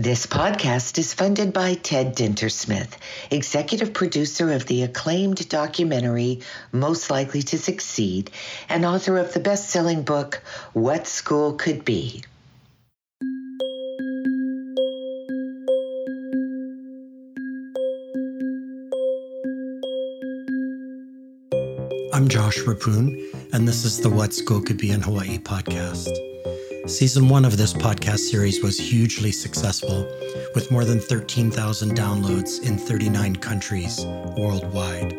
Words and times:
This 0.00 0.24
podcast 0.24 0.96
is 0.96 1.12
funded 1.12 1.52
by 1.52 1.74
Ted 1.74 2.16
Dintersmith, 2.16 2.88
executive 3.30 3.92
producer 3.92 4.50
of 4.50 4.64
the 4.64 4.82
acclaimed 4.82 5.46
documentary 5.50 6.40
Most 6.72 7.10
Likely 7.10 7.42
to 7.42 7.58
Succeed 7.58 8.30
and 8.70 8.86
author 8.86 9.18
of 9.18 9.34
the 9.34 9.40
best 9.40 9.68
selling 9.68 10.00
book 10.00 10.42
What 10.72 11.06
School 11.06 11.52
Could 11.52 11.84
Be. 11.84 12.22
I'm 22.14 22.26
Josh 22.28 22.60
Reppun, 22.60 23.52
and 23.52 23.68
this 23.68 23.84
is 23.84 24.00
the 24.00 24.08
What 24.08 24.32
School 24.32 24.62
Could 24.62 24.78
Be 24.78 24.92
in 24.92 25.02
Hawaii 25.02 25.36
podcast. 25.36 26.29
Season 26.86 27.28
one 27.28 27.44
of 27.44 27.56
this 27.56 27.74
podcast 27.74 28.20
series 28.20 28.62
was 28.62 28.78
hugely 28.78 29.30
successful, 29.30 30.08
with 30.54 30.70
more 30.70 30.84
than 30.84 30.98
13,000 30.98 31.90
downloads 31.96 32.66
in 32.66 32.78
39 32.78 33.36
countries 33.36 34.04
worldwide. 34.36 35.14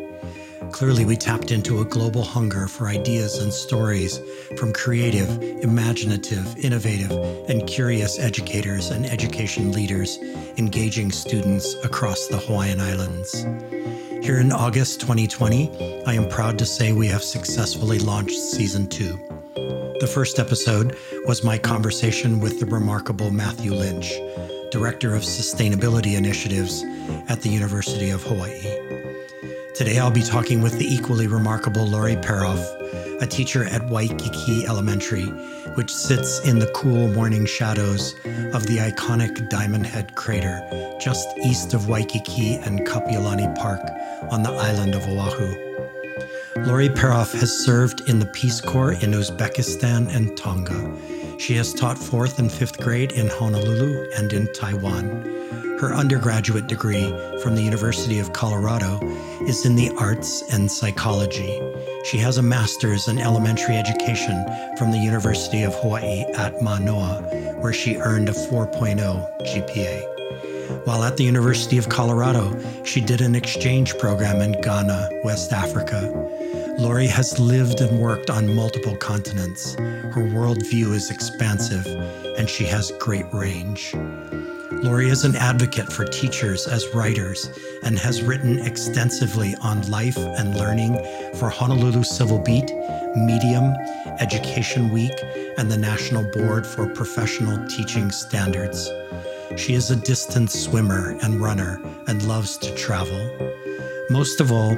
Clearly, 0.72 1.04
we 1.04 1.16
tapped 1.16 1.50
into 1.50 1.80
a 1.80 1.84
global 1.84 2.24
hunger 2.24 2.66
for 2.66 2.88
ideas 2.88 3.38
and 3.38 3.52
stories 3.52 4.20
from 4.56 4.72
creative, 4.72 5.28
imaginative, 5.62 6.56
innovative, 6.58 7.12
and 7.48 7.66
curious 7.66 8.18
educators 8.18 8.90
and 8.90 9.06
education 9.06 9.70
leaders 9.72 10.18
engaging 10.56 11.12
students 11.12 11.74
across 11.84 12.26
the 12.26 12.38
Hawaiian 12.38 12.80
Islands. 12.80 13.46
Here 14.24 14.38
in 14.38 14.52
August 14.52 15.00
2020, 15.00 16.04
I 16.06 16.14
am 16.14 16.28
proud 16.28 16.58
to 16.58 16.66
say 16.66 16.92
we 16.92 17.08
have 17.08 17.22
successfully 17.22 17.98
launched 17.98 18.38
season 18.38 18.88
two. 18.88 19.18
The 20.02 20.08
first 20.08 20.40
episode 20.40 20.96
was 21.26 21.44
my 21.44 21.56
conversation 21.58 22.40
with 22.40 22.58
the 22.58 22.66
remarkable 22.66 23.30
Matthew 23.30 23.72
Lynch, 23.72 24.12
Director 24.72 25.14
of 25.14 25.22
Sustainability 25.22 26.16
Initiatives 26.16 26.82
at 27.28 27.40
the 27.42 27.48
University 27.48 28.10
of 28.10 28.20
Hawaii. 28.24 28.80
Today 29.76 30.00
I'll 30.00 30.10
be 30.10 30.24
talking 30.24 30.60
with 30.60 30.76
the 30.76 30.92
equally 30.92 31.28
remarkable 31.28 31.86
Lory 31.86 32.16
Peroff, 32.16 33.22
a 33.22 33.26
teacher 33.28 33.62
at 33.62 33.88
Waikiki 33.90 34.66
Elementary, 34.66 35.26
which 35.76 35.94
sits 35.94 36.40
in 36.40 36.58
the 36.58 36.72
cool 36.74 37.06
morning 37.06 37.46
shadows 37.46 38.14
of 38.54 38.66
the 38.66 38.78
iconic 38.78 39.48
Diamond 39.50 39.86
Head 39.86 40.16
crater 40.16 40.66
just 41.00 41.28
east 41.38 41.74
of 41.74 41.86
Waikiki 41.86 42.56
and 42.56 42.80
Kapiolani 42.80 43.54
Park 43.54 43.82
on 44.32 44.42
the 44.42 44.50
island 44.50 44.96
of 44.96 45.06
Oahu. 45.06 45.71
Lory 46.66 46.88
Peroff 46.88 47.32
has 47.40 47.64
served 47.64 48.08
in 48.08 48.20
the 48.20 48.26
Peace 48.26 48.60
Corps 48.60 48.92
in 48.92 49.10
Uzbekistan 49.10 50.14
and 50.14 50.36
Tonga. 50.36 50.96
She 51.38 51.54
has 51.56 51.74
taught 51.74 51.98
fourth 51.98 52.38
and 52.38 52.50
fifth 52.52 52.78
grade 52.78 53.12
in 53.12 53.28
Honolulu 53.28 54.08
and 54.16 54.32
in 54.32 54.52
Taiwan. 54.52 55.06
Her 55.80 55.92
undergraduate 55.92 56.68
degree 56.68 57.10
from 57.42 57.56
the 57.56 57.62
University 57.62 58.20
of 58.20 58.32
Colorado 58.32 59.00
is 59.42 59.66
in 59.66 59.74
the 59.74 59.90
arts 59.98 60.44
and 60.52 60.70
psychology. 60.70 61.60
She 62.04 62.18
has 62.18 62.38
a 62.38 62.42
master's 62.42 63.08
in 63.08 63.18
elementary 63.18 63.76
education 63.76 64.44
from 64.78 64.92
the 64.92 64.98
University 64.98 65.64
of 65.64 65.74
Hawaii 65.74 66.22
at 66.36 66.62
Manoa, 66.62 67.22
where 67.60 67.72
she 67.72 67.96
earned 67.96 68.28
a 68.28 68.32
4.0 68.32 69.00
GPA. 69.40 70.86
While 70.86 71.02
at 71.02 71.16
the 71.16 71.24
University 71.24 71.76
of 71.76 71.88
Colorado, 71.88 72.56
she 72.84 73.00
did 73.00 73.20
an 73.20 73.34
exchange 73.34 73.98
program 73.98 74.40
in 74.40 74.60
Ghana, 74.60 75.10
West 75.24 75.52
Africa. 75.52 76.10
Lory 76.78 77.06
has 77.06 77.38
lived 77.38 77.80
and 77.80 78.00
worked 78.00 78.30
on 78.30 78.54
multiple 78.54 78.96
continents. 78.96 79.74
Her 79.74 80.22
worldview 80.22 80.92
is 80.92 81.10
expansive, 81.10 81.86
and 82.38 82.48
she 82.48 82.64
has 82.64 82.92
great 82.98 83.26
range. 83.32 83.94
Lory 84.82 85.10
is 85.10 85.24
an 85.24 85.36
advocate 85.36 85.92
for 85.92 86.04
teachers 86.04 86.66
as 86.66 86.88
writers 86.94 87.48
and 87.82 87.98
has 87.98 88.22
written 88.22 88.58
extensively 88.60 89.54
on 89.62 89.88
life 89.90 90.16
and 90.16 90.56
learning 90.56 90.94
for 91.34 91.50
Honolulu 91.50 92.02
Civil 92.02 92.38
Beat, 92.38 92.70
Medium, 93.16 93.74
Education 94.18 94.90
Week, 94.90 95.14
and 95.58 95.70
the 95.70 95.76
National 95.76 96.24
Board 96.32 96.66
for 96.66 96.88
Professional 96.88 97.64
Teaching 97.68 98.10
Standards. 98.10 98.90
She 99.56 99.74
is 99.74 99.90
a 99.90 99.96
distance 99.96 100.58
swimmer 100.58 101.16
and 101.22 101.40
runner 101.40 101.80
and 102.08 102.22
loves 102.26 102.56
to 102.58 102.74
travel. 102.74 103.61
Most 104.12 104.42
of 104.42 104.52
all, 104.52 104.74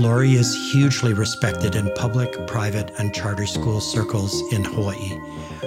Lory 0.00 0.32
is 0.32 0.72
hugely 0.72 1.12
respected 1.12 1.76
in 1.76 1.94
public, 1.94 2.48
private, 2.48 2.90
and 2.98 3.14
charter 3.14 3.46
school 3.46 3.80
circles 3.80 4.42
in 4.52 4.64
Hawaii. 4.64 5.20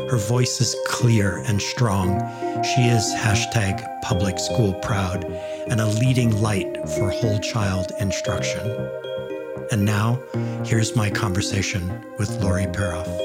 Her 0.10 0.18
voice 0.18 0.60
is 0.60 0.76
clear 0.86 1.38
and 1.48 1.62
strong. 1.62 2.20
She 2.62 2.82
is 2.82 3.16
hashtag 3.16 3.82
public 4.02 4.38
school 4.38 4.74
proud 4.74 5.24
and 5.70 5.80
a 5.80 5.88
leading 5.88 6.42
light 6.42 6.78
for 6.90 7.10
whole 7.10 7.40
child 7.40 7.94
instruction. 8.02 8.68
And 9.72 9.86
now, 9.86 10.20
here's 10.66 10.94
my 10.98 11.10
conversation 11.10 12.04
with 12.20 12.30
Lory 12.42 12.66
Peroff. 12.66 13.25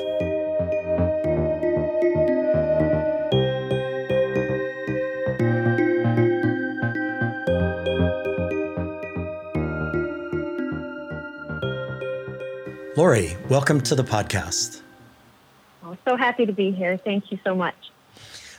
Lory, 13.01 13.35
welcome 13.49 13.81
to 13.81 13.95
the 13.95 14.03
podcast. 14.03 14.83
Oh, 15.83 15.97
so 16.07 16.17
happy 16.17 16.45
to 16.45 16.53
be 16.53 16.71
here. 16.71 16.99
Thank 16.99 17.33
you 17.33 17.39
so 17.43 17.55
much. 17.55 17.75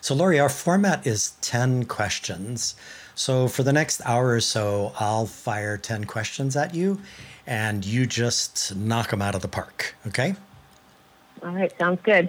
So, 0.01 0.15
Lory, 0.15 0.39
our 0.39 0.49
format 0.49 1.05
is 1.05 1.33
10 1.41 1.85
questions. 1.85 2.73
So, 3.13 3.47
for 3.47 3.61
the 3.61 3.71
next 3.71 4.01
hour 4.03 4.29
or 4.31 4.39
so, 4.39 4.93
I'll 4.99 5.27
fire 5.27 5.77
10 5.77 6.05
questions 6.05 6.55
at 6.55 6.73
you 6.73 6.99
and 7.45 7.85
you 7.85 8.07
just 8.07 8.75
knock 8.75 9.11
them 9.11 9.21
out 9.21 9.35
of 9.35 9.43
the 9.43 9.47
park. 9.47 9.93
Okay? 10.07 10.33
All 11.43 11.51
right. 11.51 11.71
Sounds 11.77 11.99
good. 12.01 12.27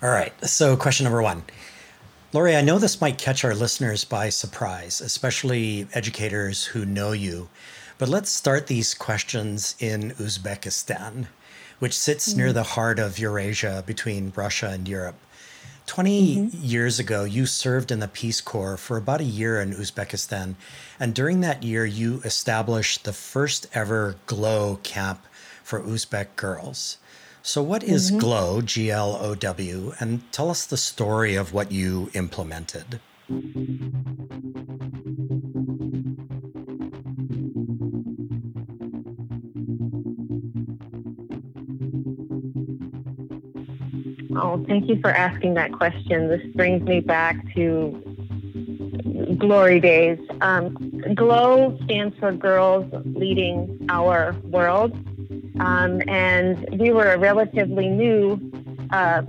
All 0.00 0.08
right. 0.08 0.32
So, 0.48 0.78
question 0.78 1.04
number 1.04 1.20
one 1.20 1.42
Lory, 2.32 2.56
I 2.56 2.62
know 2.62 2.78
this 2.78 3.02
might 3.02 3.18
catch 3.18 3.44
our 3.44 3.54
listeners 3.54 4.02
by 4.02 4.30
surprise, 4.30 5.02
especially 5.02 5.88
educators 5.92 6.64
who 6.64 6.86
know 6.86 7.12
you. 7.12 7.50
But 7.96 8.08
let's 8.08 8.30
start 8.30 8.66
these 8.66 8.92
questions 8.94 9.76
in 9.78 10.10
Uzbekistan, 10.12 11.28
which 11.78 11.96
sits 11.96 12.28
mm-hmm. 12.28 12.38
near 12.38 12.52
the 12.52 12.62
heart 12.74 12.98
of 12.98 13.18
Eurasia 13.18 13.84
between 13.86 14.32
Russia 14.34 14.70
and 14.70 14.88
Europe. 14.88 15.16
20 15.86 16.36
mm-hmm. 16.36 16.64
years 16.64 16.98
ago, 16.98 17.24
you 17.24 17.46
served 17.46 17.92
in 17.92 18.00
the 18.00 18.08
Peace 18.08 18.40
Corps 18.40 18.76
for 18.76 18.96
about 18.96 19.20
a 19.20 19.24
year 19.24 19.60
in 19.60 19.74
Uzbekistan. 19.74 20.54
And 20.98 21.14
during 21.14 21.40
that 21.40 21.62
year, 21.62 21.84
you 21.84 22.20
established 22.24 23.04
the 23.04 23.12
first 23.12 23.68
ever 23.74 24.16
GLOW 24.26 24.80
camp 24.82 25.24
for 25.62 25.80
Uzbek 25.80 26.36
girls. 26.36 26.98
So, 27.42 27.62
what 27.62 27.84
is 27.84 28.10
mm-hmm. 28.10 28.20
GLOW, 28.20 28.60
G 28.62 28.90
L 28.90 29.16
O 29.20 29.34
W? 29.34 29.92
And 30.00 30.32
tell 30.32 30.50
us 30.50 30.64
the 30.64 30.78
story 30.78 31.36
of 31.36 31.52
what 31.52 31.70
you 31.70 32.10
implemented. 32.14 33.00
Thank 44.66 44.88
you 44.88 45.00
for 45.00 45.10
asking 45.10 45.54
that 45.54 45.72
question. 45.72 46.28
This 46.28 46.42
brings 46.54 46.82
me 46.82 47.00
back 47.00 47.36
to 47.54 48.02
glory 49.38 49.80
days. 49.80 50.18
Um, 50.40 50.74
GLOW 51.14 51.78
stands 51.84 52.16
for 52.18 52.32
Girls 52.32 52.86
Leading 53.04 53.86
Our 53.88 54.36
World. 54.44 54.92
Um, 55.60 56.02
and 56.08 56.68
we 56.78 56.90
were 56.90 57.12
a 57.12 57.18
relatively 57.18 57.88
new 57.88 58.40
uh, 58.90 59.22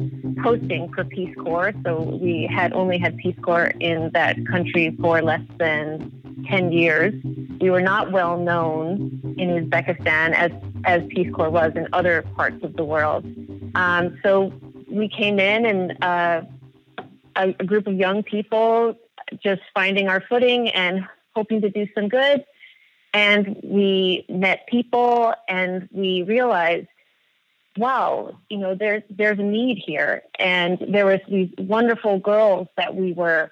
posting 0.43 0.91
for 0.93 1.03
Peace 1.03 1.35
Corps. 1.35 1.73
So 1.83 2.01
we 2.01 2.47
had 2.51 2.73
only 2.73 2.97
had 2.97 3.17
Peace 3.17 3.37
Corps 3.41 3.71
in 3.79 4.11
that 4.13 4.35
country 4.47 4.95
for 4.99 5.21
less 5.21 5.41
than 5.57 6.11
10 6.49 6.71
years. 6.71 7.13
We 7.61 7.69
were 7.69 7.81
not 7.81 8.11
well 8.11 8.37
known 8.37 9.21
in 9.37 9.49
Uzbekistan 9.49 10.33
as, 10.33 10.51
as 10.83 11.03
Peace 11.09 11.31
Corps 11.33 11.49
was 11.49 11.71
in 11.75 11.87
other 11.93 12.23
parts 12.35 12.63
of 12.63 12.75
the 12.75 12.83
world. 12.83 13.25
Um, 13.75 14.17
so 14.23 14.51
we 14.95 15.09
came 15.09 15.39
in 15.39 15.65
and 15.65 16.03
uh, 16.03 16.41
a, 17.35 17.55
a 17.59 17.63
group 17.65 17.87
of 17.87 17.95
young 17.95 18.23
people 18.23 18.95
just 19.43 19.61
finding 19.73 20.07
our 20.07 20.21
footing 20.21 20.69
and 20.69 21.05
hoping 21.35 21.61
to 21.61 21.69
do 21.69 21.87
some 21.93 22.07
good. 22.07 22.45
And 23.13 23.59
we 23.63 24.25
met 24.29 24.67
people 24.67 25.33
and 25.47 25.87
we 25.91 26.23
realized, 26.23 26.87
wow, 27.77 28.37
you 28.49 28.57
know, 28.57 28.75
there's 28.75 29.03
there's 29.09 29.39
a 29.39 29.43
need 29.43 29.81
here. 29.85 30.23
And 30.37 30.77
there 30.89 31.05
was 31.05 31.19
these 31.29 31.49
wonderful 31.57 32.19
girls 32.19 32.67
that 32.77 32.95
we 32.95 33.13
were 33.13 33.51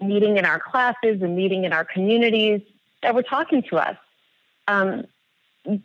meeting 0.00 0.36
in 0.36 0.44
our 0.44 0.60
classes 0.60 1.22
and 1.22 1.36
meeting 1.36 1.64
in 1.64 1.72
our 1.72 1.84
communities 1.84 2.60
that 3.02 3.14
were 3.14 3.22
talking 3.22 3.62
to 3.70 3.76
us. 3.76 3.96
Um, 4.68 5.04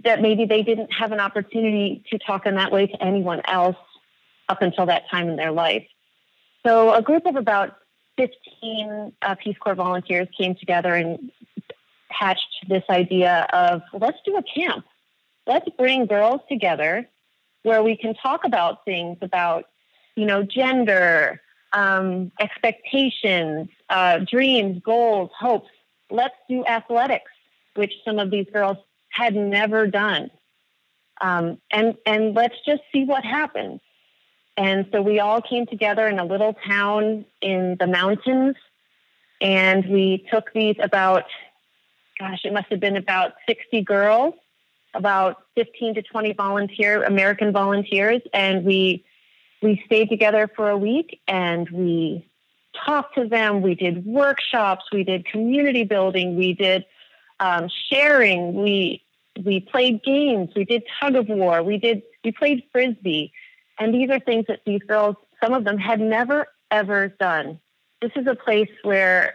that 0.03 0.21
maybe 0.21 0.45
they 0.45 0.61
didn't 0.61 0.91
have 0.93 1.11
an 1.11 1.19
opportunity 1.19 2.03
to 2.11 2.19
talk 2.19 2.45
in 2.45 2.55
that 2.55 2.71
way 2.71 2.85
to 2.85 3.03
anyone 3.03 3.41
else 3.45 3.75
up 4.51 4.61
until 4.61 4.85
that 4.87 5.09
time 5.09 5.29
in 5.29 5.37
their 5.37 5.51
life. 5.51 5.87
So 6.65 6.93
a 6.93 7.01
group 7.01 7.25
of 7.25 7.35
about 7.37 7.77
15 8.17 9.13
uh, 9.21 9.35
Peace 9.35 9.57
Corps 9.57 9.75
volunteers 9.75 10.27
came 10.37 10.55
together 10.55 10.93
and 10.93 11.31
hatched 12.09 12.65
this 12.67 12.83
idea 12.89 13.47
of 13.51 13.81
let's 13.93 14.19
do 14.25 14.37
a 14.37 14.43
camp. 14.43 14.85
Let's 15.47 15.67
bring 15.77 16.05
girls 16.05 16.41
together 16.49 17.07
where 17.63 17.81
we 17.81 17.95
can 17.95 18.13
talk 18.13 18.41
about 18.43 18.85
things 18.85 19.17
about, 19.21 19.65
you 20.15 20.25
know, 20.25 20.43
gender, 20.43 21.41
um, 21.73 22.31
expectations, 22.39 23.69
uh, 23.89 24.19
dreams, 24.19 24.81
goals, 24.83 25.31
hopes. 25.37 25.69
Let's 26.09 26.35
do 26.49 26.65
athletics, 26.65 27.31
which 27.75 27.93
some 28.03 28.19
of 28.19 28.29
these 28.29 28.47
girls 28.51 28.77
had 29.09 29.35
never 29.35 29.87
done. 29.87 30.29
Um, 31.21 31.59
and 31.71 31.95
and 32.05 32.35
let's 32.35 32.55
just 32.65 32.81
see 32.91 33.05
what 33.05 33.23
happens. 33.23 33.79
And 34.61 34.85
so 34.91 35.01
we 35.01 35.19
all 35.19 35.41
came 35.41 35.65
together 35.65 36.07
in 36.07 36.19
a 36.19 36.23
little 36.23 36.53
town 36.53 37.25
in 37.41 37.77
the 37.79 37.87
mountains, 37.87 38.55
and 39.41 39.83
we 39.89 40.23
took 40.31 40.53
these 40.53 40.75
about, 40.79 41.23
gosh, 42.19 42.41
it 42.43 42.53
must 42.53 42.67
have 42.69 42.79
been 42.79 42.95
about 42.95 43.31
60 43.49 43.81
girls, 43.81 44.35
about 44.93 45.37
15 45.55 45.95
to 45.95 46.03
20 46.03 46.33
volunteer 46.33 47.01
American 47.03 47.51
volunteers, 47.51 48.21
and 48.35 48.63
we 48.63 49.03
we 49.63 49.81
stayed 49.87 50.09
together 50.09 50.47
for 50.55 50.69
a 50.69 50.77
week 50.77 51.21
and 51.27 51.67
we 51.71 52.29
talked 52.85 53.15
to 53.15 53.27
them. 53.27 53.63
We 53.63 53.73
did 53.73 54.05
workshops, 54.05 54.85
we 54.91 55.03
did 55.03 55.25
community 55.25 55.85
building, 55.85 56.35
we 56.35 56.53
did 56.53 56.85
um, 57.39 57.67
sharing, 57.91 58.53
we 58.53 59.03
we 59.43 59.59
played 59.59 60.03
games, 60.03 60.51
we 60.55 60.65
did 60.65 60.83
tug 60.99 61.15
of 61.15 61.29
war, 61.29 61.63
we 61.63 61.79
did 61.79 62.03
we 62.23 62.31
played 62.31 62.61
frisbee, 62.71 63.33
and 63.81 63.95
these 63.95 64.11
are 64.11 64.19
things 64.19 64.45
that 64.47 64.61
these 64.63 64.83
girls, 64.83 65.15
some 65.43 65.55
of 65.55 65.63
them, 65.63 65.79
had 65.79 65.99
never 65.99 66.47
ever 66.69 67.07
done. 67.07 67.59
This 67.99 68.11
is 68.15 68.27
a 68.27 68.35
place 68.35 68.69
where 68.83 69.33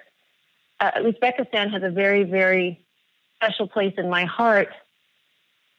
uh, 0.79 0.93
Uzbekistan 0.99 1.73
has 1.73 1.83
a 1.83 1.91
very 1.91 2.23
very 2.23 2.87
special 3.35 3.67
place 3.67 3.95
in 3.99 4.09
my 4.09 4.25
heart, 4.25 4.69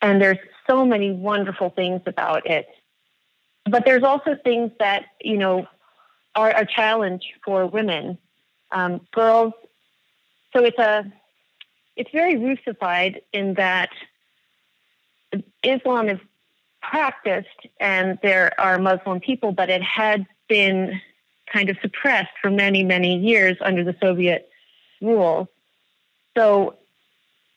and 0.01 0.21
there's 0.21 0.37
so 0.69 0.85
many 0.85 1.13
wonderful 1.13 1.69
things 1.69 2.01
about 2.05 2.45
it. 2.45 2.67
But 3.71 3.85
there's 3.85 4.03
also 4.03 4.35
things 4.43 4.71
that 4.79 5.05
you 5.21 5.37
know 5.37 5.65
are 6.35 6.49
a 6.49 6.65
challenge 6.65 7.23
for 7.45 7.65
women, 7.67 8.17
um, 8.73 8.99
girls. 9.13 9.53
So 10.51 10.65
it's 10.65 10.77
a 10.77 11.09
it's 11.95 12.11
very 12.11 12.35
Russified 12.35 13.21
in 13.31 13.53
that 13.53 13.91
Islam 15.63 16.09
is 16.09 16.19
practiced 16.89 17.67
and 17.79 18.17
there 18.21 18.59
are 18.59 18.79
Muslim 18.79 19.19
people, 19.19 19.51
but 19.51 19.69
it 19.69 19.81
had 19.81 20.25
been 20.47 20.99
kind 21.51 21.69
of 21.69 21.77
suppressed 21.81 22.31
for 22.41 22.49
many, 22.49 22.83
many 22.83 23.17
years 23.17 23.57
under 23.61 23.83
the 23.83 23.95
Soviet 24.01 24.49
rule. 25.01 25.47
So 26.37 26.75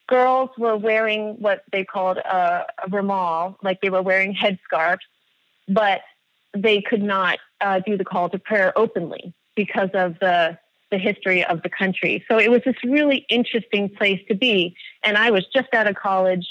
girls 0.09 0.50
were 0.59 0.77
wearing 0.77 1.37
what 1.38 1.62
they 1.73 1.85
called 1.85 2.19
a, 2.19 2.67
a 2.85 2.91
rumal, 2.91 3.56
like 3.62 3.81
they 3.81 3.91
were 3.91 4.03
wearing 4.03 4.35
headscarves, 4.35 4.99
but 5.69 6.00
they 6.53 6.82
could 6.82 7.03
not 7.03 7.38
uh, 7.61 7.81
do 7.87 7.97
the 7.97 8.05
call 8.05 8.29
to 8.31 8.38
prayer 8.38 8.77
openly 8.77 9.32
because 9.55 9.91
of 9.94 10.19
the 10.21 10.59
the 10.91 10.99
history 10.99 11.44
of 11.44 11.62
the 11.62 11.69
country. 11.69 12.25
So 12.29 12.37
it 12.38 12.50
was 12.50 12.62
this 12.65 12.75
really 12.82 13.25
interesting 13.29 13.88
place 13.88 14.21
to 14.27 14.35
be. 14.35 14.75
And 15.05 15.17
I 15.17 15.31
was 15.31 15.47
just 15.55 15.73
out 15.73 15.87
of 15.87 15.94
college, 15.94 16.49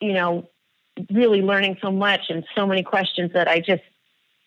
you 0.00 0.12
know, 0.12 0.48
really 1.10 1.42
learning 1.42 1.76
so 1.80 1.90
much 1.90 2.30
and 2.30 2.44
so 2.54 2.66
many 2.66 2.82
questions 2.82 3.32
that 3.32 3.48
I 3.48 3.60
just, 3.60 3.82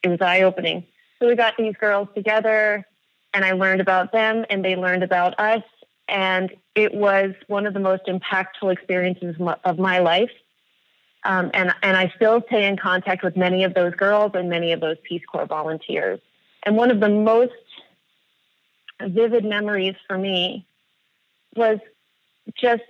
it 0.03 0.09
was 0.09 0.21
eye 0.21 0.41
opening. 0.41 0.85
So 1.19 1.27
we 1.27 1.35
got 1.35 1.55
these 1.57 1.75
girls 1.75 2.07
together 2.15 2.85
and 3.33 3.45
I 3.45 3.51
learned 3.51 3.81
about 3.81 4.11
them 4.11 4.45
and 4.49 4.63
they 4.63 4.75
learned 4.75 5.03
about 5.03 5.39
us. 5.39 5.63
And 6.07 6.51
it 6.75 6.93
was 6.93 7.33
one 7.47 7.67
of 7.67 7.73
the 7.73 7.79
most 7.79 8.03
impactful 8.07 8.71
experiences 8.71 9.35
of 9.63 9.77
my 9.77 9.99
life. 9.99 10.31
Um, 11.23 11.51
and, 11.53 11.73
and 11.83 11.97
I 11.97 12.11
still 12.15 12.41
stay 12.47 12.65
in 12.65 12.77
contact 12.77 13.23
with 13.23 13.35
many 13.35 13.63
of 13.63 13.73
those 13.73 13.93
girls 13.93 14.31
and 14.33 14.49
many 14.49 14.71
of 14.71 14.79
those 14.79 14.97
Peace 15.03 15.21
Corps 15.29 15.45
volunteers. 15.45 16.19
And 16.63 16.77
one 16.77 16.89
of 16.89 16.99
the 16.99 17.09
most 17.09 17.51
vivid 19.01 19.45
memories 19.45 19.95
for 20.07 20.17
me 20.17 20.65
was 21.55 21.79
just 22.55 22.83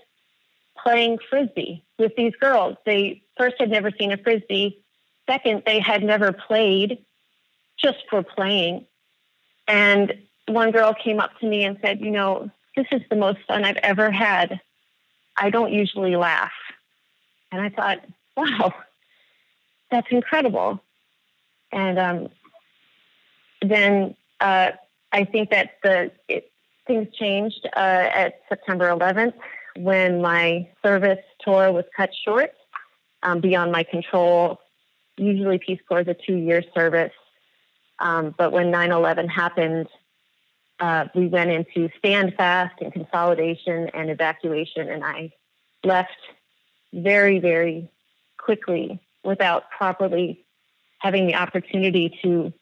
playing 0.84 1.20
frisbee 1.30 1.84
with 1.98 2.16
these 2.16 2.34
girls. 2.40 2.78
They 2.86 3.22
first 3.38 3.56
had 3.60 3.70
never 3.70 3.92
seen 3.92 4.12
a 4.12 4.18
frisbee. 4.18 4.84
Second, 5.30 5.64
they 5.66 5.80
had 5.80 6.04
never 6.04 6.32
played 6.32 7.06
just 7.78 8.00
for 8.10 8.24
playing. 8.24 8.86
And 9.68 10.14
one 10.48 10.72
girl 10.72 10.94
came 10.94 11.20
up 11.20 11.38
to 11.40 11.48
me 11.48 11.64
and 11.64 11.78
said, 11.82 12.02
You 12.02 12.12
know, 12.12 12.50
this 12.76 12.88
is 12.92 13.02
the 13.10 13.16
most 13.16 13.40
fun 13.48 13.64
I've 13.64 13.78
ever 13.78 14.12
had. 14.12 14.60
I 15.38 15.50
don't 15.50 15.72
usually 15.72 16.16
laugh. 16.16 16.52
And 17.52 17.62
I 17.62 17.70
thought, 17.70 18.06
wow, 18.36 18.74
that's 19.92 20.08
incredible. 20.12 20.82
And 21.72 22.00
um, 22.00 22.30
then 23.62 24.16
uh, 24.40 24.72
I 25.12 25.24
think 25.24 25.52
that 25.52 25.78
the 25.84 26.12
it, 26.28 26.52
things 26.88 27.08
changed 27.14 27.68
uh, 27.76 27.80
at 27.80 28.42
September 28.50 28.90
11th 28.90 29.34
when 29.76 30.22
my 30.22 30.70
service 30.84 31.20
tour 31.42 31.72
was 31.72 31.86
cut 31.96 32.10
short 32.26 32.52
um, 33.24 33.40
beyond 33.42 33.72
my 33.72 33.84
control. 33.84 34.60
Usually, 35.18 35.60
Peace 35.60 35.80
Corps 35.88 36.02
is 36.02 36.08
a 36.08 36.14
two-year 36.14 36.64
service, 36.74 37.14
um, 38.00 38.34
but 38.38 38.52
when 38.52 38.72
9/11 38.72 39.30
happened, 39.30 39.88
uh, 40.80 41.06
we 41.14 41.28
went 41.28 41.52
into 41.52 41.90
stand 41.98 42.34
fast 42.36 42.82
and 42.82 42.94
consolidation 42.94 43.90
and 43.94 44.10
evacuation, 44.10 44.90
and 44.90 45.04
I 45.04 45.34
left 45.84 46.18
very, 46.94 47.40
very 47.40 47.90
quickly 48.38 49.00
without 49.24 49.70
properly 49.72 50.46
having 51.00 51.28
the 51.28 51.36
opportunity 51.36 52.18
to 52.22 52.54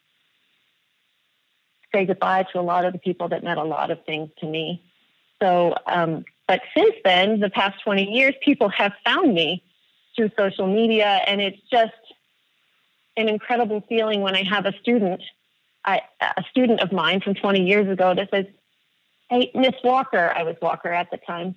say 1.94 2.06
goodbye 2.06 2.46
to 2.52 2.60
a 2.60 2.62
lot 2.62 2.86
of 2.86 2.94
the 2.94 3.00
people 3.00 3.30
that 3.30 3.44
meant 3.44 3.60
a 3.60 3.64
lot 3.64 3.92
of 3.92 4.04
things 4.06 4.30
to 4.40 4.46
me. 4.46 4.84
So, 5.42 5.76
um, 5.86 6.26
but 6.48 6.62
since 6.76 6.96
then, 7.04 7.40
the 7.40 7.50
past 7.50 7.84
20 7.84 8.12
years, 8.12 8.34
people 8.42 8.70
have 8.70 8.94
found 9.06 9.34
me 9.34 9.64
through 10.16 10.32
social 10.38 10.68
media, 10.68 11.22
and 11.28 11.42
it's 11.42 11.62
just 11.72 11.92
an 13.16 13.28
incredible 13.30 13.84
feeling 13.90 14.22
when 14.22 14.36
I 14.36 14.44
have 14.44 14.66
a 14.66 14.74
student, 14.82 15.22
a 15.86 16.00
student 16.50 16.82
of 16.82 16.92
mine 16.92 17.22
from 17.22 17.36
20 17.36 17.68
years 17.68 17.90
ago 17.90 18.14
that 18.16 18.30
says, 18.32 18.46
Hey, 19.30 19.52
Miss 19.54 19.74
Walker, 19.84 20.32
I 20.34 20.44
was 20.44 20.56
Walker 20.62 20.90
at 20.90 21.12
the 21.12 21.18
time. 21.18 21.56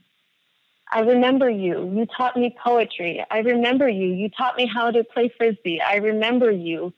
I 0.92 1.00
remember 1.00 1.48
you. 1.48 1.88
You 1.94 2.06
taught 2.16 2.36
me 2.36 2.54
poetry. 2.64 3.24
I 3.30 3.38
remember 3.38 3.88
you. 3.88 4.08
You 4.08 4.28
taught 4.28 4.56
me 4.56 4.66
how 4.66 4.90
to 4.90 5.04
play 5.04 5.32
frisbee. 5.36 5.80
I 5.80 5.96
remember 5.96 6.50
you 6.50 6.92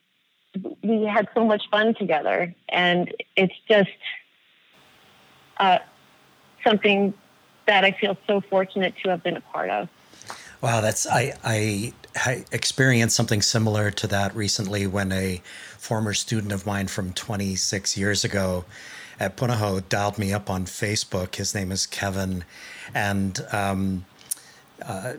we 0.82 1.04
had 1.04 1.28
so 1.34 1.44
much 1.44 1.62
fun 1.70 1.94
together, 1.94 2.54
and 2.68 3.12
it's 3.36 3.54
just 3.68 3.90
uh, 5.58 5.78
something 6.64 7.14
that 7.72 7.84
I 7.86 7.92
feel 7.92 8.18
so 8.26 8.42
fortunate 8.42 8.94
to 9.02 9.08
have 9.08 9.22
been 9.22 9.38
a 9.38 9.40
part 9.40 9.70
of. 9.70 9.88
Wow, 10.60 10.82
that's 10.82 11.06
I, 11.06 11.32
I 11.42 11.94
I 12.14 12.44
experienced 12.52 13.16
something 13.16 13.40
similar 13.40 13.90
to 13.92 14.06
that 14.08 14.36
recently 14.36 14.86
when 14.86 15.10
a 15.10 15.40
former 15.78 16.12
student 16.12 16.52
of 16.52 16.66
mine 16.66 16.88
from 16.88 17.14
26 17.14 17.96
years 17.96 18.24
ago 18.24 18.66
at 19.18 19.38
Punahou 19.38 19.88
dialed 19.88 20.18
me 20.18 20.34
up 20.34 20.50
on 20.50 20.66
Facebook. 20.66 21.36
His 21.36 21.54
name 21.54 21.72
is 21.72 21.86
Kevin, 21.86 22.44
and 22.94 23.40
um, 23.52 24.04
uh, 24.84 25.14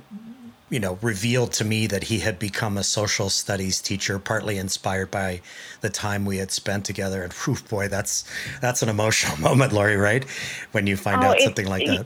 you 0.70 0.80
know, 0.80 1.00
revealed 1.02 1.54
to 1.54 1.66
me 1.66 1.88
that 1.88 2.04
he 2.06 2.20
had 2.20 2.38
become 2.38 2.78
a 2.78 2.84
social 2.84 3.30
studies 3.30 3.82
teacher, 3.82 4.20
partly 4.20 4.58
inspired 4.58 5.10
by 5.10 5.42
the 5.82 5.90
time 5.90 6.26
we 6.26 6.38
had 6.38 6.52
spent 6.52 6.86
together. 6.86 7.24
And 7.24 7.34
whew, 7.34 7.58
boy, 7.68 7.88
that's 7.88 8.26
that's 8.62 8.84
an 8.84 8.90
emotional 8.90 9.38
moment, 9.48 9.74
Lory. 9.74 9.98
right? 9.98 10.24
When 10.72 10.86
you 10.86 10.98
find 10.98 11.24
oh, 11.24 11.28
out 11.28 11.40
something 11.40 11.68
like 11.68 11.88
that. 11.88 12.06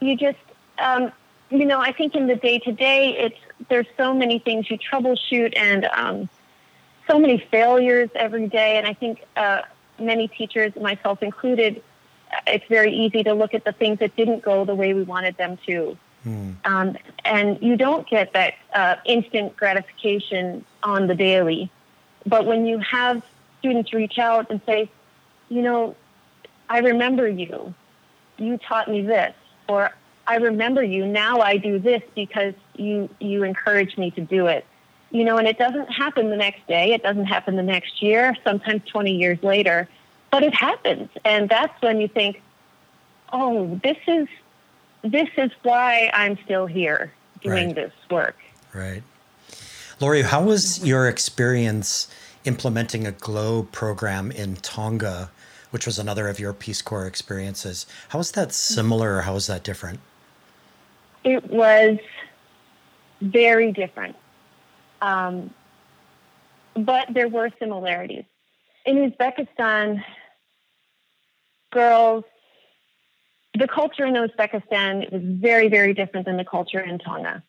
You 0.00 0.16
just, 0.16 0.38
um, 0.78 1.12
you 1.50 1.64
know, 1.64 1.80
I 1.80 1.92
think 1.92 2.14
in 2.14 2.26
the 2.26 2.36
day 2.36 2.58
to 2.60 2.72
day, 2.72 3.16
it's 3.18 3.68
there's 3.68 3.86
so 3.96 4.14
many 4.14 4.38
things 4.38 4.70
you 4.70 4.78
troubleshoot 4.78 5.54
and 5.56 5.86
um, 5.86 6.28
so 7.08 7.18
many 7.18 7.38
failures 7.50 8.10
every 8.14 8.48
day. 8.48 8.76
And 8.76 8.86
I 8.86 8.92
think 8.92 9.24
uh, 9.36 9.62
many 9.98 10.28
teachers, 10.28 10.74
myself 10.76 11.22
included, 11.22 11.82
it's 12.46 12.66
very 12.68 12.94
easy 12.94 13.22
to 13.24 13.32
look 13.32 13.54
at 13.54 13.64
the 13.64 13.72
things 13.72 14.00
that 14.00 14.14
didn't 14.16 14.42
go 14.42 14.64
the 14.64 14.74
way 14.74 14.92
we 14.92 15.02
wanted 15.02 15.36
them 15.36 15.58
to 15.66 15.96
Mm. 16.26 16.56
Um, 16.64 16.96
and 17.24 17.62
you 17.62 17.76
don't 17.76 18.08
get 18.08 18.32
that 18.32 18.54
uh, 18.74 18.96
instant 19.04 19.56
gratification 19.56 20.64
on 20.82 21.06
the 21.06 21.14
daily. 21.14 21.70
But 22.26 22.46
when 22.46 22.66
you 22.66 22.80
have 22.80 23.22
students 23.60 23.92
reach 23.92 24.18
out 24.18 24.50
and 24.50 24.60
say, 24.66 24.90
you 25.48 25.62
know, 25.62 25.94
I 26.68 26.78
remember 26.78 27.28
you, 27.28 27.72
you 28.38 28.58
taught 28.58 28.90
me 28.90 29.02
this, 29.02 29.34
or 29.68 29.90
I 30.26 30.36
remember 30.36 30.82
you, 30.82 31.06
now 31.06 31.40
I 31.40 31.56
do 31.56 31.78
this 31.78 32.02
because 32.14 32.54
you, 32.76 33.08
you 33.20 33.44
encouraged 33.44 33.96
me 33.98 34.10
to 34.12 34.20
do 34.20 34.46
it. 34.46 34.64
You 35.10 35.24
know, 35.24 35.38
and 35.38 35.46
it 35.46 35.56
doesn't 35.58 35.86
happen 35.86 36.30
the 36.30 36.36
next 36.36 36.66
day, 36.66 36.92
it 36.92 37.02
doesn't 37.02 37.26
happen 37.26 37.56
the 37.56 37.62
next 37.62 38.02
year, 38.02 38.36
sometimes 38.44 38.82
20 38.86 39.12
years 39.12 39.42
later. 39.42 39.88
but 40.30 40.42
it 40.42 40.54
happens, 40.54 41.08
and 41.24 41.48
that's 41.48 41.80
when 41.80 42.00
you 42.00 42.08
think, 42.08 42.42
"Oh, 43.32 43.80
this 43.82 43.96
is 44.06 44.28
this 45.02 45.28
is 45.36 45.50
why 45.62 46.10
I'm 46.12 46.36
still 46.44 46.66
here 46.66 47.12
doing 47.42 47.68
right. 47.68 47.74
this 47.74 47.92
work." 48.10 48.36
Right. 48.74 49.02
Lory, 50.00 50.22
how 50.22 50.42
was 50.42 50.84
your 50.84 51.08
experience 51.08 52.08
implementing 52.44 53.06
a 53.06 53.12
GLOW 53.12 53.62
program 53.72 54.30
in 54.30 54.56
Tonga, 54.56 55.30
which 55.76 55.84
was 55.84 55.98
another 55.98 56.26
of 56.26 56.40
your 56.40 56.54
Peace 56.54 56.80
Corps 56.80 57.06
experiences? 57.06 57.84
How 58.08 58.18
is 58.18 58.30
that 58.30 58.50
similar 58.50 59.16
or 59.16 59.20
how 59.20 59.36
is 59.36 59.46
that 59.48 59.62
different? 59.62 60.00
It 61.22 61.50
was 61.50 61.98
very 63.20 63.72
different. 63.72 64.16
Um, 65.02 65.50
but 66.74 67.08
there 67.12 67.28
were 67.28 67.50
similarities. 67.58 68.24
In 68.86 69.12
Uzbekistan, 69.12 70.02
girls, 71.72 72.24
the 73.52 73.68
culture 73.68 74.06
in 74.06 74.14
Uzbekistan 74.14 75.12
was 75.12 75.20
very, 75.22 75.68
very 75.68 75.92
different 75.92 76.24
than 76.24 76.38
the 76.38 76.44
culture 76.46 76.80
in 76.80 76.98
Tonga. 76.98 77.42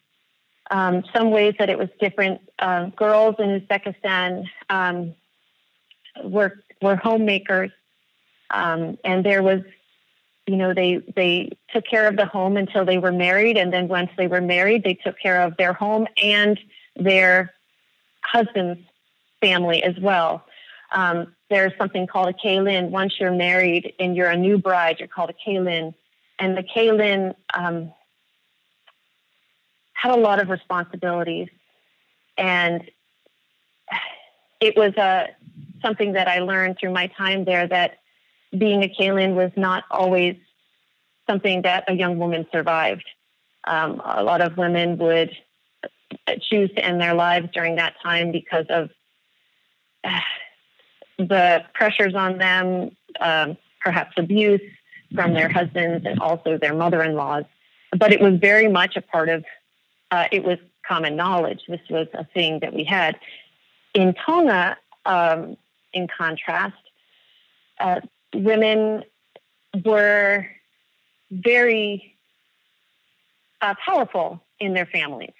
Um, 0.69 1.05
some 1.15 1.31
ways 1.31 1.55
that 1.59 1.69
it 1.69 1.77
was 1.77 1.87
different. 2.01 2.41
Um, 2.59 2.89
girls 2.89 3.35
in 3.39 3.61
Uzbekistan 3.61 4.43
um, 4.69 5.15
were 6.25 6.61
were 6.81 6.97
homemakers, 6.97 7.71
um, 8.49 8.97
and 9.03 9.25
there 9.25 9.43
was, 9.43 9.61
you 10.45 10.55
know, 10.55 10.73
they 10.73 11.01
they 11.15 11.51
took 11.73 11.85
care 11.85 12.07
of 12.07 12.15
the 12.15 12.25
home 12.25 12.57
until 12.57 12.85
they 12.85 12.97
were 12.97 13.11
married, 13.11 13.57
and 13.57 13.71
then 13.71 13.87
once 13.87 14.09
they 14.17 14.27
were 14.27 14.41
married, 14.41 14.83
they 14.83 14.93
took 14.93 15.19
care 15.19 15.41
of 15.41 15.57
their 15.57 15.73
home 15.73 16.07
and 16.21 16.59
their 16.95 17.53
husband's 18.21 18.81
family 19.41 19.83
as 19.83 19.97
well. 19.99 20.45
Um, 20.91 21.35
there's 21.49 21.73
something 21.77 22.07
called 22.07 22.29
a 22.29 22.33
kailin. 22.33 22.89
Once 22.89 23.15
you're 23.19 23.31
married 23.31 23.93
and 23.99 24.15
you're 24.15 24.29
a 24.29 24.37
new 24.37 24.57
bride, 24.57 24.99
you're 24.99 25.07
called 25.07 25.29
a 25.29 25.49
kailin, 25.49 25.93
and 26.39 26.57
the 26.57 26.63
kailin 26.63 27.35
um, 27.53 27.91
had 29.93 30.11
a 30.11 30.17
lot 30.17 30.39
of 30.39 30.49
responsibilities, 30.49 31.49
and 32.37 32.89
it 34.61 34.77
was 34.77 34.95
uh, 34.95 35.27
something 35.81 36.13
that 36.13 36.27
I 36.27 36.39
learned 36.39 36.77
through 36.79 36.93
my 36.93 37.07
time 37.07 37.45
there 37.45 37.67
that 37.67 37.99
being 38.55 38.83
a 38.83 38.89
kailin 38.89 39.35
was 39.35 39.51
not 39.55 39.83
always 39.89 40.37
something 41.27 41.63
that 41.63 41.83
a 41.87 41.93
young 41.93 42.19
woman 42.19 42.45
survived. 42.51 43.05
Um, 43.65 44.01
a 44.03 44.23
lot 44.23 44.41
of 44.41 44.57
women 44.57 44.97
would 44.97 45.31
choose 46.41 46.69
to 46.75 46.85
end 46.85 47.01
their 47.01 47.13
lives 47.13 47.49
during 47.53 47.75
that 47.75 47.95
time 48.01 48.31
because 48.31 48.65
of 48.69 48.89
the 51.17 51.65
pressures 51.73 52.15
on 52.15 52.37
them, 52.37 52.95
um, 53.19 53.57
perhaps 53.83 54.13
abuse 54.17 54.61
from 55.13 55.33
their 55.33 55.49
husbands 55.49 56.05
and 56.05 56.19
also 56.19 56.57
their 56.57 56.73
mother-in-laws. 56.73 57.45
But 57.97 58.13
it 58.13 58.21
was 58.21 58.39
very 58.39 58.67
much 58.67 58.95
a 58.95 59.01
part 59.01 59.29
of. 59.29 59.43
Uh, 60.11 60.27
it 60.31 60.43
was 60.43 60.57
common 60.87 61.17
knowledge. 61.17 61.61
This 61.67 61.81
was 61.89 62.07
a 62.13 62.23
thing 62.33 62.59
that 62.61 62.73
we 62.73 62.85
had 62.85 63.19
in 63.93 64.13
Tonga. 64.25 64.77
Um, 65.05 65.57
in 65.93 66.07
contrast, 66.07 66.75
uh, 67.79 68.01
women 68.33 69.03
were 69.85 70.47
very 71.31 72.17
uh, 73.61 73.73
powerful 73.83 74.43
in 74.59 74.73
their 74.73 74.85
families. 74.85 75.33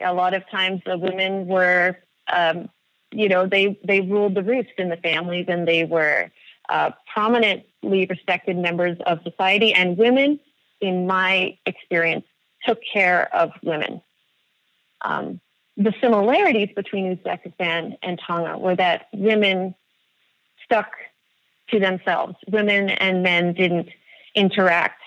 A 0.00 0.12
lot 0.12 0.34
of 0.34 0.48
times, 0.48 0.82
the 0.86 0.96
women 0.96 1.46
were 1.46 1.98
um, 2.32 2.68
you 3.10 3.28
know, 3.28 3.46
they 3.46 3.78
they 3.84 4.00
ruled 4.00 4.34
the 4.34 4.42
roost 4.42 4.72
in 4.78 4.88
the 4.88 4.96
families, 4.96 5.46
and 5.48 5.66
they 5.66 5.84
were 5.84 6.30
uh, 6.68 6.90
prominently 7.12 8.06
respected 8.06 8.56
members 8.56 8.98
of 9.06 9.20
society. 9.22 9.72
And 9.72 9.96
women, 9.96 10.38
in 10.80 11.06
my 11.06 11.56
experience, 11.64 12.26
took 12.64 12.80
care 12.92 13.34
of 13.34 13.50
women. 13.62 14.02
Um, 15.02 15.40
the 15.76 15.94
similarities 16.00 16.70
between 16.74 17.16
Uzbekistan 17.16 17.96
and 18.02 18.20
Tonga 18.26 18.58
were 18.58 18.76
that 18.76 19.06
women 19.12 19.74
stuck 20.64 20.90
to 21.70 21.78
themselves. 21.78 22.34
Women 22.48 22.90
and 22.90 23.22
men 23.22 23.52
didn't 23.54 23.88
interact 24.34 25.00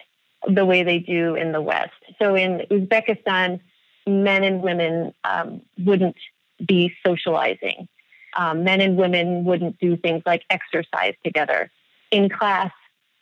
the 0.47 0.65
way 0.65 0.83
they 0.83 0.99
do 0.99 1.35
in 1.35 1.51
the 1.51 1.61
West. 1.61 1.91
So 2.19 2.35
in 2.35 2.65
Uzbekistan, 2.71 3.59
men 4.07 4.43
and 4.43 4.61
women 4.61 5.13
um, 5.23 5.61
wouldn't 5.77 6.17
be 6.65 6.93
socializing. 7.05 7.87
Um, 8.35 8.63
men 8.63 8.81
and 8.81 8.97
women 8.97 9.45
wouldn't 9.45 9.79
do 9.79 9.97
things 9.97 10.23
like 10.25 10.43
exercise 10.49 11.15
together. 11.23 11.69
In 12.11 12.29
class, 12.29 12.71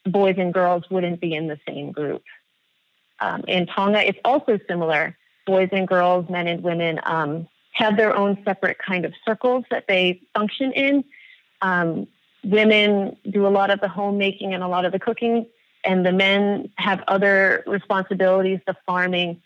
boys 0.05 0.36
and 0.38 0.53
girls 0.53 0.84
wouldn't 0.89 1.19
be 1.19 1.34
in 1.34 1.48
the 1.48 1.60
same 1.67 1.91
group. 1.91 2.24
Um, 3.19 3.43
in 3.48 3.65
Tonga, 3.65 4.08
it's 4.08 4.19
also 4.24 4.60
similar. 4.67 5.17
Boys 5.46 5.69
and 5.72 5.88
girls, 5.88 6.29
men 6.29 6.48
and 6.48 6.63
women 6.63 7.00
um, 7.03 7.48
have 7.74 7.98
their 7.98 8.15
own 8.15 8.38
separate 8.46 8.77
kind 8.77 9.05
of 9.05 9.13
circles 9.25 9.65
that 9.72 9.86
they 9.88 10.22
function 10.34 10.72
in. 10.74 11.03
Women 12.43 13.17
do 13.29 13.46
a 13.46 13.50
lot 13.50 13.69
of 13.69 13.79
the 13.81 13.88
homemaking 13.88 14.53
and 14.53 14.63
a 14.63 14.67
lot 14.67 14.86
of 14.86 14.91
the 14.91 15.00
cooking, 15.00 15.46
and 15.84 16.05
the 16.05 16.12
men 16.12 16.72
have 16.75 17.03
other 17.08 17.63
responsibilities, 17.67 18.60
the 18.65 18.75
farming. 18.86 19.41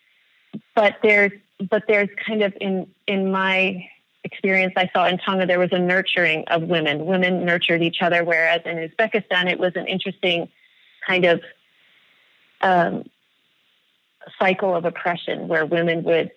But 0.76 0.98
there's 1.02 1.32
but 1.70 1.84
there's 1.88 2.10
kind 2.26 2.44
of 2.44 2.54
in 2.60 2.88
in 3.08 3.32
my 3.32 3.88
experience 4.24 4.74
I 4.78 4.90
saw 4.94 5.06
in 5.06 5.18
Tonga, 5.18 5.46
there 5.46 5.60
was 5.60 5.72
a 5.72 5.80
nurturing 5.80 6.46
of 6.48 6.64
women. 6.64 7.06
Women 7.06 7.46
nurtured 7.46 7.82
each 7.82 8.02
other, 8.02 8.24
whereas 8.24 8.62
in 8.66 8.78
Uzbekistan, 8.78 9.52
it 9.52 9.60
was 9.60 9.74
an 9.76 9.88
interesting 9.88 10.50
kind 11.06 11.26
of 11.26 11.42
um, 12.62 13.10
cycle 14.40 14.76
of 14.76 14.86
oppression 14.86 15.48
where 15.48 15.66
women 15.66 16.04
would 16.04 16.32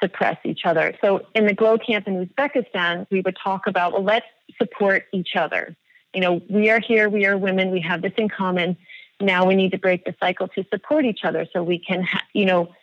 suppress 0.00 0.36
each 0.44 0.64
other. 0.64 0.94
So 1.00 1.26
in 1.34 1.46
the 1.46 1.54
Glow 1.54 1.78
Camp 1.78 2.06
in 2.06 2.26
Uzbekistan, 2.26 3.06
we 3.10 3.20
would 3.20 3.36
talk 3.42 3.66
about, 3.66 3.92
well, 3.92 4.04
let's 4.04 4.26
support 4.58 5.04
each 5.12 5.36
other. 5.36 5.76
You 6.14 6.20
know, 6.20 6.42
we 6.48 6.70
are 6.70 6.80
here, 6.80 7.08
we 7.08 7.26
are 7.26 7.36
women, 7.36 7.70
we 7.70 7.80
have 7.80 8.02
this 8.02 8.12
in 8.16 8.28
common. 8.28 8.76
Now 9.20 9.46
we 9.46 9.54
need 9.54 9.72
to 9.72 9.78
break 9.78 10.04
the 10.04 10.14
cycle 10.20 10.48
to 10.48 10.64
support 10.70 11.04
each 11.04 11.20
other 11.24 11.46
so 11.52 11.62
we 11.62 11.78
can, 11.78 12.02
ha- 12.02 12.22
you 12.32 12.44
know, 12.44 12.74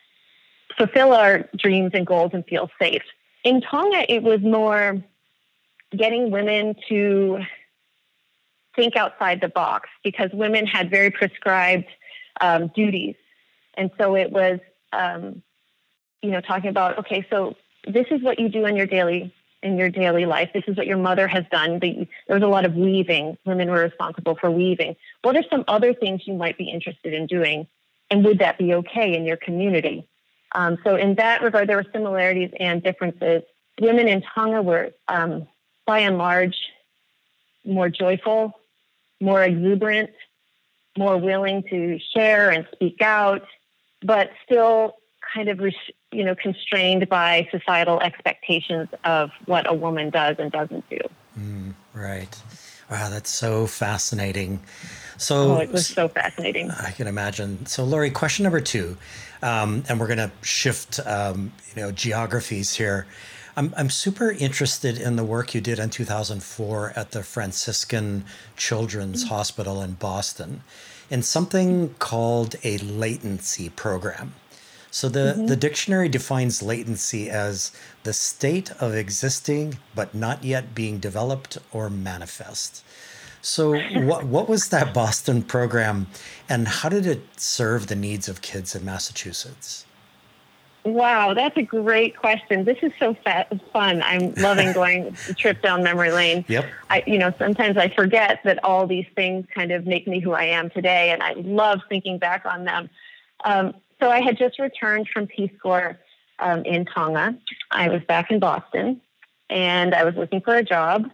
fulfill 0.76 1.12
our 1.12 1.48
dreams 1.56 1.92
and 1.94 2.06
goals 2.06 2.30
and 2.34 2.44
feel 2.46 2.70
safe 2.80 3.02
in 3.44 3.60
Tonga, 3.60 4.10
it 4.12 4.22
was 4.22 4.40
more 4.40 4.96
getting 5.94 6.30
women 6.30 6.74
to 6.88 7.40
think 8.74 8.96
outside 8.96 9.40
the 9.40 9.48
box 9.48 9.88
because 10.02 10.30
women 10.32 10.66
had 10.66 10.90
very 10.90 11.10
prescribed 11.10 11.86
um, 12.40 12.72
duties. 12.74 13.14
And 13.74 13.90
so 13.98 14.16
it 14.16 14.32
was, 14.32 14.58
um, 14.92 15.42
you 16.24 16.30
know, 16.30 16.40
talking 16.40 16.70
about, 16.70 16.98
okay, 16.98 17.26
so 17.28 17.54
this 17.86 18.06
is 18.10 18.22
what 18.22 18.40
you 18.40 18.48
do 18.48 18.64
in 18.64 18.76
your 18.76 18.86
daily 18.86 19.32
in 19.62 19.78
your 19.78 19.88
daily 19.88 20.26
life. 20.26 20.50
This 20.52 20.64
is 20.66 20.76
what 20.76 20.86
your 20.86 20.98
mother 20.98 21.26
has 21.26 21.44
done. 21.50 21.78
there 21.78 22.06
was 22.28 22.42
a 22.42 22.46
lot 22.46 22.66
of 22.66 22.74
weaving. 22.74 23.38
Women 23.46 23.70
were 23.70 23.80
responsible 23.80 24.36
for 24.38 24.50
weaving. 24.50 24.94
What 25.22 25.36
are 25.36 25.44
some 25.48 25.64
other 25.68 25.94
things 25.94 26.26
you 26.26 26.34
might 26.34 26.58
be 26.58 26.68
interested 26.68 27.14
in 27.14 27.26
doing? 27.26 27.66
And 28.10 28.24
would 28.26 28.40
that 28.40 28.58
be 28.58 28.74
okay 28.74 29.16
in 29.16 29.24
your 29.24 29.38
community? 29.38 30.06
Um, 30.54 30.76
so 30.84 30.96
in 30.96 31.14
that 31.14 31.42
regard, 31.42 31.68
there 31.68 31.78
were 31.78 31.86
similarities 31.92 32.50
and 32.60 32.82
differences. 32.82 33.42
Women 33.80 34.06
in 34.06 34.22
Tonga 34.34 34.60
were, 34.60 34.90
um, 35.08 35.48
by 35.86 36.00
and 36.00 36.18
large, 36.18 36.56
more 37.64 37.88
joyful, 37.88 38.52
more 39.18 39.42
exuberant, 39.42 40.10
more 40.98 41.16
willing 41.16 41.62
to 41.70 41.98
share 42.14 42.50
and 42.50 42.66
speak 42.72 43.00
out, 43.00 43.46
but 44.02 44.30
still 44.44 44.96
kind 45.34 45.48
of 45.48 45.60
you 46.14 46.24
know 46.24 46.34
constrained 46.34 47.08
by 47.08 47.48
societal 47.50 48.00
expectations 48.00 48.88
of 49.04 49.30
what 49.46 49.68
a 49.68 49.74
woman 49.74 50.10
does 50.10 50.36
and 50.38 50.52
doesn't 50.52 50.88
do. 50.88 51.00
Mm, 51.38 51.74
right. 51.92 52.42
Wow, 52.90 53.08
that's 53.08 53.30
so 53.30 53.66
fascinating. 53.66 54.60
So 55.16 55.56
oh, 55.56 55.58
it 55.58 55.70
was 55.70 55.86
so 55.86 56.08
fascinating. 56.08 56.70
I 56.70 56.90
can 56.90 57.06
imagine. 57.06 57.66
So, 57.66 57.84
Lory, 57.84 58.10
question 58.10 58.42
number 58.42 58.60
two, 58.60 58.96
um, 59.42 59.84
and 59.88 59.98
we're 59.98 60.06
going 60.06 60.18
to 60.18 60.30
shift, 60.42 61.00
um, 61.06 61.52
you 61.74 61.82
know, 61.82 61.92
geographies 61.92 62.74
here. 62.74 63.06
I'm, 63.56 63.72
I'm 63.76 63.90
super 63.90 64.32
interested 64.32 64.98
in 64.98 65.16
the 65.16 65.24
work 65.24 65.54
you 65.54 65.60
did 65.60 65.78
in 65.78 65.90
2004 65.90 66.92
at 66.96 67.12
the 67.12 67.22
Franciscan 67.22 68.24
Children's 68.56 69.24
mm-hmm. 69.24 69.34
Hospital 69.34 69.80
in 69.80 69.92
Boston 69.92 70.62
in 71.10 71.22
something 71.22 71.94
called 72.00 72.56
a 72.64 72.78
latency 72.78 73.68
program. 73.68 74.34
So 74.94 75.08
the, 75.08 75.34
mm-hmm. 75.34 75.46
the 75.46 75.56
dictionary 75.56 76.08
defines 76.08 76.62
latency 76.62 77.28
as 77.28 77.72
the 78.04 78.12
state 78.12 78.70
of 78.80 78.94
existing 78.94 79.78
but 79.92 80.14
not 80.14 80.44
yet 80.44 80.72
being 80.72 81.00
developed 81.00 81.58
or 81.72 81.90
manifest. 81.90 82.84
So, 83.42 83.76
what 84.06 84.22
what 84.22 84.48
was 84.48 84.68
that 84.68 84.94
Boston 84.94 85.42
program, 85.42 86.06
and 86.48 86.68
how 86.68 86.90
did 86.90 87.06
it 87.06 87.22
serve 87.36 87.88
the 87.88 87.96
needs 87.96 88.28
of 88.28 88.40
kids 88.40 88.76
in 88.76 88.84
Massachusetts? 88.84 89.84
Wow, 90.84 91.34
that's 91.34 91.56
a 91.56 91.62
great 91.62 92.16
question. 92.16 92.64
This 92.64 92.78
is 92.80 92.92
so 93.00 93.16
fun. 93.72 94.00
I'm 94.00 94.32
loving 94.34 94.72
going 94.80 95.16
trip 95.36 95.60
down 95.60 95.82
memory 95.82 96.12
lane. 96.12 96.44
Yep. 96.46 96.66
I, 96.88 97.02
you 97.04 97.18
know, 97.18 97.34
sometimes 97.36 97.76
I 97.76 97.88
forget 97.88 98.38
that 98.44 98.62
all 98.62 98.86
these 98.86 99.06
things 99.16 99.44
kind 99.52 99.72
of 99.72 99.88
make 99.88 100.06
me 100.06 100.20
who 100.20 100.34
I 100.34 100.44
am 100.44 100.70
today, 100.70 101.10
and 101.10 101.20
I 101.20 101.32
love 101.32 101.80
thinking 101.88 102.18
back 102.18 102.46
on 102.46 102.64
them. 102.64 102.88
Um, 103.44 103.74
so 104.04 104.10
I 104.10 104.20
had 104.20 104.36
just 104.36 104.58
returned 104.58 105.08
from 105.08 105.26
Peace 105.26 105.50
Corps 105.62 105.98
um, 106.38 106.62
in 106.66 106.84
Tonga. 106.84 107.38
I 107.70 107.88
was 107.88 108.02
back 108.06 108.30
in 108.30 108.38
Boston, 108.38 109.00
and 109.48 109.94
I 109.94 110.04
was 110.04 110.14
looking 110.14 110.42
for 110.42 110.54
a 110.54 110.62
job, 110.62 111.10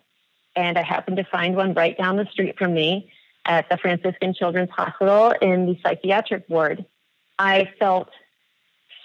and 0.57 0.77
I 0.77 0.83
happened 0.83 1.19
to 1.19 1.25
find 1.25 1.55
one 1.55 1.73
right 1.73 1.97
down 1.97 2.17
the 2.17 2.27
street 2.33 2.59
from 2.59 2.75
me 2.75 3.13
at 3.45 3.69
the 3.69 3.77
Franciscan 3.77 4.35
Children's 4.35 4.71
Hospital 4.71 5.33
in 5.41 5.67
the 5.67 5.79
psychiatric 5.85 6.47
ward. 6.49 6.85
I 7.39 7.71
felt 7.79 8.11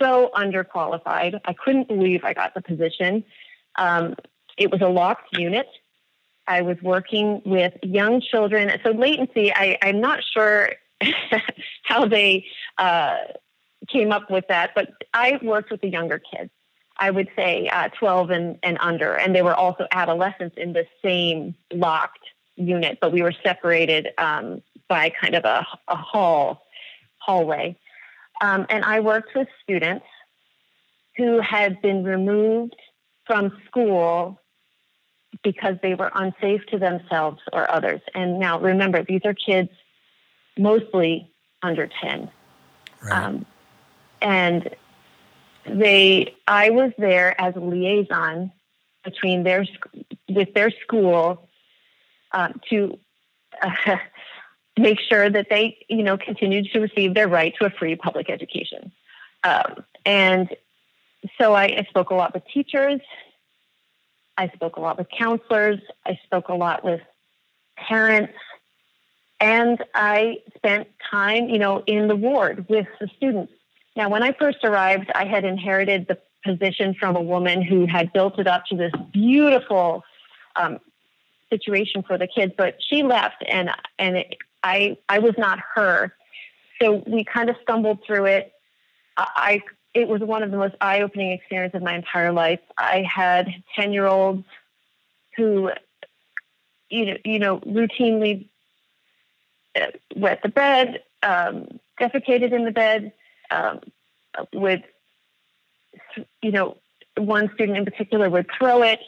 so 0.02 0.32
underqualified. 0.34 1.40
I 1.46 1.54
couldn't 1.54 1.88
believe 1.88 2.24
I 2.24 2.34
got 2.34 2.56
the 2.56 2.62
position. 2.62 3.24
Um, 3.76 4.16
it 4.58 4.72
was 4.72 4.82
a 4.82 4.90
locked 4.90 5.38
unit. 5.38 5.68
I 6.48 6.64
was 6.64 6.78
working 6.82 7.44
with 7.46 7.74
young 7.84 8.20
children. 8.20 8.72
So 8.84 8.90
latency, 8.90 9.54
I, 9.54 9.78
am 9.84 10.02
not 10.02 10.24
sure 10.24 10.72
how 11.84 12.08
they 12.08 12.48
uh, 12.80 13.18
came 13.88 14.12
up 14.12 14.30
with 14.30 14.46
that, 14.50 14.72
but 14.76 14.90
I 15.14 15.40
worked 15.42 15.72
with 15.72 15.82
the 15.82 15.90
younger 15.90 16.20
kids. 16.20 16.50
I 16.98 17.12
would 17.12 17.28
say 17.36 17.68
uh, 17.68 17.90
12 18.00 18.30
and, 18.30 18.60
and 18.64 18.78
under, 18.80 19.14
and 19.14 19.36
they 19.36 19.42
were 19.42 19.54
also 19.54 19.86
adolescents 19.92 20.56
in 20.58 20.74
the 20.74 20.86
same 21.04 21.56
locked 21.74 22.24
unit, 22.56 23.00
but 23.02 23.12
we 23.12 23.22
were 23.22 23.34
separated 23.44 24.10
um, 24.18 24.62
by 24.88 25.10
kind 25.10 25.36
of 25.36 25.44
a, 25.44 25.66
a 25.88 25.96
hall 25.96 26.62
hallway. 27.18 27.76
Um, 28.40 28.66
and 28.70 28.86
I 28.86 29.00
worked 29.00 29.36
with 29.36 29.48
students 29.64 30.06
who 31.18 31.40
had 31.42 31.82
been 31.82 32.04
removed 32.04 32.76
from 33.26 33.52
school 33.66 34.40
because 35.44 35.76
they 35.82 35.96
were 35.96 36.12
unsafe 36.14 36.66
to 36.68 36.78
themselves 36.78 37.42
or 37.52 37.70
others. 37.70 38.02
And 38.14 38.40
now 38.40 38.60
remember, 38.60 39.04
these 39.04 39.22
are 39.26 39.34
kids 39.34 39.70
mostly 40.58 41.30
under 41.62 41.90
10. 42.02 42.30
Right. 43.04 43.24
Um, 43.24 43.46
and 44.26 44.72
they, 45.68 46.36
I 46.48 46.72
was 46.72 46.92
there 46.98 47.40
as 47.40 47.56
a 47.56 47.60
liaison 47.60 48.52
between 49.04 49.44
their, 49.44 49.68
with 50.28 50.52
their 50.56 50.72
school 50.72 51.48
um, 52.32 52.60
to 52.72 52.98
uh, 53.62 53.98
make 54.78 55.00
sure 55.00 55.30
that 55.30 55.46
they, 55.52 55.78
you 55.90 56.02
know, 56.02 56.18
continued 56.18 56.72
to 56.74 56.80
receive 56.80 57.14
their 57.14 57.28
right 57.28 57.54
to 57.60 57.68
a 57.68 57.70
free 57.70 57.96
public 57.96 58.32
education. 58.32 58.92
Um, 59.44 59.86
and 60.08 60.50
so 61.40 61.54
I, 61.54 61.66
I 61.66 61.86
spoke 61.88 62.10
a 62.10 62.16
lot 62.16 62.34
with 62.34 62.44
teachers. 62.52 63.02
I 64.38 64.50
spoke 64.50 64.78
a 64.78 64.82
lot 64.82 64.98
with 64.98 65.08
counselors. 65.16 65.80
I 66.04 66.20
spoke 66.26 66.50
a 66.50 66.56
lot 66.56 66.84
with 66.84 67.02
parents. 67.78 68.34
And 69.40 69.84
I 69.94 70.38
spent 70.56 70.88
time, 71.12 71.48
you 71.48 71.60
know, 71.60 71.84
in 71.86 72.08
the 72.08 72.16
ward 72.16 72.66
with 72.68 72.88
the 73.00 73.08
students. 73.18 73.54
Now, 73.96 74.10
when 74.10 74.24
I 74.24 74.34
first 74.34 74.60
arrived, 74.64 75.12
I 75.16 75.26
had 75.26 75.46
inherited 75.46 76.08
the 76.08 76.18
position 76.44 76.96
from 77.00 77.16
a 77.16 77.22
woman 77.22 77.62
who 77.62 77.86
had 77.86 78.14
built 78.14 78.40
it 78.40 78.48
up 78.48 78.66
to 78.68 78.76
this 78.76 78.92
beautiful 79.12 80.04
um, 80.56 80.80
situation 81.50 82.04
for 82.04 82.18
the 82.18 82.28
kids, 82.28 82.54
but 82.58 82.78
she 82.80 83.04
left, 83.04 83.44
and 83.48 83.70
and 83.98 84.18
it, 84.18 84.38
I 84.64 84.98
I 85.10 85.20
was 85.20 85.34
not 85.38 85.60
her. 85.76 86.14
So 86.82 87.04
we 87.08 87.24
kind 87.24 87.50
of 87.50 87.56
stumbled 87.62 88.00
through 88.06 88.26
it. 88.26 88.54
I 89.18 89.62
it 89.94 90.08
was 90.08 90.22
one 90.22 90.44
of 90.44 90.52
the 90.52 90.58
most 90.58 90.76
eye 90.82 91.02
opening 91.02 91.32
experiences 91.32 91.78
of 91.78 91.84
my 91.84 91.96
entire 91.96 92.32
life. 92.32 92.60
I 92.78 93.04
had 93.10 93.48
ten 93.76 93.94
year 93.94 94.06
olds 94.06 94.46
who 95.38 95.72
you 96.90 97.06
know 97.06 97.18
you 97.24 97.40
know 97.40 97.60
routinely 97.60 98.50
uh, 99.76 99.88
wet 100.16 100.42
the 100.44 100.50
bed, 100.50 101.02
um, 101.24 101.80
defecated 102.00 102.52
in 102.52 102.66
the 102.66 102.72
bed, 102.72 103.14
um, 103.52 103.80
would 104.54 104.84
you 106.42 106.52
know 106.52 106.78
one 107.18 107.50
student 107.54 107.78
in 107.78 107.86
particular 107.86 108.30
would 108.30 108.48
throw 108.58 108.84
it 108.84 109.00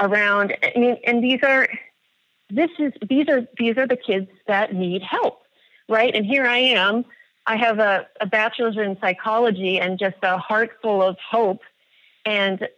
around. 0.00 0.56
I 0.62 0.78
mean, 0.78 0.98
and 1.04 1.22
these 1.22 1.40
are 1.42 1.68
this 2.50 2.70
is 2.78 2.92
these 3.08 3.28
are 3.28 3.46
these 3.58 3.76
are 3.78 3.86
the 3.86 3.96
kids 3.96 4.28
that 4.46 4.74
need 4.74 5.02
help, 5.02 5.42
right? 5.88 6.14
And 6.14 6.26
here 6.26 6.46
I 6.46 6.58
am. 6.58 7.04
I 7.46 7.56
have 7.56 7.78
a, 7.78 8.06
a 8.20 8.26
bachelor's 8.26 8.76
in 8.76 8.96
psychology 9.00 9.80
and 9.80 9.98
just 9.98 10.16
a 10.22 10.38
heart 10.38 10.78
full 10.80 11.02
of 11.02 11.16
hope. 11.18 11.60
And 12.24 12.68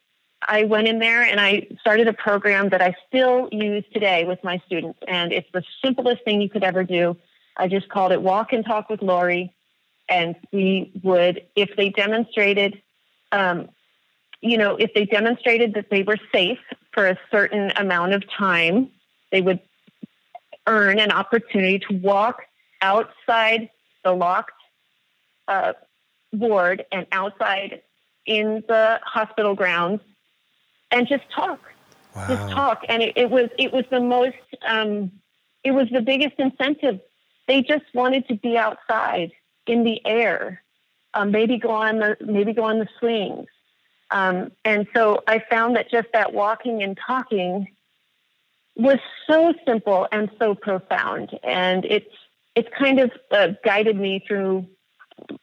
I 0.47 0.65
went 0.65 0.89
in 0.89 0.99
there 0.99 1.23
and 1.23 1.41
I 1.41 1.67
started 1.81 2.09
a 2.09 2.13
program 2.13 2.71
that 2.71 2.81
I 2.81 2.95
still 3.09 3.49
use 3.53 3.85
today 3.93 4.25
with 4.25 4.43
my 4.43 4.63
students. 4.67 4.99
And 5.07 5.33
it's 5.33 5.49
the 5.53 5.63
simplest 5.85 6.25
thing 6.25 6.41
you 6.41 6.49
could 6.49 6.65
ever 6.65 6.83
do. 6.83 7.17
I 7.57 7.69
just 7.69 7.89
called 7.89 8.13
it 8.13 8.23
Walk 8.23 8.53
and 8.53 8.65
Talk 8.65 8.89
with 8.89 9.03
Lory. 9.03 9.55
And 10.09 10.37
we 10.53 10.93
would, 11.03 11.47
if 11.57 11.71
they 11.77 11.89
demonstrated, 11.89 12.81
um, 13.33 13.69
you 14.41 14.59
know, 14.59 14.77
if 14.77 14.93
they 14.95 15.07
demonstrated 15.07 15.75
that 15.75 15.87
they 15.91 16.03
were 16.03 16.19
safe 16.33 16.59
for 16.93 17.09
a 17.09 17.19
certain 17.31 17.73
amount 17.77 18.13
of 18.13 18.23
time, 18.31 18.91
they 19.33 19.41
would 19.41 19.61
earn 20.67 20.99
an 20.99 21.11
opportunity 21.11 21.79
to 21.79 21.95
walk 21.95 22.43
outside 22.83 23.71
the 24.05 24.13
locked 24.13 24.53
uh, 25.49 25.73
ward 26.33 26.85
and 26.93 27.07
outside 27.13 27.83
in 28.27 28.63
the 28.69 29.01
hospital 29.05 29.55
grounds 29.55 30.01
and 30.91 31.09
just 31.09 31.25
talk. 31.35 31.61
Wow. 32.15 32.29
Just 32.29 32.53
talk. 32.53 32.85
And 32.89 33.03
it, 33.03 33.17
it, 33.17 33.31
was 33.31 33.49
it 33.59 33.73
was 33.73 33.85
the 33.91 34.01
most 34.01 34.37
um, 34.67 35.11
it 35.65 35.73
was 35.73 35.89
the 35.91 36.01
biggest 36.01 36.35
incentive. 36.39 37.01
They 37.49 37.63
just 37.63 37.85
wanted 37.95 38.29
to 38.29 38.37
be 38.37 38.57
outside 38.57 39.33
in 39.67 39.85
the 39.85 40.05
air. 40.07 40.63
Um, 41.13 41.31
maybe 41.31 41.59
go 41.59 41.71
on 41.71 41.99
the 41.99 42.17
maybe 42.21 42.53
go 42.53 42.65
on 42.65 42.79
the 42.79 42.89
swings. 42.99 43.47
Um, 44.11 44.53
and 44.65 44.87
so 44.95 45.23
I 45.27 45.43
found 45.51 45.77
that 45.77 45.91
just 45.91 46.09
that 46.13 46.33
walking 46.33 46.83
and 46.83 46.99
talking 47.07 47.69
was 48.77 48.99
so 49.29 49.55
simple 49.67 50.07
and 50.11 50.31
so 50.39 50.55
profound, 50.55 51.39
and 51.43 51.85
it's 51.85 52.15
it's 52.55 52.69
kind 52.77 53.01
of 53.01 53.11
uh, 53.31 53.49
guided 53.65 53.97
me 53.97 54.25
through, 54.27 54.67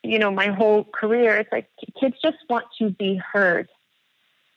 you 0.02 0.18
know, 0.18 0.30
my 0.30 0.48
whole 0.48 0.84
career. 0.84 1.36
It's 1.36 1.52
like 1.52 1.68
kids 1.98 2.16
just 2.22 2.38
want 2.48 2.66
to 2.78 2.90
be 2.90 3.16
heard, 3.16 3.68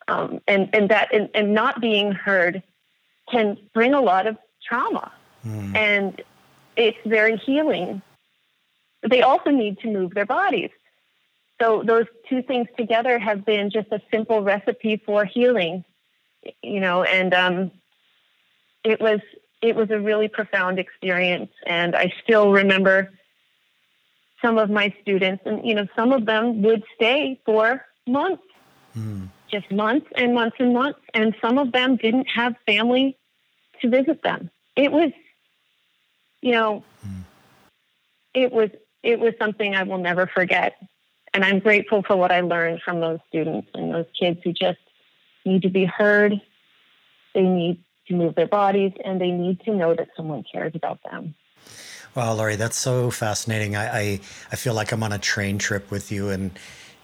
um, 0.08 0.42
and 0.48 0.70
and 0.74 0.90
that 0.90 1.14
and, 1.14 1.30
and 1.34 1.54
not 1.54 1.82
being 1.82 2.12
heard 2.12 2.64
can 3.32 3.58
bring 3.74 3.94
a 3.94 4.02
lot 4.02 4.28
of 4.28 4.38
trauma, 4.68 5.12
mm. 5.46 5.76
and 5.76 6.22
it's 6.76 6.98
very 7.06 7.38
healing. 7.38 8.02
They 9.08 9.22
also 9.22 9.52
need 9.52 9.80
to 9.80 9.88
move 9.92 10.14
their 10.14 10.26
bodies. 10.26 10.72
So 11.62 11.84
those 11.86 12.06
two 12.30 12.42
things 12.42 12.68
together 12.78 13.18
have 13.18 13.46
been 13.46 13.70
just 13.70 13.88
a 13.92 14.02
simple 14.12 14.42
recipe 14.42 15.02
for 15.06 15.26
healing, 15.26 15.86
you 16.62 16.80
know, 16.80 17.04
and 17.04 17.34
um, 17.34 17.72
it 18.84 19.02
was 19.02 19.20
it 19.62 19.76
was 19.76 19.90
a 19.90 20.00
really 20.00 20.28
profound 20.28 20.80
experience 20.80 21.52
and 21.66 21.96
I 21.96 22.14
still 22.24 22.52
remember 22.52 23.12
some 24.42 24.58
of 24.58 24.70
my 24.70 24.94
students 25.02 25.44
and 25.46 25.66
you 25.66 25.74
know 25.74 25.88
some 25.96 26.12
of 26.12 26.26
them 26.26 26.62
would 26.62 26.84
stay 26.96 27.40
for 27.46 27.84
months 28.06 28.44
mm. 28.96 29.28
just 29.50 29.72
months 29.72 30.08
and 30.16 30.36
months 30.36 30.58
and 30.60 30.74
months 30.74 31.00
and 31.14 31.36
some 31.42 31.58
of 31.58 31.72
them 31.72 31.96
didn't 31.96 32.28
have 32.28 32.56
family 32.66 33.18
to 33.82 33.90
visit 33.90 34.22
them 34.24 34.52
it 34.76 34.92
was 34.92 35.12
you 36.42 36.52
know 36.52 36.84
mm. 37.06 37.24
it 38.34 38.52
was 38.52 38.70
it 39.06 39.20
was 39.20 39.34
something 39.40 39.76
I 39.76 39.84
will 39.84 40.00
never 40.00 40.28
forget 40.28 40.76
and 41.34 41.44
I'm 41.44 41.60
grateful 41.60 42.04
for 42.04 42.16
what 42.16 42.32
I 42.32 42.42
learned 42.42 42.82
from 42.84 43.00
those 43.00 43.20
students 43.28 43.70
and 43.74 43.94
those 43.94 44.06
kids 44.20 44.40
who 44.44 44.52
just 44.52 44.80
need 45.46 45.62
to 45.62 45.70
be 45.70 45.86
heard 45.86 46.42
they 47.36 47.44
need 47.44 47.84
to 48.08 48.16
move 48.16 48.36
their 48.36 48.48
bodies 48.48 48.94
and 49.04 49.20
they 49.22 49.32
need 49.32 49.60
to 49.62 49.76
know 49.76 49.94
that 49.94 50.08
someone 50.16 50.44
cares 50.52 50.74
about 50.74 51.00
them. 51.04 51.36
Wow, 52.16 52.34
Lory, 52.34 52.56
that's 52.56 52.78
so 52.78 53.12
fascinating. 53.12 53.76
I, 53.76 54.00
I, 54.00 54.20
I 54.52 54.56
feel 54.56 54.74
like 54.74 54.94
I'm 54.94 55.04
on 55.04 55.12
a 55.12 55.20
train 55.20 55.58
trip 55.58 55.92
with 55.92 56.12
you 56.12 56.30
and 56.30 56.52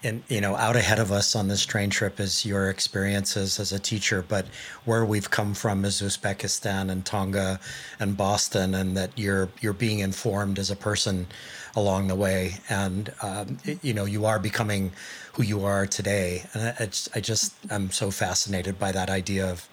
and 0.02 0.22
you 0.28 0.40
know 0.40 0.56
out 0.56 0.76
ahead 0.76 0.98
of 0.98 1.12
us 1.12 1.36
on 1.36 1.48
this 1.48 1.64
train 1.64 1.90
trip 1.90 2.18
is 2.18 2.44
your 2.44 2.68
experiences 2.68 3.60
as 3.60 3.72
a 3.72 3.78
teacher 3.78 4.24
but 4.26 4.46
where 4.84 5.04
we've 5.04 5.30
come 5.30 5.54
from 5.54 5.84
is 5.84 6.02
uzbekistan 6.02 6.90
and 6.90 7.04
tonga 7.04 7.60
and 8.00 8.16
boston 8.16 8.74
and 8.74 8.96
that 8.96 9.10
you're 9.16 9.48
you're 9.60 9.72
being 9.72 10.00
informed 10.00 10.58
as 10.58 10.70
a 10.70 10.76
person 10.76 11.26
along 11.74 12.08
the 12.08 12.14
way. 12.14 12.54
And 12.68 13.12
um, 13.22 13.58
you 13.82 13.94
know 13.94 14.04
you 14.04 14.26
are 14.26 14.38
becoming 14.38 14.92
who 15.34 15.42
you 15.42 15.64
are 15.64 15.86
today. 15.86 16.44
And 16.52 16.74
I, 16.78 16.88
I 17.16 17.20
just 17.20 17.54
i'm 17.70 17.90
so 17.90 18.10
fascinated 18.10 18.78
by 18.78 18.92
that 18.92 19.10
idea 19.10 19.50
of 19.50 19.68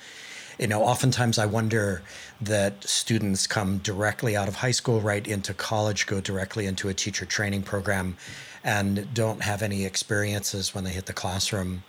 you 0.59 0.67
know, 0.67 0.83
oftentimes 0.83 1.39
I 1.39 1.45
wonder 1.45 2.01
that 2.41 2.83
students 2.83 3.47
come 3.47 3.77
directly 3.77 4.35
out 4.35 4.49
of 4.49 4.55
high 4.55 4.71
school 4.71 4.99
right 4.99 5.25
into 5.25 5.53
college, 5.53 6.05
go 6.05 6.19
directly 6.19 6.65
into 6.65 6.89
a 6.89 6.93
teacher 6.93 7.25
training 7.25 7.63
program, 7.63 8.17
and 8.63 9.13
don't 9.13 9.41
have 9.41 9.61
any 9.61 9.85
experiences 9.85 10.73
when 10.75 10.83
they 10.83 10.91
hit 10.91 11.05
the 11.05 11.13
classroom. 11.13 11.83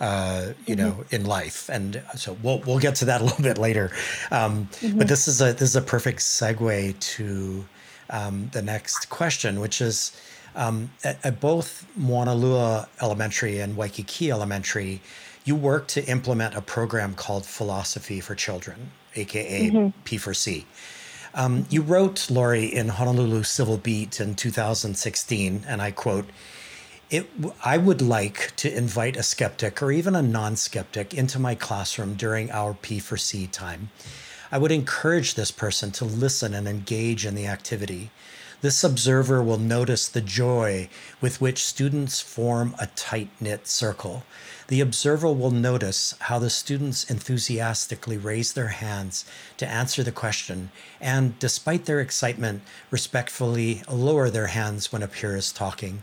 Uh, 0.00 0.52
you 0.66 0.74
mm-hmm. 0.74 0.88
know, 0.88 1.04
in 1.12 1.24
life, 1.24 1.70
and 1.70 2.02
so 2.16 2.36
we'll 2.42 2.58
we'll 2.66 2.80
get 2.80 2.96
to 2.96 3.04
that 3.04 3.20
a 3.22 3.24
little 3.24 3.44
bit 3.44 3.58
later. 3.58 3.92
Um, 4.32 4.68
mm-hmm. 4.72 4.98
But 4.98 5.06
this 5.06 5.28
is 5.28 5.40
a 5.40 5.52
this 5.52 5.62
is 5.62 5.76
a 5.76 5.82
perfect 5.82 6.18
segue 6.18 6.98
to 6.98 7.64
um, 8.10 8.50
the 8.52 8.60
next 8.60 9.08
question, 9.08 9.60
which 9.60 9.80
is 9.80 10.20
um, 10.56 10.90
at, 11.02 11.24
at, 11.24 11.40
both 11.40 11.86
Moanalua 11.98 12.88
Elementary 13.00 13.60
and 13.60 13.76
Waikiki 13.76 14.30
Elementary, 14.30 15.00
you 15.44 15.56
work 15.56 15.88
to 15.88 16.04
implement 16.06 16.54
a 16.54 16.60
program 16.60 17.14
called 17.14 17.44
Philosophy 17.44 18.20
for 18.20 18.34
Children, 18.34 18.90
aka 19.16 19.70
mm-hmm. 19.70 19.88
P4C. 20.04 20.64
Um, 21.36 21.66
you 21.68 21.82
wrote, 21.82 22.30
Lory, 22.30 22.66
in 22.66 22.90
Honolulu 22.90 23.42
Civil 23.42 23.76
Beat 23.76 24.20
in 24.20 24.36
2016, 24.36 25.64
and 25.66 25.82
I 25.82 25.90
quote, 25.90 26.26
it, 27.10 27.28
I 27.64 27.76
would 27.76 28.00
like 28.00 28.54
to 28.56 28.72
invite 28.74 29.16
a 29.16 29.24
skeptic 29.24 29.82
or 29.82 29.90
even 29.90 30.14
a 30.14 30.22
non 30.22 30.54
skeptic 30.54 31.12
into 31.12 31.40
my 31.40 31.56
classroom 31.56 32.14
during 32.14 32.52
our 32.52 32.74
P4C 32.74 33.50
time. 33.50 33.90
I 34.52 34.58
would 34.58 34.70
encourage 34.70 35.34
this 35.34 35.50
person 35.50 35.90
to 35.92 36.04
listen 36.04 36.54
and 36.54 36.68
engage 36.68 37.26
in 37.26 37.34
the 37.34 37.48
activity. 37.48 38.10
This 38.60 38.84
observer 38.84 39.42
will 39.42 39.58
notice 39.58 40.06
the 40.06 40.20
joy 40.20 40.88
with 41.20 41.40
which 41.40 41.64
students 41.64 42.20
form 42.20 42.76
a 42.78 42.86
tight 42.86 43.28
knit 43.40 43.66
circle. 43.66 44.22
The 44.68 44.80
observer 44.80 45.30
will 45.30 45.50
notice 45.50 46.14
how 46.20 46.38
the 46.38 46.48
students 46.48 47.04
enthusiastically 47.04 48.16
raise 48.16 48.54
their 48.54 48.68
hands 48.68 49.26
to 49.58 49.68
answer 49.68 50.02
the 50.02 50.12
question 50.12 50.70
and, 51.02 51.38
despite 51.38 51.84
their 51.84 52.00
excitement, 52.00 52.62
respectfully 52.90 53.82
lower 53.90 54.30
their 54.30 54.46
hands 54.46 54.90
when 54.90 55.02
a 55.02 55.08
peer 55.08 55.36
is 55.36 55.52
talking. 55.52 56.02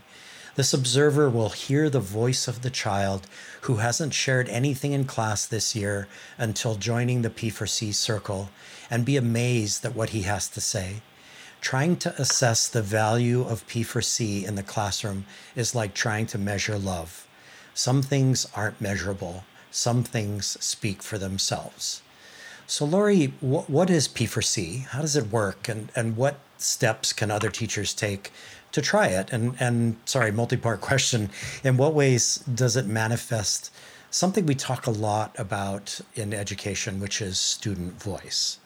This 0.54 0.72
observer 0.72 1.28
will 1.28 1.48
hear 1.48 1.90
the 1.90 1.98
voice 1.98 2.46
of 2.46 2.62
the 2.62 2.70
child 2.70 3.26
who 3.62 3.76
hasn't 3.76 4.14
shared 4.14 4.48
anything 4.48 4.92
in 4.92 5.06
class 5.06 5.44
this 5.44 5.74
year 5.74 6.06
until 6.38 6.76
joining 6.76 7.22
the 7.22 7.30
P4C 7.30 7.92
circle 7.92 8.50
and 8.88 9.04
be 9.04 9.16
amazed 9.16 9.84
at 9.84 9.96
what 9.96 10.10
he 10.10 10.22
has 10.22 10.48
to 10.48 10.60
say. 10.60 11.02
Trying 11.60 11.96
to 11.96 12.14
assess 12.20 12.68
the 12.68 12.82
value 12.82 13.42
of 13.42 13.66
P4C 13.66 14.44
in 14.44 14.54
the 14.54 14.62
classroom 14.62 15.24
is 15.56 15.74
like 15.74 15.94
trying 15.94 16.26
to 16.26 16.38
measure 16.38 16.78
love. 16.78 17.26
Some 17.74 18.02
things 18.02 18.46
aren't 18.54 18.80
measurable, 18.80 19.44
some 19.70 20.02
things 20.02 20.58
speak 20.60 21.02
for 21.02 21.18
themselves. 21.18 22.02
So, 22.66 22.84
Lory, 22.84 23.34
what, 23.40 23.90
is 23.90 24.08
P4C? 24.08 24.86
How 24.86 25.00
does 25.00 25.16
it 25.16 25.26
work? 25.30 25.68
And, 25.68 25.90
and 25.94 26.16
what 26.16 26.38
steps 26.58 27.12
can 27.12 27.30
other 27.30 27.50
teachers 27.50 27.92
take 27.92 28.32
to 28.72 28.80
try 28.80 29.08
it? 29.08 29.32
And, 29.32 29.56
and 29.60 29.96
sorry, 30.04 30.30
multi 30.30 30.56
part 30.56 30.80
question. 30.90 31.30
In 31.64 31.76
what 31.76 31.94
ways 31.94 32.38
does 32.38 32.76
it 32.76 32.86
manifest 32.86 33.70
something 34.10 34.46
we 34.46 34.54
talk 34.54 34.86
a 34.86 34.90
lot 34.90 35.34
about 35.38 36.00
in 36.14 36.32
education, 36.32 37.00
which 37.00 37.20
is 37.20 37.38
student 37.38 38.00
voice? 38.02 38.58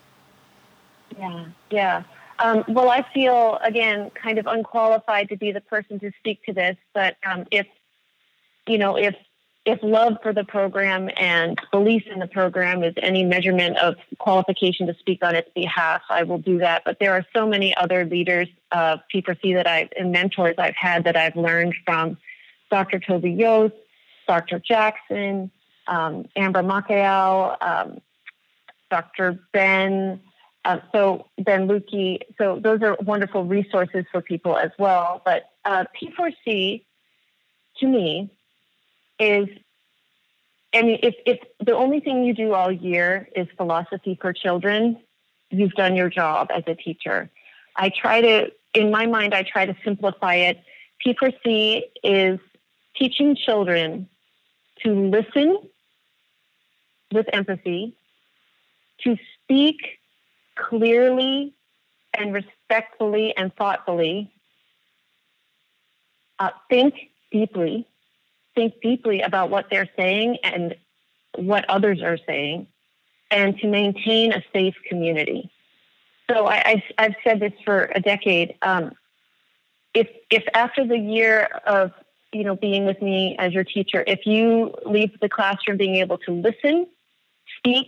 Yeah, 1.18 1.46
yeah. 1.70 2.02
Um, 2.38 2.64
well, 2.68 2.90
I 2.90 3.02
feel, 3.14 3.58
again, 3.62 4.10
kind 4.10 4.38
of 4.38 4.46
unqualified 4.46 5.28
to 5.30 5.36
be 5.36 5.52
the 5.52 5.60
person 5.60 5.98
to 6.00 6.12
speak 6.18 6.44
to 6.44 6.52
this, 6.52 6.76
but 6.92 7.16
um, 7.24 7.46
if, 7.50 7.66
you 8.66 8.78
know, 8.78 8.96
if 8.96 9.14
if 9.66 9.80
love 9.82 10.16
for 10.22 10.32
the 10.32 10.44
program 10.44 11.10
and 11.16 11.58
belief 11.72 12.04
in 12.06 12.20
the 12.20 12.28
program 12.28 12.84
is 12.84 12.94
any 12.98 13.24
measurement 13.24 13.76
of 13.78 13.96
qualification 14.18 14.86
to 14.86 14.94
speak 14.94 15.24
on 15.24 15.34
its 15.34 15.50
behalf, 15.56 16.02
I 16.08 16.22
will 16.22 16.38
do 16.38 16.58
that. 16.58 16.82
But 16.84 16.98
there 17.00 17.12
are 17.14 17.26
so 17.34 17.48
many 17.48 17.76
other 17.76 18.04
leaders 18.04 18.46
of 18.70 19.00
P4C 19.12 19.54
that 19.54 19.66
I've 19.66 19.88
and 19.98 20.12
mentors 20.12 20.54
I've 20.56 20.76
had 20.76 21.02
that 21.04 21.16
I've 21.16 21.34
learned 21.34 21.74
from 21.84 22.16
Dr. 22.70 23.00
Toby 23.00 23.32
Yost, 23.32 23.74
Dr. 24.28 24.60
Jackson, 24.60 25.50
um, 25.88 26.26
Amber 26.36 26.62
Makaiau, 26.62 27.56
um, 27.60 27.98
Dr. 28.88 29.40
Ben, 29.52 30.20
uh, 30.64 30.78
so 30.92 31.26
Ben 31.38 31.66
Lukey, 31.68 32.20
so 32.38 32.60
those 32.60 32.82
are 32.82 32.96
wonderful 33.00 33.44
resources 33.44 34.04
for 34.12 34.20
people 34.20 34.56
as 34.56 34.70
well. 34.78 35.22
But 35.24 35.50
uh, 35.64 35.84
P4C, 36.00 36.84
to 37.78 37.86
me, 37.86 38.30
is 39.18 39.48
I 40.74 40.82
mean, 40.82 40.98
if, 41.02 41.14
if 41.24 41.38
the 41.64 41.72
only 41.72 42.00
thing 42.00 42.24
you 42.24 42.34
do 42.34 42.52
all 42.52 42.70
year 42.70 43.28
is 43.34 43.46
philosophy 43.56 44.18
for 44.20 44.32
children, 44.32 44.98
you've 45.50 45.72
done 45.72 45.96
your 45.96 46.10
job 46.10 46.48
as 46.54 46.64
a 46.66 46.74
teacher. 46.74 47.30
I 47.74 47.90
try 47.90 48.20
to, 48.20 48.52
in 48.74 48.90
my 48.90 49.06
mind, 49.06 49.32
I 49.32 49.42
try 49.42 49.64
to 49.64 49.76
simplify 49.84 50.34
it. 50.34 50.60
P4C 51.04 51.82
is 52.02 52.40
teaching 52.96 53.36
children 53.36 54.08
to 54.82 55.10
listen 55.10 55.58
with 57.12 57.26
empathy, 57.32 57.96
to 59.04 59.16
speak 59.42 59.76
clearly 60.56 61.54
and 62.12 62.34
respectfully 62.34 63.34
and 63.36 63.54
thoughtfully. 63.54 64.30
Uh, 66.38 66.50
think 66.68 66.94
deeply. 67.30 67.86
Think 68.56 68.74
deeply 68.82 69.20
about 69.20 69.50
what 69.50 69.66
they're 69.70 69.88
saying 69.96 70.38
and 70.42 70.74
what 71.36 71.64
others 71.68 72.02
are 72.02 72.18
saying, 72.26 72.66
and 73.30 73.56
to 73.58 73.68
maintain 73.68 74.32
a 74.32 74.42
safe 74.52 74.74
community. 74.88 75.50
So 76.28 76.46
I, 76.46 76.82
have 76.98 77.14
said 77.22 77.38
this 77.38 77.52
for 77.64 77.92
a 77.94 78.00
decade. 78.00 78.56
Um, 78.62 78.92
if 79.94 80.08
if 80.30 80.42
after 80.54 80.84
the 80.84 80.98
year 80.98 81.44
of 81.66 81.92
you 82.32 82.42
know 82.42 82.56
being 82.56 82.84
with 82.86 83.00
me 83.00 83.36
as 83.38 83.52
your 83.52 83.64
teacher, 83.64 84.02
if 84.06 84.26
you 84.26 84.74
leave 84.84 85.20
the 85.20 85.28
classroom 85.28 85.76
being 85.76 85.96
able 85.96 86.18
to 86.18 86.32
listen, 86.32 86.86
speak, 87.58 87.86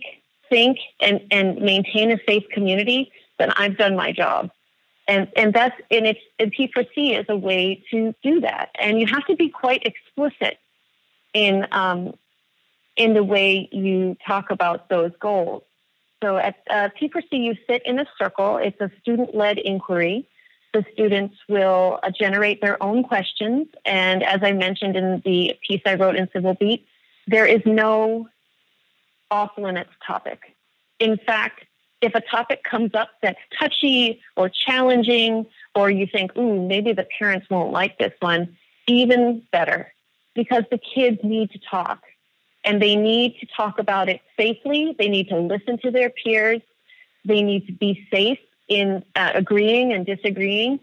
think 0.49 0.77
and, 0.99 1.21
and 1.31 1.61
maintain 1.61 2.11
a 2.11 2.19
safe 2.27 2.43
community, 2.51 3.11
then 3.37 3.51
I've 3.55 3.77
done 3.77 3.95
my 3.95 4.11
job. 4.11 4.51
And, 5.09 5.27
and 5.35 5.51
that's 5.51 5.75
and 5.89 6.05
it's 6.05 6.19
and 6.37 6.53
P4C 6.55 7.19
is 7.19 7.25
a 7.29 7.35
way 7.35 7.83
to 7.89 8.13
do 8.21 8.41
that. 8.41 8.69
And 8.79 8.99
you 8.99 9.07
have 9.07 9.25
to 9.25 9.35
be 9.35 9.49
quite 9.49 9.83
explicit 9.83 10.59
in 11.33 11.65
um, 11.71 12.13
in 12.95 13.15
the 13.15 13.23
way 13.23 13.67
you 13.71 14.15
talk 14.27 14.51
about 14.51 14.87
those 14.87 15.11
goals. 15.19 15.63
So 16.21 16.37
at 16.37 16.57
uh, 16.69 16.89
P4C, 17.01 17.31
you 17.31 17.55
sit 17.65 17.81
in 17.85 17.97
a 17.99 18.05
circle. 18.19 18.57
It's 18.57 18.79
a 18.81 18.91
student-led 19.01 19.57
inquiry. 19.57 20.27
The 20.73 20.85
students 20.93 21.35
will 21.47 21.99
uh, 22.03 22.11
generate 22.11 22.61
their 22.61 22.81
own 22.83 23.03
questions, 23.03 23.67
and 23.85 24.21
as 24.21 24.41
I 24.43 24.51
mentioned 24.51 24.95
in 24.95 25.23
the 25.25 25.57
piece 25.67 25.81
I 25.87 25.95
wrote 25.95 26.17
in 26.17 26.29
Civil 26.31 26.53
Beat, 26.53 26.85
there 27.25 27.47
is 27.47 27.61
no 27.65 28.29
off 29.31 29.51
limits 29.57 29.89
topic. 30.05 30.55
In 30.99 31.17
fact, 31.17 31.65
if 32.01 32.15
a 32.15 32.21
topic 32.21 32.63
comes 32.63 32.93
up 32.93 33.09
that's 33.21 33.39
touchy 33.59 34.21
or 34.35 34.49
challenging, 34.49 35.45
or 35.75 35.89
you 35.89 36.07
think, 36.07 36.35
ooh, 36.37 36.67
maybe 36.67 36.93
the 36.93 37.07
parents 37.17 37.49
won't 37.49 37.71
like 37.71 37.97
this 37.97 38.13
one, 38.19 38.57
even 38.87 39.43
better, 39.51 39.91
because 40.33 40.63
the 40.71 40.77
kids 40.77 41.19
need 41.23 41.51
to 41.51 41.59
talk 41.59 42.03
and 42.63 42.81
they 42.81 42.95
need 42.95 43.37
to 43.39 43.47
talk 43.55 43.79
about 43.79 44.09
it 44.09 44.21
safely. 44.37 44.95
They 44.97 45.09
need 45.09 45.29
to 45.29 45.39
listen 45.39 45.77
to 45.79 45.91
their 45.91 46.09
peers. 46.09 46.61
They 47.25 47.41
need 47.41 47.67
to 47.67 47.73
be 47.73 48.07
safe 48.11 48.39
in 48.67 49.03
uh, 49.15 49.31
agreeing 49.33 49.93
and 49.93 50.05
disagreeing, 50.05 50.79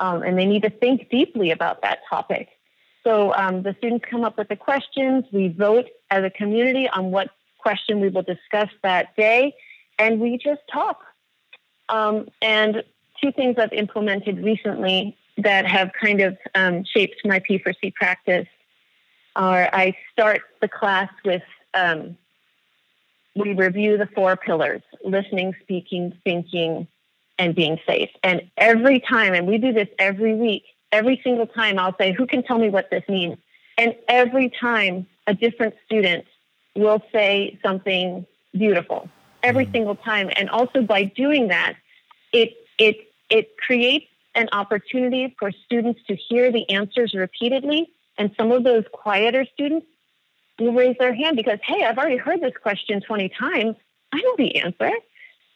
um, 0.00 0.22
and 0.22 0.38
they 0.38 0.46
need 0.46 0.62
to 0.62 0.70
think 0.70 1.08
deeply 1.10 1.50
about 1.50 1.82
that 1.82 2.00
topic. 2.08 2.48
So 3.04 3.32
um, 3.32 3.62
the 3.62 3.74
students 3.78 4.04
come 4.10 4.24
up 4.24 4.36
with 4.36 4.48
the 4.48 4.56
questions. 4.56 5.24
We 5.32 5.48
vote 5.48 5.86
as 6.10 6.24
a 6.24 6.30
community 6.30 6.88
on 6.88 7.10
what 7.10 7.30
question 7.58 8.00
we 8.00 8.08
will 8.08 8.22
discuss 8.22 8.68
that 8.82 9.16
day, 9.16 9.54
and 9.98 10.20
we 10.20 10.38
just 10.38 10.60
talk. 10.72 11.02
Um, 11.88 12.28
and 12.42 12.82
two 13.22 13.32
things 13.32 13.56
I've 13.58 13.72
implemented 13.72 14.44
recently 14.44 15.16
that 15.38 15.66
have 15.66 15.90
kind 16.00 16.20
of 16.20 16.36
um, 16.54 16.84
shaped 16.84 17.20
my 17.24 17.40
P4C 17.40 17.94
practice 17.94 18.46
are 19.36 19.68
I 19.72 19.96
start 20.12 20.42
the 20.60 20.68
class 20.68 21.10
with 21.24 21.42
um, 21.74 22.16
we 23.36 23.54
review 23.54 23.96
the 23.96 24.08
four 24.14 24.36
pillars 24.36 24.82
listening, 25.04 25.54
speaking, 25.62 26.12
thinking, 26.24 26.88
and 27.38 27.54
being 27.54 27.78
safe. 27.86 28.10
And 28.24 28.50
every 28.56 28.98
time, 28.98 29.34
and 29.34 29.46
we 29.46 29.58
do 29.58 29.72
this 29.72 29.88
every 29.98 30.34
week, 30.34 30.64
every 30.90 31.20
single 31.22 31.46
time, 31.46 31.78
I'll 31.78 31.96
say, 31.96 32.12
Who 32.12 32.26
can 32.26 32.42
tell 32.42 32.58
me 32.58 32.68
what 32.68 32.90
this 32.90 33.04
means? 33.08 33.38
And 33.76 33.94
every 34.08 34.50
time, 34.60 35.06
a 35.28 35.34
different 35.34 35.74
student 35.86 36.24
will 36.74 37.00
say 37.12 37.58
something 37.62 38.26
beautiful 38.52 39.08
every 39.42 39.66
mm. 39.66 39.72
single 39.72 39.96
time. 39.96 40.30
And 40.36 40.50
also 40.50 40.82
by 40.82 41.04
doing 41.04 41.48
that, 41.48 41.76
it 42.32 42.54
it 42.78 42.96
it 43.30 43.56
creates 43.56 44.06
an 44.34 44.48
opportunity 44.52 45.34
for 45.38 45.50
students 45.66 46.00
to 46.06 46.14
hear 46.14 46.52
the 46.52 46.68
answers 46.70 47.14
repeatedly. 47.14 47.90
And 48.16 48.30
some 48.36 48.52
of 48.52 48.64
those 48.64 48.84
quieter 48.92 49.46
students 49.52 49.86
will 50.58 50.72
raise 50.72 50.96
their 50.98 51.14
hand 51.14 51.36
because, 51.36 51.58
hey, 51.62 51.84
I've 51.84 51.98
already 51.98 52.16
heard 52.16 52.40
this 52.40 52.54
question 52.60 53.00
20 53.00 53.28
times. 53.28 53.76
I 54.12 54.20
know 54.20 54.34
the 54.36 54.56
answer. 54.56 54.90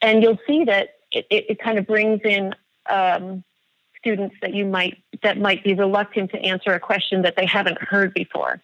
And 0.00 0.22
you'll 0.22 0.38
see 0.46 0.64
that 0.64 0.90
it, 1.10 1.26
it, 1.30 1.46
it 1.50 1.58
kind 1.60 1.78
of 1.78 1.86
brings 1.86 2.20
in 2.24 2.54
um, 2.88 3.44
students 3.98 4.34
that 4.42 4.52
you 4.54 4.66
might 4.66 4.98
that 5.22 5.38
might 5.38 5.62
be 5.62 5.74
reluctant 5.74 6.32
to 6.32 6.38
answer 6.40 6.72
a 6.72 6.80
question 6.80 7.22
that 7.22 7.36
they 7.36 7.46
haven't 7.46 7.80
heard 7.80 8.12
before. 8.12 8.60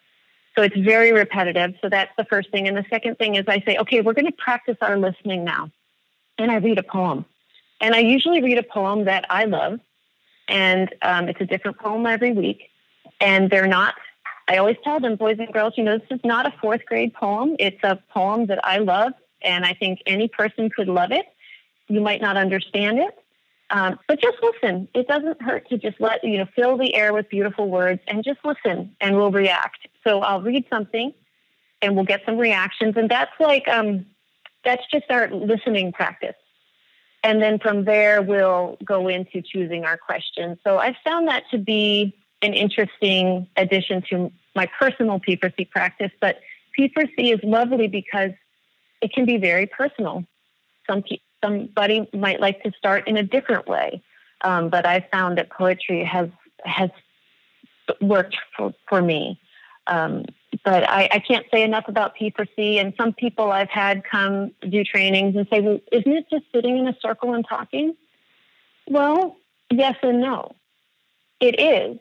So 0.59 0.65
it's 0.65 0.77
very 0.77 1.13
repetitive. 1.13 1.75
So 1.81 1.89
that's 1.89 2.11
the 2.19 2.25
first 2.25 2.51
thing. 2.51 2.67
And 2.67 2.77
the 2.77 2.85
second 2.91 3.17
thing 3.17 3.37
is 3.37 3.45
I 3.47 3.61
say, 3.61 3.77
okay, 3.77 4.01
we're 4.01 4.13
going 4.13 4.27
to 4.27 4.33
practice 4.33 4.77
our 4.81 4.99
listening 4.99 5.45
now. 5.45 5.71
And 6.37 6.51
I 6.51 6.57
read 6.57 6.79
a 6.79 6.83
poem. 6.83 7.27
And 7.81 7.95
I 7.95 8.01
usually 8.01 8.43
read 8.43 8.59
a 8.59 8.65
poem 8.65 9.05
that 9.05 9.25
I 9.31 9.45
love. 9.45 9.79
And 10.49 10.93
um, 11.01 11.29
it's 11.29 11.41
a 11.41 11.47
different 11.47 11.79
poem 11.79 12.05
every 12.07 12.33
week. 12.33 12.71
And 13.21 13.49
they're 13.51 13.69
not, 13.69 13.95
I 14.49 14.57
always 14.57 14.77
tell 14.83 14.99
them, 14.99 15.15
boys 15.15 15.37
and 15.39 15.53
girls, 15.53 15.75
you 15.77 15.85
know, 15.85 15.97
this 15.97 16.09
is 16.11 16.21
not 16.25 16.45
a 16.45 16.53
fourth 16.61 16.85
grade 16.87 17.15
poem. 17.15 17.55
It's 17.61 17.79
a 17.85 18.03
poem 18.13 18.47
that 18.47 18.59
I 18.65 18.79
love. 18.79 19.13
And 19.43 19.65
I 19.65 19.75
think 19.75 20.01
any 20.07 20.27
person 20.27 20.71
could 20.71 20.89
love 20.89 21.13
it. 21.13 21.27
You 21.87 22.01
might 22.01 22.21
not 22.21 22.37
understand 22.37 22.99
it, 22.99 23.17
um, 23.71 23.99
but 24.09 24.21
just 24.21 24.39
listen. 24.43 24.89
It 24.95 25.07
doesn't 25.09 25.43
hurt 25.43 25.69
to 25.69 25.79
just 25.79 26.01
let, 26.01 26.25
you 26.25 26.39
know, 26.39 26.47
fill 26.57 26.79
the 26.79 26.95
air 26.95 27.13
with 27.13 27.29
beautiful 27.29 27.69
words 27.69 28.01
and 28.07 28.25
just 28.25 28.39
listen 28.45 28.97
and 29.01 29.17
we'll 29.17 29.31
react. 29.31 29.87
So 30.05 30.21
I'll 30.21 30.41
read 30.41 30.65
something 30.71 31.13
and 31.83 31.95
we'll 31.95 32.07
get 32.07 32.23
some 32.25 32.39
reactions. 32.39 32.97
And 32.97 33.11
that's 33.11 33.33
like, 33.39 33.69
um, 33.69 34.07
that's 34.65 34.83
just 34.91 35.05
our 35.11 35.29
listening 35.29 35.93
practice. 35.93 36.35
And 37.23 37.43
then 37.43 37.59
from 37.59 37.85
there, 37.85 38.23
we'll 38.23 38.79
go 38.85 39.09
into 39.09 39.43
choosing 39.43 39.85
our 39.85 39.99
questions. 39.99 40.59
So 40.65 40.79
I've 40.79 40.97
found 41.05 41.29
that 41.29 41.45
to 41.51 41.59
be 41.59 42.17
an 42.41 42.55
interesting 42.55 43.49
addition 43.57 44.03
to 44.11 44.33
my 44.55 44.69
personal 44.79 45.21
P4C 45.21 45.69
practice. 45.69 46.13
But 46.21 46.41
P4C 46.79 47.35
is 47.35 47.41
lovely 47.43 47.89
because 47.89 48.31
it 49.03 49.13
can 49.13 49.27
be 49.27 49.37
very 49.37 49.67
personal. 49.67 50.25
Some 50.89 51.03
people 51.03 51.28
somebody 51.43 52.09
might 52.13 52.41
like 52.41 52.63
to 52.63 52.73
start 52.79 53.09
in 53.09 53.17
a 53.17 53.23
different 53.23 53.67
way. 53.67 54.03
Um, 54.43 54.69
but 54.69 54.87
I 54.87 55.07
found 55.11 55.39
that 55.39 55.51
poetry 55.51 56.05
has 56.05 56.29
has 56.65 56.91
worked 58.01 58.37
for, 58.57 58.75
for 58.89 59.01
me. 59.03 59.41
Um, 59.87 60.25
but 60.65 60.89
I, 60.89 61.09
I, 61.11 61.19
can't 61.21 61.47
say 61.53 61.63
enough 61.63 61.85
about 61.89 62.17
P4C. 62.17 62.81
And 62.81 62.93
some 62.97 63.13
people 63.13 63.51
I've 63.51 63.71
had 63.71 64.05
come 64.05 64.53
do 64.69 64.85
trainings 64.85 65.37
and 65.37 65.47
say, 65.51 65.61
well, 65.61 65.81
isn't 65.93 66.13
it 66.13 66.27
just 66.31 66.45
sitting 66.55 66.79
in 66.79 66.89
a 66.89 66.97
circle 67.01 67.35
and 67.35 67.45
talking? 67.49 67.95
Well, 68.89 69.37
yes 69.71 69.97
and 70.03 70.21
no. 70.21 70.55
It 71.41 71.59
is. 71.61 71.99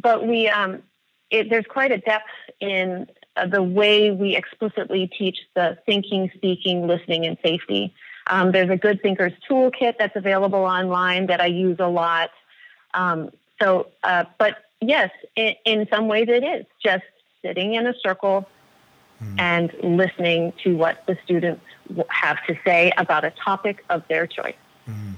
But 0.00 0.26
we, 0.26 0.48
um, 0.48 0.82
it, 1.30 1.50
there's 1.50 1.66
quite 1.68 1.92
a 1.92 1.98
depth 1.98 2.28
in 2.60 3.08
uh, 3.36 3.46
the 3.46 3.62
way 3.62 4.10
we 4.10 4.36
explicitly 4.36 5.10
teach 5.18 5.38
the 5.54 5.78
thinking, 5.86 6.30
speaking, 6.34 6.86
listening, 6.86 7.26
and 7.26 7.36
safety. 7.42 7.94
Um, 8.28 8.52
there's 8.52 8.70
a 8.70 8.76
Good 8.76 9.02
Thinkers 9.02 9.32
Toolkit 9.48 9.94
that's 9.98 10.16
available 10.16 10.60
online 10.60 11.26
that 11.26 11.40
I 11.40 11.46
use 11.46 11.76
a 11.78 11.88
lot. 11.88 12.30
Um, 12.94 13.30
so, 13.60 13.88
uh, 14.02 14.24
but 14.38 14.64
yes, 14.80 15.10
in, 15.36 15.54
in, 15.64 15.88
some 15.90 16.08
ways 16.08 16.28
it 16.28 16.44
is 16.44 16.64
just 16.82 17.04
sitting 17.42 17.74
in 17.74 17.86
a 17.86 17.94
circle 18.02 18.48
mm. 19.22 19.40
and 19.40 19.72
listening 19.82 20.52
to 20.64 20.76
what 20.76 21.04
the 21.06 21.18
students 21.24 21.64
have 22.08 22.38
to 22.46 22.58
say 22.64 22.92
about 22.96 23.24
a 23.24 23.30
topic 23.30 23.84
of 23.90 24.02
their 24.08 24.26
choice. 24.26 24.54
Mm. 24.88 25.14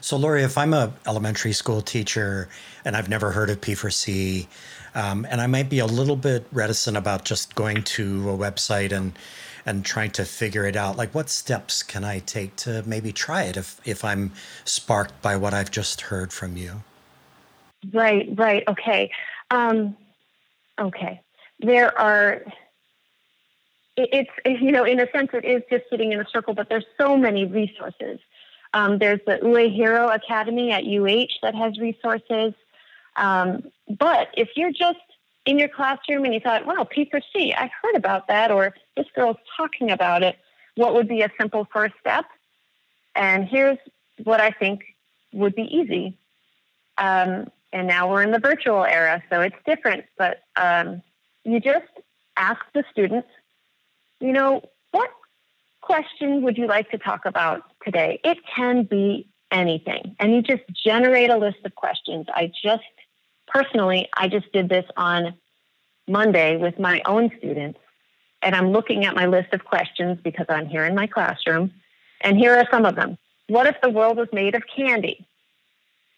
So, 0.00 0.16
Lory, 0.16 0.42
if 0.42 0.58
I'm 0.58 0.74
a 0.74 0.92
elementary 1.06 1.52
school 1.52 1.80
teacher 1.80 2.48
and 2.84 2.96
I've 2.96 3.08
never 3.08 3.30
heard 3.30 3.50
of 3.50 3.60
P4C, 3.60 4.46
um, 4.94 5.26
and 5.30 5.40
I 5.40 5.46
might 5.46 5.68
be 5.68 5.78
a 5.78 5.86
little 5.86 6.16
bit 6.16 6.46
reticent 6.52 6.96
about 6.96 7.24
just 7.24 7.54
going 7.54 7.82
to 7.82 8.30
a 8.30 8.36
website 8.36 8.92
and 8.92 9.12
and 9.64 9.84
trying 9.84 10.10
to 10.12 10.24
figure 10.24 10.66
it 10.66 10.76
out. 10.76 10.96
Like, 10.96 11.14
what 11.14 11.30
steps 11.30 11.82
can 11.82 12.04
I 12.04 12.20
take 12.20 12.56
to 12.56 12.82
maybe 12.86 13.12
try 13.12 13.44
it 13.44 13.56
if 13.56 13.80
if 13.84 14.04
I'm 14.04 14.32
sparked 14.64 15.20
by 15.22 15.36
what 15.36 15.54
I've 15.54 15.70
just 15.70 16.02
heard 16.02 16.32
from 16.32 16.56
you? 16.56 16.82
Right, 17.92 18.28
right, 18.34 18.62
okay, 18.68 19.10
um, 19.50 19.96
okay. 20.78 21.20
There 21.60 21.96
are. 21.98 22.42
It's 23.96 24.30
you 24.44 24.72
know, 24.72 24.84
in 24.84 25.00
a 25.00 25.10
sense, 25.10 25.30
it 25.32 25.44
is 25.44 25.62
just 25.70 25.84
sitting 25.90 26.12
in 26.12 26.20
a 26.20 26.26
circle, 26.28 26.54
but 26.54 26.68
there's 26.68 26.86
so 26.98 27.16
many 27.16 27.44
resources. 27.44 28.18
Um, 28.74 28.98
there's 28.98 29.20
the 29.26 29.38
Uehiro 29.42 30.14
Academy 30.14 30.72
at 30.72 30.84
UH 30.84 31.28
that 31.42 31.54
has 31.54 31.78
resources. 31.78 32.54
Um, 33.16 33.64
but 33.98 34.28
if 34.34 34.50
you're 34.56 34.72
just 34.72 34.98
in 35.44 35.58
your 35.58 35.68
classroom 35.68 36.24
and 36.24 36.32
you 36.32 36.40
thought, 36.40 36.66
wow, 36.66 36.88
P4C, 36.96 37.54
I 37.56 37.70
heard 37.82 37.96
about 37.96 38.28
that, 38.28 38.50
or 38.50 38.74
this 38.96 39.06
girl's 39.14 39.36
talking 39.56 39.90
about 39.90 40.22
it, 40.22 40.36
what 40.76 40.94
would 40.94 41.08
be 41.08 41.22
a 41.22 41.30
simple 41.40 41.66
first 41.72 41.94
step? 42.00 42.24
And 43.14 43.46
here's 43.46 43.78
what 44.24 44.40
I 44.40 44.50
think 44.50 44.82
would 45.32 45.54
be 45.54 45.62
easy. 45.62 46.18
Um, 46.98 47.50
and 47.72 47.86
now 47.86 48.10
we're 48.10 48.22
in 48.22 48.32
the 48.32 48.38
virtual 48.38 48.84
era, 48.84 49.22
so 49.30 49.40
it's 49.40 49.56
different, 49.66 50.04
but 50.18 50.40
um, 50.56 51.02
you 51.44 51.58
just 51.58 51.86
ask 52.36 52.60
the 52.74 52.84
students, 52.90 53.28
you 54.20 54.32
know, 54.32 54.62
what 54.90 55.10
question 55.80 56.42
would 56.42 56.58
you 56.58 56.66
like 56.66 56.90
to 56.90 56.98
talk 56.98 57.24
about 57.24 57.62
today? 57.84 58.20
It 58.24 58.38
can 58.54 58.84
be 58.84 59.26
anything. 59.50 60.16
And 60.18 60.34
you 60.34 60.42
just 60.42 60.62
generate 60.84 61.30
a 61.30 61.36
list 61.36 61.58
of 61.64 61.74
questions. 61.74 62.26
I 62.34 62.50
just 62.62 62.82
personally, 63.46 64.08
I 64.16 64.28
just 64.28 64.50
did 64.52 64.68
this 64.68 64.86
on 64.96 65.34
Monday 66.08 66.56
with 66.56 66.78
my 66.78 67.02
own 67.06 67.30
students, 67.38 67.78
and 68.42 68.54
I'm 68.54 68.72
looking 68.72 69.04
at 69.04 69.14
my 69.14 69.26
list 69.26 69.52
of 69.52 69.64
questions 69.64 70.18
because 70.22 70.46
I'm 70.48 70.66
here 70.66 70.84
in 70.84 70.94
my 70.94 71.06
classroom. 71.06 71.72
And 72.20 72.36
here 72.36 72.54
are 72.54 72.66
some 72.70 72.84
of 72.84 72.94
them. 72.94 73.18
What 73.48 73.66
if 73.66 73.76
the 73.82 73.90
world 73.90 74.16
was 74.16 74.28
made 74.32 74.54
of 74.54 74.62
candy? 74.74 75.26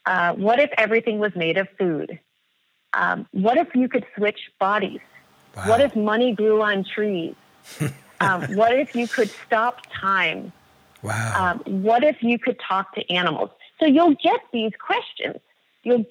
Uh, 0.06 0.34
what 0.34 0.60
if 0.60 0.70
everything 0.76 1.18
was 1.18 1.34
made 1.34 1.56
of 1.56 1.68
food? 1.78 2.18
Um, 2.92 3.26
what 3.32 3.56
if 3.56 3.74
you 3.74 3.88
could 3.88 4.06
switch 4.16 4.38
bodies? 4.58 5.00
Wow. 5.56 5.68
What 5.68 5.80
if 5.80 5.96
money 5.96 6.34
grew 6.34 6.62
on 6.62 6.84
trees? 6.84 7.34
um, 8.20 8.54
what 8.54 8.74
if 8.74 8.94
you 8.94 9.08
could 9.08 9.30
stop 9.46 9.80
time? 9.92 10.52
Wow. 11.02 11.60
Um, 11.66 11.82
what 11.82 12.04
if 12.04 12.22
you 12.22 12.38
could 12.38 12.60
talk 12.60 12.94
to 12.94 13.10
animals? 13.10 13.50
So 13.80 13.86
you'll 13.86 14.14
get 14.14 14.40
these 14.52 14.72
questions 14.78 15.36
you'll 15.84 16.04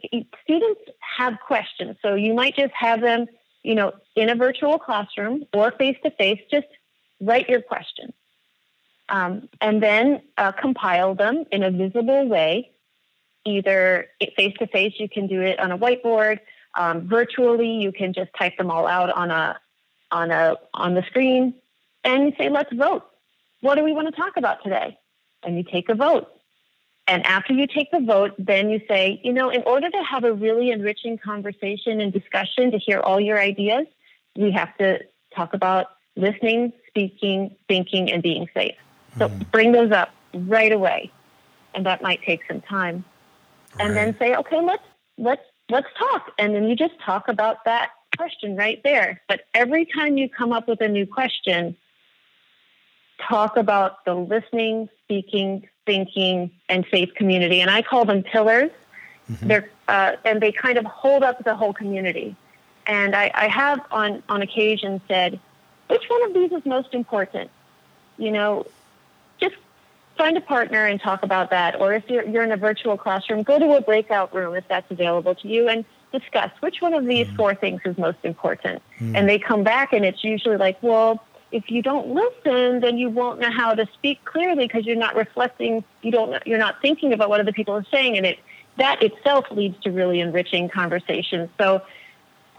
students 0.43 0.81
have 1.17 1.39
questions. 1.45 1.97
So 2.01 2.15
you 2.15 2.33
might 2.33 2.55
just 2.55 2.73
have 2.73 3.01
them, 3.01 3.25
you 3.63 3.75
know, 3.75 3.93
in 4.15 4.29
a 4.29 4.35
virtual 4.35 4.77
classroom 4.77 5.45
or 5.53 5.71
face 5.71 5.97
to 6.03 6.11
face, 6.11 6.39
just 6.51 6.67
write 7.19 7.49
your 7.49 7.61
questions. 7.61 8.13
Um, 9.09 9.49
and 9.61 9.81
then 9.81 10.21
uh, 10.37 10.51
compile 10.51 11.15
them 11.15 11.45
in 11.51 11.63
a 11.63 11.71
visible 11.71 12.27
way. 12.27 12.71
Either 13.45 14.07
face 14.37 14.55
to 14.59 14.67
face, 14.67 14.93
you 14.97 15.09
can 15.09 15.27
do 15.27 15.41
it 15.41 15.59
on 15.59 15.71
a 15.71 15.77
whiteboard. 15.77 16.39
Um, 16.75 17.07
virtually, 17.07 17.71
you 17.71 17.91
can 17.91 18.13
just 18.13 18.31
type 18.37 18.57
them 18.57 18.71
all 18.71 18.87
out 18.87 19.09
on 19.09 19.31
a 19.31 19.59
on 20.11 20.31
a 20.31 20.55
on 20.73 20.93
the 20.93 21.03
screen, 21.03 21.53
and 22.03 22.33
say, 22.37 22.49
"Let's 22.49 22.71
vote. 22.73 23.03
What 23.61 23.75
do 23.75 23.83
we 23.83 23.91
want 23.91 24.07
to 24.07 24.15
talk 24.15 24.37
about 24.37 24.63
today?" 24.63 24.97
And 25.43 25.57
you 25.57 25.63
take 25.63 25.89
a 25.89 25.95
vote. 25.95 26.32
And 27.07 27.25
after 27.25 27.53
you 27.53 27.67
take 27.67 27.91
the 27.91 27.99
vote, 27.99 28.33
then 28.37 28.69
you 28.69 28.79
say, 28.87 29.19
you 29.23 29.33
know, 29.33 29.49
in 29.49 29.61
order 29.65 29.89
to 29.89 30.03
have 30.03 30.23
a 30.23 30.33
really 30.33 30.71
enriching 30.71 31.17
conversation 31.17 31.99
and 31.99 32.13
discussion 32.13 32.71
to 32.71 32.77
hear 32.77 32.99
all 32.99 33.19
your 33.19 33.39
ideas, 33.39 33.87
we 34.37 34.51
have 34.51 34.75
to 34.77 34.99
talk 35.35 35.53
about 35.53 35.87
listening, 36.15 36.71
speaking, 36.87 37.55
thinking, 37.67 38.11
and 38.11 38.23
being 38.23 38.47
safe. 38.53 38.75
So 39.17 39.27
mm. 39.27 39.51
bring 39.51 39.73
those 39.73 39.91
up 39.91 40.13
right 40.33 40.71
away. 40.71 41.11
And 41.75 41.85
that 41.85 42.01
might 42.01 42.21
take 42.21 42.41
some 42.47 42.61
time. 42.61 43.03
Right. 43.75 43.87
And 43.87 43.97
then 43.97 44.15
say, 44.19 44.35
okay, 44.35 44.61
let's 44.61 44.83
let's 45.17 45.41
let's 45.69 45.87
talk. 45.97 46.31
And 46.37 46.55
then 46.55 46.67
you 46.67 46.75
just 46.75 46.93
talk 47.03 47.27
about 47.27 47.65
that 47.65 47.89
question 48.17 48.55
right 48.55 48.79
there. 48.83 49.21
But 49.27 49.41
every 49.53 49.85
time 49.85 50.17
you 50.17 50.29
come 50.29 50.53
up 50.53 50.67
with 50.67 50.81
a 50.81 50.87
new 50.87 51.07
question, 51.07 51.75
talk 53.27 53.57
about 53.57 54.05
the 54.05 54.13
listening, 54.13 54.89
speaking, 55.03 55.67
thinking, 55.85 56.51
and 56.69 56.85
safe 56.89 57.13
community. 57.15 57.61
And 57.61 57.69
I 57.69 57.81
call 57.81 58.05
them 58.05 58.23
pillars. 58.23 58.71
Mm-hmm. 59.31 59.47
They're 59.47 59.69
uh, 59.87 60.13
and 60.23 60.41
they 60.41 60.51
kind 60.51 60.77
of 60.77 60.85
hold 60.85 61.23
up 61.23 61.43
the 61.43 61.55
whole 61.55 61.73
community. 61.73 62.35
And 62.87 63.15
I, 63.15 63.31
I 63.33 63.47
have 63.47 63.81
on 63.91 64.23
on 64.29 64.41
occasion 64.41 65.01
said, 65.07 65.39
which 65.89 66.03
one 66.07 66.23
of 66.23 66.33
these 66.33 66.51
is 66.51 66.65
most 66.65 66.93
important? 66.93 67.49
You 68.17 68.31
know, 68.31 68.65
just 69.39 69.55
find 70.17 70.37
a 70.37 70.41
partner 70.41 70.85
and 70.85 71.01
talk 71.01 71.23
about 71.23 71.49
that. 71.49 71.79
Or 71.79 71.93
if 71.93 72.09
you're, 72.09 72.25
you're 72.25 72.43
in 72.43 72.51
a 72.51 72.57
virtual 72.57 72.97
classroom, 72.97 73.43
go 73.43 73.59
to 73.59 73.75
a 73.75 73.81
breakout 73.81 74.33
room 74.33 74.55
if 74.55 74.67
that's 74.67 74.89
available 74.91 75.35
to 75.35 75.47
you 75.47 75.67
and 75.67 75.85
discuss 76.11 76.51
which 76.59 76.81
one 76.81 76.93
of 76.93 77.05
these 77.05 77.27
mm. 77.27 77.35
four 77.35 77.55
things 77.55 77.81
is 77.85 77.97
most 77.97 78.19
important. 78.23 78.81
Mm. 78.99 79.17
And 79.17 79.29
they 79.29 79.39
come 79.39 79.63
back 79.63 79.93
and 79.93 80.05
it's 80.05 80.23
usually 80.23 80.57
like, 80.57 80.81
well, 80.83 81.23
if 81.53 81.69
you 81.69 81.83
don't 81.83 82.07
listen, 82.07 82.81
then 82.81 82.97
you 82.97 83.09
won't 83.09 83.39
know 83.39 83.51
how 83.51 83.75
to 83.75 83.87
speak 83.93 84.25
clearly 84.25 84.65
because 84.65 84.85
you're 84.85 84.95
not 84.95 85.15
reflecting. 85.15 85.83
You 86.01 86.11
don't. 86.11 86.45
You're 86.47 86.57
not 86.57 86.81
thinking 86.81 87.13
about 87.13 87.29
what 87.29 87.39
other 87.39 87.53
people 87.53 87.75
are 87.75 87.85
saying, 87.91 88.17
and 88.17 88.25
it 88.25 88.39
that 88.77 89.03
itself 89.03 89.45
leads 89.51 89.79
to 89.83 89.91
really 89.91 90.19
enriching 90.19 90.67
conversations. 90.67 91.49
So, 91.59 91.83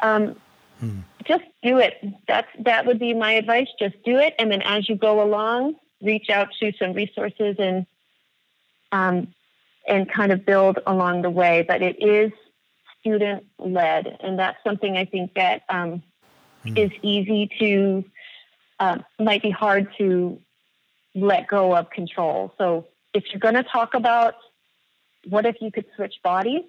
um, 0.01 0.37
hmm. 0.79 1.01
just 1.27 1.43
do 1.65 1.79
it. 1.79 1.95
That's 2.29 2.47
that 2.61 2.87
would 2.87 3.01
be 3.01 3.15
my 3.15 3.33
advice. 3.33 3.67
Just 3.81 3.97
do 4.05 4.17
it, 4.19 4.35
and 4.39 4.51
then 4.51 4.63
as 4.63 4.89
you 4.89 4.95
go 4.95 5.23
along, 5.23 5.75
reach 6.01 6.31
out 6.31 6.49
to 6.61 6.73
some 6.79 6.93
resources 6.93 7.57
and 7.59 7.87
um, 8.93 9.35
and 9.89 10.09
kind 10.09 10.31
of 10.31 10.47
build 10.47 10.79
along 10.87 11.23
the 11.23 11.31
way. 11.31 11.65
But 11.67 11.83
it 11.83 12.01
is 12.01 12.31
student 13.01 13.45
led, 13.59 14.19
and 14.21 14.39
that's 14.39 14.63
something 14.63 14.97
I 14.97 15.05
think 15.05 15.35
that 15.35 15.63
um, 15.69 16.05
mm. 16.65 16.79
is 16.79 16.93
easy 17.03 17.51
to 17.59 18.05
uh, 18.81 18.99
might 19.19 19.43
be 19.43 19.51
hard 19.51 19.89
to 19.99 20.41
let 21.15 21.47
go 21.47 21.75
of 21.75 21.91
control. 21.91 22.53
So 22.59 22.87
if 23.13 23.25
you're 23.31 23.41
going 23.41 23.55
to 23.55 23.63
talk 23.63 23.95
about 23.95 24.35
what 25.29 25.47
if 25.47 25.57
you 25.61 25.71
could 25.71 25.87
switch 25.97 26.15
bodies, 26.23 26.65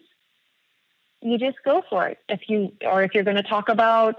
you 1.22 1.38
just 1.38 1.58
go 1.65 1.84
for 1.89 2.08
it. 2.08 2.20
If 2.30 2.41
you 2.48 2.72
or 2.86 3.04
if 3.04 3.13
you're 3.13 3.24
going 3.24 3.38
to 3.38 3.44
talk 3.44 3.70
about 3.70 4.15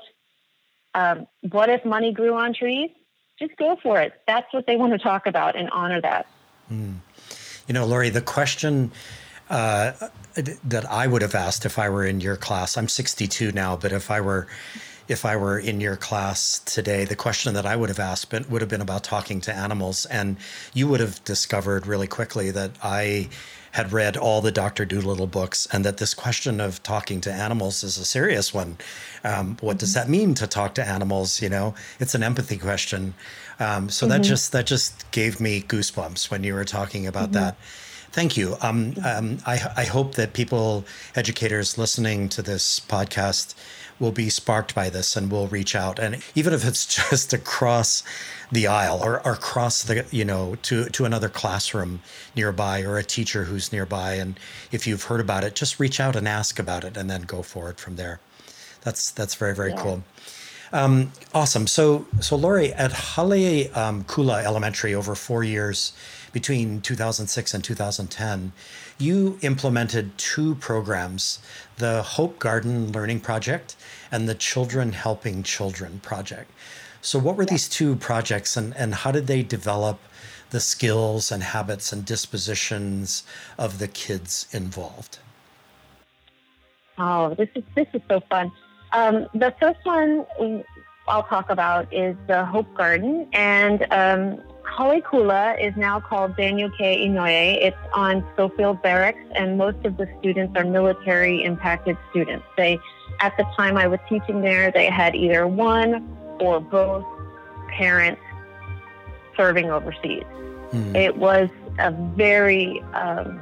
um, 0.94 1.27
what 1.51 1.68
if 1.68 1.85
money 1.85 2.12
grew 2.12 2.35
on 2.35 2.55
trees, 2.55 2.90
just 3.38 3.57
go 3.57 3.77
for 3.83 4.01
it. 4.01 4.14
That's 4.27 4.53
what 4.53 4.66
they 4.66 4.77
want 4.77 4.92
to 4.92 4.99
talk 4.99 5.27
about 5.27 5.57
and 5.57 5.70
honor 5.70 6.01
that. 6.01 6.27
Mm. 6.72 6.96
You 7.68 7.75
know, 7.75 7.85
Lory, 7.85 8.11
the 8.11 8.22
question 8.22 8.92
uh, 9.51 9.92
that 10.35 10.90
I 10.90 11.07
would 11.07 11.22
have 11.22 11.35
asked 11.35 11.66
if 11.66 11.79
I 11.79 11.88
were 11.88 12.05
in 12.05 12.20
your 12.20 12.37
class, 12.37 12.77
I'm 12.77 12.88
62 12.88 13.53
now, 13.53 13.77
but 13.77 13.92
if 13.92 14.11
I 14.11 14.20
were 14.20 14.46
if 15.09 15.25
I 15.25 15.37
were 15.37 15.59
in 15.59 15.81
your 15.81 15.97
class 15.97 16.59
today, 16.61 17.05
the 17.05 17.16
question 17.16 17.55
that 17.55 17.66
I 17.66 17.77
would 17.77 17.88
have 17.88 17.99
asked 17.99 18.33
would 18.33 18.61
have 18.61 18.69
been 18.69 18.81
about 18.81 19.05
talking 19.05 19.40
to 19.42 19.55
animals. 19.55 20.07
And 20.07 20.37
you 20.75 20.88
would 20.88 21.01
have 21.01 21.23
discovered 21.25 21.87
really 21.87 22.07
quickly 22.07 22.51
that 22.51 22.73
I 22.83 23.29
had 23.73 23.92
read 23.92 24.16
all 24.16 24.40
the 24.40 24.51
Dr. 24.51 24.87
Dolittle 24.87 25.27
books 25.27 25.69
and 25.71 25.85
that 25.85 25.99
this 25.99 26.14
question 26.14 26.61
of 26.62 26.83
talking 26.83 27.21
to 27.21 27.31
animals 27.31 27.85
is 27.85 27.99
a 27.99 28.07
serious 28.07 28.55
one. 28.55 28.79
Um, 29.23 29.59
what 29.61 29.77
does 29.77 29.92
that 29.92 30.09
mean 30.09 30.33
to 30.37 30.47
talk 30.47 30.75
to 30.77 30.87
animals? 30.87 31.42
You 31.42 31.51
know, 31.51 31.75
it's 32.01 32.14
an 32.14 32.23
empathy 32.23 32.57
question. 32.57 33.12
Um, 33.61 33.90
so 33.90 34.07
mm-hmm. 34.07 34.12
that 34.12 34.27
just 34.27 34.53
that 34.53 34.66
just 34.66 35.11
gave 35.11 35.40
me 35.40 35.61
goosebumps 35.61 36.31
when 36.31 36.42
you 36.42 36.55
were 36.55 36.64
talking 36.64 37.07
about 37.07 37.33
mm-hmm. 37.33 37.45
that. 37.45 37.57
Thank 38.12 38.38
you. 38.38 38.57
Um, 38.62 38.95
um, 39.05 39.38
I, 39.45 39.61
I 39.77 39.85
hope 39.85 40.14
that 40.14 40.33
people, 40.33 40.87
educators 41.14 41.77
listening 41.77 42.31
to 42.31 42.40
this 42.40 42.81
podcast, 42.81 43.55
will 43.98 44.12
be 44.12 44.28
sparked 44.28 44.74
by 44.74 44.90
this 44.90 45.16
and 45.16 45.30
will 45.30 45.48
reach 45.48 45.74
out. 45.74 45.98
And 45.98 46.22
even 46.35 46.52
if 46.52 46.66
it's 46.66 46.87
just 47.11 47.32
across 47.32 48.02
the 48.52 48.66
aisle 48.66 49.02
or, 49.02 49.24
or 49.26 49.32
across 49.32 49.82
the, 49.82 50.06
you 50.11 50.24
know, 50.24 50.56
to, 50.62 50.87
to 50.87 51.04
another 51.04 51.28
classroom 51.28 52.00
nearby 52.35 52.82
or 52.82 52.98
a 52.98 53.04
teacher 53.04 53.44
who's 53.44 53.72
nearby. 53.72 54.14
And 54.14 54.38
if 54.70 54.87
you've 54.87 55.04
heard 55.04 55.20
about 55.20 55.44
it, 55.44 55.54
just 55.54 55.80
reach 55.80 55.98
out 56.00 56.16
and 56.16 56.28
ask 56.28 56.59
about 56.59 56.85
it 56.85 56.96
and 56.96 57.11
then 57.11 57.22
go 57.22 57.42
forward 57.42 57.78
from 57.78 57.96
there. 57.96 58.20
That's, 58.82 59.11
that's 59.11 59.35
very, 59.35 59.54
very 59.54 59.70
yeah. 59.70 59.82
cool. 59.82 60.04
Um, 60.72 61.12
awesome. 61.32 61.66
So, 61.66 62.06
so 62.20 62.37
Lory, 62.37 62.72
at 62.72 62.92
Hale 62.92 63.70
um, 63.76 64.04
Kula 64.04 64.44
Elementary 64.44 64.94
over 64.94 65.14
four 65.14 65.44
years 65.44 65.92
between 66.32 66.80
2006 66.80 67.54
and 67.54 67.64
2010, 67.64 68.52
you 68.98 69.38
implemented 69.42 70.16
two 70.18 70.54
programs 70.56 71.38
the 71.78 72.02
Hope 72.02 72.38
Garden 72.38 72.92
Learning 72.92 73.20
Project 73.20 73.76
and 74.10 74.28
the 74.28 74.34
Children 74.34 74.92
Helping 74.92 75.42
Children 75.42 76.00
Project. 76.00 76.50
So, 77.02 77.18
what 77.18 77.36
were 77.36 77.44
these 77.44 77.68
two 77.68 77.96
projects 77.96 78.56
and, 78.56 78.74
and 78.76 78.94
how 78.94 79.12
did 79.12 79.26
they 79.26 79.42
develop 79.42 79.98
the 80.50 80.60
skills 80.60 81.30
and 81.30 81.42
habits 81.42 81.92
and 81.92 82.04
dispositions 82.04 83.24
of 83.58 83.78
the 83.78 83.88
kids 83.88 84.48
involved? 84.52 85.18
Oh, 86.98 87.34
this 87.34 87.48
is 87.54 87.64
this 87.74 87.86
is 87.92 88.02
so 88.08 88.20
fun. 88.30 88.50
Um, 88.92 89.26
the 89.34 89.54
first 89.60 89.80
one 89.84 90.24
I'll 91.08 91.24
talk 91.24 91.50
about 91.50 91.92
is 91.92 92.16
the 92.26 92.44
Hope 92.44 92.72
Garden, 92.74 93.28
and 93.32 93.86
um, 93.90 94.40
Kula 94.74 95.61
is 95.62 95.74
now 95.76 96.00
called 96.00 96.37
Daniel 96.37 96.70
K. 96.76 97.07
Inouye. 97.07 97.59
It's 97.62 97.76
on 97.92 98.26
Schofield 98.35 98.83
Barracks, 98.83 99.22
and 99.35 99.57
most 99.57 99.85
of 99.85 99.96
the 99.96 100.09
students 100.18 100.55
are 100.57 100.64
military 100.64 101.42
impacted 101.42 101.96
students. 102.11 102.44
They, 102.57 102.79
at 103.20 103.37
the 103.37 103.44
time 103.57 103.76
I 103.76 103.87
was 103.87 104.00
teaching 104.09 104.42
there, 104.42 104.70
they 104.70 104.87
had 104.87 105.14
either 105.14 105.46
one 105.46 106.16
or 106.40 106.61
both 106.61 107.05
parents 107.70 108.20
serving 109.37 109.70
overseas. 109.70 110.24
Mm. 110.72 110.94
It 110.94 111.16
was 111.16 111.48
a 111.79 111.90
very, 111.90 112.83
um, 112.94 113.40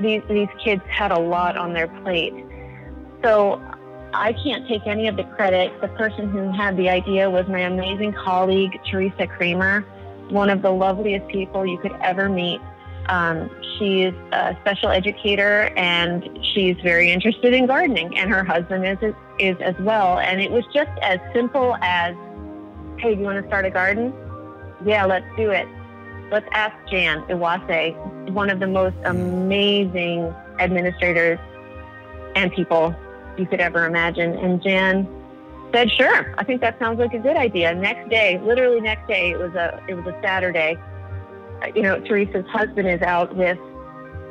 these, 0.00 0.22
these 0.28 0.48
kids 0.62 0.82
had 0.88 1.12
a 1.12 1.18
lot 1.18 1.56
on 1.56 1.72
their 1.72 1.88
plate. 1.88 2.34
So 3.22 3.62
I 4.14 4.32
can't 4.32 4.66
take 4.68 4.86
any 4.86 5.08
of 5.08 5.16
the 5.16 5.24
credit. 5.24 5.80
The 5.80 5.88
person 5.88 6.28
who 6.30 6.50
had 6.50 6.76
the 6.76 6.88
idea 6.88 7.28
was 7.28 7.46
my 7.48 7.60
amazing 7.60 8.12
colleague, 8.12 8.78
Teresa 8.90 9.26
Kramer, 9.26 9.80
one 10.30 10.50
of 10.50 10.62
the 10.62 10.70
loveliest 10.70 11.26
people 11.28 11.66
you 11.66 11.78
could 11.78 11.92
ever 12.00 12.28
meet. 12.28 12.60
Um, 13.08 13.50
she's 13.76 14.14
a 14.32 14.56
special 14.62 14.88
educator 14.88 15.70
and 15.76 16.38
she's 16.54 16.76
very 16.82 17.10
interested 17.10 17.52
in 17.52 17.66
gardening, 17.66 18.16
and 18.16 18.30
her 18.30 18.44
husband 18.44 18.86
is, 18.86 19.14
is 19.38 19.56
as 19.60 19.74
well. 19.80 20.18
And 20.18 20.40
it 20.40 20.50
was 20.50 20.64
just 20.72 20.90
as 21.02 21.18
simple 21.34 21.76
as, 21.82 22.14
hey, 22.98 23.14
do 23.14 23.20
you 23.20 23.26
want 23.26 23.42
to 23.42 23.48
start 23.48 23.66
a 23.66 23.70
garden? 23.70 24.12
Yeah, 24.86 25.04
let's 25.04 25.26
do 25.36 25.50
it. 25.50 25.68
Let's 26.30 26.48
ask 26.52 26.74
Jan 26.88 27.22
Iwase, 27.28 28.30
one 28.30 28.48
of 28.48 28.60
the 28.60 28.66
most 28.66 28.96
amazing 29.04 30.34
administrators 30.58 31.38
and 32.34 32.50
people 32.52 32.94
you 33.36 33.46
could 33.46 33.60
ever 33.60 33.84
imagine. 33.86 34.32
And 34.38 34.62
Jan 34.62 35.08
said, 35.72 35.90
"Sure, 35.90 36.34
I 36.38 36.44
think 36.44 36.60
that 36.60 36.78
sounds 36.78 36.98
like 36.98 37.14
a 37.14 37.18
good 37.18 37.36
idea." 37.36 37.74
Next 37.74 38.08
day, 38.08 38.40
literally 38.42 38.80
next 38.80 39.06
day, 39.08 39.30
it 39.30 39.38
was 39.38 39.54
a 39.54 39.80
it 39.88 39.94
was 39.94 40.06
a 40.06 40.16
Saturday. 40.22 40.76
You 41.74 41.82
know, 41.82 42.00
Teresa's 42.00 42.46
husband 42.48 42.88
is 42.88 43.00
out 43.02 43.34
with 43.34 43.58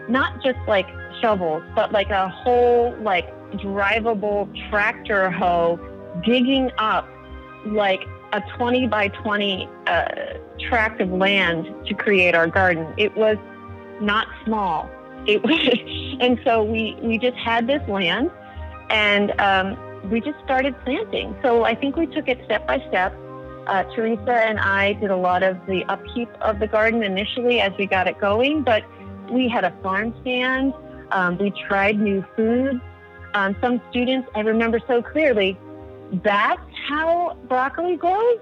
not 0.08 0.44
just 0.44 0.60
like 0.68 0.88
shovels, 1.22 1.64
but 1.76 1.92
like 1.92 2.10
a 2.10 2.30
whole 2.30 2.96
like 3.02 3.30
drivable 3.54 4.50
tractor 4.70 5.30
hoe 5.32 5.80
digging 6.24 6.72
up 6.78 7.08
like 7.66 8.02
a 8.34 8.42
20 8.58 8.88
by 8.88 9.08
20 9.10 9.70
uh, 9.88 10.06
tract 10.60 11.02
of 11.02 11.10
land 11.12 11.68
to 11.86 11.94
create 11.94 12.36
our 12.36 12.48
garden. 12.48 12.92
It 12.98 13.16
was 13.16 13.38
not 14.02 14.28
small. 14.44 14.90
It 15.26 15.44
was, 15.44 16.18
and 16.20 16.40
so 16.44 16.64
we 16.64 16.98
we 17.02 17.18
just 17.18 17.38
had 17.38 17.68
this 17.68 17.88
land 17.88 18.32
and 18.94 19.32
um, 19.42 20.10
we 20.10 20.22
just 20.22 20.38
started 20.46 20.76
planting. 20.86 21.36
So 21.42 21.64
I 21.64 21.76
think 21.76 21.98
we 21.98 22.06
took 22.06 22.28
it 22.30 22.40
step 22.46 22.66
by 22.68 22.78
step. 22.88 23.14
Uh, 23.66 23.84
Teresa 23.96 24.32
and 24.32 24.60
I 24.60 24.94
did 24.94 25.10
a 25.10 25.18
lot 25.18 25.42
of 25.42 25.58
the 25.66 25.84
upkeep 25.86 26.30
of 26.42 26.60
the 26.60 26.68
garden 26.68 27.02
initially 27.02 27.60
as 27.60 27.74
we 27.78 27.88
got 27.88 28.08
it 28.08 28.20
going, 28.20 28.62
but 28.62 28.84
we 29.32 29.50
had 29.50 29.64
a 29.64 29.72
farm 29.82 30.14
stand. 30.22 30.74
Um, 31.12 31.38
we 31.38 31.52
tried 31.68 32.00
new 32.00 32.24
foods. 32.36 32.82
Um, 33.34 33.56
some 33.62 33.82
students, 33.90 34.30
I 34.36 34.42
remember 34.42 34.80
so 34.88 35.02
clearly, 35.02 35.58
that's 36.24 36.62
how 36.88 37.36
broccoli 37.48 37.96
grows. 37.96 38.40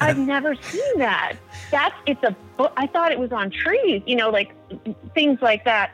I've 0.00 0.18
never 0.34 0.54
seen 0.54 0.98
that. 0.98 1.34
That's 1.70 1.94
it's 2.06 2.22
a. 2.22 2.34
I 2.76 2.86
thought 2.86 3.12
it 3.12 3.18
was 3.18 3.32
on 3.32 3.50
trees, 3.50 4.02
you 4.06 4.16
know, 4.16 4.30
like 4.30 4.54
things 5.12 5.38
like 5.42 5.64
that, 5.64 5.92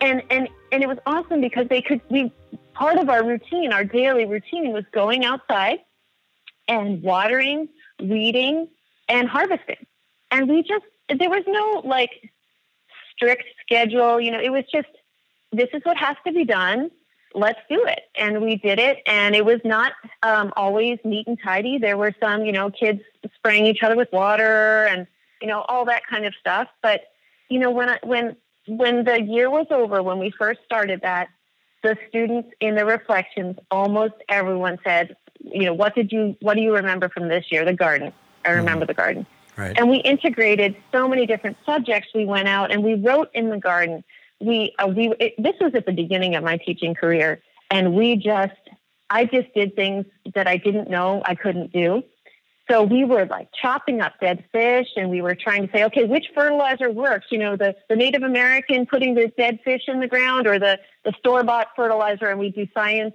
and 0.00 0.22
and 0.28 0.48
and 0.72 0.82
it 0.82 0.86
was 0.86 0.98
awesome 1.06 1.40
because 1.40 1.66
they 1.68 1.80
could 1.80 2.00
we 2.10 2.32
part 2.78 2.98
of 2.98 3.10
our 3.10 3.24
routine, 3.24 3.72
our 3.72 3.84
daily 3.84 4.24
routine 4.24 4.72
was 4.72 4.84
going 4.92 5.24
outside 5.24 5.80
and 6.68 7.02
watering, 7.02 7.68
weeding, 8.00 8.68
and 9.08 9.28
harvesting. 9.28 9.84
And 10.30 10.48
we 10.48 10.62
just, 10.62 10.84
there 11.08 11.30
was 11.30 11.42
no 11.46 11.82
like 11.84 12.30
strict 13.12 13.44
schedule. 13.62 14.20
You 14.20 14.30
know, 14.30 14.40
it 14.40 14.50
was 14.50 14.64
just, 14.72 14.88
this 15.52 15.68
is 15.72 15.82
what 15.84 15.96
has 15.96 16.16
to 16.26 16.32
be 16.32 16.44
done. 16.44 16.90
Let's 17.34 17.60
do 17.68 17.84
it. 17.84 18.00
And 18.16 18.42
we 18.42 18.56
did 18.56 18.78
it. 18.78 18.98
And 19.06 19.34
it 19.34 19.44
was 19.44 19.60
not 19.64 19.92
um, 20.22 20.52
always 20.56 20.98
neat 21.04 21.26
and 21.26 21.38
tidy. 21.42 21.78
There 21.78 21.96
were 21.96 22.14
some, 22.20 22.44
you 22.44 22.52
know, 22.52 22.70
kids 22.70 23.00
spraying 23.34 23.66
each 23.66 23.82
other 23.82 23.96
with 23.96 24.08
water 24.12 24.86
and, 24.86 25.06
you 25.42 25.48
know, 25.48 25.62
all 25.62 25.84
that 25.86 26.02
kind 26.06 26.26
of 26.26 26.34
stuff. 26.40 26.68
But, 26.82 27.02
you 27.48 27.58
know, 27.58 27.70
when 27.70 27.88
I, 27.88 27.98
when, 28.02 28.36
when 28.66 29.04
the 29.04 29.20
year 29.20 29.50
was 29.50 29.66
over, 29.70 30.02
when 30.02 30.18
we 30.18 30.30
first 30.30 30.60
started 30.64 31.00
that, 31.02 31.28
the 31.82 31.96
students 32.08 32.48
in 32.60 32.74
the 32.74 32.84
reflections, 32.84 33.56
almost 33.70 34.14
everyone 34.28 34.78
said, 34.84 35.16
you 35.40 35.64
know, 35.64 35.74
what 35.74 35.94
did 35.94 36.10
you, 36.12 36.36
what 36.40 36.54
do 36.54 36.60
you 36.60 36.74
remember 36.74 37.08
from 37.08 37.28
this 37.28 37.46
year? 37.50 37.64
The 37.64 37.72
garden. 37.72 38.12
I 38.44 38.48
mm-hmm. 38.48 38.58
remember 38.58 38.84
mm. 38.84 38.88
the 38.88 38.94
garden. 38.94 39.26
Right. 39.56 39.76
And 39.76 39.90
we 39.90 39.98
integrated 39.98 40.76
so 40.92 41.08
many 41.08 41.26
different 41.26 41.56
subjects. 41.66 42.10
We 42.14 42.24
went 42.24 42.46
out 42.46 42.70
and 42.70 42.84
we 42.84 42.94
wrote 42.94 43.30
in 43.34 43.50
the 43.50 43.58
garden. 43.58 44.04
We, 44.40 44.72
uh, 44.78 44.86
we, 44.86 45.12
it, 45.18 45.34
this 45.36 45.54
was 45.60 45.74
at 45.74 45.84
the 45.84 45.92
beginning 45.92 46.36
of 46.36 46.44
my 46.44 46.58
teaching 46.58 46.94
career, 46.94 47.42
and 47.72 47.94
we 47.94 48.14
just, 48.14 48.54
I 49.10 49.24
just 49.24 49.52
did 49.52 49.74
things 49.74 50.06
that 50.36 50.46
I 50.46 50.58
didn't 50.58 50.88
know 50.88 51.22
I 51.24 51.34
couldn't 51.34 51.72
do. 51.72 52.04
So 52.70 52.82
we 52.82 53.04
were 53.04 53.24
like 53.24 53.48
chopping 53.60 54.02
up 54.02 54.20
dead 54.20 54.44
fish 54.52 54.88
and 54.96 55.08
we 55.08 55.22
were 55.22 55.34
trying 55.34 55.66
to 55.66 55.72
say, 55.72 55.84
okay, 55.84 56.04
which 56.04 56.26
fertilizer 56.34 56.90
works? 56.90 57.26
You 57.30 57.38
know, 57.38 57.56
the, 57.56 57.74
the 57.88 57.96
Native 57.96 58.22
American 58.22 58.84
putting 58.84 59.14
the 59.14 59.32
dead 59.38 59.60
fish 59.64 59.82
in 59.88 60.00
the 60.00 60.06
ground 60.06 60.46
or 60.46 60.58
the, 60.58 60.78
the 61.04 61.12
store 61.18 61.42
bought 61.44 61.68
fertilizer 61.74 62.26
and 62.26 62.38
we 62.38 62.50
do 62.50 62.66
science. 62.74 63.14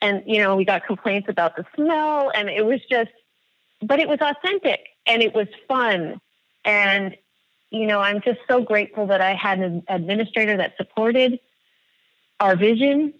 And, 0.00 0.22
you 0.26 0.40
know, 0.40 0.56
we 0.56 0.64
got 0.64 0.86
complaints 0.86 1.28
about 1.28 1.56
the 1.56 1.64
smell 1.74 2.30
and 2.34 2.48
it 2.48 2.64
was 2.64 2.80
just, 2.88 3.10
but 3.80 3.98
it 3.98 4.08
was 4.08 4.18
authentic 4.20 4.80
and 5.06 5.20
it 5.20 5.34
was 5.34 5.48
fun. 5.66 6.20
And, 6.64 7.16
you 7.70 7.86
know, 7.86 8.00
I'm 8.00 8.20
just 8.20 8.38
so 8.48 8.62
grateful 8.62 9.08
that 9.08 9.20
I 9.20 9.34
had 9.34 9.58
an 9.58 9.82
administrator 9.88 10.56
that 10.58 10.76
supported 10.76 11.40
our 12.38 12.54
vision. 12.54 13.14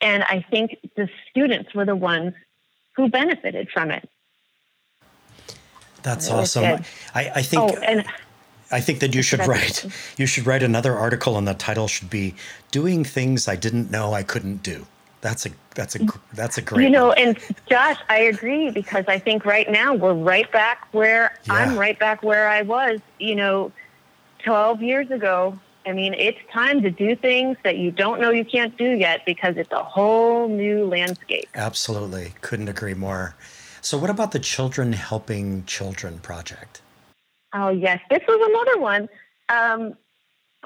And 0.00 0.22
I 0.22 0.44
think 0.50 0.76
the 0.96 1.08
students 1.30 1.74
were 1.74 1.84
the 1.84 1.96
ones 1.96 2.32
who 2.96 3.08
benefited 3.10 3.68
from 3.70 3.90
it. 3.90 4.08
That's 6.06 6.30
awesome. 6.30 6.84
I, 7.16 7.32
I 7.34 7.42
think. 7.42 7.62
Oh, 7.62 7.76
and 7.82 8.04
I 8.70 8.80
think 8.80 9.00
that 9.00 9.12
you 9.12 9.22
should 9.22 9.44
write 9.44 9.84
you 10.16 10.26
should 10.26 10.46
write 10.46 10.62
another 10.62 10.94
article 10.96 11.36
and 11.36 11.48
the 11.48 11.54
title 11.54 11.88
should 11.88 12.08
be 12.08 12.36
doing 12.70 13.02
things 13.02 13.48
I 13.48 13.56
didn't 13.56 13.90
know 13.90 14.12
I 14.12 14.22
couldn't 14.22 14.62
do. 14.62 14.86
That's 15.20 15.46
a 15.46 15.50
that's 15.74 15.96
a 15.96 16.06
that's 16.32 16.58
a 16.58 16.62
great 16.62 16.84
You 16.84 16.90
know, 16.90 17.08
one. 17.08 17.18
and 17.18 17.38
Josh, 17.68 17.98
I 18.08 18.18
agree 18.20 18.70
because 18.70 19.04
I 19.08 19.18
think 19.18 19.44
right 19.44 19.68
now 19.68 19.94
we're 19.94 20.14
right 20.14 20.50
back 20.52 20.86
where 20.92 21.36
yeah. 21.44 21.54
I'm 21.54 21.76
right 21.76 21.98
back 21.98 22.22
where 22.22 22.48
I 22.48 22.62
was, 22.62 23.00
you 23.18 23.34
know, 23.34 23.72
12 24.44 24.82
years 24.82 25.10
ago. 25.10 25.58
I 25.86 25.92
mean, 25.92 26.14
it's 26.14 26.38
time 26.52 26.82
to 26.82 26.90
do 26.90 27.16
things 27.16 27.56
that 27.64 27.78
you 27.78 27.90
don't 27.90 28.20
know 28.20 28.30
you 28.30 28.44
can't 28.44 28.76
do 28.78 28.90
yet 28.90 29.26
because 29.26 29.56
it's 29.56 29.72
a 29.72 29.82
whole 29.82 30.48
new 30.48 30.84
landscape. 30.86 31.48
Absolutely. 31.56 32.34
Couldn't 32.42 32.68
agree 32.68 32.94
more. 32.94 33.34
So 33.86 33.96
what 33.96 34.10
about 34.10 34.32
the 34.32 34.40
Children 34.40 34.92
Helping 34.92 35.64
Children 35.64 36.18
project? 36.18 36.82
Oh, 37.52 37.68
yes. 37.68 38.00
This 38.10 38.18
was 38.26 38.40
another 38.50 38.80
one. 38.80 39.08
Um, 39.48 39.94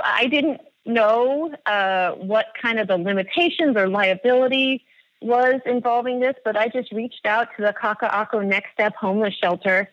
I 0.03 0.27
didn't 0.27 0.63
know 0.87 1.55
uh, 1.67 2.13
what 2.13 2.47
kind 2.63 2.79
of 2.79 2.89
the 2.89 2.97
limitations 2.97 3.77
or 3.77 3.89
liability 3.89 4.87
was 5.21 5.61
involving 5.67 6.21
this, 6.21 6.35
but 6.47 6.57
I 6.57 6.69
just 6.69 6.93
reached 6.93 7.27
out 7.27 7.49
to 7.59 7.63
the 7.63 7.75
Kaka'ako 7.75 8.43
Next 8.43 8.73
Step 8.73 8.95
Homeless 8.95 9.35
Shelter 9.35 9.91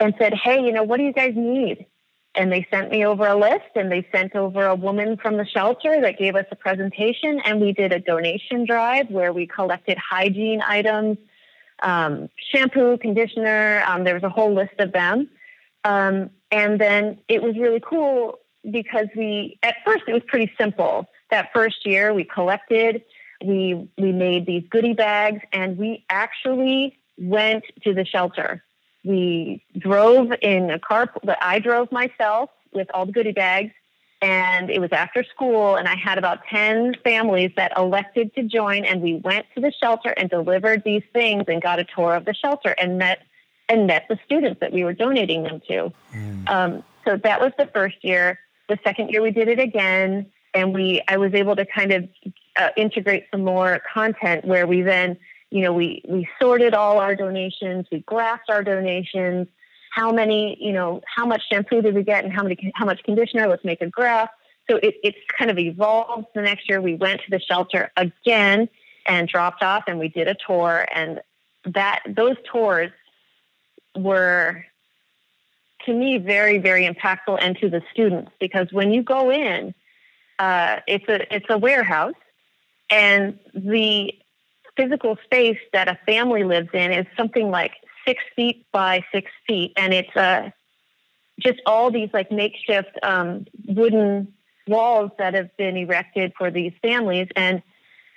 and 0.00 0.14
said, 0.18 0.32
hey, 0.32 0.64
you 0.64 0.72
know, 0.72 0.82
what 0.82 0.96
do 0.96 1.02
you 1.02 1.12
guys 1.12 1.34
need? 1.36 1.84
And 2.34 2.50
they 2.50 2.66
sent 2.70 2.90
me 2.90 3.04
over 3.04 3.26
a 3.26 3.36
list 3.36 3.76
and 3.76 3.92
they 3.92 4.08
sent 4.10 4.34
over 4.34 4.64
a 4.64 4.74
woman 4.74 5.18
from 5.18 5.36
the 5.36 5.44
shelter 5.44 6.00
that 6.00 6.16
gave 6.16 6.34
us 6.34 6.46
a 6.50 6.56
presentation. 6.56 7.40
And 7.44 7.60
we 7.60 7.74
did 7.74 7.92
a 7.92 8.00
donation 8.00 8.64
drive 8.64 9.10
where 9.10 9.34
we 9.34 9.46
collected 9.46 9.98
hygiene 9.98 10.62
items, 10.62 11.18
um, 11.82 12.28
shampoo, 12.52 12.98
conditioner. 12.98 13.82
Um, 13.86 14.04
there 14.04 14.14
was 14.14 14.22
a 14.22 14.28
whole 14.28 14.54
list 14.54 14.74
of 14.78 14.92
them. 14.92 15.28
Um, 15.84 16.30
and 16.50 16.80
then 16.80 17.18
it 17.28 17.42
was 17.42 17.56
really 17.56 17.80
cool 17.80 18.38
because 18.70 19.06
we, 19.16 19.58
at 19.62 19.76
first, 19.84 20.04
it 20.06 20.12
was 20.12 20.22
pretty 20.26 20.52
simple. 20.58 21.08
That 21.30 21.50
first 21.52 21.86
year, 21.86 22.12
we 22.12 22.24
collected, 22.24 23.02
we 23.42 23.88
we 23.96 24.12
made 24.12 24.46
these 24.46 24.64
goodie 24.68 24.92
bags, 24.92 25.40
and 25.52 25.78
we 25.78 26.04
actually 26.10 26.98
went 27.16 27.64
to 27.84 27.94
the 27.94 28.04
shelter. 28.04 28.62
We 29.04 29.62
drove 29.78 30.32
in 30.42 30.70
a 30.70 30.78
car 30.78 31.12
that 31.24 31.38
I 31.40 31.58
drove 31.60 31.90
myself 31.92 32.50
with 32.72 32.88
all 32.92 33.06
the 33.06 33.12
goodie 33.12 33.32
bags, 33.32 33.72
and 34.22 34.70
it 34.70 34.80
was 34.80 34.90
after 34.92 35.24
school, 35.24 35.76
and 35.76 35.88
I 35.88 35.96
had 35.96 36.18
about 36.18 36.40
ten 36.50 36.94
families 37.02 37.52
that 37.56 37.72
elected 37.76 38.34
to 38.34 38.42
join, 38.42 38.84
and 38.84 39.00
we 39.00 39.14
went 39.14 39.46
to 39.54 39.60
the 39.60 39.72
shelter 39.72 40.10
and 40.10 40.28
delivered 40.28 40.82
these 40.84 41.02
things 41.12 41.44
and 41.48 41.62
got 41.62 41.78
a 41.78 41.84
tour 41.84 42.14
of 42.14 42.26
the 42.26 42.34
shelter 42.34 42.74
and 42.78 42.98
met 42.98 43.22
and 43.68 43.86
met 43.86 44.06
the 44.08 44.18
students 44.24 44.60
that 44.60 44.72
we 44.72 44.84
were 44.84 44.92
donating 44.92 45.44
them 45.44 45.60
to. 45.68 45.92
Mm. 46.14 46.48
Um, 46.48 46.84
so 47.06 47.16
that 47.16 47.40
was 47.40 47.52
the 47.56 47.66
first 47.66 47.96
year. 48.02 48.38
The 48.68 48.78
second 48.84 49.10
year 49.10 49.22
we 49.22 49.30
did 49.30 49.48
it 49.48 49.58
again, 49.58 50.26
and 50.52 50.74
we 50.74 51.02
I 51.08 51.16
was 51.16 51.32
able 51.32 51.56
to 51.56 51.64
kind 51.64 51.92
of 51.92 52.08
uh, 52.58 52.70
integrate 52.76 53.26
some 53.30 53.44
more 53.44 53.80
content 53.92 54.44
where 54.44 54.66
we 54.66 54.82
then 54.82 55.16
you 55.50 55.62
know 55.62 55.72
we 55.72 56.02
we 56.06 56.28
sorted 56.40 56.74
all 56.74 56.98
our 56.98 57.16
donations, 57.16 57.86
we 57.90 58.02
graphed 58.02 58.50
our 58.50 58.62
donations, 58.62 59.48
how 59.90 60.12
many 60.12 60.56
you 60.60 60.72
know 60.72 61.02
how 61.04 61.26
much 61.26 61.42
shampoo 61.50 61.82
did 61.82 61.94
we 61.94 62.02
get 62.02 62.24
and 62.24 62.32
how 62.32 62.42
many 62.42 62.72
how 62.74 62.84
much 62.84 63.02
conditioner. 63.02 63.48
Let's 63.48 63.64
make 63.64 63.80
a 63.80 63.88
graph. 63.88 64.30
So 64.68 64.76
it, 64.76 64.94
it's 65.02 65.18
kind 65.36 65.50
of 65.50 65.58
evolved. 65.58 66.26
The 66.34 66.42
next 66.42 66.68
year 66.68 66.80
we 66.80 66.94
went 66.94 67.20
to 67.22 67.30
the 67.30 67.40
shelter 67.40 67.90
again 67.96 68.68
and 69.06 69.28
dropped 69.28 69.62
off, 69.62 69.84
and 69.86 69.98
we 69.98 70.08
did 70.08 70.28
a 70.28 70.36
tour, 70.46 70.86
and 70.94 71.20
that 71.66 72.02
those 72.06 72.36
tours 72.50 72.90
were 73.96 74.64
to 75.86 75.92
me 75.92 76.18
very 76.18 76.58
very 76.58 76.86
impactful 76.86 77.38
and 77.40 77.56
to 77.58 77.68
the 77.68 77.82
students 77.92 78.30
because 78.38 78.68
when 78.70 78.92
you 78.92 79.02
go 79.02 79.30
in 79.32 79.74
uh, 80.38 80.80
it's 80.86 81.08
a 81.08 81.34
it's 81.34 81.46
a 81.48 81.58
warehouse 81.58 82.14
and 82.88 83.38
the 83.54 84.14
physical 84.76 85.16
space 85.24 85.58
that 85.72 85.88
a 85.88 85.98
family 86.06 86.44
lives 86.44 86.68
in 86.72 86.92
is 86.92 87.06
something 87.16 87.50
like 87.50 87.72
six 88.06 88.22
feet 88.36 88.66
by 88.72 89.04
six 89.12 89.30
feet 89.46 89.72
and 89.76 89.92
it's 89.92 90.16
uh, 90.16 90.50
just 91.38 91.60
all 91.66 91.90
these 91.90 92.10
like 92.12 92.30
makeshift 92.30 92.98
um, 93.02 93.46
wooden 93.66 94.32
walls 94.66 95.10
that 95.18 95.34
have 95.34 95.56
been 95.56 95.76
erected 95.76 96.32
for 96.36 96.50
these 96.50 96.72
families 96.82 97.28
and 97.36 97.62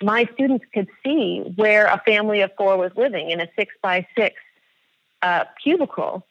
my 0.02 0.28
students 0.34 0.64
could 0.72 0.88
see 1.04 1.40
where 1.56 1.86
a 1.86 2.00
family 2.04 2.40
of 2.40 2.50
four 2.56 2.76
was 2.76 2.92
living 2.96 3.30
in 3.30 3.40
a 3.40 3.48
six 3.56 3.74
by 3.82 4.06
six 4.16 4.36
uh, 5.22 5.44
cubicle, 5.62 6.26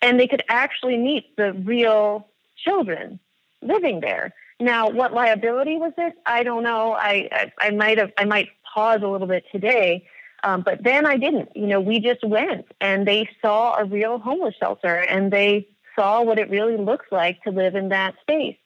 and 0.00 0.18
they 0.18 0.26
could 0.26 0.42
actually 0.48 0.96
meet 0.96 1.36
the 1.36 1.52
real 1.52 2.28
children 2.56 3.20
living 3.62 4.00
there. 4.00 4.32
Now, 4.60 4.88
what 4.88 5.12
liability 5.12 5.76
was 5.76 5.92
this? 5.96 6.12
I 6.26 6.42
don't 6.42 6.62
know. 6.62 6.92
I 6.92 7.28
I, 7.30 7.52
I 7.66 7.70
might 7.70 7.98
have 7.98 8.12
I 8.16 8.24
might 8.24 8.48
pause 8.74 9.00
a 9.02 9.08
little 9.08 9.26
bit 9.26 9.44
today, 9.52 10.06
um, 10.42 10.62
but 10.62 10.82
then 10.82 11.06
I 11.06 11.16
didn't. 11.16 11.50
You 11.56 11.66
know, 11.66 11.80
we 11.80 12.00
just 12.00 12.24
went 12.24 12.66
and 12.80 13.06
they 13.06 13.28
saw 13.42 13.76
a 13.76 13.84
real 13.84 14.18
homeless 14.18 14.54
shelter 14.58 14.94
and 14.94 15.32
they 15.32 15.68
saw 15.96 16.22
what 16.22 16.38
it 16.38 16.48
really 16.50 16.76
looks 16.76 17.06
like 17.10 17.42
to 17.42 17.50
live 17.50 17.74
in 17.74 17.88
that 17.90 18.14
space. 18.20 18.56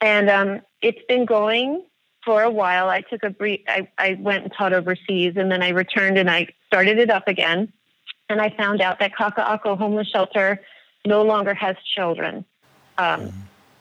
And 0.00 0.30
um, 0.30 0.60
it's 0.82 1.02
been 1.08 1.24
going 1.24 1.84
for 2.24 2.42
a 2.42 2.50
while. 2.50 2.88
I 2.88 3.02
took 3.02 3.22
a 3.22 3.30
brief. 3.30 3.60
I, 3.68 3.88
I 3.98 4.18
went 4.20 4.44
and 4.44 4.52
taught 4.52 4.72
overseas, 4.72 5.34
and 5.36 5.50
then 5.50 5.62
I 5.62 5.70
returned 5.70 6.18
and 6.18 6.30
I 6.30 6.48
started 6.66 6.98
it 6.98 7.10
up 7.10 7.28
again 7.28 7.72
and 8.28 8.40
I 8.40 8.50
found 8.56 8.80
out 8.80 8.98
that 9.00 9.12
Kaka'ako 9.12 9.76
Homeless 9.76 10.08
Shelter 10.08 10.60
no 11.06 11.22
longer 11.22 11.54
has 11.54 11.76
children. 11.94 12.44
Um. 12.98 13.32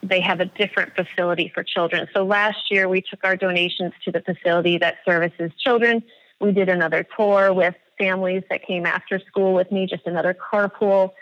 They 0.05 0.19
have 0.19 0.41
a 0.41 0.45
different 0.45 0.95
facility 0.95 1.49
for 1.53 1.63
children. 1.63 2.09
So 2.13 2.26
last 2.26 2.69
year 2.69 2.89
we 2.89 3.01
took 3.01 3.24
our 3.24 3.38
donations 3.38 3.93
to 4.03 4.11
the 4.11 4.19
facility 4.19 4.78
that 4.80 4.97
services 5.05 5.51
children. 5.57 6.03
We 6.39 6.51
did 6.51 6.69
another 6.69 7.05
tour 7.15 7.53
with 7.53 7.75
families 7.97 8.43
that 8.49 8.65
came 8.65 8.86
after 8.86 9.19
school 9.19 9.53
with 9.53 9.71
me, 9.71 9.88
just 9.88 10.05
another 10.05 10.34
carpool. 10.34 11.13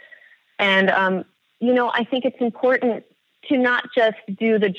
And, 0.57 0.89
um, 0.89 1.25
you 1.59 1.73
know, 1.73 1.91
I 1.93 2.03
think 2.03 2.25
it's 2.25 2.39
important 2.39 3.03
to 3.49 3.57
not 3.57 3.85
just 3.95 4.17
do 4.39 4.59
the, 4.59 4.73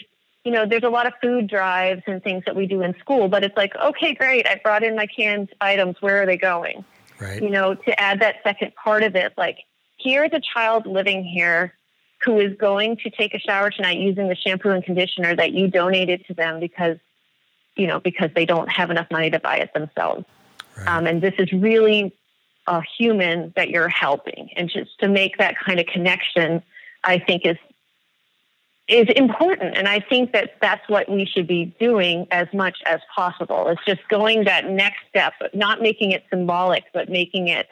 you 0.44 0.52
know, 0.52 0.66
there's 0.66 0.82
a 0.82 0.88
lot 0.88 1.06
of 1.06 1.12
food 1.20 1.48
drives 1.48 2.02
and 2.06 2.22
things 2.22 2.44
that 2.46 2.56
we 2.56 2.66
do 2.66 2.82
in 2.82 2.94
school, 2.98 3.28
but 3.28 3.44
it's 3.44 3.56
like, 3.56 3.74
okay, 3.76 4.14
great, 4.14 4.46
I 4.46 4.60
brought 4.62 4.82
in 4.82 4.96
my 4.96 5.06
canned 5.06 5.50
items. 5.60 5.96
Where 6.00 6.22
are 6.22 6.26
they 6.26 6.36
going? 6.36 6.84
Right. 7.20 7.42
You 7.42 7.50
know, 7.50 7.74
to 7.74 8.00
add 8.00 8.20
that 8.20 8.36
second 8.42 8.74
part 8.74 9.02
of 9.02 9.14
it, 9.14 9.32
like 9.36 9.58
here's 9.98 10.32
a 10.32 10.40
child 10.40 10.86
living 10.86 11.24
here 11.24 11.74
who 12.24 12.38
is 12.38 12.56
going 12.56 12.96
to 12.98 13.10
take 13.10 13.34
a 13.34 13.38
shower 13.38 13.70
tonight 13.70 13.98
using 13.98 14.28
the 14.28 14.36
shampoo 14.36 14.70
and 14.70 14.84
conditioner 14.84 15.34
that 15.34 15.52
you 15.52 15.68
donated 15.68 16.24
to 16.26 16.34
them 16.34 16.60
because, 16.60 16.96
you 17.76 17.86
know, 17.86 18.00
because 18.00 18.30
they 18.34 18.44
don't 18.44 18.68
have 18.68 18.90
enough 18.90 19.06
money 19.10 19.30
to 19.30 19.38
buy 19.38 19.56
it 19.58 19.72
themselves. 19.74 20.24
Right. 20.76 20.88
Um, 20.88 21.06
and 21.06 21.22
this 21.22 21.34
is 21.38 21.52
really 21.52 22.14
a 22.66 22.82
human 22.98 23.52
that 23.56 23.70
you're 23.70 23.88
helping. 23.88 24.50
And 24.56 24.68
just 24.68 24.98
to 25.00 25.08
make 25.08 25.38
that 25.38 25.56
kind 25.58 25.80
of 25.80 25.86
connection, 25.86 26.62
I 27.04 27.18
think 27.18 27.46
is 27.46 27.56
is 28.88 29.08
important. 29.16 29.76
And 29.76 29.88
I 29.88 30.00
think 30.00 30.32
that 30.32 30.56
that's 30.60 30.86
what 30.88 31.08
we 31.08 31.24
should 31.24 31.46
be 31.46 31.66
doing 31.78 32.26
as 32.30 32.48
much 32.52 32.78
as 32.84 33.00
possible. 33.14 33.68
It's 33.68 33.84
just 33.86 34.06
going 34.08 34.44
that 34.44 34.68
next 34.68 34.98
step, 35.08 35.34
not 35.54 35.80
making 35.80 36.10
it 36.10 36.24
symbolic, 36.30 36.84
but 36.92 37.08
making 37.08 37.48
it 37.48 37.68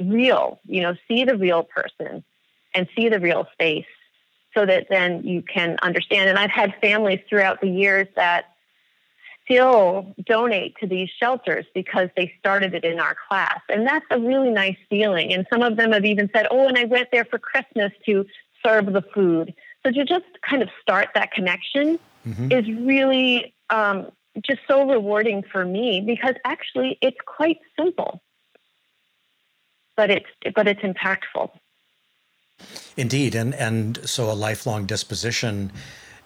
real. 0.00 0.58
You 0.64 0.82
know, 0.82 0.94
see 1.06 1.24
the 1.24 1.36
real 1.36 1.62
person 1.62 2.24
and 2.74 2.88
see 2.96 3.08
the 3.08 3.20
real 3.20 3.46
space 3.52 3.86
so 4.54 4.64
that 4.66 4.86
then 4.88 5.22
you 5.24 5.42
can 5.42 5.76
understand. 5.82 6.30
And 6.30 6.38
I've 6.38 6.50
had 6.50 6.74
families 6.80 7.20
throughout 7.28 7.60
the 7.60 7.68
years 7.68 8.08
that 8.16 8.53
still 9.44 10.14
donate 10.24 10.76
to 10.80 10.86
these 10.86 11.08
shelters 11.20 11.66
because 11.74 12.08
they 12.16 12.32
started 12.38 12.74
it 12.74 12.84
in 12.84 12.98
our 12.98 13.16
class. 13.28 13.60
And 13.68 13.86
that's 13.86 14.06
a 14.10 14.18
really 14.18 14.50
nice 14.50 14.76
feeling. 14.88 15.32
And 15.32 15.46
some 15.52 15.62
of 15.62 15.76
them 15.76 15.92
have 15.92 16.04
even 16.04 16.30
said, 16.34 16.46
Oh, 16.50 16.66
and 16.66 16.78
I 16.78 16.84
went 16.84 17.08
there 17.12 17.24
for 17.24 17.38
Christmas 17.38 17.92
to 18.06 18.26
serve 18.64 18.92
the 18.92 19.02
food. 19.02 19.54
So 19.84 19.92
to 19.92 20.04
just 20.04 20.24
kind 20.48 20.62
of 20.62 20.70
start 20.80 21.10
that 21.14 21.32
connection 21.32 21.98
mm-hmm. 22.26 22.50
is 22.50 22.66
really 22.68 23.54
um, 23.70 24.10
just 24.42 24.60
so 24.66 24.88
rewarding 24.88 25.42
for 25.42 25.64
me 25.64 26.00
because 26.00 26.34
actually 26.44 26.98
it's 27.00 27.18
quite 27.24 27.58
simple, 27.78 28.22
but 29.96 30.10
it's 30.10 30.26
but 30.54 30.66
it's 30.66 30.80
impactful. 30.80 31.50
Indeed, 32.96 33.34
and 33.34 33.54
and 33.54 33.98
so 34.08 34.30
a 34.30 34.32
lifelong 34.32 34.86
disposition 34.86 35.72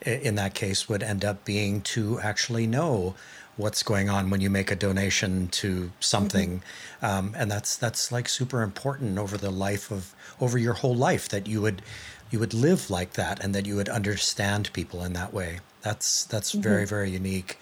in 0.02 0.34
that 0.36 0.54
case 0.54 0.88
would 0.88 1.02
end 1.02 1.24
up 1.24 1.44
being 1.44 1.80
to 1.80 2.20
actually 2.20 2.66
know 2.66 3.14
what's 3.56 3.82
going 3.82 4.08
on 4.08 4.30
when 4.30 4.40
you 4.40 4.48
make 4.48 4.70
a 4.70 4.76
donation 4.76 5.48
to 5.48 5.90
something, 5.98 6.62
mm-hmm. 7.00 7.04
um, 7.04 7.34
and 7.36 7.50
that's 7.50 7.76
that's 7.76 8.12
like 8.12 8.28
super 8.28 8.62
important 8.62 9.18
over 9.18 9.36
the 9.36 9.50
life 9.50 9.90
of 9.90 10.14
over 10.40 10.56
your 10.56 10.74
whole 10.74 10.94
life 10.94 11.28
that 11.28 11.46
you 11.46 11.60
would 11.60 11.82
you 12.30 12.38
would 12.38 12.54
live 12.54 12.90
like 12.90 13.14
that 13.14 13.42
and 13.42 13.54
that 13.54 13.66
you 13.66 13.74
would 13.76 13.88
understand 13.88 14.72
people 14.72 15.02
in 15.02 15.12
that 15.14 15.34
way. 15.34 15.60
That's 15.82 16.24
that's 16.24 16.52
mm-hmm. 16.52 16.62
very 16.62 16.86
very 16.86 17.10
unique. 17.10 17.58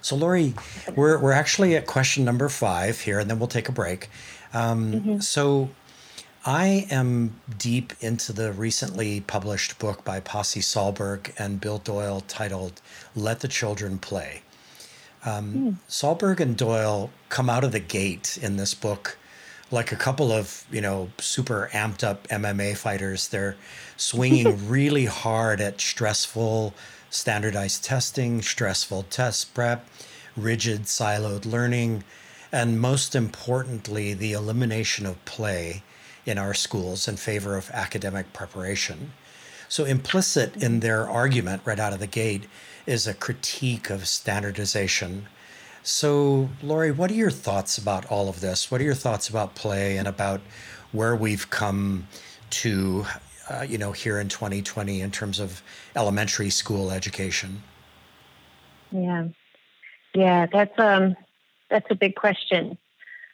So 0.00 0.16
Lory, 0.16 0.54
we're 0.96 1.18
we're 1.18 1.32
actually 1.32 1.76
at 1.76 1.86
question 1.86 2.24
number 2.24 2.48
five 2.48 3.00
here, 3.00 3.18
and 3.18 3.30
then 3.30 3.38
we'll 3.38 3.48
take 3.48 3.68
a 3.68 3.72
break. 3.72 4.08
Um, 4.52 4.92
mm-hmm. 4.92 5.18
So. 5.20 5.70
I 6.48 6.86
am 6.90 7.38
deep 7.58 7.92
into 8.00 8.32
the 8.32 8.54
recently 8.54 9.20
published 9.20 9.78
book 9.78 10.02
by 10.02 10.20
Pasi 10.20 10.60
Sahlberg 10.60 11.30
and 11.38 11.60
Bill 11.60 11.76
Doyle 11.76 12.22
titled 12.22 12.80
Let 13.14 13.40
the 13.40 13.48
Children 13.48 13.98
Play. 13.98 14.40
Um, 15.26 15.52
mm. 15.52 15.76
Sahlberg 15.90 16.40
and 16.40 16.56
Doyle 16.56 17.10
come 17.28 17.50
out 17.50 17.64
of 17.64 17.72
the 17.72 17.80
gate 17.80 18.38
in 18.40 18.56
this 18.56 18.72
book 18.72 19.18
like 19.70 19.92
a 19.92 19.96
couple 19.96 20.32
of, 20.32 20.64
you 20.72 20.80
know, 20.80 21.10
super 21.18 21.68
amped 21.74 22.02
up 22.02 22.26
MMA 22.28 22.78
fighters. 22.78 23.28
They're 23.28 23.56
swinging 23.98 24.68
really 24.70 25.04
hard 25.04 25.60
at 25.60 25.82
stressful 25.82 26.72
standardized 27.10 27.84
testing, 27.84 28.40
stressful 28.40 29.02
test 29.10 29.52
prep, 29.52 29.86
rigid 30.34 30.84
siloed 30.84 31.44
learning, 31.44 32.04
and 32.50 32.80
most 32.80 33.14
importantly, 33.14 34.14
the 34.14 34.32
elimination 34.32 35.04
of 35.04 35.22
play 35.26 35.82
in 36.28 36.38
our 36.38 36.54
schools 36.54 37.08
in 37.08 37.16
favor 37.16 37.56
of 37.56 37.70
academic 37.70 38.32
preparation. 38.32 39.12
So, 39.68 39.84
implicit 39.84 40.62
in 40.62 40.80
their 40.80 41.08
argument 41.08 41.62
right 41.64 41.78
out 41.78 41.92
of 41.92 41.98
the 41.98 42.06
gate 42.06 42.44
is 42.86 43.06
a 43.06 43.14
critique 43.14 43.90
of 43.90 44.06
standardization. 44.06 45.26
So, 45.82 46.48
Lory, 46.62 46.90
what 46.90 47.10
are 47.10 47.14
your 47.14 47.30
thoughts 47.30 47.78
about 47.78 48.06
all 48.06 48.28
of 48.28 48.40
this? 48.40 48.70
What 48.70 48.80
are 48.80 48.84
your 48.84 48.94
thoughts 48.94 49.28
about 49.28 49.54
play 49.54 49.96
and 49.96 50.08
about 50.08 50.40
where 50.92 51.16
we've 51.16 51.48
come 51.50 52.06
to, 52.50 53.06
uh, 53.50 53.66
you 53.68 53.78
know, 53.78 53.92
here 53.92 54.18
in 54.20 54.28
2020 54.28 55.00
in 55.00 55.10
terms 55.10 55.38
of 55.38 55.62
elementary 55.96 56.50
school 56.50 56.90
education? 56.90 57.62
Yeah, 58.90 59.28
yeah, 60.14 60.46
that's 60.46 60.78
um, 60.78 61.14
that's 61.70 61.86
a 61.90 61.94
big 61.94 62.16
question. 62.16 62.78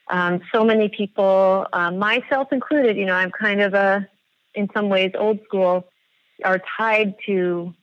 Um, 0.09 0.43
so 0.53 0.65
many 0.65 0.89
people, 0.89 1.67
uh, 1.73 1.91
myself 1.91 2.53
included, 2.53 2.97
you 2.97 3.07
know, 3.07 3.15
I'm 3.15 3.31
kind 3.31 3.61
of 3.61 3.75
a, 3.75 4.09
in 4.55 4.69
some 4.75 4.89
ways, 4.89 5.13
old 5.15 5.43
school, 5.45 5.89
are 6.45 6.61
tied 6.77 7.15
to 7.27 7.75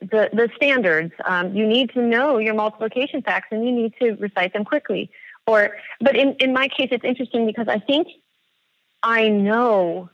the, 0.00 0.30
the 0.32 0.48
standards. 0.56 1.12
Um, 1.24 1.54
you 1.54 1.66
need 1.66 1.90
to 1.90 2.02
know 2.02 2.38
your 2.38 2.54
multiplication 2.54 3.22
facts 3.22 3.48
and 3.50 3.64
you 3.64 3.72
need 3.72 3.94
to 4.00 4.14
recite 4.14 4.52
them 4.52 4.64
quickly. 4.64 5.10
Or, 5.46 5.76
but 6.00 6.16
in, 6.16 6.34
in 6.34 6.52
my 6.52 6.68
case, 6.68 6.88
it's 6.92 7.04
interesting 7.04 7.46
because 7.46 7.68
I 7.68 7.78
think 7.78 8.08
I 9.02 9.28
know 9.28 10.08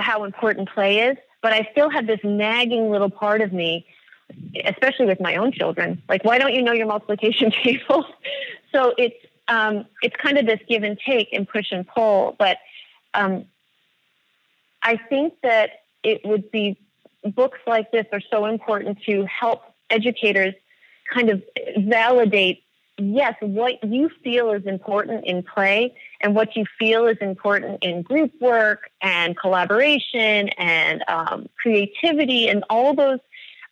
how 0.00 0.24
important 0.24 0.68
play 0.68 1.00
is, 1.00 1.16
but 1.42 1.52
I 1.52 1.68
still 1.72 1.90
have 1.90 2.06
this 2.06 2.20
nagging 2.22 2.90
little 2.90 3.10
part 3.10 3.40
of 3.40 3.52
me, 3.52 3.86
especially 4.64 5.06
with 5.06 5.20
my 5.20 5.36
own 5.36 5.52
children. 5.52 6.02
Like, 6.08 6.24
why 6.24 6.38
don't 6.38 6.54
you 6.54 6.62
know 6.62 6.72
your 6.72 6.86
multiplication 6.86 7.50
table? 7.62 8.06
so 8.72 8.94
it's 8.96 9.16
um, 9.52 9.84
it's 10.02 10.16
kind 10.16 10.38
of 10.38 10.46
this 10.46 10.60
give 10.66 10.82
and 10.82 10.98
take 11.06 11.28
and 11.32 11.46
push 11.46 11.72
and 11.72 11.86
pull. 11.86 12.34
But 12.38 12.56
um, 13.12 13.44
I 14.82 14.96
think 14.96 15.34
that 15.42 15.70
it 16.02 16.22
would 16.24 16.50
be 16.50 16.78
books 17.22 17.58
like 17.66 17.92
this 17.92 18.06
are 18.12 18.22
so 18.30 18.46
important 18.46 19.02
to 19.04 19.26
help 19.26 19.62
educators 19.90 20.54
kind 21.12 21.28
of 21.28 21.42
validate 21.76 22.62
yes 22.96 23.34
what 23.40 23.84
you 23.84 24.10
feel 24.24 24.52
is 24.52 24.64
important 24.64 25.24
in 25.26 25.42
play 25.42 25.94
and 26.20 26.34
what 26.34 26.56
you 26.56 26.64
feel 26.78 27.06
is 27.06 27.18
important 27.20 27.82
in 27.82 28.02
group 28.02 28.32
work 28.40 28.90
and 29.02 29.36
collaboration 29.36 30.48
and 30.56 31.04
um, 31.08 31.46
creativity 31.60 32.48
and 32.48 32.64
all 32.70 32.94
those 32.94 33.18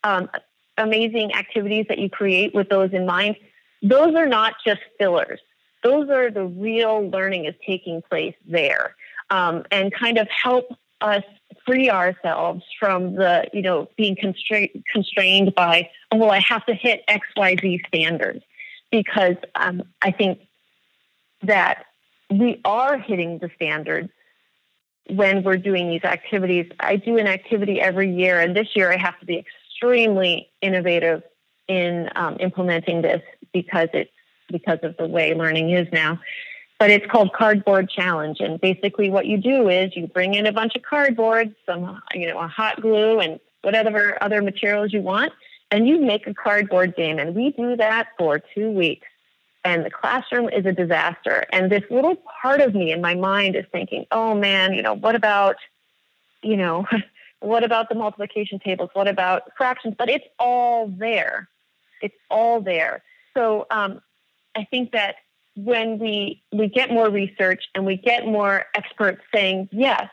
um, 0.03 0.29
amazing 0.77 1.33
activities 1.33 1.85
that 1.89 1.97
you 1.97 2.09
create 2.09 2.53
with 2.53 2.69
those 2.69 2.93
in 2.93 3.05
mind 3.05 3.35
those 3.81 4.15
are 4.15 4.27
not 4.27 4.53
just 4.65 4.81
fillers 4.99 5.39
those 5.83 6.09
are 6.09 6.29
the 6.29 6.45
real 6.45 7.09
learning 7.09 7.45
is 7.45 7.55
taking 7.65 8.01
place 8.01 8.35
there 8.45 8.95
um, 9.29 9.63
and 9.71 9.93
kind 9.93 10.17
of 10.17 10.27
help 10.29 10.65
us 11.01 11.23
free 11.65 11.89
ourselves 11.89 12.63
from 12.79 13.15
the, 13.15 13.45
you 13.53 13.61
know, 13.61 13.87
being 13.97 14.15
constrained 14.15 14.83
constrained 14.91 15.55
by, 15.55 15.89
oh, 16.11 16.17
well, 16.17 16.31
I 16.31 16.39
have 16.39 16.65
to 16.67 16.73
hit 16.73 17.03
X, 17.07 17.27
Y, 17.35 17.55
Z 17.59 17.81
standards, 17.87 18.43
because 18.91 19.35
um, 19.55 19.83
I 20.01 20.11
think 20.11 20.39
that 21.43 21.85
we 22.29 22.61
are 22.63 22.97
hitting 22.97 23.39
the 23.39 23.49
standards 23.55 24.09
when 25.09 25.43
we're 25.43 25.57
doing 25.57 25.89
these 25.89 26.03
activities. 26.03 26.71
I 26.79 26.95
do 26.95 27.17
an 27.17 27.27
activity 27.27 27.81
every 27.81 28.13
year, 28.13 28.39
and 28.39 28.55
this 28.55 28.75
year 28.75 28.91
I 28.91 28.97
have 28.97 29.19
to 29.19 29.25
be 29.25 29.37
extremely 29.37 30.49
innovative 30.61 31.23
in 31.67 32.09
um, 32.15 32.37
implementing 32.39 33.01
this 33.01 33.21
because 33.53 33.89
it's 33.93 34.11
because 34.51 34.79
of 34.83 34.95
the 34.97 35.07
way 35.07 35.33
learning 35.33 35.71
is 35.71 35.87
now. 35.91 36.19
But 36.79 36.89
it's 36.89 37.05
called 37.05 37.33
cardboard 37.33 37.89
challenge 37.89 38.39
and 38.39 38.59
basically 38.59 39.09
what 39.09 39.27
you 39.27 39.37
do 39.37 39.69
is 39.69 39.95
you 39.95 40.07
bring 40.07 40.33
in 40.33 40.47
a 40.47 40.51
bunch 40.51 40.75
of 40.75 40.81
cardboard 40.81 41.53
some 41.65 42.01
you 42.13 42.27
know 42.27 42.39
a 42.39 42.47
hot 42.47 42.81
glue 42.81 43.19
and 43.19 43.39
whatever 43.61 44.17
other 44.21 44.41
materials 44.41 44.91
you 44.91 45.01
want 45.01 45.31
and 45.69 45.87
you 45.87 45.99
make 45.99 46.25
a 46.25 46.33
cardboard 46.33 46.95
game 46.95 47.19
and 47.19 47.35
we 47.35 47.51
do 47.51 47.75
that 47.75 48.07
for 48.17 48.39
two 48.39 48.71
weeks. 48.71 49.07
And 49.63 49.85
the 49.85 49.91
classroom 49.91 50.49
is 50.49 50.65
a 50.65 50.71
disaster. 50.71 51.45
And 51.53 51.71
this 51.71 51.83
little 51.91 52.15
part 52.41 52.61
of 52.61 52.73
me 52.73 52.91
in 52.91 52.99
my 52.99 53.13
mind 53.13 53.55
is 53.55 53.65
thinking 53.71 54.05
oh 54.11 54.33
man 54.33 54.73
you 54.73 54.81
know 54.81 54.95
what 54.95 55.15
about 55.15 55.57
you 56.41 56.57
know 56.57 56.87
what 57.41 57.63
about 57.63 57.89
the 57.89 57.95
multiplication 57.95 58.59
tables? 58.59 58.91
What 58.93 59.07
about 59.07 59.51
fractions? 59.57 59.95
But 59.97 60.09
it's 60.09 60.25
all 60.39 60.87
there. 60.87 61.49
It's 62.01 62.15
all 62.29 62.61
there. 62.61 63.03
So 63.35 63.65
um, 63.71 64.01
i 64.55 64.63
think 64.65 64.91
that 64.91 65.15
when 65.55 65.99
we 65.99 66.41
we 66.51 66.67
get 66.67 66.91
more 66.91 67.09
research 67.09 67.63
and 67.75 67.85
we 67.85 67.97
get 67.97 68.25
more 68.25 68.65
experts 68.75 69.21
saying 69.33 69.67
yes 69.71 70.09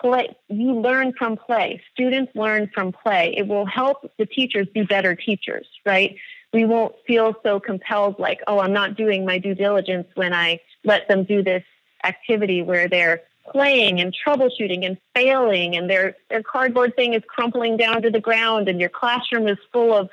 play 0.00 0.36
you 0.48 0.74
learn 0.74 1.12
from 1.14 1.36
play. 1.36 1.82
Students 1.92 2.30
learn 2.34 2.70
from 2.74 2.92
play. 2.92 3.34
It 3.36 3.46
will 3.46 3.66
help 3.66 4.10
the 4.18 4.26
teachers 4.26 4.68
be 4.72 4.82
better 4.82 5.14
teachers 5.14 5.66
right? 5.84 6.16
We 6.52 6.64
won't 6.64 6.94
feel 7.06 7.34
so 7.42 7.60
compelled 7.60 8.18
like 8.18 8.40
oh 8.46 8.58
i'm 8.60 8.72
not 8.72 8.96
doing 8.96 9.26
my 9.26 9.38
due 9.38 9.54
diligence 9.54 10.06
when 10.14 10.32
i 10.32 10.60
let 10.84 11.06
them 11.08 11.24
do 11.24 11.42
this 11.42 11.62
activity 12.04 12.62
where 12.62 12.88
they're 12.88 13.20
playing 13.50 14.00
and 14.00 14.14
troubleshooting 14.14 14.84
and 14.86 14.96
failing 15.14 15.76
and 15.76 15.90
their 15.90 16.16
their 16.30 16.42
cardboard 16.42 16.94
thing 16.96 17.14
is 17.14 17.22
crumpling 17.26 17.76
down 17.76 18.02
to 18.02 18.10
the 18.10 18.20
ground 18.20 18.68
and 18.68 18.80
your 18.80 18.88
classroom 18.88 19.48
is 19.48 19.58
full 19.72 19.92
of 19.92 20.08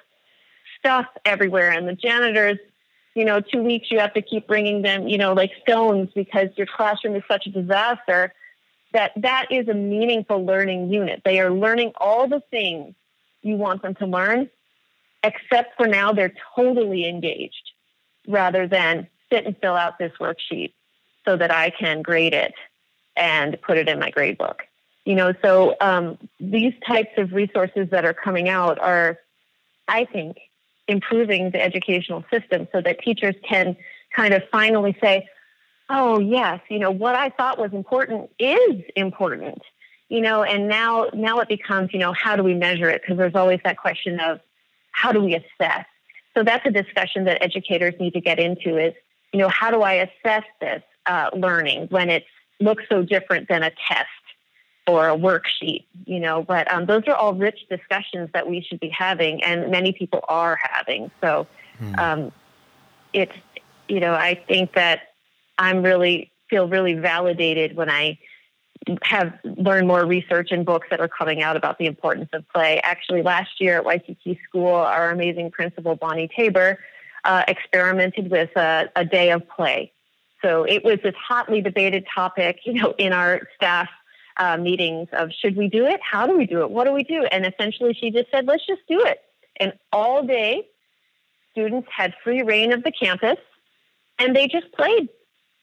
stuff 0.77 1.05
everywhere 1.23 1.71
and 1.71 1.87
the 1.87 1.95
janitors 1.95 2.57
you 3.15 3.23
know, 3.23 3.39
two 3.39 3.63
weeks 3.63 3.89
you 3.89 3.99
have 3.99 4.13
to 4.13 4.21
keep 4.21 4.45
bringing 4.45 4.81
them, 4.81 5.07
you 5.07 5.17
know, 5.17 5.33
like 5.33 5.51
stones 5.61 6.09
because 6.13 6.49
your 6.57 6.67
classroom 6.67 7.15
is 7.15 7.23
such 7.27 7.47
a 7.47 7.49
disaster, 7.49 8.33
that 8.91 9.13
that 9.15 9.47
is 9.49 9.67
a 9.69 9.73
meaningful 9.73 10.45
learning 10.45 10.91
unit. 10.91 11.21
They 11.23 11.39
are 11.39 11.49
learning 11.49 11.93
all 11.97 12.27
the 12.27 12.41
things 12.51 12.93
you 13.41 13.55
want 13.55 13.81
them 13.81 13.95
to 13.95 14.05
learn, 14.05 14.49
except 15.23 15.77
for 15.77 15.87
now 15.87 16.11
they're 16.11 16.33
totally 16.55 17.07
engaged 17.07 17.71
rather 18.27 18.67
than 18.67 19.07
sit 19.31 19.45
and 19.45 19.55
fill 19.57 19.75
out 19.75 19.97
this 19.97 20.11
worksheet 20.19 20.73
so 21.23 21.37
that 21.37 21.51
I 21.51 21.69
can 21.69 22.01
grade 22.01 22.33
it 22.33 22.53
and 23.15 23.59
put 23.61 23.77
it 23.77 23.87
in 23.87 23.97
my 23.97 24.11
grade 24.11 24.37
book. 24.37 24.63
You 25.05 25.15
know, 25.15 25.33
so 25.43 25.75
um, 25.79 26.17
these 26.39 26.73
types 26.85 27.11
of 27.17 27.31
resources 27.31 27.89
that 27.91 28.05
are 28.05 28.13
coming 28.13 28.49
out 28.49 28.79
are, 28.79 29.19
I 29.87 30.05
think, 30.05 30.37
improving 30.87 31.51
the 31.51 31.61
educational 31.61 32.23
system 32.31 32.67
so 32.71 32.81
that 32.81 32.99
teachers 32.99 33.35
can 33.47 33.75
kind 34.15 34.33
of 34.33 34.43
finally 34.51 34.95
say, 35.01 35.27
oh, 35.89 36.19
yes, 36.19 36.61
you 36.69 36.79
know, 36.79 36.91
what 36.91 37.15
I 37.15 37.29
thought 37.29 37.57
was 37.57 37.71
important 37.73 38.29
is 38.39 38.83
important. 38.95 39.61
You 40.09 40.21
know, 40.21 40.43
and 40.43 40.67
now 40.67 41.07
now 41.13 41.39
it 41.39 41.47
becomes, 41.47 41.89
you 41.91 41.99
know, 41.99 42.13
how 42.13 42.35
do 42.35 42.43
we 42.43 42.53
measure 42.53 42.89
it? 42.89 43.01
Because 43.01 43.17
there's 43.17 43.33
always 43.33 43.59
that 43.63 43.77
question 43.77 44.19
of 44.19 44.39
how 44.91 45.11
do 45.11 45.21
we 45.21 45.35
assess? 45.35 45.85
So 46.35 46.43
that's 46.43 46.65
a 46.65 46.71
discussion 46.71 47.25
that 47.25 47.41
educators 47.41 47.95
need 47.99 48.13
to 48.13 48.21
get 48.21 48.39
into 48.39 48.77
is, 48.77 48.93
you 49.33 49.39
know, 49.39 49.49
how 49.49 49.71
do 49.71 49.81
I 49.81 49.93
assess 49.93 50.43
this 50.61 50.83
uh, 51.07 51.31
learning 51.33 51.87
when 51.89 52.09
it 52.09 52.25
looks 52.59 52.83
so 52.87 53.01
different 53.01 53.47
than 53.47 53.63
a 53.63 53.71
test 53.87 54.07
or 54.87 55.09
a 55.09 55.17
worksheet, 55.17 55.85
you 56.05 56.19
know, 56.19 56.43
but 56.43 56.71
um, 56.71 56.85
those 56.85 57.03
are 57.07 57.15
all 57.15 57.33
rich 57.33 57.65
discussions 57.69 58.29
that 58.33 58.47
we 58.47 58.61
should 58.61 58.79
be 58.79 58.89
having, 58.89 59.43
and 59.43 59.71
many 59.71 59.91
people 59.91 60.23
are 60.27 60.59
having. 60.61 61.09
So 61.21 61.47
hmm. 61.79 61.95
um, 61.97 62.31
it's, 63.13 63.35
you 63.87 63.99
know, 63.99 64.13
I 64.13 64.35
think 64.47 64.73
that 64.73 65.13
I'm 65.57 65.81
really 65.81 66.31
feel 66.49 66.67
really 66.67 66.93
validated 66.93 67.75
when 67.75 67.89
I 67.89 68.19
have 69.01 69.33
learned 69.43 69.87
more 69.87 70.05
research 70.05 70.49
and 70.51 70.63
books 70.65 70.87
that 70.91 70.99
are 70.99 71.07
coming 71.07 71.41
out 71.41 71.55
about 71.55 71.79
the 71.79 71.87
importance 71.87 72.29
of 72.33 72.47
play. 72.49 72.79
Actually, 72.83 73.23
last 73.23 73.59
year 73.59 73.77
at 73.77 73.85
Waikiki 73.85 74.39
School, 74.47 74.75
our 74.75 75.09
amazing 75.09 75.49
principal, 75.49 75.95
Bonnie 75.95 76.29
Tabor, 76.35 76.77
uh, 77.23 77.43
experimented 77.47 78.29
with 78.29 78.55
a, 78.55 78.89
a 78.95 79.03
day 79.03 79.31
of 79.31 79.47
play. 79.49 79.91
So 80.43 80.63
it 80.63 80.83
was 80.83 80.99
this 81.03 81.15
hotly 81.15 81.61
debated 81.61 82.05
topic, 82.13 82.59
you 82.65 82.73
know, 82.73 82.93
in 82.99 83.13
our 83.13 83.41
staff 83.55 83.89
uh, 84.37 84.57
meetings 84.57 85.07
of 85.13 85.31
should 85.31 85.55
we 85.55 85.69
do 85.69 85.85
it? 85.85 85.99
How 86.01 86.27
do 86.27 86.37
we 86.37 86.45
do 86.45 86.61
it? 86.61 86.69
What 86.69 86.85
do 86.85 86.91
we 86.91 87.03
do? 87.03 87.23
And 87.31 87.45
essentially, 87.45 87.93
she 87.93 88.11
just 88.11 88.29
said, 88.31 88.45
let's 88.45 88.65
just 88.65 88.81
do 88.87 89.01
it. 89.01 89.19
And 89.57 89.73
all 89.91 90.25
day, 90.25 90.67
students 91.51 91.87
had 91.95 92.13
free 92.23 92.41
reign 92.41 92.73
of 92.73 92.83
the 92.83 92.91
campus, 92.91 93.37
and 94.19 94.35
they 94.35 94.47
just 94.47 94.71
played. 94.73 95.09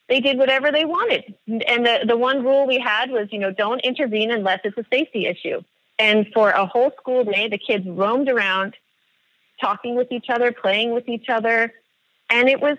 They 0.08 0.20
did 0.20 0.38
whatever 0.38 0.72
they 0.72 0.84
wanted. 0.84 1.34
And 1.46 1.86
the, 1.86 2.04
the 2.06 2.16
one 2.16 2.42
rule 2.42 2.66
we 2.66 2.78
had 2.78 3.10
was, 3.10 3.28
you 3.30 3.38
know, 3.38 3.52
don't 3.52 3.80
intervene 3.80 4.30
unless 4.30 4.60
it's 4.64 4.76
a 4.76 4.84
safety 4.90 5.26
issue. 5.26 5.62
And 5.98 6.26
for 6.34 6.50
a 6.50 6.66
whole 6.66 6.92
school 6.98 7.24
day, 7.24 7.48
the 7.48 7.58
kids 7.58 7.86
roamed 7.86 8.28
around, 8.28 8.74
talking 9.60 9.94
with 9.94 10.10
each 10.10 10.26
other, 10.28 10.52
playing 10.52 10.92
with 10.92 11.08
each 11.08 11.28
other, 11.28 11.72
and 12.28 12.48
it 12.48 12.60
was 12.60 12.78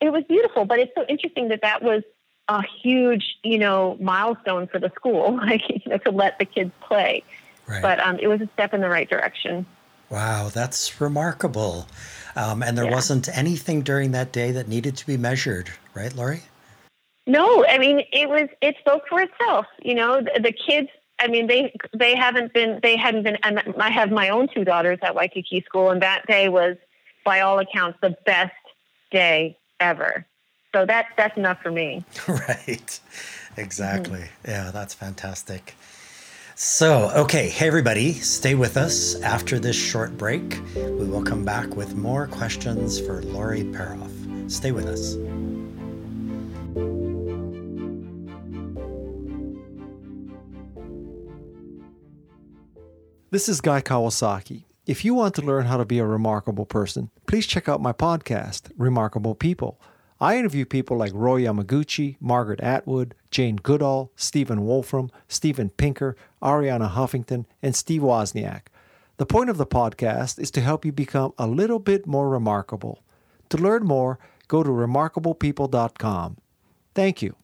it 0.00 0.10
was 0.10 0.24
beautiful. 0.24 0.64
But 0.64 0.78
it's 0.80 0.92
so 0.94 1.04
interesting 1.08 1.48
that 1.48 1.60
that 1.62 1.82
was 1.82 2.02
a 2.48 2.62
huge, 2.82 3.36
you 3.42 3.58
know, 3.58 3.96
milestone 4.00 4.66
for 4.66 4.78
the 4.78 4.90
school, 4.94 5.36
like 5.46 5.62
you 5.68 5.80
know, 5.86 5.98
to 5.98 6.10
let 6.10 6.38
the 6.38 6.44
kids 6.44 6.72
play. 6.80 7.22
Right. 7.66 7.82
But 7.82 8.00
um, 8.00 8.18
it 8.20 8.28
was 8.28 8.40
a 8.40 8.48
step 8.54 8.74
in 8.74 8.80
the 8.80 8.88
right 8.88 9.08
direction. 9.08 9.66
Wow, 10.08 10.50
that's 10.52 11.00
remarkable. 11.00 11.88
Um, 12.36 12.62
and 12.62 12.78
there 12.78 12.84
yeah. 12.84 12.94
wasn't 12.94 13.28
anything 13.36 13.82
during 13.82 14.12
that 14.12 14.30
day 14.30 14.52
that 14.52 14.68
needed 14.68 14.96
to 14.98 15.06
be 15.06 15.16
measured, 15.16 15.70
right, 15.94 16.14
Lory? 16.14 16.42
No, 17.26 17.66
I 17.66 17.78
mean 17.78 18.02
it 18.12 18.28
was 18.28 18.48
it 18.60 18.76
spoke 18.78 19.02
for 19.08 19.20
itself. 19.20 19.66
You 19.82 19.94
know, 19.94 20.20
the, 20.20 20.40
the 20.40 20.52
kids. 20.52 20.88
I 21.18 21.28
mean, 21.28 21.46
they 21.46 21.74
they 21.92 22.14
haven't 22.14 22.52
been 22.52 22.78
they 22.82 22.96
hadn't 22.96 23.24
been. 23.24 23.38
I 23.42 23.90
have 23.90 24.10
my 24.10 24.28
own 24.28 24.48
two 24.54 24.64
daughters 24.64 24.98
at 25.02 25.14
Waikiki 25.14 25.62
School, 25.62 25.90
and 25.90 26.02
that 26.02 26.26
day 26.26 26.48
was, 26.48 26.76
by 27.24 27.40
all 27.40 27.58
accounts, 27.58 27.98
the 28.00 28.16
best 28.26 28.52
day 29.10 29.56
ever. 29.80 30.26
So 30.76 30.84
that 30.84 31.06
that's 31.16 31.38
enough 31.38 31.62
for 31.62 31.70
me. 31.70 32.04
right. 32.28 33.00
Exactly. 33.56 34.20
Mm-hmm. 34.20 34.50
Yeah, 34.50 34.70
that's 34.72 34.92
fantastic. 34.92 35.74
So, 36.54 37.10
okay, 37.16 37.48
hey 37.48 37.66
everybody, 37.66 38.12
stay 38.12 38.54
with 38.54 38.76
us. 38.76 39.18
After 39.22 39.58
this 39.58 39.74
short 39.74 40.18
break, 40.18 40.60
we 40.74 41.06
will 41.06 41.22
come 41.22 41.46
back 41.46 41.74
with 41.74 41.94
more 41.94 42.26
questions 42.26 43.00
for 43.00 43.22
Lory 43.22 43.62
Peroff. 43.62 44.50
Stay 44.50 44.70
with 44.70 44.84
us. 44.84 45.14
This 53.30 53.48
is 53.48 53.62
Guy 53.62 53.80
Kawasaki. 53.80 54.64
If 54.84 55.06
you 55.06 55.14
want 55.14 55.34
to 55.36 55.42
learn 55.42 55.64
how 55.64 55.78
to 55.78 55.86
be 55.86 56.00
a 56.00 56.06
remarkable 56.06 56.66
person, 56.66 57.08
please 57.26 57.46
check 57.46 57.66
out 57.66 57.80
my 57.80 57.94
podcast, 57.94 58.70
Remarkable 58.76 59.34
People. 59.34 59.80
I 60.20 60.38
interview 60.38 60.64
people 60.64 60.96
like 60.96 61.12
Roy 61.14 61.42
Yamaguchi, 61.42 62.16
Margaret 62.20 62.60
Atwood, 62.60 63.14
Jane 63.30 63.56
Goodall, 63.56 64.10
Stephen 64.16 64.64
Wolfram, 64.64 65.10
Steven 65.28 65.68
Pinker, 65.68 66.16
Arianna 66.42 66.92
Huffington, 66.92 67.44
and 67.62 67.76
Steve 67.76 68.00
Wozniak. 68.00 68.62
The 69.18 69.26
point 69.26 69.50
of 69.50 69.58
the 69.58 69.66
podcast 69.66 70.38
is 70.38 70.50
to 70.52 70.60
help 70.60 70.84
you 70.84 70.92
become 70.92 71.32
a 71.38 71.46
little 71.46 71.78
bit 71.78 72.06
more 72.06 72.30
remarkable. 72.30 73.02
To 73.50 73.58
learn 73.58 73.84
more, 73.84 74.18
go 74.48 74.62
to 74.62 74.70
remarkablepeople.com. 74.70 76.36
Thank 76.94 77.22
you. 77.22 77.36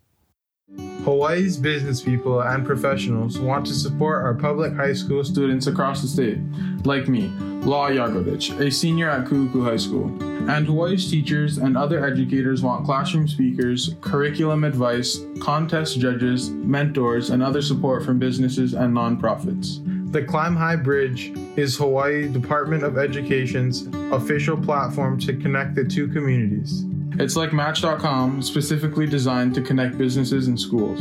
Hawaii's 1.05 1.57
business 1.57 2.01
people 2.01 2.43
and 2.43 2.65
professionals 2.65 3.37
want 3.37 3.67
to 3.67 3.75
support 3.75 4.23
our 4.23 4.35
public 4.35 4.73
high 4.73 4.93
school 4.93 5.25
students 5.25 5.67
across 5.67 6.01
the 6.01 6.07
state, 6.07 6.39
like 6.85 7.09
me, 7.09 7.27
Law 7.65 7.91
Yagovich, 7.91 8.57
a 8.61 8.71
senior 8.71 9.11
at 9.11 9.27
Ku'uku 9.27 9.65
High 9.65 9.79
School. 9.79 10.07
And 10.49 10.65
Hawaii's 10.65 11.11
teachers 11.11 11.59
and 11.59 11.77
other 11.77 12.07
educators 12.07 12.63
want 12.63 12.85
classroom 12.85 13.27
speakers, 13.27 13.97
curriculum 14.01 14.63
advice, 14.63 15.19
contest 15.41 15.99
judges, 15.99 16.51
mentors, 16.51 17.31
and 17.31 17.43
other 17.43 17.63
support 17.63 18.05
from 18.05 18.21
businesses 18.21 18.73
and 18.73 18.95
nonprofits. 18.95 19.81
The 20.13 20.23
Climb 20.23 20.55
HI 20.55 20.77
Bridge 20.77 21.33
is 21.57 21.77
Hawaii 21.77 22.29
Department 22.29 22.85
of 22.85 22.97
Education's 22.97 23.89
official 24.13 24.57
platform 24.57 25.19
to 25.21 25.35
connect 25.35 25.75
the 25.75 25.85
two 25.85 26.07
communities. 26.07 26.85
It's 27.19 27.37
like 27.37 27.53
Match.com, 27.53 28.43
specifically 28.43 29.07
designed 29.07 29.55
to 29.55 29.63
connect 29.63 29.99
businesses 29.99 30.49
and 30.49 30.59
schools. 30.59 31.01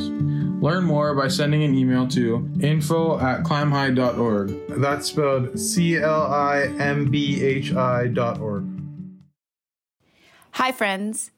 Learn 0.61 0.83
more 0.83 1.15
by 1.15 1.27
sending 1.27 1.63
an 1.63 1.73
email 1.73 2.07
to 2.09 2.49
info 2.61 3.19
at 3.19 3.43
climbhi.org. 3.43 4.79
That's 4.79 5.07
spelled 5.07 5.59
C 5.59 5.97
L 5.97 6.23
I 6.23 6.63
M 6.79 7.09
B 7.09 7.43
H 7.43 7.73
I.org. 7.73 8.67
Hi, 10.51 10.71
friends. 10.71 11.31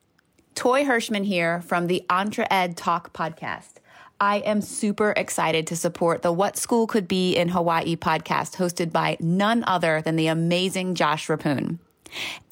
Toy 0.55 0.83
Hirschman 0.83 1.25
here 1.25 1.61
from 1.61 1.87
the 1.87 2.03
Entre 2.09 2.45
Ed 2.51 2.75
Talk 2.75 3.13
podcast. 3.13 3.75
I 4.19 4.37
am 4.37 4.61
super 4.61 5.13
excited 5.17 5.67
to 5.67 5.75
support 5.75 6.21
the 6.21 6.31
What 6.31 6.57
School 6.57 6.87
Could 6.87 7.07
Be 7.07 7.35
in 7.35 7.49
Hawaii 7.49 7.95
podcast 7.95 8.55
hosted 8.55 8.91
by 8.91 9.17
none 9.19 9.63
other 9.65 10.01
than 10.01 10.15
the 10.15 10.27
amazing 10.27 10.95
Josh 10.95 11.27
Reppun. 11.27 11.79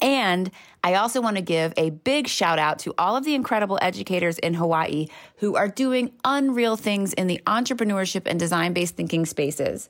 And 0.00 0.50
I 0.84 0.94
also 0.94 1.20
want 1.20 1.36
to 1.36 1.42
give 1.42 1.72
a 1.76 1.90
big 1.90 2.28
shout 2.28 2.58
out 2.58 2.80
to 2.80 2.94
all 2.98 3.16
of 3.16 3.24
the 3.24 3.34
incredible 3.34 3.78
educators 3.80 4.38
in 4.38 4.54
Hawaii 4.54 5.06
who 5.36 5.56
are 5.56 5.68
doing 5.68 6.12
unreal 6.24 6.76
things 6.76 7.12
in 7.12 7.28
the 7.28 7.40
entrepreneurship 7.46 8.22
and 8.26 8.38
design 8.38 8.72
based 8.72 8.96
thinking 8.96 9.26
spaces. 9.26 9.88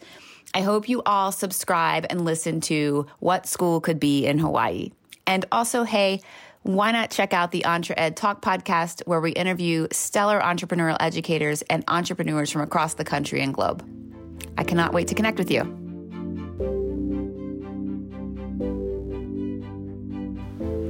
I 0.55 0.61
hope 0.61 0.89
you 0.89 1.03
all 1.07 1.33
subscribe 1.33 2.07
and 2.11 2.25
listen 2.25 2.61
to 2.63 3.07
What 3.21 3.47
School 3.47 3.81
Could 3.81 3.99
Be 3.99 4.27
in 4.27 4.39
Hawaii. 4.39 4.91
And 5.27 5.47
also, 5.51 5.85
hey, 5.85 6.21
why 6.63 6.93
not 6.93 7.11
check 7.11 7.33
out 7.33 7.53
the 7.53 7.65
Entre 7.65 7.95
Ed 7.97 8.17
Talk 8.17 8.43
podcast, 8.43 9.03
where 9.07 9.21
we 9.21 9.33
interview 9.33 9.89
stellar 9.91 10.41
entrepreneurial 10.41 10.97
educators 11.01 11.63
and 11.63 11.83
entrepreneurs 11.89 12.51
from 12.51 12.61
across 12.61 12.95
the 12.95 13.05
country 13.05 13.41
and 13.41 13.55
globe? 13.55 13.85
I 14.59 14.65
cannot 14.65 14.93
wait 14.93 15.09
to 15.09 15.15
connect 15.15 15.39
with 15.39 15.51
you. 15.51 15.82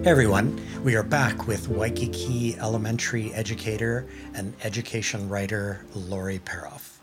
Hey 0.03 0.11
everyone, 0.11 0.61
we 0.83 0.97
are 0.97 1.05
back 1.05 1.47
with 1.47 1.69
Waikiki 1.69 2.59
elementary 2.59 3.33
educator 3.35 4.05
and 4.35 4.53
education 4.65 5.29
writer 5.29 5.87
Lory 5.95 6.41
Peroff. 6.41 6.97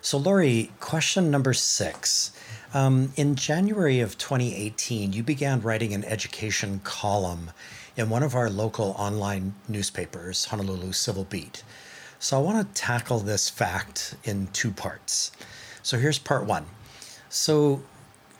So, 0.00 0.18
Lory, 0.18 0.72
question 0.80 1.30
number 1.30 1.54
six. 1.54 2.32
Um, 2.74 3.12
in 3.14 3.36
January 3.36 4.00
of 4.00 4.18
2018, 4.18 5.12
you 5.12 5.22
began 5.22 5.62
writing 5.62 5.94
an 5.94 6.02
education 6.02 6.80
column 6.82 7.52
in 7.96 8.10
one 8.10 8.24
of 8.24 8.34
our 8.34 8.50
local 8.50 8.96
online 8.98 9.54
newspapers, 9.68 10.46
Honolulu 10.46 10.94
Civil 10.94 11.26
Beat. 11.30 11.62
So, 12.18 12.36
I 12.36 12.42
want 12.42 12.66
to 12.66 12.80
tackle 12.82 13.20
this 13.20 13.48
fact 13.48 14.16
in 14.24 14.48
two 14.48 14.72
parts. 14.72 15.30
So, 15.80 15.96
here's 15.96 16.18
part 16.18 16.44
one. 16.44 16.66
So, 17.28 17.82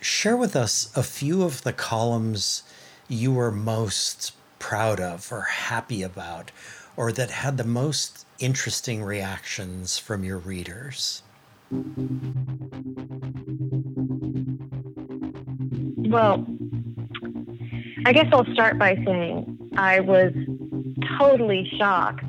share 0.01 0.37
with 0.37 0.57
us 0.57 0.91
a 0.97 1.05
few 1.05 1.45
of 1.45 1.63
the 1.63 1.73
columns 1.73 2.65
you 3.09 3.33
were 3.33 3.53
most 3.53 4.33
proud 4.59 5.01
of 5.01 5.31
or 5.31 5.43
happy 5.43 6.03
about, 6.03 6.51
or 6.97 7.13
that 7.13 7.31
had 7.31 7.57
the 7.57 7.65
most 7.65 8.27
interesting 8.39 9.03
reactions 9.03 9.99
from 9.99 10.25
your 10.25 10.39
readers? 10.39 11.23
Well, 16.09 16.47
I 18.07 18.13
guess 18.13 18.27
I'll 18.33 18.47
start 18.53 18.79
by 18.79 18.95
saying 19.05 19.71
I 19.77 20.01
was 20.01 20.33
totally 21.19 21.71
shocked 21.79 22.25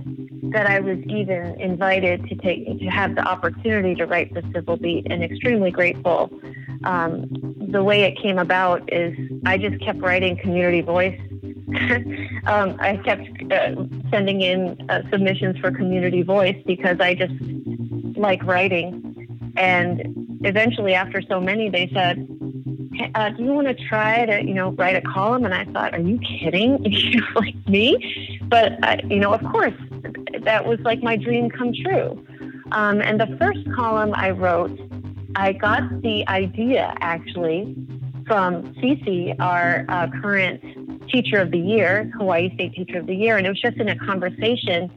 that 0.51 0.65
I 0.65 0.79
was 0.79 0.97
even 1.07 1.59
invited 1.59 2.27
to 2.29 2.35
take 2.35 2.65
to 2.79 2.85
have 2.87 3.15
the 3.15 3.21
opportunity 3.21 3.95
to 3.95 4.05
write 4.05 4.33
the 4.33 4.43
Civil 4.53 4.77
Beat, 4.77 5.07
and 5.09 5.23
extremely 5.23 5.71
grateful 5.71 6.31
um, 6.83 7.25
the 7.71 7.83
way 7.83 8.03
it 8.03 8.17
came 8.21 8.37
about 8.37 8.91
is 8.91 9.17
I 9.45 9.57
just 9.57 9.79
kept 9.83 9.99
writing 9.99 10.37
community 10.37 10.81
voice. 10.81 11.19
um, 12.47 12.77
I 12.79 12.99
kept 13.03 13.27
uh, 13.51 13.75
sending 14.09 14.41
in 14.41 14.89
uh, 14.89 15.01
submissions 15.11 15.57
for 15.59 15.71
community 15.71 16.21
voice 16.23 16.55
because 16.65 16.99
I 16.99 17.13
just 17.13 17.33
like 18.17 18.43
writing. 18.43 19.53
And 19.57 20.39
eventually, 20.43 20.93
after 20.93 21.21
so 21.21 21.41
many, 21.41 21.69
they 21.69 21.89
said, 21.93 22.27
uh, 23.15 23.29
"Do 23.31 23.43
you 23.43 23.51
want 23.51 23.67
to 23.67 23.75
try 23.87 24.25
to, 24.25 24.43
you 24.45 24.53
know, 24.53 24.71
write 24.71 24.95
a 24.95 25.01
column?" 25.01 25.45
And 25.45 25.53
I 25.53 25.65
thought, 25.65 25.93
"Are 25.93 25.99
you 25.99 26.19
kidding? 26.19 26.83
like 27.35 27.55
me?" 27.67 28.39
But 28.43 28.83
uh, 28.83 28.97
you 29.09 29.19
know, 29.19 29.33
of 29.33 29.41
course, 29.51 29.73
that 30.43 30.65
was 30.65 30.79
like 30.81 31.01
my 31.01 31.17
dream 31.17 31.49
come 31.49 31.73
true. 31.73 32.23
Um, 32.71 33.01
and 33.01 33.19
the 33.19 33.35
first 33.39 33.59
column 33.75 34.13
I 34.13 34.31
wrote 34.31 34.77
I 35.37 35.53
got 35.53 36.01
the 36.01 36.27
idea 36.27 36.95
actually 36.99 37.75
from 38.25 38.73
Cece, 38.73 39.39
our 39.39 39.85
uh, 39.87 40.07
current 40.19 41.07
teacher 41.09 41.39
of 41.39 41.51
the 41.51 41.59
year, 41.59 42.11
Hawaii 42.17 42.51
State 42.55 42.73
Teacher 42.73 42.97
of 42.97 43.05
the 43.05 43.15
Year, 43.15 43.37
and 43.37 43.45
it 43.45 43.49
was 43.49 43.61
just 43.61 43.77
in 43.77 43.87
a 43.87 43.95
conversation. 43.95 44.91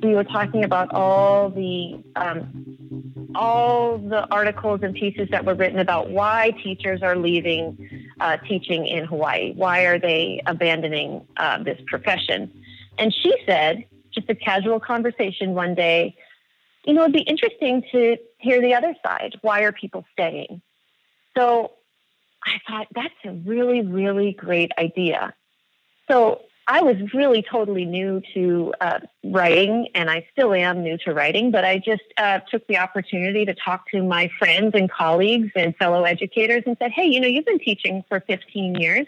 We 0.00 0.14
were 0.14 0.22
talking 0.22 0.62
about 0.62 0.94
all 0.94 1.50
the 1.50 2.02
um, 2.14 3.32
all 3.34 3.98
the 3.98 4.28
articles 4.30 4.80
and 4.84 4.94
pieces 4.94 5.28
that 5.32 5.44
were 5.44 5.54
written 5.54 5.80
about 5.80 6.08
why 6.08 6.52
teachers 6.62 7.02
are 7.02 7.16
leaving 7.16 8.06
uh, 8.20 8.36
teaching 8.48 8.86
in 8.86 9.06
Hawaii? 9.06 9.54
Why 9.54 9.86
are 9.86 9.98
they 9.98 10.40
abandoning 10.46 11.26
uh, 11.36 11.64
this 11.64 11.80
profession? 11.88 12.52
And 12.96 13.12
she 13.12 13.34
said, 13.44 13.84
just 14.12 14.30
a 14.30 14.36
casual 14.36 14.78
conversation 14.78 15.54
one 15.54 15.74
day, 15.74 16.16
you 16.84 16.94
know, 16.94 17.02
it'd 17.02 17.12
be 17.12 17.20
interesting 17.22 17.82
to 17.90 18.16
hear 18.40 18.60
the 18.60 18.74
other 18.74 18.94
side. 19.02 19.38
Why 19.42 19.62
are 19.62 19.72
people 19.72 20.04
staying? 20.12 20.62
So 21.36 21.72
I 22.44 22.60
thought 22.68 22.88
that's 22.94 23.14
a 23.24 23.32
really, 23.32 23.82
really 23.82 24.32
great 24.32 24.72
idea. 24.78 25.34
So 26.10 26.42
I 26.66 26.82
was 26.82 26.96
really 27.12 27.42
totally 27.42 27.84
new 27.84 28.22
to 28.34 28.74
uh, 28.80 29.00
writing, 29.24 29.88
and 29.94 30.08
I 30.08 30.26
still 30.32 30.54
am 30.54 30.82
new 30.82 30.98
to 30.98 31.12
writing, 31.12 31.50
but 31.50 31.64
I 31.64 31.78
just 31.78 32.02
uh, 32.16 32.40
took 32.50 32.66
the 32.68 32.78
opportunity 32.78 33.44
to 33.44 33.54
talk 33.54 33.90
to 33.90 34.02
my 34.02 34.30
friends 34.38 34.72
and 34.74 34.90
colleagues 34.90 35.50
and 35.56 35.74
fellow 35.76 36.04
educators 36.04 36.62
and 36.66 36.76
said, 36.78 36.92
hey, 36.92 37.06
you 37.06 37.20
know, 37.20 37.26
you've 37.26 37.44
been 37.44 37.58
teaching 37.58 38.04
for 38.08 38.20
15 38.20 38.76
years. 38.76 39.06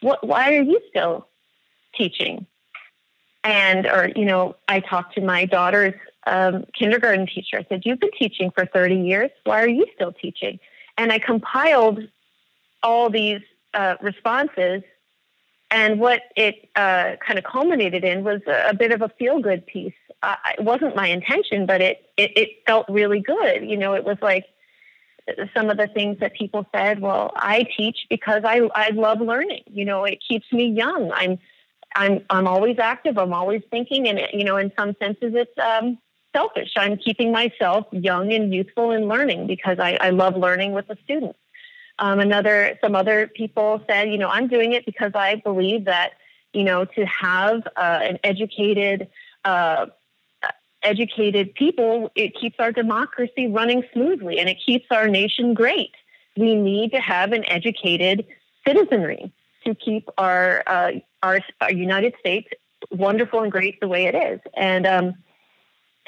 What, 0.00 0.26
why 0.26 0.54
are 0.54 0.62
you 0.62 0.80
still 0.88 1.28
teaching? 1.94 2.46
And, 3.44 3.86
or, 3.86 4.10
you 4.16 4.24
know, 4.24 4.56
I 4.66 4.80
talked 4.80 5.14
to 5.16 5.20
my 5.20 5.44
daughter's 5.44 5.94
um, 6.26 6.64
kindergarten 6.78 7.26
teacher. 7.26 7.58
I 7.58 7.66
said, 7.68 7.82
You've 7.84 8.00
been 8.00 8.10
teaching 8.18 8.50
for 8.50 8.66
30 8.66 8.96
years. 8.96 9.30
Why 9.44 9.62
are 9.62 9.68
you 9.68 9.86
still 9.94 10.12
teaching? 10.12 10.58
And 10.98 11.12
I 11.12 11.18
compiled 11.18 12.00
all 12.82 13.10
these 13.10 13.40
uh, 13.74 13.96
responses 14.00 14.82
and 15.70 16.00
what 16.00 16.22
it 16.36 16.68
uh, 16.74 17.16
kind 17.24 17.38
of 17.38 17.44
culminated 17.44 18.04
in 18.04 18.24
was 18.24 18.40
a, 18.46 18.70
a 18.70 18.74
bit 18.74 18.92
of 18.92 19.02
a 19.02 19.08
feel 19.08 19.40
good 19.40 19.66
piece. 19.66 19.94
Uh, 20.22 20.34
it 20.58 20.64
wasn't 20.64 20.96
my 20.96 21.06
intention, 21.06 21.64
but 21.64 21.80
it, 21.80 22.04
it, 22.16 22.36
it 22.36 22.48
felt 22.66 22.86
really 22.88 23.20
good. 23.20 23.64
You 23.64 23.76
know, 23.76 23.94
it 23.94 24.04
was 24.04 24.18
like 24.20 24.44
some 25.54 25.70
of 25.70 25.76
the 25.76 25.86
things 25.86 26.18
that 26.20 26.34
people 26.34 26.66
said. 26.74 27.00
Well, 27.00 27.32
I 27.36 27.66
teach 27.76 28.06
because 28.08 28.42
I 28.44 28.68
I 28.74 28.90
love 28.90 29.20
learning. 29.20 29.62
You 29.66 29.84
know, 29.84 30.04
it 30.04 30.18
keeps 30.26 30.50
me 30.52 30.66
young. 30.66 31.12
I'm 31.12 31.38
I'm 31.94 32.24
I'm 32.30 32.46
always 32.46 32.78
active. 32.78 33.18
I'm 33.18 33.32
always 33.32 33.62
thinking, 33.70 34.08
and 34.08 34.18
it, 34.18 34.34
you 34.34 34.44
know, 34.44 34.56
in 34.56 34.72
some 34.76 34.94
senses, 35.00 35.32
it's 35.34 35.58
um, 35.58 35.98
selfish. 36.32 36.72
I'm 36.76 36.96
keeping 36.96 37.32
myself 37.32 37.86
young 37.90 38.32
and 38.32 38.52
youthful 38.52 38.90
and 38.90 39.08
learning 39.08 39.46
because 39.46 39.78
I, 39.78 39.98
I 40.00 40.10
love 40.10 40.36
learning 40.36 40.72
with 40.72 40.88
the 40.88 40.96
students. 41.04 41.38
Um, 41.98 42.18
another, 42.18 42.78
some 42.80 42.94
other 42.94 43.26
people 43.26 43.82
said, 43.88 44.10
you 44.10 44.18
know, 44.18 44.28
I'm 44.28 44.48
doing 44.48 44.72
it 44.72 44.86
because 44.86 45.12
I 45.14 45.36
believe 45.36 45.84
that, 45.84 46.12
you 46.52 46.64
know, 46.64 46.84
to 46.84 47.04
have 47.04 47.66
uh, 47.76 48.00
an 48.02 48.18
educated, 48.24 49.08
uh, 49.44 49.86
educated 50.82 51.54
people, 51.54 52.10
it 52.14 52.34
keeps 52.34 52.56
our 52.58 52.72
democracy 52.72 53.48
running 53.48 53.84
smoothly 53.92 54.38
and 54.38 54.48
it 54.48 54.56
keeps 54.64 54.86
our 54.90 55.08
nation 55.08 55.52
great. 55.52 55.92
We 56.36 56.54
need 56.54 56.92
to 56.92 57.00
have 57.00 57.32
an 57.32 57.44
educated 57.48 58.26
citizenry 58.66 59.32
to 59.64 59.74
keep 59.74 60.08
our 60.16 60.62
uh, 60.66 60.92
our, 61.22 61.40
our, 61.60 61.70
United 61.70 62.14
States 62.18 62.48
wonderful 62.90 63.42
and 63.42 63.52
great 63.52 63.78
the 63.80 63.88
way 63.88 64.06
it 64.06 64.14
is. 64.14 64.40
And 64.56 64.86
um, 64.86 65.14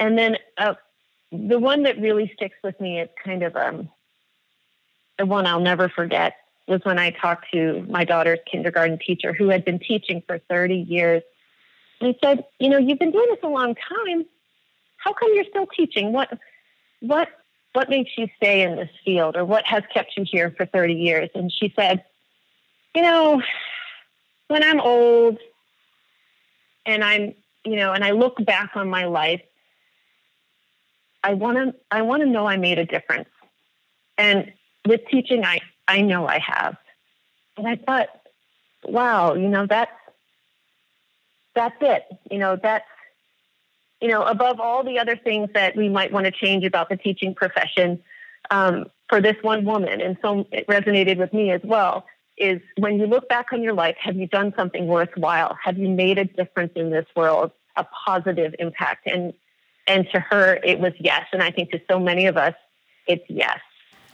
and 0.03 0.17
then 0.17 0.37
uh, 0.57 0.73
the 1.31 1.57
one 1.57 1.83
that 1.83 1.97
really 1.97 2.29
sticks 2.35 2.57
with 2.61 2.77
me 2.81 2.99
is 2.99 3.07
kind 3.23 3.41
of 3.41 3.55
um, 3.55 3.89
the 5.17 5.25
one 5.25 5.47
I'll 5.47 5.61
never 5.61 5.87
forget 5.87 6.35
was 6.67 6.81
when 6.83 6.99
I 6.99 7.11
talked 7.11 7.45
to 7.53 7.85
my 7.87 8.03
daughter's 8.03 8.39
kindergarten 8.51 8.99
teacher 8.99 9.31
who 9.31 9.47
had 9.47 9.63
been 9.63 9.79
teaching 9.79 10.21
for 10.27 10.39
30 10.49 10.75
years. 10.75 11.23
And 12.01 12.13
he 12.13 12.19
said, 12.21 12.43
You 12.59 12.67
know, 12.67 12.77
you've 12.77 12.99
been 12.99 13.11
doing 13.11 13.27
this 13.29 13.39
a 13.43 13.47
long 13.47 13.75
time. 13.75 14.25
How 14.97 15.13
come 15.13 15.29
you're 15.33 15.45
still 15.45 15.67
teaching? 15.67 16.11
What, 16.11 16.37
what, 16.99 17.29
what 17.71 17.89
makes 17.89 18.11
you 18.17 18.27
stay 18.35 18.61
in 18.63 18.75
this 18.75 18.89
field 19.05 19.37
or 19.37 19.45
what 19.45 19.65
has 19.65 19.83
kept 19.93 20.17
you 20.17 20.25
here 20.29 20.53
for 20.57 20.65
30 20.65 20.95
years? 20.95 21.29
And 21.33 21.49
she 21.49 21.71
said, 21.77 22.03
You 22.93 23.03
know, 23.03 23.41
when 24.49 24.63
I'm 24.63 24.81
old 24.81 25.37
and 26.85 27.05
I'm, 27.05 27.35
you 27.63 27.77
know, 27.77 27.93
and 27.93 28.03
I 28.03 28.11
look 28.11 28.43
back 28.45 28.71
on 28.75 28.89
my 28.89 29.05
life, 29.05 29.41
I 31.23 31.33
want 31.33 31.57
to, 31.57 31.75
I 31.89 32.01
want 32.01 32.21
to 32.21 32.29
know 32.29 32.45
I 32.45 32.57
made 32.57 32.79
a 32.79 32.85
difference. 32.85 33.29
And 34.17 34.53
with 34.87 35.01
teaching, 35.09 35.43
I, 35.45 35.61
I 35.87 36.01
know 36.01 36.27
I 36.27 36.39
have. 36.39 36.77
And 37.57 37.67
I 37.67 37.75
thought, 37.75 38.09
wow, 38.85 39.33
you 39.35 39.47
know, 39.47 39.65
that's, 39.65 39.91
that's 41.55 41.75
it. 41.81 42.03
You 42.29 42.39
know, 42.39 42.57
that's, 42.61 42.85
you 44.01 44.09
know, 44.09 44.23
above 44.23 44.59
all 44.59 44.83
the 44.83 44.99
other 44.99 45.15
things 45.15 45.49
that 45.53 45.75
we 45.75 45.87
might 45.87 46.11
want 46.11 46.25
to 46.25 46.31
change 46.31 46.65
about 46.65 46.89
the 46.89 46.97
teaching 46.97 47.33
profession, 47.33 48.03
um, 48.51 48.85
for 49.09 49.21
this 49.21 49.37
one 49.41 49.63
woman, 49.63 50.01
and 50.01 50.17
so 50.21 50.47
it 50.51 50.67
resonated 50.67 51.17
with 51.17 51.33
me 51.33 51.51
as 51.51 51.61
well, 51.63 52.05
is 52.37 52.61
when 52.77 52.99
you 52.99 53.05
look 53.05 53.29
back 53.29 53.53
on 53.53 53.61
your 53.61 53.73
life, 53.73 53.95
have 53.99 54.15
you 54.15 54.27
done 54.27 54.53
something 54.57 54.87
worthwhile? 54.87 55.55
Have 55.63 55.77
you 55.77 55.87
made 55.87 56.17
a 56.17 56.25
difference 56.25 56.73
in 56.75 56.89
this 56.89 57.05
world, 57.15 57.51
a 57.75 57.85
positive 58.05 58.55
impact? 58.57 59.05
And 59.05 59.33
and 59.87 60.07
to 60.11 60.19
her, 60.19 60.59
it 60.63 60.79
was 60.79 60.93
yes. 60.99 61.25
And 61.33 61.41
I 61.41 61.51
think 61.51 61.71
to 61.71 61.81
so 61.89 61.99
many 61.99 62.25
of 62.25 62.37
us, 62.37 62.55
it's 63.07 63.23
yes. 63.27 63.59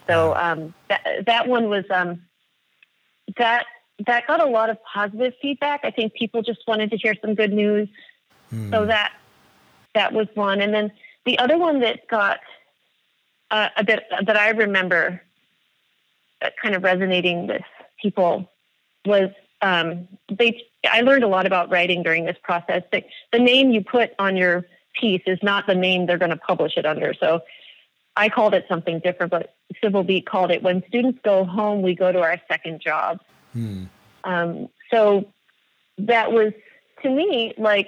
So 0.07 0.35
um, 0.35 0.73
that 0.87 1.25
that 1.27 1.47
one 1.47 1.69
was 1.69 1.85
um, 1.91 2.21
that 3.37 3.65
that 4.07 4.27
got 4.27 4.41
a 4.41 4.49
lot 4.49 4.69
of 4.69 4.77
positive 4.83 5.33
feedback. 5.41 5.81
I 5.83 5.91
think 5.91 6.13
people 6.13 6.41
just 6.41 6.61
wanted 6.67 6.89
to 6.91 6.97
hear 6.97 7.13
some 7.21 7.35
good 7.35 7.53
news. 7.53 7.87
Mm. 8.51 8.71
So 8.71 8.85
that 8.85 9.13
that 9.93 10.13
was 10.13 10.27
one, 10.33 10.61
and 10.61 10.73
then 10.73 10.91
the 11.25 11.37
other 11.37 11.57
one 11.57 11.81
that 11.81 12.07
got 12.07 12.39
uh, 13.51 13.69
a 13.77 13.83
bit 13.83 14.03
that 14.25 14.37
I 14.37 14.49
remember 14.49 15.21
uh, 16.41 16.49
kind 16.61 16.75
of 16.75 16.83
resonating 16.83 17.47
with 17.47 17.61
people 18.01 18.49
was 19.05 19.29
um, 19.61 20.07
they. 20.31 20.63
I 20.89 21.01
learned 21.01 21.23
a 21.23 21.27
lot 21.27 21.45
about 21.45 21.69
writing 21.69 22.01
during 22.01 22.25
this 22.25 22.37
process. 22.41 22.83
The, 22.91 23.03
the 23.31 23.39
name 23.39 23.71
you 23.71 23.83
put 23.83 24.11
on 24.17 24.37
your 24.37 24.65
piece 24.99 25.21
is 25.25 25.39
not 25.41 25.67
the 25.67 25.75
name 25.75 26.05
they're 26.05 26.17
going 26.17 26.31
to 26.31 26.37
publish 26.37 26.77
it 26.77 26.85
under. 26.85 27.13
So 27.13 27.41
I 28.15 28.29
called 28.29 28.53
it 28.53 28.65
something 28.67 28.99
different, 28.99 29.31
but 29.31 29.55
Civil 29.81 30.03
Beat 30.03 30.25
called 30.25 30.51
it 30.51 30.61
when 30.61 30.83
students 30.87 31.19
go 31.23 31.45
home, 31.45 31.81
we 31.81 31.95
go 31.95 32.11
to 32.11 32.19
our 32.19 32.39
second 32.47 32.81
job. 32.81 33.19
Hmm. 33.53 33.85
Um, 34.23 34.69
so 34.91 35.31
that 35.99 36.31
was 36.31 36.53
to 37.03 37.09
me 37.09 37.53
like 37.57 37.87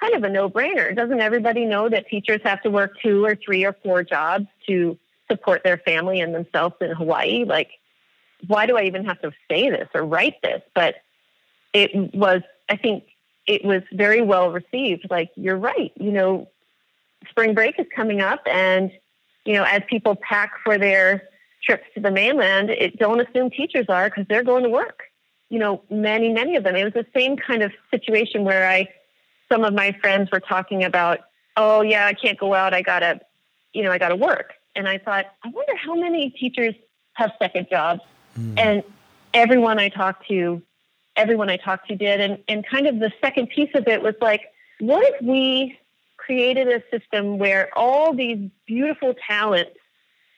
kind 0.00 0.14
of 0.14 0.24
a 0.24 0.28
no 0.28 0.48
brainer. 0.48 0.94
Doesn't 0.94 1.20
everybody 1.20 1.64
know 1.64 1.88
that 1.88 2.08
teachers 2.08 2.40
have 2.44 2.62
to 2.62 2.70
work 2.70 2.92
two 3.02 3.24
or 3.24 3.36
three 3.36 3.64
or 3.64 3.74
four 3.82 4.02
jobs 4.02 4.46
to 4.66 4.98
support 5.30 5.62
their 5.62 5.78
family 5.78 6.20
and 6.20 6.34
themselves 6.34 6.74
in 6.80 6.90
Hawaii? 6.90 7.44
Like, 7.44 7.70
why 8.46 8.66
do 8.66 8.76
I 8.76 8.84
even 8.84 9.04
have 9.04 9.20
to 9.22 9.32
say 9.50 9.70
this 9.70 9.88
or 9.94 10.04
write 10.04 10.40
this? 10.42 10.62
But 10.74 10.96
it 11.72 12.14
was, 12.14 12.42
I 12.68 12.76
think, 12.76 13.04
it 13.50 13.64
was 13.64 13.82
very 13.92 14.22
well 14.22 14.52
received. 14.52 15.08
Like, 15.10 15.30
you're 15.34 15.56
right. 15.56 15.92
You 15.96 16.12
know, 16.12 16.48
spring 17.28 17.52
break 17.52 17.80
is 17.80 17.86
coming 17.94 18.20
up, 18.20 18.40
and 18.46 18.92
you 19.44 19.54
know, 19.54 19.64
as 19.64 19.82
people 19.88 20.14
pack 20.14 20.52
for 20.62 20.78
their 20.78 21.24
trips 21.62 21.84
to 21.94 22.00
the 22.00 22.12
mainland, 22.12 22.70
it, 22.70 22.96
don't 22.98 23.20
assume 23.20 23.50
teachers 23.50 23.86
are 23.88 24.08
because 24.08 24.24
they're 24.28 24.44
going 24.44 24.62
to 24.62 24.70
work. 24.70 25.02
You 25.48 25.58
know, 25.58 25.82
many, 25.90 26.28
many 26.28 26.54
of 26.54 26.62
them. 26.62 26.76
It 26.76 26.84
was 26.84 26.92
the 26.92 27.06
same 27.12 27.36
kind 27.36 27.62
of 27.62 27.72
situation 27.90 28.44
where 28.44 28.68
I, 28.70 28.88
some 29.50 29.64
of 29.64 29.74
my 29.74 29.90
friends 30.00 30.30
were 30.30 30.38
talking 30.38 30.84
about, 30.84 31.18
oh 31.56 31.80
yeah, 31.80 32.06
I 32.06 32.14
can't 32.14 32.38
go 32.38 32.54
out. 32.54 32.72
I 32.72 32.82
gotta, 32.82 33.20
you 33.72 33.82
know, 33.82 33.90
I 33.90 33.98
gotta 33.98 34.14
work. 34.14 34.54
And 34.76 34.88
I 34.88 34.98
thought, 34.98 35.26
I 35.42 35.48
wonder 35.48 35.74
how 35.74 35.96
many 35.96 36.30
teachers 36.30 36.74
have 37.14 37.32
second 37.40 37.66
jobs. 37.68 38.02
Mm. 38.38 38.58
And 38.58 38.82
everyone 39.34 39.80
I 39.80 39.88
talked 39.88 40.28
to, 40.28 40.62
everyone 41.16 41.50
I 41.50 41.56
talked 41.56 41.88
to 41.88 41.96
did. 41.96 42.20
And 42.20 42.38
and 42.48 42.66
kind 42.66 42.86
of 42.86 42.98
the 42.98 43.12
second 43.20 43.48
piece 43.48 43.70
of 43.74 43.86
it 43.88 44.02
was 44.02 44.14
like, 44.20 44.42
what 44.80 45.04
if 45.04 45.22
we 45.22 45.78
created 46.16 46.68
a 46.68 46.82
system 46.90 47.38
where 47.38 47.70
all 47.76 48.14
these 48.14 48.50
beautiful 48.66 49.14
talents 49.26 49.76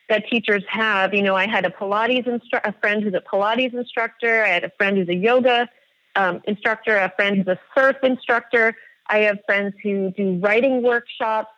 that 0.08 0.28
teachers 0.28 0.62
have, 0.68 1.14
you 1.14 1.22
know, 1.22 1.34
I 1.34 1.46
had 1.46 1.64
a 1.64 1.70
Pilates 1.70 2.26
instructor, 2.26 2.68
a 2.68 2.72
friend 2.80 3.02
who's 3.02 3.14
a 3.14 3.20
Pilates 3.20 3.72
instructor, 3.74 4.44
I 4.44 4.48
had 4.48 4.64
a 4.64 4.70
friend 4.76 4.96
who's 4.96 5.08
a 5.08 5.14
yoga 5.14 5.68
um, 6.16 6.40
instructor, 6.44 6.96
a 6.96 7.12
friend 7.16 7.36
who's 7.36 7.46
a 7.46 7.58
surf 7.74 7.96
instructor, 8.02 8.76
I 9.08 9.18
have 9.18 9.38
friends 9.46 9.74
who 9.82 10.10
do 10.10 10.38
writing 10.42 10.82
workshops, 10.82 11.50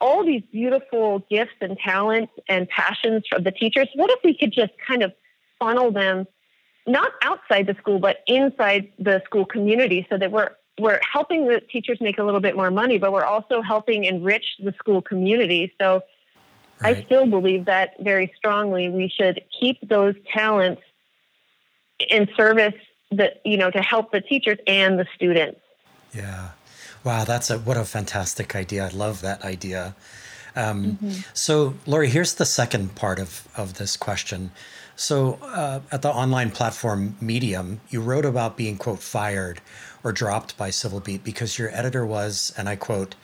all 0.00 0.24
these 0.24 0.42
beautiful 0.50 1.24
gifts 1.30 1.54
and 1.60 1.78
talents 1.78 2.32
and 2.48 2.68
passions 2.68 3.22
of 3.34 3.44
the 3.44 3.52
teachers. 3.52 3.88
What 3.94 4.10
if 4.10 4.18
we 4.24 4.36
could 4.36 4.52
just 4.52 4.72
kind 4.86 5.02
of 5.02 5.12
funnel 5.58 5.92
them 5.92 6.26
not 6.86 7.12
outside 7.22 7.66
the 7.66 7.74
school, 7.74 7.98
but 7.98 8.18
inside 8.26 8.92
the 8.98 9.22
school 9.24 9.44
community 9.44 10.06
so 10.10 10.18
that 10.18 10.32
we're 10.32 10.50
we're 10.80 11.00
helping 11.12 11.46
the 11.46 11.60
teachers 11.60 12.00
make 12.00 12.18
a 12.18 12.24
little 12.24 12.40
bit 12.40 12.56
more 12.56 12.70
money, 12.70 12.98
but 12.98 13.12
we're 13.12 13.24
also 13.24 13.60
helping 13.60 14.04
enrich 14.04 14.44
the 14.58 14.72
school 14.78 15.02
community. 15.02 15.72
So 15.78 16.02
right. 16.80 16.96
I 16.96 17.04
still 17.04 17.26
believe 17.26 17.66
that 17.66 17.90
very 18.00 18.32
strongly. 18.36 18.88
We 18.88 19.08
should 19.08 19.44
keep 19.60 19.86
those 19.86 20.14
talents 20.32 20.82
in 22.08 22.26
service 22.36 22.74
that 23.12 23.42
you 23.44 23.56
know 23.56 23.70
to 23.70 23.82
help 23.82 24.12
the 24.12 24.20
teachers 24.20 24.58
and 24.66 24.98
the 24.98 25.06
students. 25.14 25.60
Yeah. 26.14 26.50
Wow, 27.04 27.24
that's 27.24 27.50
a 27.50 27.58
what 27.58 27.76
a 27.76 27.84
fantastic 27.84 28.54
idea. 28.54 28.86
I 28.86 28.88
love 28.88 29.22
that 29.22 29.44
idea. 29.44 29.94
Um, 30.54 30.98
mm-hmm. 31.02 31.10
So, 31.32 31.74
Lory, 31.86 32.10
here's 32.10 32.34
the 32.34 32.44
second 32.44 32.94
part 32.94 33.18
of, 33.18 33.48
of 33.56 33.74
this 33.74 33.96
question. 33.96 34.50
So, 34.94 35.38
uh, 35.42 35.80
at 35.90 36.02
the 36.02 36.10
online 36.10 36.50
platform 36.50 37.16
Medium, 37.20 37.80
you 37.88 38.00
wrote 38.00 38.24
about 38.24 38.56
being, 38.56 38.76
quote, 38.76 39.00
fired 39.00 39.60
or 40.04 40.12
dropped 40.12 40.56
by 40.56 40.70
Civil 40.70 41.00
Beat 41.00 41.24
because 41.24 41.58
your 41.58 41.70
editor 41.74 42.04
was, 42.04 42.52
and 42.56 42.68
I 42.68 42.76
quote, 42.76 43.14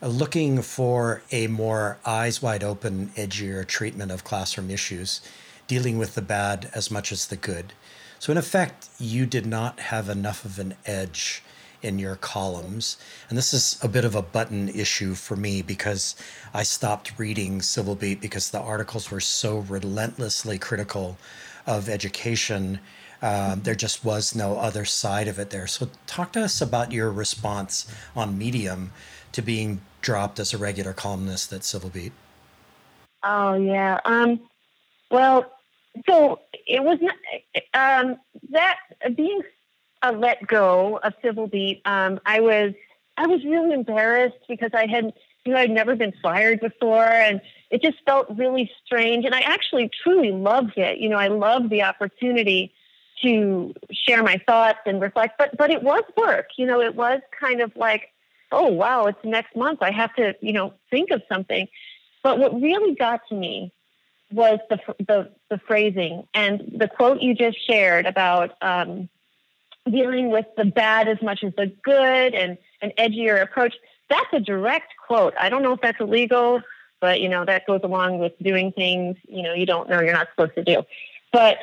looking 0.00 0.62
for 0.62 1.22
a 1.30 1.46
more 1.46 1.98
eyes 2.06 2.40
wide 2.40 2.64
open, 2.64 3.08
edgier 3.16 3.66
treatment 3.66 4.12
of 4.12 4.24
classroom 4.24 4.70
issues, 4.70 5.20
dealing 5.66 5.98
with 5.98 6.14
the 6.14 6.22
bad 6.22 6.70
as 6.74 6.90
much 6.90 7.12
as 7.12 7.26
the 7.26 7.36
good. 7.36 7.72
So, 8.18 8.30
in 8.32 8.38
effect, 8.38 8.88
you 8.98 9.26
did 9.26 9.46
not 9.46 9.80
have 9.80 10.08
enough 10.08 10.44
of 10.44 10.58
an 10.58 10.74
edge 10.86 11.42
in 11.82 11.98
your 11.98 12.16
columns. 12.16 12.96
And 13.28 13.38
this 13.38 13.52
is 13.52 13.78
a 13.82 13.88
bit 13.88 14.04
of 14.04 14.14
a 14.14 14.22
button 14.22 14.68
issue 14.68 15.14
for 15.14 15.36
me 15.36 15.62
because 15.62 16.14
I 16.52 16.62
stopped 16.62 17.18
reading 17.18 17.62
Civil 17.62 17.94
Beat 17.94 18.20
because 18.20 18.50
the 18.50 18.60
articles 18.60 19.10
were 19.10 19.20
so 19.20 19.58
relentlessly 19.58 20.58
critical 20.58 21.16
of 21.66 21.88
education. 21.88 22.80
Um, 23.22 23.62
there 23.62 23.74
just 23.74 24.04
was 24.04 24.34
no 24.34 24.58
other 24.58 24.84
side 24.84 25.28
of 25.28 25.38
it 25.38 25.50
there. 25.50 25.66
So, 25.66 25.90
talk 26.06 26.32
to 26.32 26.42
us 26.42 26.60
about 26.60 26.90
your 26.90 27.10
response 27.10 27.86
on 28.16 28.38
Medium 28.38 28.92
to 29.32 29.42
being 29.42 29.80
dropped 30.00 30.38
as 30.38 30.54
a 30.54 30.58
regular 30.58 30.92
columnist 30.92 31.52
at 31.52 31.64
Civil 31.64 31.90
Beat. 31.90 32.12
Oh 33.22 33.54
yeah. 33.54 34.00
Um, 34.04 34.40
well, 35.10 35.52
so 36.08 36.40
it 36.66 36.82
was 36.82 36.98
not 37.00 37.16
um, 37.74 38.16
that 38.50 38.78
being 39.14 39.42
a 40.02 40.12
let 40.12 40.46
go 40.46 40.98
of 41.02 41.14
Civil 41.22 41.46
Beat. 41.46 41.82
Um, 41.84 42.20
I 42.24 42.40
was 42.40 42.72
I 43.16 43.26
was 43.26 43.44
really 43.44 43.72
embarrassed 43.72 44.38
because 44.48 44.70
I 44.72 44.86
had 44.86 45.12
you 45.44 45.52
know 45.52 45.58
I'd 45.58 45.70
never 45.70 45.96
been 45.96 46.12
fired 46.22 46.60
before, 46.60 47.04
and 47.04 47.40
it 47.70 47.82
just 47.82 47.98
felt 48.04 48.26
really 48.30 48.70
strange. 48.84 49.24
And 49.24 49.34
I 49.34 49.40
actually 49.40 49.90
truly 50.02 50.32
loved 50.32 50.76
it. 50.76 50.98
You 50.98 51.08
know, 51.08 51.18
I 51.18 51.28
loved 51.28 51.70
the 51.70 51.82
opportunity 51.82 52.72
to 53.22 53.74
share 53.92 54.22
my 54.22 54.40
thoughts 54.46 54.80
and 54.86 55.00
reflect. 55.00 55.36
But 55.38 55.56
but 55.56 55.70
it 55.70 55.82
was 55.82 56.02
work. 56.16 56.48
You 56.56 56.66
know, 56.66 56.80
it 56.80 56.94
was 56.94 57.20
kind 57.38 57.60
of 57.60 57.74
like, 57.76 58.12
oh 58.52 58.68
wow, 58.68 59.06
it's 59.06 59.18
next 59.24 59.54
month. 59.54 59.82
I 59.82 59.90
have 59.90 60.14
to 60.14 60.34
you 60.40 60.52
know 60.52 60.74
think 60.90 61.10
of 61.10 61.22
something. 61.28 61.68
But 62.22 62.38
what 62.38 62.60
really 62.60 62.94
got 62.94 63.20
to 63.28 63.34
me 63.34 63.72
was 64.32 64.60
the 64.68 64.78
the, 64.98 65.30
the 65.50 65.58
phrasing 65.58 66.26
and 66.34 66.72
the 66.76 66.88
quote 66.88 67.20
you 67.20 67.34
just 67.34 67.58
shared 67.66 68.06
about. 68.06 68.52
Um, 68.62 69.08
dealing 69.90 70.30
with 70.30 70.46
the 70.56 70.64
bad 70.64 71.08
as 71.08 71.20
much 71.22 71.44
as 71.44 71.52
the 71.56 71.72
good 71.82 72.34
and 72.34 72.58
an 72.82 72.92
edgier 72.98 73.42
approach. 73.42 73.74
That's 74.08 74.32
a 74.32 74.40
direct 74.40 74.92
quote. 75.06 75.34
I 75.38 75.48
don't 75.48 75.62
know 75.62 75.72
if 75.72 75.80
that's 75.80 76.00
illegal, 76.00 76.62
but 77.00 77.20
you 77.20 77.28
know 77.28 77.44
that 77.44 77.66
goes 77.66 77.80
along 77.82 78.18
with 78.18 78.32
doing 78.42 78.72
things 78.72 79.16
you 79.28 79.42
know 79.42 79.54
you 79.54 79.66
don't 79.66 79.88
know 79.88 80.00
you're 80.00 80.12
not 80.12 80.28
supposed 80.34 80.54
to 80.54 80.64
do. 80.64 80.82
But 81.32 81.58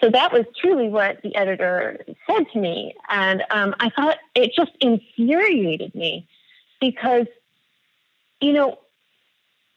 so 0.00 0.10
that 0.10 0.32
was 0.32 0.44
truly 0.60 0.88
what 0.88 1.22
the 1.22 1.34
editor 1.34 2.04
said 2.26 2.44
to 2.52 2.58
me, 2.58 2.94
and 3.08 3.42
um, 3.50 3.74
I 3.80 3.90
thought 3.90 4.18
it 4.34 4.52
just 4.54 4.72
infuriated 4.80 5.94
me 5.94 6.26
because 6.80 7.26
you 8.40 8.52
know 8.52 8.78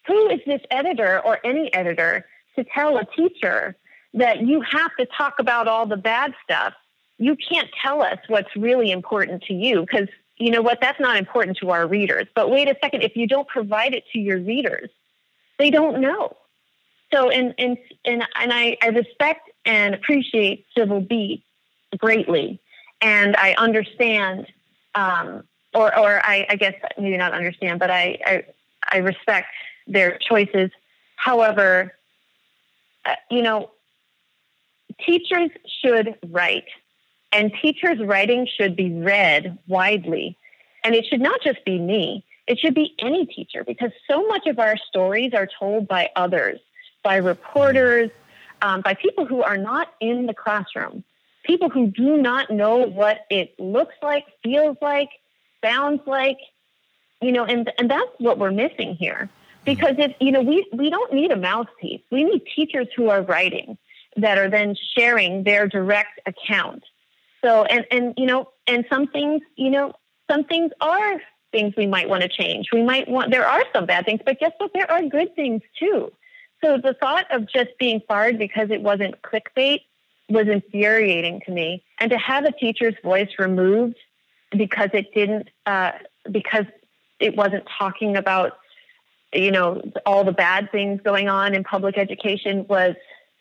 who 0.07 0.29
is 0.29 0.41
this 0.45 0.61
editor 0.69 1.19
or 1.23 1.39
any 1.43 1.73
editor 1.73 2.25
to 2.55 2.63
tell 2.63 2.97
a 2.97 3.05
teacher 3.05 3.75
that 4.13 4.41
you 4.41 4.61
have 4.61 4.91
to 4.97 5.05
talk 5.05 5.39
about 5.39 5.67
all 5.67 5.85
the 5.85 5.97
bad 5.97 6.33
stuff 6.43 6.73
you 7.17 7.35
can't 7.35 7.69
tell 7.81 8.01
us 8.01 8.19
what's 8.27 8.55
really 8.55 8.91
important 8.91 9.43
to 9.43 9.53
you 9.53 9.81
because 9.81 10.07
you 10.37 10.51
know 10.51 10.61
what? 10.61 10.79
That's 10.81 10.99
not 10.99 11.15
important 11.15 11.57
to 11.59 11.69
our 11.69 11.87
readers. 11.87 12.27
But 12.35 12.49
wait 12.49 12.67
a 12.67 12.75
second 12.81 13.03
if 13.03 13.15
you 13.15 13.25
don't 13.25 13.47
provide 13.47 13.93
it 13.93 14.03
to 14.11 14.19
your 14.19 14.39
readers 14.39 14.89
they 15.57 15.69
don't 15.69 16.01
know. 16.01 16.35
So 17.13 17.29
and 17.29 17.53
and 17.57 17.77
and, 18.03 18.23
and 18.35 18.53
I, 18.53 18.77
I 18.81 18.87
respect 18.87 19.49
and 19.65 19.95
appreciate 19.95 20.65
civil 20.77 21.01
beat 21.01 21.43
greatly. 21.97 22.59
And 23.01 23.35
i 23.35 23.53
understand 23.57 24.47
um, 24.95 25.43
or 25.73 25.97
or 25.97 26.25
I, 26.25 26.45
I 26.49 26.55
guess 26.55 26.73
maybe 26.97 27.17
not 27.17 27.33
understand 27.33 27.79
but 27.79 27.91
I, 27.91 28.19
I 28.25 28.43
i 28.91 28.97
respect 28.97 29.47
their 29.87 30.17
choices. 30.17 30.71
However 31.15 31.93
uh, 33.05 33.15
you 33.29 33.41
know 33.41 33.71
teachers 35.05 35.51
should 35.81 36.15
write 36.29 36.65
and 37.35 37.51
teachers' 37.61 37.99
writing 37.99 38.47
should 38.57 38.77
be 38.77 38.91
read 38.93 39.57
widely. 39.67 40.37
And 40.85 40.95
it 40.95 41.05
should 41.05 41.19
not 41.19 41.41
just 41.43 41.65
be 41.65 41.77
me, 41.77 42.23
it 42.47 42.59
should 42.59 42.73
be 42.73 42.95
any 42.99 43.25
teacher 43.25 43.63
because 43.63 43.91
so 44.09 44.25
much 44.27 44.47
of 44.47 44.57
our 44.57 44.77
stories 44.77 45.33
are 45.33 45.47
told 45.59 45.87
by 45.87 46.09
others, 46.15 46.59
by 47.03 47.17
reporters, 47.17 48.09
um, 48.61 48.81
by 48.81 48.93
people 48.93 49.25
who 49.25 49.41
are 49.43 49.57
not 49.57 49.93
in 49.99 50.27
the 50.27 50.33
classroom, 50.33 51.03
people 51.43 51.69
who 51.69 51.87
do 51.87 52.17
not 52.17 52.51
know 52.51 52.77
what 52.77 53.25
it 53.29 53.59
looks 53.59 53.95
like, 54.01 54.25
feels 54.43 54.77
like, 54.81 55.09
sounds 55.63 56.01
like, 56.05 56.37
you 57.21 57.31
know, 57.31 57.43
and, 57.43 57.71
and 57.77 57.89
that's 57.89 58.11
what 58.19 58.37
we're 58.37 58.51
missing 58.51 58.95
here. 58.95 59.29
Because 59.65 59.95
if, 59.97 60.13
you 60.21 60.31
know, 60.31 60.41
we, 60.41 60.65
we 60.71 60.89
don't 60.91 61.11
need 61.11 61.31
a 61.31 61.35
mouthpiece. 61.35 62.01
We 62.11 62.23
need 62.23 62.43
teachers 62.55 62.87
who 62.95 63.09
are 63.09 63.23
writing 63.23 63.77
that 64.15 64.37
are 64.37 64.49
then 64.49 64.75
sharing 64.95 65.43
their 65.43 65.67
direct 65.67 66.21
account 66.27 66.83
so, 67.45 67.63
and, 67.65 67.85
and, 67.91 68.13
you 68.17 68.25
know, 68.25 68.49
and 68.65 68.85
some 68.89 69.07
things, 69.07 69.41
you 69.55 69.69
know, 69.69 69.93
some 70.29 70.45
things 70.45 70.71
are 70.81 71.21
things 71.51 71.75
we 71.77 71.85
might 71.85 72.09
want 72.09 72.23
to 72.23 72.27
change. 72.27 72.69
We 72.73 72.83
might 72.83 73.07
want, 73.07 73.29
there 73.29 73.47
are 73.47 73.63
some 73.73 73.85
bad 73.85 74.05
things, 74.05 74.21
but 74.25 74.39
guess 74.39 74.51
what? 74.57 74.71
There 74.73 74.89
are 74.89 75.03
good 75.03 75.35
things 75.35 75.61
too. 75.79 76.11
So 76.63 76.77
the 76.77 76.95
thought 76.95 77.25
of 77.31 77.47
just 77.47 77.77
being 77.79 78.01
fired 78.07 78.39
because 78.39 78.71
it 78.71 78.81
wasn't 78.81 79.21
clickbait 79.21 79.81
was 80.27 80.47
infuriating 80.47 81.41
to 81.45 81.51
me. 81.51 81.83
And 81.99 82.09
to 82.09 82.17
have 82.17 82.45
a 82.45 82.51
teacher's 82.51 82.95
voice 83.03 83.29
removed 83.37 83.97
because 84.51 84.89
it 84.93 85.13
didn't, 85.13 85.49
uh, 85.67 85.91
because 86.31 86.65
it 87.19 87.35
wasn't 87.35 87.65
talking 87.77 88.17
about, 88.17 88.57
you 89.31 89.51
know, 89.51 89.81
all 90.05 90.23
the 90.23 90.31
bad 90.31 90.71
things 90.71 90.99
going 91.03 91.29
on 91.29 91.53
in 91.53 91.63
public 91.63 91.97
education 91.97 92.65
was 92.67 92.95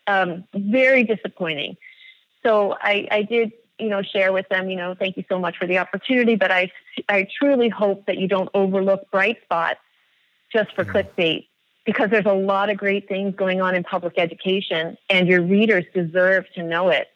um, 0.06 0.44
very 0.54 1.04
disappointing. 1.04 1.78
So 2.44 2.76
I, 2.78 3.08
I 3.10 3.22
did 3.22 3.52
you 3.78 3.88
know, 3.88 4.02
share 4.02 4.32
with 4.32 4.48
them, 4.48 4.70
you 4.70 4.76
know, 4.76 4.94
thank 4.94 5.16
you 5.16 5.24
so 5.28 5.38
much 5.38 5.56
for 5.56 5.66
the 5.66 5.78
opportunity, 5.78 6.36
but 6.36 6.50
I, 6.50 6.70
I 7.08 7.26
truly 7.38 7.68
hope 7.68 8.06
that 8.06 8.18
you 8.18 8.28
don't 8.28 8.48
overlook 8.54 9.10
bright 9.10 9.38
spots 9.42 9.80
just 10.52 10.72
for 10.74 10.84
mm-hmm. 10.84 10.96
clickbait 10.96 11.46
because 11.84 12.10
there's 12.10 12.26
a 12.26 12.32
lot 12.32 12.70
of 12.70 12.76
great 12.76 13.08
things 13.08 13.34
going 13.34 13.60
on 13.60 13.74
in 13.74 13.82
public 13.82 14.14
education 14.16 14.96
and 15.10 15.28
your 15.28 15.42
readers 15.42 15.84
deserve 15.92 16.44
to 16.54 16.62
know 16.62 16.88
it. 16.88 17.08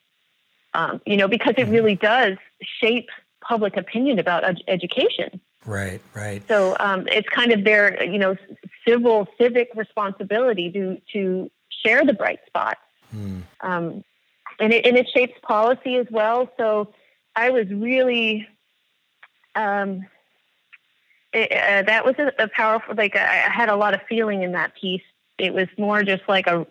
Um, 0.74 1.00
you 1.06 1.16
know, 1.16 1.28
because 1.28 1.54
it 1.56 1.62
mm-hmm. 1.62 1.72
really 1.72 1.94
does 1.94 2.36
shape 2.80 3.08
public 3.40 3.76
opinion 3.76 4.18
about 4.18 4.44
ed- 4.44 4.62
education. 4.68 5.40
Right, 5.64 6.00
right. 6.14 6.42
So 6.48 6.76
um, 6.78 7.08
it's 7.08 7.28
kind 7.28 7.52
of 7.52 7.64
their, 7.64 8.02
you 8.04 8.18
know, 8.18 8.36
civil 8.86 9.28
civic 9.38 9.70
responsibility 9.74 10.70
to 10.72 11.00
to 11.12 11.50
share 11.84 12.04
the 12.04 12.12
bright 12.12 12.40
spots. 12.46 12.80
Mm. 13.14 13.42
Um, 13.60 14.04
and 14.58 14.72
it, 14.72 14.86
and 14.86 14.96
it 14.96 15.08
shapes 15.14 15.38
policy 15.42 15.96
as 15.96 16.06
well. 16.10 16.50
So 16.56 16.92
I 17.36 17.50
was 17.50 17.68
really, 17.68 18.46
um, 19.54 20.06
it, 21.32 21.52
uh, 21.52 21.82
that 21.82 22.04
was 22.04 22.16
a, 22.18 22.32
a, 22.42 22.48
powerful, 22.48 22.94
like 22.94 23.16
I, 23.16 23.46
I 23.46 23.50
had 23.50 23.68
a 23.68 23.76
lot 23.76 23.94
of 23.94 24.00
feeling 24.08 24.42
in 24.42 24.52
that 24.52 24.74
piece. 24.74 25.02
It 25.38 25.54
was 25.54 25.68
more 25.78 26.02
just 26.02 26.22
like 26.28 26.46
a, 26.46 26.66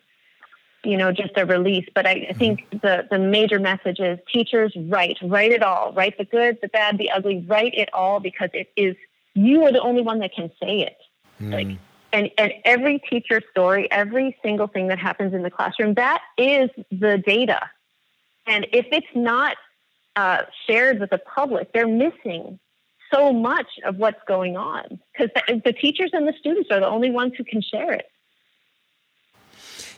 you 0.84 0.98
know, 0.98 1.12
just 1.12 1.32
a 1.38 1.46
release. 1.46 1.88
But 1.94 2.06
I, 2.06 2.12
I 2.12 2.16
mm-hmm. 2.16 2.40
think 2.40 2.70
the, 2.72 3.08
the 3.10 3.20
major 3.20 3.60
message 3.60 4.00
is 4.00 4.20
teachers 4.32 4.74
write, 4.76 5.18
write 5.22 5.52
it 5.52 5.64
all, 5.64 5.94
write 5.94 6.18
the 6.18 6.26
good, 6.26 6.60
the 6.62 6.68
bad, 6.68 6.98
the 6.98 7.12
ugly, 7.12 7.46
write 7.48 7.74
it 7.74 7.90
all 7.94 8.20
because 8.20 8.50
it 8.54 8.72
is, 8.76 8.96
you 9.34 9.64
are 9.64 9.72
the 9.72 9.82
only 9.82 10.02
one 10.02 10.20
that 10.20 10.34
can 10.34 10.52
say 10.62 10.82
it. 10.82 10.98
Mm. 11.42 11.54
Like, 11.54 11.78
and, 12.14 12.32
and 12.38 12.54
every 12.66 13.00
teacher 13.00 13.42
story, 13.52 13.90
every 13.92 14.38
single 14.42 14.68
thing 14.68 14.88
that 14.88 14.98
happens 14.98 15.34
in 15.34 15.44
the 15.44 15.52
classroom, 15.52 15.94
that 15.96 16.22
is 16.38 16.70
the 16.90 17.22
data. 17.26 17.70
And 18.48 18.66
if 18.72 18.86
it's 18.92 19.08
not 19.14 19.58
uh, 20.16 20.44
shared 20.66 21.00
with 21.00 21.10
the 21.10 21.18
public, 21.18 21.74
they're 21.74 21.88
missing 21.88 22.60
so 23.14 23.32
much 23.32 23.68
of 23.86 23.98
what's 23.98 24.22
going 24.28 24.58
on 24.58 25.00
because 25.14 25.30
the, 25.36 25.62
the 25.64 25.74
teachers 25.74 26.12
and 26.14 26.28
the 26.28 26.34
students 26.40 26.70
are 26.72 26.80
the 26.80 26.88
only 26.88 27.12
ones 27.12 27.34
who 27.38 27.44
can 27.44 27.62
share 27.62 27.94
it. 27.94 28.10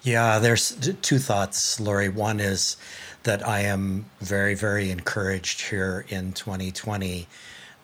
Yeah, 0.02 0.40
there's 0.40 0.72
two 1.02 1.20
thoughts, 1.20 1.80
Lory. 1.80 2.10
One 2.10 2.40
is 2.40 2.78
that 3.24 3.46
I 3.46 3.62
am 3.62 4.06
very, 4.22 4.56
very 4.56 4.92
encouraged 4.92 5.62
here 5.62 6.06
in 6.08 6.32
2020 6.32 7.28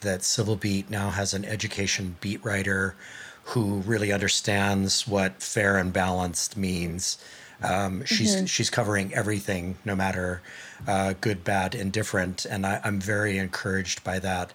that 0.01 0.23
Civil 0.23 0.55
Beat 0.55 0.89
now 0.89 1.09
has 1.09 1.33
an 1.33 1.43
education 1.43 2.15
beat 2.21 2.43
writer 2.45 2.95
who 3.45 3.75
really 3.81 4.11
understands 4.11 5.07
what 5.07 5.41
fair 5.41 5.77
and 5.77 5.91
balanced 5.91 6.55
means 6.55 7.17
um, 7.63 8.03
she's 8.05 8.35
mm-hmm. 8.35 8.45
she's 8.45 8.69
covering 8.69 9.13
everything, 9.13 9.77
no 9.85 9.95
matter 9.95 10.41
uh, 10.87 11.13
good, 11.21 11.43
bad, 11.43 11.75
indifferent, 11.75 12.45
and 12.45 12.65
I, 12.65 12.81
am 12.83 12.99
very 12.99 13.37
encouraged 13.37 14.03
by 14.03 14.19
that. 14.19 14.53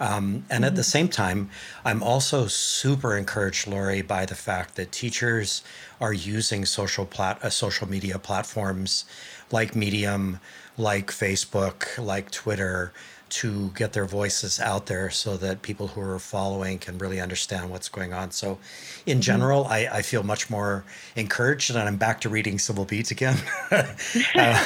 Um, 0.00 0.44
and 0.50 0.64
at 0.64 0.74
the 0.74 0.82
same 0.82 1.08
time, 1.08 1.48
I'm 1.84 2.02
also 2.02 2.48
super 2.48 3.16
encouraged, 3.16 3.68
Lory, 3.68 4.02
by 4.02 4.26
the 4.26 4.34
fact 4.34 4.74
that 4.74 4.90
teachers 4.90 5.62
are 6.00 6.12
using 6.12 6.64
social 6.64 7.06
plat- 7.06 7.42
uh, 7.42 7.50
social 7.50 7.88
media 7.88 8.18
platforms 8.18 9.04
like 9.52 9.76
Medium, 9.76 10.40
like 10.76 11.10
Facebook, 11.10 12.04
like 12.04 12.30
Twitter 12.30 12.92
to 13.32 13.70
get 13.70 13.94
their 13.94 14.04
voices 14.04 14.60
out 14.60 14.86
there 14.86 15.08
so 15.08 15.38
that 15.38 15.62
people 15.62 15.88
who 15.88 16.02
are 16.02 16.18
following 16.18 16.78
can 16.78 16.98
really 16.98 17.18
understand 17.18 17.70
what's 17.70 17.88
going 17.88 18.12
on. 18.12 18.30
So, 18.30 18.58
in 19.06 19.14
mm-hmm. 19.14 19.20
general, 19.22 19.64
I, 19.64 19.88
I 19.90 20.02
feel 20.02 20.22
much 20.22 20.50
more 20.50 20.84
encouraged, 21.16 21.70
and 21.70 21.78
I'm 21.78 21.96
back 21.96 22.20
to 22.22 22.28
reading 22.28 22.58
Civil 22.58 22.84
Beat 22.84 23.10
again. 23.10 23.38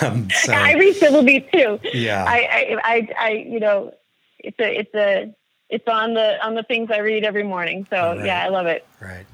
um, 0.03 0.29
so, 0.31 0.53
I 0.53 0.75
read 0.75 0.97
Civil 0.97 1.23
Beat 1.23 1.51
too. 1.53 1.79
Yeah, 1.93 2.25
I, 2.25 2.39
I, 2.39 2.79
I, 2.83 3.09
I, 3.19 3.31
you 3.31 3.61
know, 3.61 3.95
it's 4.41 4.59
a, 4.59 4.81
it's 4.81 4.95
a, 4.95 5.35
it's 5.69 5.87
on 5.87 6.15
the 6.15 6.45
on 6.45 6.55
the 6.55 6.65
things 6.65 6.91
I 6.91 6.99
read 6.99 7.25
every 7.25 7.45
morning. 7.45 7.87
So 7.89 8.17
right. 8.17 8.27
yeah, 8.27 8.45
I 8.45 8.49
love 8.49 8.67
it. 8.67 8.87
Right. 9.01 9.27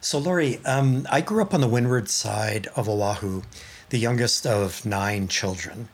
So, 0.00 0.18
Lory, 0.18 0.60
um, 0.64 1.06
I 1.10 1.20
grew 1.20 1.42
up 1.42 1.52
on 1.52 1.60
the 1.60 1.68
windward 1.68 2.08
side 2.08 2.68
of 2.76 2.88
Oahu, 2.88 3.42
the 3.90 3.98
youngest 3.98 4.46
of 4.46 4.86
nine 4.86 5.28
children. 5.28 5.88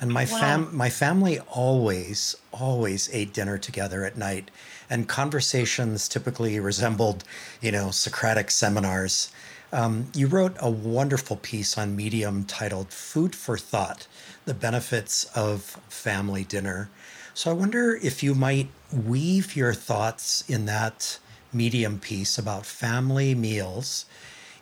And 0.00 0.12
my 0.12 0.24
wow. 0.24 0.38
fam 0.38 0.76
my 0.76 0.90
family 0.90 1.40
always 1.40 2.36
always 2.52 3.08
ate 3.12 3.32
dinner 3.32 3.58
together 3.58 4.04
at 4.04 4.16
night, 4.18 4.50
and 4.90 5.08
conversations 5.08 6.08
typically 6.08 6.60
resembled, 6.60 7.24
you 7.60 7.72
know, 7.72 7.90
Socratic 7.90 8.50
seminars. 8.50 9.30
Um, 9.72 10.08
you 10.14 10.26
wrote 10.26 10.56
a 10.60 10.70
wonderful 10.70 11.36
piece 11.36 11.76
on 11.78 11.96
Medium 11.96 12.44
titled 12.44 12.90
"Food 12.90 13.34
for 13.34 13.56
Thought: 13.56 14.06
The 14.44 14.54
Benefits 14.54 15.24
of 15.34 15.62
Family 15.88 16.44
Dinner." 16.44 16.90
So 17.32 17.50
I 17.50 17.54
wonder 17.54 17.96
if 17.96 18.22
you 18.22 18.34
might 18.34 18.68
weave 18.92 19.56
your 19.56 19.74
thoughts 19.74 20.44
in 20.48 20.66
that 20.66 21.18
Medium 21.52 21.98
piece 21.98 22.38
about 22.38 22.66
family 22.66 23.34
meals 23.34 24.04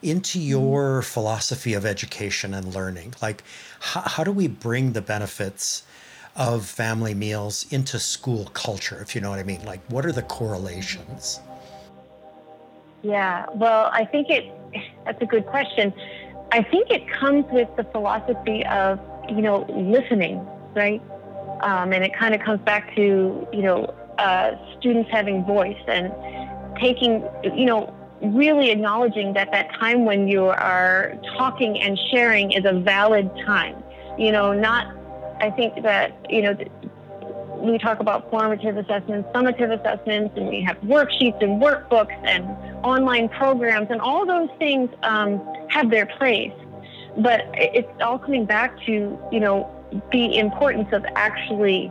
into 0.05 0.38
mm-hmm. 0.38 0.48
your 0.48 1.02
philosophy 1.02 1.74
of 1.74 1.86
education 1.86 2.55
and 2.55 2.74
learning? 2.74 3.14
Like, 3.22 3.42
how, 3.80 4.02
how 4.02 4.24
do 4.24 4.32
we 4.32 4.48
bring 4.48 4.92
the 4.92 5.02
benefits 5.02 5.82
of 6.36 6.66
family 6.66 7.14
meals 7.14 7.66
into 7.70 7.98
school 7.98 8.46
culture, 8.55 8.98
if 9.00 9.14
you 9.14 9.20
know 9.20 9.30
what 9.30 9.38
I 9.38 9.44
mean? 9.44 9.64
Like, 9.64 9.80
what 9.88 10.05
are 10.05 10.12
the 10.12 10.22
correlations? 10.22 11.40
Yeah, 13.02 13.46
well, 13.55 13.90
I 13.92 14.05
think 14.05 14.30
it, 14.30 14.52
that's 15.05 15.20
a 15.22 15.26
good 15.26 15.46
question. 15.46 15.92
I 16.52 16.62
think 16.62 16.90
it 16.90 17.09
comes 17.09 17.44
with 17.50 17.68
the 17.76 17.84
philosophy 17.84 18.64
of, 18.66 18.98
you 19.28 19.42
know, 19.42 19.64
listening, 19.68 20.46
right? 20.74 21.02
Um, 21.61 21.92
and 21.92 22.05
it 22.05 22.14
kind 22.14 22.34
of 22.34 22.40
comes 22.40 22.61
back 22.61 22.94
to, 22.96 23.46
you 23.52 23.62
know, 23.62 23.94
uh, 24.18 24.52
students 24.78 25.11
having 25.11 25.44
voice 25.44 25.80
and 25.86 26.12
taking, 26.78 27.24
you 27.44 27.66
know, 27.66 27.94
really 28.33 28.70
acknowledging 28.70 29.33
that 29.35 29.51
that 29.53 29.72
time 29.75 30.05
when 30.05 30.29
you 30.29 30.47
are 30.47 31.14
talking 31.37 31.81
and 31.81 31.99
sharing 32.11 32.53
is 32.53 32.64
a 32.64 32.72
valid 32.72 33.31
time. 33.45 33.83
You 34.18 34.33
know, 34.33 34.53
not, 34.53 34.95
I 35.41 35.51
think 35.51 35.83
that, 35.83 36.16
you 36.31 36.43
know, 36.43 36.57
we 37.57 37.79
talk 37.79 38.01
about 38.01 38.31
formative 38.31 38.77
assessments, 38.77 39.29
summative 39.35 39.72
assessments, 39.79 40.37
and 40.37 40.49
we 40.49 40.61
have 40.62 40.77
worksheets 40.83 41.43
and 41.43 41.61
workbooks 41.61 42.14
and 42.25 42.45
online 42.85 43.29
programs, 43.29 43.89
and 43.91 44.01
all 44.01 44.27
those 44.27 44.51
things 44.59 44.91
um, 45.03 45.41
have 45.70 45.91
their 45.91 46.07
place. 46.07 46.53
But 47.16 47.43
it's 47.55 47.89
all 48.03 48.18
coming 48.18 48.45
back 48.45 48.77
to, 48.87 49.18
you 49.33 49.41
know, 49.41 49.70
the 50.12 50.37
importance 50.37 50.89
of 50.93 51.05
actually 51.14 51.91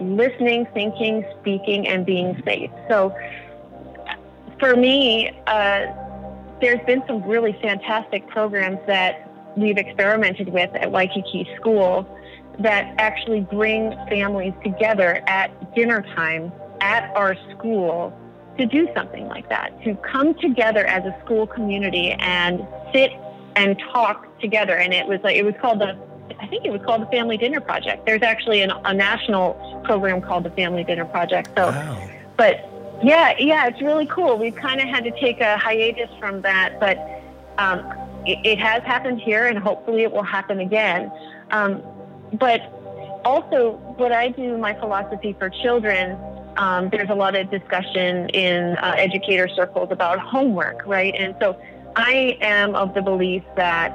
listening, 0.00 0.66
thinking, 0.74 1.24
speaking, 1.40 1.86
and 1.86 2.04
being 2.04 2.42
safe. 2.44 2.70
So 2.88 3.14
for 4.64 4.76
me, 4.76 5.28
uh, 5.46 5.92
there's 6.62 6.80
been 6.86 7.02
some 7.06 7.22
really 7.24 7.52
fantastic 7.60 8.26
programs 8.28 8.78
that 8.86 9.30
we've 9.58 9.76
experimented 9.76 10.48
with 10.48 10.74
at 10.74 10.90
Waikiki 10.90 11.46
School 11.56 12.08
that 12.60 12.94
actually 12.96 13.42
bring 13.42 13.90
families 14.08 14.54
together 14.62 15.22
at 15.26 15.74
dinner 15.74 16.00
time 16.16 16.50
at 16.80 17.14
our 17.14 17.36
school 17.50 18.18
to 18.56 18.64
do 18.64 18.88
something 18.94 19.28
like 19.28 19.50
that, 19.50 19.70
to 19.84 19.96
come 19.96 20.34
together 20.36 20.86
as 20.86 21.04
a 21.04 21.14
school 21.22 21.46
community 21.46 22.12
and 22.12 22.66
sit 22.90 23.12
and 23.56 23.78
talk 23.92 24.26
together. 24.40 24.78
And 24.78 24.94
it 24.94 25.06
was 25.06 25.20
like 25.22 25.36
it 25.36 25.44
was 25.44 25.54
called 25.60 25.80
the 25.80 25.94
I 26.40 26.46
think 26.46 26.64
it 26.64 26.70
was 26.70 26.80
called 26.86 27.02
the 27.02 27.10
Family 27.10 27.36
Dinner 27.36 27.60
Project. 27.60 28.06
There's 28.06 28.22
actually 28.22 28.62
an, 28.62 28.72
a 28.86 28.94
national 28.94 29.82
program 29.84 30.22
called 30.22 30.44
the 30.44 30.50
Family 30.50 30.84
Dinner 30.84 31.04
Project. 31.04 31.50
So, 31.54 31.66
wow. 31.66 32.08
but 32.38 32.70
yeah, 33.02 33.34
yeah, 33.38 33.66
it's 33.66 33.80
really 33.80 34.06
cool. 34.06 34.38
We've 34.38 34.54
kind 34.54 34.80
of 34.80 34.88
had 34.88 35.04
to 35.04 35.10
take 35.20 35.40
a 35.40 35.56
hiatus 35.58 36.10
from 36.18 36.42
that, 36.42 36.78
but 36.80 36.98
um, 37.58 37.80
it, 38.26 38.38
it, 38.44 38.58
has 38.58 38.82
happened 38.82 39.20
here, 39.20 39.46
and 39.46 39.58
hopefully 39.58 40.02
it 40.02 40.12
will 40.12 40.22
happen 40.22 40.60
again. 40.60 41.10
Um, 41.50 41.82
but 42.32 42.60
also, 43.24 43.72
what 43.96 44.12
I 44.12 44.28
do, 44.28 44.58
my 44.58 44.74
philosophy 44.74 45.34
for 45.38 45.50
children, 45.50 46.18
um, 46.56 46.88
there's 46.90 47.10
a 47.10 47.14
lot 47.14 47.34
of 47.36 47.50
discussion 47.50 48.28
in 48.30 48.76
uh, 48.76 48.94
educator 48.96 49.48
circles 49.48 49.88
about 49.90 50.18
homework, 50.18 50.86
right? 50.86 51.14
And 51.16 51.34
so 51.40 51.60
I 51.96 52.38
am 52.40 52.74
of 52.74 52.94
the 52.94 53.02
belief 53.02 53.42
that 53.56 53.90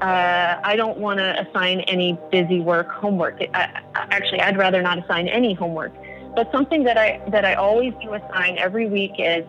uh, 0.00 0.60
I 0.64 0.76
don't 0.76 0.98
want 0.98 1.18
to 1.18 1.46
assign 1.46 1.80
any 1.80 2.18
busy 2.30 2.60
work 2.60 2.88
homework. 2.90 3.40
I, 3.54 3.82
actually, 3.94 4.40
I'd 4.40 4.56
rather 4.56 4.82
not 4.82 4.98
assign 4.98 5.28
any 5.28 5.52
homework. 5.54 5.92
But 6.34 6.50
something 6.52 6.84
that 6.84 6.96
I 6.96 7.20
that 7.28 7.44
I 7.44 7.54
always 7.54 7.92
do 8.02 8.14
assign 8.14 8.58
every 8.58 8.88
week 8.88 9.12
is, 9.18 9.44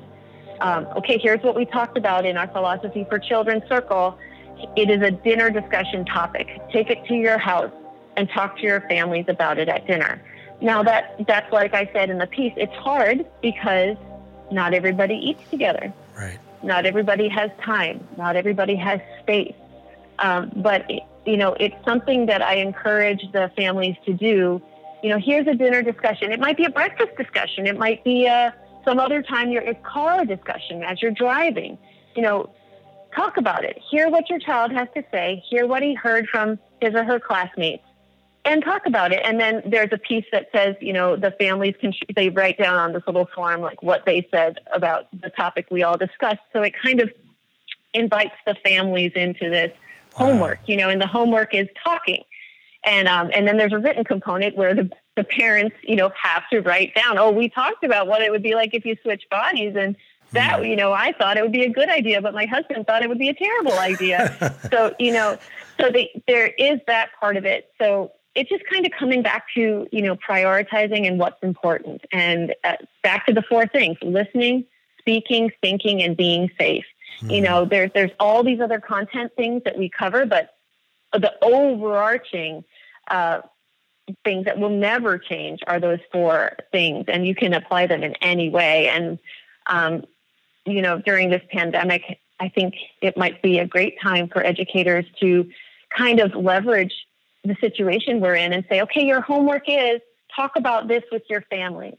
um, 0.60 0.88
okay, 0.98 1.18
here's 1.18 1.42
what 1.44 1.56
we 1.56 1.66
talked 1.66 1.98
about 1.98 2.26
in 2.26 2.38
our 2.38 2.48
philosophy 2.48 3.06
for 3.10 3.20
children 3.20 3.62
circle. 3.68 4.18
It 4.76 4.90
is 4.90 5.02
a 5.02 5.12
dinner 5.12 5.50
discussion 5.50 6.06
topic. 6.06 6.48
Take 6.72 6.90
it 6.90 7.06
to 7.06 7.14
your 7.14 7.38
house 7.38 7.72
and 8.18 8.30
talk 8.30 8.58
to 8.58 8.64
your 8.64 8.82
families 8.82 9.26
about 9.28 9.58
it 9.58 9.70
at 9.70 9.88
dinner. 9.88 10.22
Now 10.62 10.84
that 10.84 11.16
that's 11.28 11.52
like 11.52 11.74
I 11.74 11.90
said 11.94 12.10
in 12.10 12.18
the 12.18 12.28
piece, 12.28 12.54
it's 12.58 12.74
hard 12.74 13.26
because 13.42 13.98
not 14.52 14.74
everybody 14.74 15.16
eats 15.16 15.44
together. 15.50 15.94
Right. 16.18 16.40
Not 16.64 16.86
everybody 16.86 17.30
has 17.30 17.50
time. 17.64 18.08
Not 18.18 18.36
everybody 18.36 18.76
has 18.76 19.00
space. 19.22 19.56
Um, 20.20 20.52
but 20.58 20.90
you 21.26 21.38
know, 21.38 21.56
it's 21.60 21.76
something 21.86 22.28
that 22.28 22.42
I 22.42 22.56
encourage 22.56 23.22
the 23.32 23.52
families 23.56 23.96
to 24.06 24.14
do 24.14 24.62
you 25.04 25.10
know, 25.10 25.18
here's 25.18 25.48
a 25.48 25.54
dinner 25.54 25.82
discussion. 25.82 26.32
It 26.32 26.40
might 26.40 26.58
be 26.58 26.66
a 26.66 26.70
breakfast 26.70 27.18
discussion. 27.18 27.66
It 27.66 27.78
might 27.78 28.04
be 28.04 28.26
a, 28.26 28.48
uh, 28.48 28.52
some 28.86 29.00
other 29.00 29.22
time 29.22 29.52
your 29.52 29.74
car 29.76 30.26
discussion 30.26 30.84
as 30.84 31.02
you're 31.02 31.12
driving. 31.12 31.78
You 32.16 32.24
know, 32.24 32.50
talk 33.16 33.38
about 33.38 33.64
it. 33.64 33.80
Hear 33.90 34.10
what 34.10 34.30
your 34.30 34.40
child 34.40 34.72
has 34.72 34.88
to 34.96 35.04
say. 35.12 35.44
Hear 35.50 35.68
what 35.68 35.84
he 35.84 35.94
heard 35.94 36.28
from 36.28 36.60
his 36.82 36.96
or 36.96 37.04
her 37.04 37.20
classmates, 37.20 37.84
and 38.44 38.64
talk 38.64 38.86
about 38.86 39.12
it. 39.12 39.22
And 39.24 39.40
then 39.40 39.62
there's 39.66 39.90
a 39.92 39.98
piece 39.98 40.26
that 40.32 40.48
says, 40.54 40.76
you 40.82 40.94
know, 40.94 41.16
the 41.16 41.32
families 41.40 41.76
can 41.80 41.94
they 42.16 42.30
write 42.30 42.58
down 42.58 42.76
on 42.76 42.94
this 42.94 43.04
little 43.06 43.30
form 43.36 43.62
like 43.62 43.84
what 43.84 44.06
they 44.06 44.28
said 44.32 44.60
about 44.74 45.08
the 45.22 45.30
topic 45.30 45.68
we 45.70 45.84
all 45.84 45.98
discussed. 45.98 46.42
So 46.54 46.64
it 46.64 46.74
kind 46.84 47.02
of 47.02 47.12
invites 47.94 48.36
the 48.46 48.56
families 48.64 49.12
into 49.16 49.50
this 49.50 49.72
homework. 50.14 50.60
You 50.66 50.78
know, 50.78 50.90
and 50.90 51.00
the 51.00 51.08
homework 51.08 51.54
is 51.54 51.68
talking. 51.84 52.24
And 52.84 53.08
um, 53.08 53.30
and 53.34 53.48
then 53.48 53.58
there's 53.58 53.74
a 53.74 53.80
written 53.80 54.04
component 54.04 54.56
where 54.56 54.74
the, 54.74 54.90
the 55.16 55.24
parents, 55.24 55.76
you 55.84 55.96
know, 55.96 56.12
have 56.22 56.44
to 56.52 56.62
write 56.62 56.96
down, 56.96 57.18
oh, 57.18 57.30
we 57.30 57.50
talked 57.50 57.84
about 57.84 58.08
what 58.08 58.22
it 58.22 58.32
would 58.32 58.44
be 58.44 58.56
like 58.56 58.74
if 58.74 58.86
you 58.86 58.96
switch 59.04 59.24
bodies. 59.30 59.76
And 59.78 59.96
that 60.34 60.66
you 60.66 60.76
know 60.76 60.94
i 60.94 61.12
thought 61.12 61.38
it 61.38 61.44
would 61.44 61.52
be 61.52 61.64
a 61.64 61.70
good 61.70 61.90
idea 61.90 62.22
but 62.22 62.34
my 62.34 62.46
husband 62.46 62.88
thought 62.88 63.04
it 63.04 63.10
would 63.10 63.20
be 63.20 63.30
a 63.30 63.34
terrible 63.34 63.74
idea. 63.74 64.56
So 64.72 64.96
you 65.00 65.12
know 65.12 65.38
so 65.80 65.90
they, 65.92 66.22
there 66.28 66.48
is 66.48 66.80
that 66.88 67.10
part 67.20 67.36
of 67.36 67.46
it. 67.46 67.70
So 67.78 68.12
it's 68.36 68.50
just 68.50 68.64
kind 68.72 68.86
of 68.86 68.92
coming 68.98 69.22
back 69.22 69.46
to 69.56 69.88
you 69.92 70.02
know 70.02 70.16
prioritizing 70.16 71.08
and 71.08 71.20
what's 71.20 71.42
important. 71.44 72.06
And 72.12 72.56
uh, 72.64 72.78
back 73.04 73.26
to 73.26 73.34
the 73.34 73.42
four 73.42 73.68
things 73.68 73.98
listening 74.02 74.66
speaking 75.00 75.52
thinking 75.62 76.02
and 76.02 76.16
being 76.16 76.50
safe. 76.58 76.86
Mm-hmm. 77.18 77.30
you 77.30 77.42
know 77.42 77.66
there's 77.66 77.92
there's 77.94 78.12
all 78.20 78.44
these 78.44 78.62
other 78.62 78.80
content 78.80 79.34
things 79.36 79.64
that 79.66 79.78
we 79.78 79.90
cover 79.90 80.26
but 80.26 80.56
the 81.12 81.34
overarching 81.44 82.64
uh, 83.10 83.42
things 84.24 84.46
that 84.46 84.60
will 84.60 84.70
never 84.70 85.18
change 85.18 85.60
are 85.68 85.80
those 85.80 86.00
four 86.12 86.52
things, 86.72 87.06
and 87.08 87.26
you 87.26 87.36
can 87.36 87.54
apply 87.54 87.88
them 87.88 88.04
in 88.04 88.16
any 88.22 88.50
way. 88.50 88.90
And 88.90 89.20
um, 89.68 90.04
you 90.66 90.82
know, 90.82 91.00
during 91.00 91.30
this 91.30 91.44
pandemic, 91.52 92.20
I 92.40 92.50
think 92.50 92.76
it 93.02 93.18
might 93.18 93.42
be 93.42 93.60
a 93.60 93.66
great 93.66 94.00
time 94.02 94.28
for 94.28 94.46
educators 94.46 95.06
to 95.20 95.50
kind 95.96 96.20
of 96.20 96.36
leverage 96.36 96.94
the 97.44 97.56
situation 97.60 98.20
we're 98.20 98.36
in 98.36 98.54
and 98.54 98.66
say, 98.70 98.82
okay, 98.82 99.06
your 99.06 99.22
homework 99.22 99.64
is 99.68 100.02
talk 100.36 100.54
about 100.56 100.88
this 100.88 101.04
with 101.12 101.24
your 101.30 101.42
family 101.42 101.98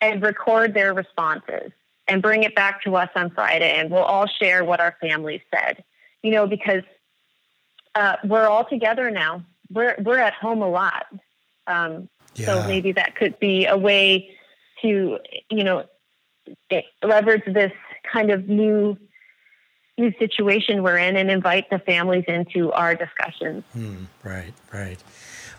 and 0.00 0.22
record 0.22 0.74
their 0.74 0.92
responses 0.94 1.72
and 2.08 2.22
bring 2.22 2.42
it 2.42 2.54
back 2.54 2.82
to 2.82 2.94
us 2.96 3.08
on 3.16 3.30
Friday, 3.30 3.72
and 3.78 3.90
we'll 3.90 4.02
all 4.02 4.26
share 4.26 4.64
what 4.64 4.80
our 4.80 4.96
families 5.00 5.40
said. 5.52 5.82
You 6.22 6.32
know, 6.32 6.46
because 6.46 6.82
uh, 7.94 8.16
we're 8.24 8.46
all 8.46 8.64
together 8.64 9.10
now. 9.10 9.42
We're 9.70 9.96
we're 9.98 10.18
at 10.18 10.34
home 10.34 10.62
a 10.62 10.68
lot, 10.68 11.06
um, 11.66 12.08
yeah. 12.34 12.46
so 12.46 12.66
maybe 12.66 12.92
that 12.92 13.16
could 13.16 13.38
be 13.38 13.66
a 13.66 13.76
way 13.76 14.30
to, 14.82 15.18
you 15.50 15.64
know, 15.64 15.84
leverage 17.02 17.42
this 17.46 17.72
kind 18.10 18.30
of 18.30 18.48
new 18.48 18.96
new 19.98 20.12
situation 20.18 20.82
we're 20.82 20.98
in 20.98 21.16
and 21.16 21.30
invite 21.30 21.70
the 21.70 21.78
families 21.78 22.24
into 22.28 22.70
our 22.72 22.94
discussions. 22.94 23.64
Hmm, 23.72 24.04
right, 24.22 24.52
right. 24.72 25.02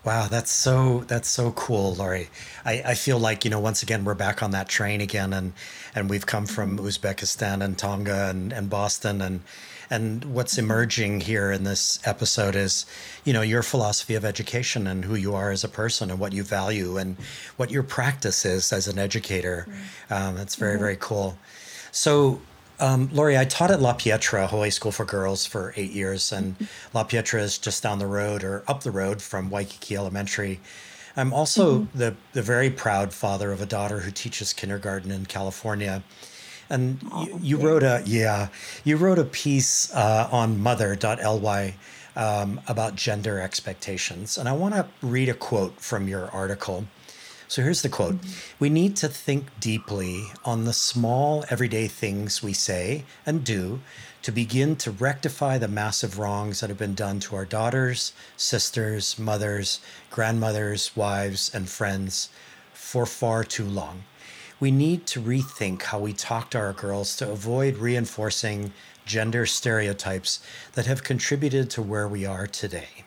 Wow, 0.05 0.28
that's 0.28 0.51
so 0.51 1.03
that's 1.08 1.28
so 1.28 1.51
cool, 1.51 1.95
Lory. 1.95 2.30
I, 2.64 2.82
I 2.86 2.93
feel 2.93 3.20
like 3.20 3.43
you 3.43 3.51
know 3.51 3.60
once 3.60 3.84
again 3.84 4.05
we're 4.05 4.14
back 4.14 4.41
on 4.41 4.51
that 4.51 4.70
train 4.70 5.01
again, 5.01 5.34
and 5.34 5.53
and 5.93 6.10
we've 6.10 6.26
come 6.26 6.45
from 6.45 6.78
mm-hmm. 6.78 6.86
Uzbekistan 6.86 7.62
and 7.62 7.78
Tonga 7.78 8.30
and, 8.30 8.53
and 8.53 8.70
Boston, 8.70 9.22
and 9.22 9.41
and 9.90 10.26
what's 10.26 10.58
emerging 10.58 11.22
here 11.22 11.52
in 11.52 11.64
this 11.64 12.00
episode 12.06 12.56
is 12.56 12.86
you 13.24 13.34
know 13.34 13.42
your 13.42 13.64
philosophy 13.64 14.16
of 14.16 14.26
education 14.26 14.88
and 14.88 15.06
who 15.06 15.16
you 15.16 15.34
are 15.36 15.52
as 15.52 15.64
a 15.64 15.70
person 15.70 16.10
and 16.12 16.20
what 16.20 16.34
you 16.34 16.44
value 16.44 16.98
and 16.98 17.18
what 17.58 17.72
your 17.72 17.84
practice 17.84 18.46
is 18.46 18.74
as 18.74 18.88
an 18.88 19.00
educator. 19.00 19.68
Um, 20.10 20.36
that's 20.36 20.56
very 20.56 20.74
mm-hmm. 20.74 20.82
very 20.82 20.98
cool. 21.00 21.38
So 21.92 22.42
um, 22.80 23.10
Lory, 23.12 23.38
I 23.38 23.46
taught 23.46 23.72
at 23.72 23.82
La 23.82 23.94
Pietra, 23.94 24.50
Hawaii 24.50 24.70
School 24.70 24.92
for 24.92 25.06
Girls, 25.06 25.46
for 25.46 25.74
eight 25.76 25.92
years, 25.92 26.32
and 26.32 26.54
mm-hmm. 26.56 26.98
La 26.98 27.04
Pietra 27.04 27.40
is 27.40 27.58
just 27.58 27.82
down 27.82 28.00
the 28.00 28.08
road 28.08 28.44
or 28.44 28.64
up 28.68 28.84
the 28.84 28.92
road 28.92 29.22
from 29.22 29.50
Waikiki 29.50 29.96
Elementary. 29.96 30.60
I'm 31.16 31.34
also 31.34 31.80
mm-hmm. 31.80 31.98
the, 31.98 32.16
the 32.34 32.44
very 32.44 32.70
proud 32.70 33.14
father 33.14 33.52
of 33.52 33.62
a 33.62 33.66
daughter 33.66 34.02
who 34.02 34.12
teaches 34.12 34.54
kindergarten 34.54 35.12
in 35.12 35.26
California. 35.26 36.04
And 36.70 37.01
you, 37.26 37.39
you 37.41 37.57
wrote 37.57 37.84
a 37.84 38.03
yeah, 38.05 38.49
you 38.84 38.97
wrote 38.97 39.20
a 39.20 39.24
piece 39.24 39.93
uh, 39.93 40.28
on 40.32 40.59
mother.ly 40.59 41.76
um, 42.15 42.59
about 42.68 42.95
gender 42.95 43.39
expectations, 43.39 44.38
and 44.38 44.49
I 44.49 44.53
want 44.53 44.74
to 44.74 44.88
read 45.01 45.30
a 45.30 45.34
quote 45.34 45.80
from 45.80 46.07
your 46.07 46.30
article. 46.32 46.86
So 47.49 47.61
here's 47.61 47.82
the 47.82 47.89
quote 47.89 48.18
We 48.59 48.70
need 48.70 48.97
to 48.97 49.07
think 49.07 49.47
deeply 49.59 50.26
on 50.43 50.65
the 50.65 50.74
small, 50.74 51.45
everyday 51.49 51.88
things 51.88 52.43
we 52.43 52.53
say 52.53 53.05
and 53.26 53.43
do 53.43 53.80
to 54.24 54.32
begin 54.34 54.76
to 54.76 54.91
rectify 54.91 55.57
the 55.57 55.70
massive 55.70 56.20
wrongs 56.20 56.59
that 56.59 56.70
have 56.70 56.78
been 56.78 56.95
done 56.95 57.22
to 57.22 57.36
our 57.38 57.45
daughters, 57.45 58.11
sisters, 58.36 59.18
mothers, 59.18 59.80
grandmothers, 60.09 60.93
wives, 60.97 61.49
and 61.53 61.70
friends 61.70 62.30
for 62.74 63.05
far 63.05 63.45
too 63.45 63.63
long. 63.63 64.03
We 64.60 64.72
need 64.72 65.05
to 65.08 65.22
rethink 65.22 65.84
how 65.84 65.99
we 65.99 66.14
talk 66.14 66.49
to 66.51 66.58
our 66.58 66.74
girls 66.74 67.16
to 67.18 67.30
avoid 67.30 67.78
reinforcing 67.78 68.74
gender 69.05 69.45
stereotypes 69.45 70.39
that 70.74 70.86
have 70.86 71.03
contributed 71.03 71.70
to 71.72 71.82
where 71.82 72.08
we 72.08 72.26
are 72.26 72.47
today. 72.47 73.05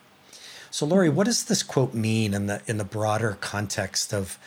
So, 0.70 0.86
Lory, 0.86 1.09
what 1.09 1.24
does 1.24 1.44
this 1.44 1.62
quote 1.62 1.94
mean 1.94 2.32
in 2.32 2.46
the 2.46 2.62
in 2.66 2.78
the 2.78 2.84
broader 2.84 3.36
context 3.40 4.14
of 4.14 4.38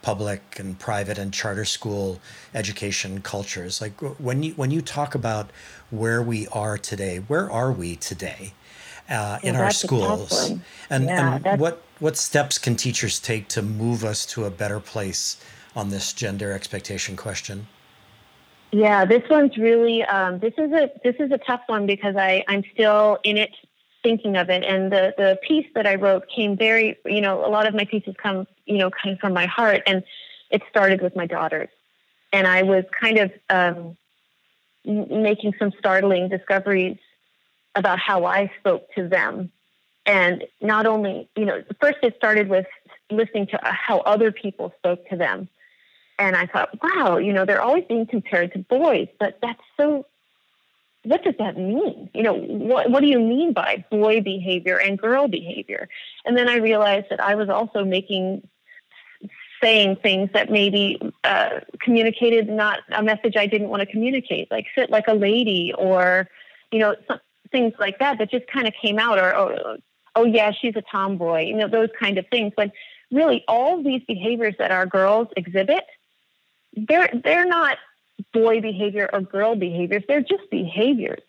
public 0.00 0.58
and 0.58 0.78
private 0.78 1.18
and 1.18 1.32
charter 1.32 1.64
school 1.64 2.20
education 2.54 3.20
cultures? 3.22 3.80
Like 3.80 4.00
when 4.20 4.44
you 4.44 4.52
when 4.52 4.70
you 4.70 4.80
talk 4.80 5.14
about 5.14 5.50
where 5.90 6.22
we 6.22 6.46
are 6.48 6.78
today, 6.78 7.18
where 7.18 7.50
are 7.50 7.72
we 7.72 7.96
today 7.96 8.52
uh, 9.10 9.40
in 9.42 9.56
our 9.56 9.72
schools? 9.72 10.52
And, 10.88 11.04
yeah, 11.04 11.40
and 11.44 11.60
what 11.60 11.82
what 11.98 12.16
steps 12.16 12.58
can 12.58 12.76
teachers 12.76 13.18
take 13.18 13.48
to 13.48 13.62
move 13.62 14.04
us 14.04 14.24
to 14.26 14.44
a 14.44 14.50
better 14.50 14.78
place 14.78 15.36
on 15.74 15.90
this 15.90 16.12
gender 16.12 16.52
expectation 16.52 17.16
question? 17.16 17.66
Yeah, 18.72 19.04
this 19.04 19.22
one's 19.28 19.56
really 19.58 20.02
um, 20.02 20.38
this 20.38 20.54
is 20.56 20.72
a 20.72 20.90
this 21.04 21.16
is 21.18 21.30
a 21.30 21.38
tough 21.38 21.60
one 21.66 21.86
because 21.86 22.16
I 22.16 22.42
I'm 22.48 22.64
still 22.72 23.18
in 23.22 23.36
it 23.36 23.50
thinking 24.02 24.36
of 24.36 24.50
it. 24.50 24.64
And 24.64 24.90
the 24.90 25.14
the 25.16 25.38
piece 25.46 25.66
that 25.74 25.86
I 25.86 25.96
wrote 25.96 26.24
came 26.34 26.56
very, 26.56 26.98
you 27.04 27.20
know, 27.20 27.44
a 27.44 27.48
lot 27.48 27.66
of 27.66 27.74
my 27.74 27.84
pieces 27.84 28.14
come, 28.20 28.46
you 28.64 28.78
know, 28.78 28.90
kind 28.90 29.14
of 29.14 29.20
from 29.20 29.34
my 29.34 29.46
heart, 29.46 29.82
and 29.86 30.02
it 30.50 30.62
started 30.70 31.00
with 31.00 31.14
my 31.14 31.26
daughters, 31.26 31.68
and 32.32 32.46
I 32.46 32.62
was 32.62 32.84
kind 32.98 33.18
of 33.18 33.32
um, 33.50 33.96
making 34.84 35.54
some 35.58 35.72
startling 35.78 36.28
discoveries 36.28 36.98
about 37.74 37.98
how 37.98 38.24
I 38.24 38.50
spoke 38.58 38.92
to 38.94 39.08
them, 39.08 39.50
and 40.06 40.44
not 40.60 40.86
only, 40.86 41.28
you 41.36 41.44
know, 41.44 41.62
first 41.80 41.98
it 42.02 42.16
started 42.16 42.48
with 42.48 42.66
listening 43.10 43.46
to 43.48 43.60
how 43.62 43.98
other 44.00 44.32
people 44.32 44.72
spoke 44.78 45.06
to 45.08 45.16
them. 45.16 45.48
And 46.26 46.36
I 46.36 46.46
thought, 46.46 46.70
wow, 46.82 47.16
you 47.18 47.32
know, 47.32 47.44
they're 47.44 47.60
always 47.60 47.84
being 47.88 48.06
compared 48.06 48.52
to 48.52 48.60
boys, 48.60 49.08
but 49.18 49.38
that's 49.42 49.60
so 49.76 50.06
what 51.04 51.24
does 51.24 51.34
that 51.38 51.56
mean? 51.56 52.10
You 52.14 52.22
know, 52.22 52.34
what, 52.34 52.90
what 52.90 53.00
do 53.00 53.08
you 53.08 53.18
mean 53.18 53.52
by 53.52 53.84
boy 53.90 54.20
behavior 54.20 54.78
and 54.78 54.96
girl 54.96 55.26
behavior? 55.26 55.88
And 56.24 56.36
then 56.36 56.48
I 56.48 56.56
realized 56.56 57.06
that 57.10 57.20
I 57.20 57.34
was 57.34 57.48
also 57.48 57.84
making, 57.84 58.46
saying 59.60 59.96
things 59.96 60.30
that 60.32 60.48
maybe 60.48 61.00
uh, 61.24 61.60
communicated 61.80 62.48
not 62.48 62.80
a 62.92 63.02
message 63.02 63.36
I 63.36 63.46
didn't 63.46 63.68
want 63.68 63.80
to 63.80 63.86
communicate, 63.86 64.48
like 64.52 64.66
sit 64.76 64.90
like 64.90 65.08
a 65.08 65.14
lady 65.14 65.74
or, 65.76 66.28
you 66.70 66.78
know, 66.78 66.94
some, 67.08 67.18
things 67.50 67.72
like 67.80 67.98
that 67.98 68.18
that 68.18 68.30
just 68.30 68.46
kind 68.46 68.68
of 68.68 68.74
came 68.80 69.00
out 69.00 69.18
or, 69.18 69.36
or, 69.36 69.78
oh 70.14 70.24
yeah, 70.24 70.52
she's 70.52 70.76
a 70.76 70.82
tomboy, 70.82 71.46
you 71.46 71.56
know, 71.56 71.66
those 71.66 71.90
kind 71.98 72.16
of 72.16 72.26
things. 72.28 72.52
But 72.56 72.70
really, 73.10 73.44
all 73.48 73.82
these 73.82 74.02
behaviors 74.06 74.54
that 74.58 74.70
our 74.70 74.86
girls 74.86 75.28
exhibit, 75.36 75.84
they're 76.74 77.10
they're 77.24 77.46
not 77.46 77.78
boy 78.32 78.60
behavior 78.60 79.08
or 79.12 79.20
girl 79.20 79.54
behaviors. 79.54 80.02
They're 80.06 80.22
just 80.22 80.50
behaviors. 80.50 81.22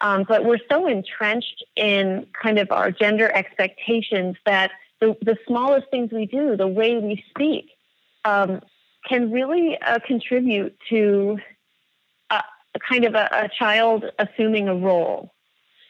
Um, 0.00 0.24
but 0.28 0.44
we're 0.44 0.58
so 0.68 0.86
entrenched 0.88 1.64
in 1.76 2.26
kind 2.40 2.58
of 2.58 2.72
our 2.72 2.90
gender 2.90 3.30
expectations 3.32 4.36
that 4.44 4.72
the, 5.00 5.16
the 5.22 5.36
smallest 5.46 5.88
things 5.90 6.10
we 6.12 6.26
do, 6.26 6.56
the 6.56 6.66
way 6.66 6.98
we 6.98 7.24
speak, 7.30 7.70
um, 8.24 8.60
can 9.08 9.30
really 9.30 9.78
uh, 9.80 10.00
contribute 10.04 10.76
to 10.88 11.38
a, 12.30 12.42
a 12.74 12.78
kind 12.78 13.04
of 13.04 13.14
a, 13.14 13.28
a, 13.32 13.48
child 13.48 14.04
assuming 14.18 14.68
a 14.68 14.74
role, 14.74 15.32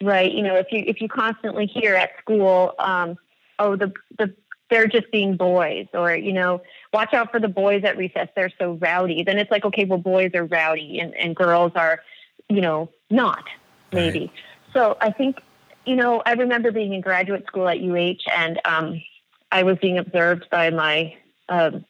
right? 0.02 0.30
You 0.30 0.42
know, 0.42 0.56
if 0.56 0.66
you 0.70 0.84
if 0.86 1.00
you 1.00 1.08
constantly 1.08 1.66
hear 1.66 1.94
at 1.94 2.10
school, 2.20 2.74
um, 2.78 3.16
oh, 3.58 3.76
the 3.76 3.92
the 4.18 4.34
they're 4.72 4.88
just 4.88 5.10
being 5.12 5.36
boys 5.36 5.86
or 5.92 6.14
you 6.14 6.32
know 6.32 6.62
watch 6.92 7.12
out 7.14 7.30
for 7.30 7.38
the 7.38 7.48
boys 7.48 7.84
at 7.84 7.96
recess. 7.96 8.28
They're 8.34 8.52
so 8.58 8.78
rowdy. 8.80 9.22
Then 9.22 9.38
it's 9.38 9.50
like 9.50 9.64
okay 9.64 9.84
well 9.84 9.98
boys 9.98 10.30
are 10.34 10.46
rowdy 10.46 10.98
and, 10.98 11.14
and 11.14 11.36
girls 11.36 11.72
are 11.76 12.00
you 12.48 12.60
know 12.60 12.90
not 13.10 13.44
maybe. 13.92 14.20
Right. 14.20 14.30
so 14.72 14.96
i 15.00 15.10
think 15.10 15.40
you 15.84 15.96
know 15.96 16.22
i 16.24 16.32
remember 16.32 16.72
being 16.72 16.94
in 16.94 17.00
graduate 17.00 17.44
school 17.46 17.68
at 17.68 17.78
uh 17.78 18.16
and 18.34 18.60
um, 18.64 19.02
i 19.50 19.62
was 19.62 19.76
being 19.78 19.98
observed 19.98 20.48
by 20.50 20.70
my 20.70 21.14
um, 21.48 21.84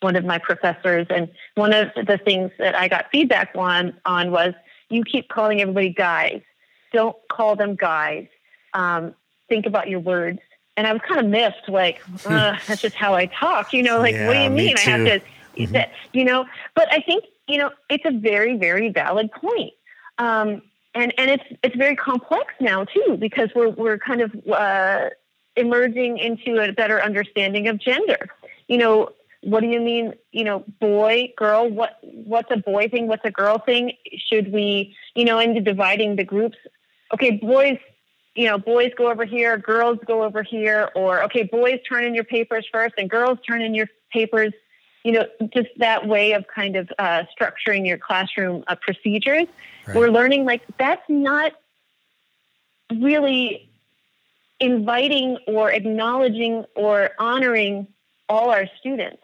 one 0.00 0.14
of 0.14 0.24
my 0.24 0.38
professors. 0.38 1.06
And 1.10 1.28
one 1.54 1.72
of 1.72 1.88
the 1.94 2.18
things 2.18 2.50
that 2.58 2.74
i 2.74 2.88
got 2.88 3.06
feedback 3.10 3.50
on 3.56 3.94
on 4.04 4.30
was 4.30 4.54
you 4.90 5.04
keep 5.04 5.28
calling 5.28 5.60
everybody 5.60 5.90
guys. 5.90 6.40
Don't 6.92 7.16
call 7.30 7.56
them 7.56 7.74
guys. 7.74 8.26
Um, 8.74 9.14
think 9.48 9.66
about 9.66 9.88
your 9.88 10.00
words 10.00 10.40
and 10.78 10.86
I 10.86 10.92
was 10.92 11.02
kind 11.06 11.18
of 11.18 11.26
missed, 11.26 11.68
like, 11.68 12.00
uh, 12.26 12.56
that's 12.66 12.80
just 12.80 12.94
how 12.94 13.12
I 13.14 13.26
talk, 13.26 13.72
you 13.72 13.82
know, 13.82 13.98
like, 13.98 14.14
yeah, 14.14 14.28
what 14.28 14.34
do 14.34 14.40
you 14.40 14.50
mean? 14.50 14.76
I 14.78 14.80
have 14.82 15.04
to, 15.04 15.20
mm-hmm. 15.56 15.92
you 16.12 16.24
know, 16.24 16.46
but 16.76 16.86
I 16.92 17.00
think, 17.00 17.24
you 17.48 17.58
know, 17.58 17.72
it's 17.90 18.04
a 18.06 18.12
very, 18.12 18.56
very 18.56 18.88
valid 18.90 19.32
point. 19.32 19.72
Um, 20.18 20.62
and, 20.94 21.12
and 21.18 21.30
it's, 21.32 21.42
it's 21.64 21.74
very 21.74 21.96
complex 21.96 22.54
now 22.60 22.84
too, 22.84 23.16
because 23.18 23.50
we're, 23.56 23.70
we're 23.70 23.98
kind 23.98 24.20
of, 24.20 24.32
uh, 24.48 25.10
emerging 25.56 26.18
into 26.18 26.62
a 26.62 26.72
better 26.72 27.02
understanding 27.02 27.66
of 27.66 27.78
gender. 27.78 28.28
You 28.68 28.78
know, 28.78 29.08
what 29.42 29.60
do 29.60 29.66
you 29.66 29.80
mean, 29.80 30.14
you 30.30 30.44
know, 30.44 30.64
boy, 30.80 31.32
girl, 31.36 31.68
what, 31.68 31.98
what's 32.02 32.52
a 32.52 32.56
boy 32.56 32.88
thing? 32.88 33.08
What's 33.08 33.24
a 33.24 33.32
girl 33.32 33.58
thing? 33.58 33.94
Should 34.16 34.52
we, 34.52 34.94
you 35.16 35.24
know, 35.24 35.40
into 35.40 35.60
dividing 35.60 36.14
the 36.14 36.24
groups, 36.24 36.58
okay, 37.12 37.32
boys 37.32 37.78
you 38.38 38.44
know, 38.44 38.56
boys 38.56 38.92
go 38.96 39.10
over 39.10 39.24
here, 39.24 39.58
girls 39.58 39.98
go 40.06 40.22
over 40.22 40.44
here, 40.44 40.92
or 40.94 41.24
okay, 41.24 41.42
boys 41.42 41.80
turn 41.88 42.04
in 42.04 42.14
your 42.14 42.22
papers 42.22 42.64
first 42.72 42.94
and 42.96 43.10
girls 43.10 43.36
turn 43.44 43.60
in 43.60 43.74
your 43.74 43.88
papers. 44.12 44.52
You 45.02 45.12
know, 45.12 45.26
just 45.52 45.70
that 45.78 46.06
way 46.06 46.34
of 46.34 46.46
kind 46.46 46.76
of 46.76 46.88
uh, 47.00 47.24
structuring 47.36 47.84
your 47.84 47.98
classroom 47.98 48.62
uh, 48.68 48.76
procedures. 48.76 49.48
Right. 49.88 49.96
We're 49.96 50.10
learning 50.10 50.44
like 50.44 50.62
that's 50.78 51.02
not 51.08 51.52
really 52.92 53.68
inviting 54.60 55.38
or 55.48 55.72
acknowledging 55.72 56.64
or 56.76 57.10
honoring 57.18 57.88
all 58.28 58.50
our 58.50 58.68
students. 58.78 59.22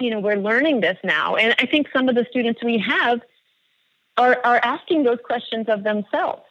You 0.00 0.10
know, 0.10 0.18
we're 0.18 0.34
learning 0.34 0.80
this 0.80 0.98
now. 1.04 1.36
And 1.36 1.54
I 1.60 1.66
think 1.66 1.86
some 1.92 2.08
of 2.08 2.16
the 2.16 2.26
students 2.28 2.60
we 2.64 2.78
have 2.78 3.20
are, 4.16 4.40
are 4.42 4.58
asking 4.64 5.04
those 5.04 5.18
questions 5.24 5.66
of 5.68 5.84
themselves 5.84 6.42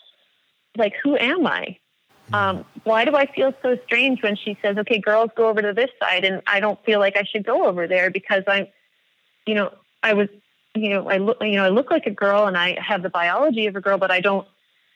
like, 0.78 0.94
who 1.04 1.18
am 1.18 1.46
I? 1.46 1.78
Um, 2.34 2.66
why 2.84 3.06
do 3.06 3.16
I 3.16 3.28
feel 3.28 3.54
so 3.62 3.78
strange 3.86 4.24
when 4.24 4.36
she 4.36 4.58
says, 4.62 4.78
okay, 4.78 5.00
girls 5.00 5.30
go 5.36 5.48
over 5.48 5.62
to 5.62 5.74
this 5.74 5.92
side 6.00 6.26
and 6.26 6.42
I 6.48 6.60
don't 6.60 6.84
feel 6.84 7.00
like 7.00 7.16
I 7.18 7.24
should 7.24 7.46
go 7.46 7.66
over 7.66 7.88
there 7.88 8.10
because 8.10 8.44
I'm, 8.48 8.68
you 9.46 9.54
know, 9.54 9.72
I 10.02 10.14
was, 10.14 10.30
you 10.74 10.90
know, 10.90 11.10
I 11.10 11.18
look, 11.18 11.38
you 11.42 11.54
know, 11.54 11.66
I 11.66 11.70
look 11.70 11.92
like 11.92 12.08
a 12.08 12.12
girl 12.12 12.48
and 12.48 12.58
I 12.58 12.78
have 12.82 13.04
the 13.04 13.10
biology 13.10 13.68
of 13.68 13.76
a 13.76 13.82
girl, 13.82 13.98
but 13.98 14.12
I 14.12 14.22
don't, 14.22 14.48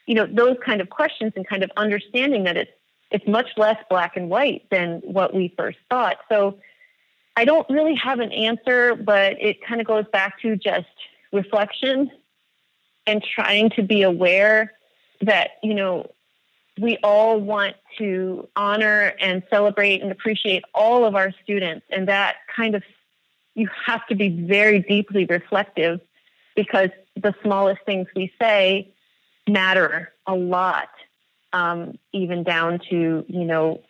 you 0.07 0.15
know, 0.15 0.26
those 0.26 0.57
kind 0.65 0.81
of 0.81 0.89
questions 0.89 1.34
and 1.35 1.47
kind 1.47 1.64
of 1.64 1.72
understanding 1.77 2.45
that 2.45 2.57
it's, 2.57 2.72
it's 3.11 3.27
much 3.27 3.47
less 3.57 3.77
black 3.89 4.18
and 4.18 4.30
white 4.30 4.64
than 4.72 5.01
what 5.03 5.34
we 5.34 5.53
first 5.56 5.77
thought. 5.89 6.18
So 6.30 6.60
I 7.35 7.45
don't 7.45 7.69
really 7.69 7.95
have 7.95 8.19
an 8.19 8.31
answer, 8.31 8.95
but 8.95 9.41
it 9.41 9.64
kind 9.64 9.80
of 9.80 9.88
goes 9.88 10.06
back 10.11 10.41
to 10.41 10.56
just 10.56 10.88
reflection 11.31 12.11
and 13.06 13.23
trying 13.23 13.69
to 13.72 13.84
be 13.84 14.01
aware 14.01 14.73
that, 15.21 15.51
you 15.63 15.73
know, 15.73 16.11
we 16.79 16.97
all 17.03 17.39
want 17.39 17.75
to 17.97 18.47
honor 18.55 19.13
and 19.19 19.43
celebrate 19.49 20.01
and 20.01 20.11
appreciate 20.11 20.63
all 20.73 21.05
of 21.05 21.15
our 21.15 21.31
students. 21.43 21.85
And 21.89 22.07
that 22.07 22.37
kind 22.55 22.75
of, 22.75 22.83
you 23.55 23.67
have 23.85 24.05
to 24.07 24.15
be 24.15 24.29
very 24.29 24.79
deeply 24.79 25.25
reflective 25.25 25.99
because 26.55 26.89
the 27.15 27.33
smallest 27.43 27.81
things 27.85 28.07
we 28.15 28.31
say 28.39 28.93
matter 29.47 30.13
a 30.25 30.35
lot, 30.35 30.89
um, 31.51 31.97
even 32.13 32.43
down 32.43 32.79
to, 32.89 33.25
you 33.27 33.45
know, 33.45 33.81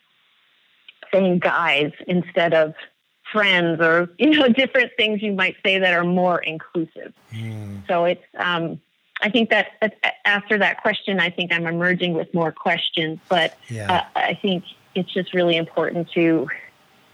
saying 1.11 1.39
guys 1.39 1.91
instead 2.07 2.53
of 2.53 2.73
friends 3.31 3.81
or, 3.81 4.09
you 4.17 4.31
know, 4.31 4.49
different 4.53 4.91
things 4.97 5.21
you 5.21 5.33
might 5.33 5.55
say 5.63 5.77
that 5.79 5.93
are 5.93 6.03
more 6.03 6.39
inclusive. 6.39 7.13
Mm. 7.33 7.87
So 7.87 8.05
it's, 8.05 8.23
um, 8.37 8.81
I 9.21 9.29
think 9.29 9.49
that 9.49 9.95
after 10.25 10.57
that 10.57 10.81
question, 10.81 11.19
I 11.19 11.29
think 11.29 11.51
I'm 11.51 11.67
emerging 11.67 12.13
with 12.13 12.33
more 12.33 12.51
questions, 12.51 13.19
but 13.27 13.57
yeah. 13.69 14.03
uh, 14.15 14.19
I 14.19 14.33
think 14.41 14.63
it's 14.95 15.13
just 15.13 15.33
really 15.33 15.57
important 15.57 16.09
to 16.11 16.49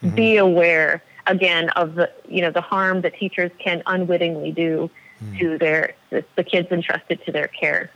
mm-hmm. 0.03 0.15
be 0.15 0.37
aware 0.37 1.03
again 1.27 1.69
of 1.69 1.95
the 1.95 2.11
you 2.27 2.41
know 2.41 2.51
the 2.51 2.61
harm 2.61 3.01
that 3.01 3.15
teachers 3.15 3.51
can 3.57 3.81
unwittingly 3.87 4.51
do 4.51 4.89
mm. 5.23 5.39
to 5.39 5.57
their 5.57 5.93
the, 6.11 6.23
the 6.35 6.43
kids 6.43 6.71
entrusted 6.71 7.23
to 7.25 7.31
their 7.31 7.47
care. 7.47 7.89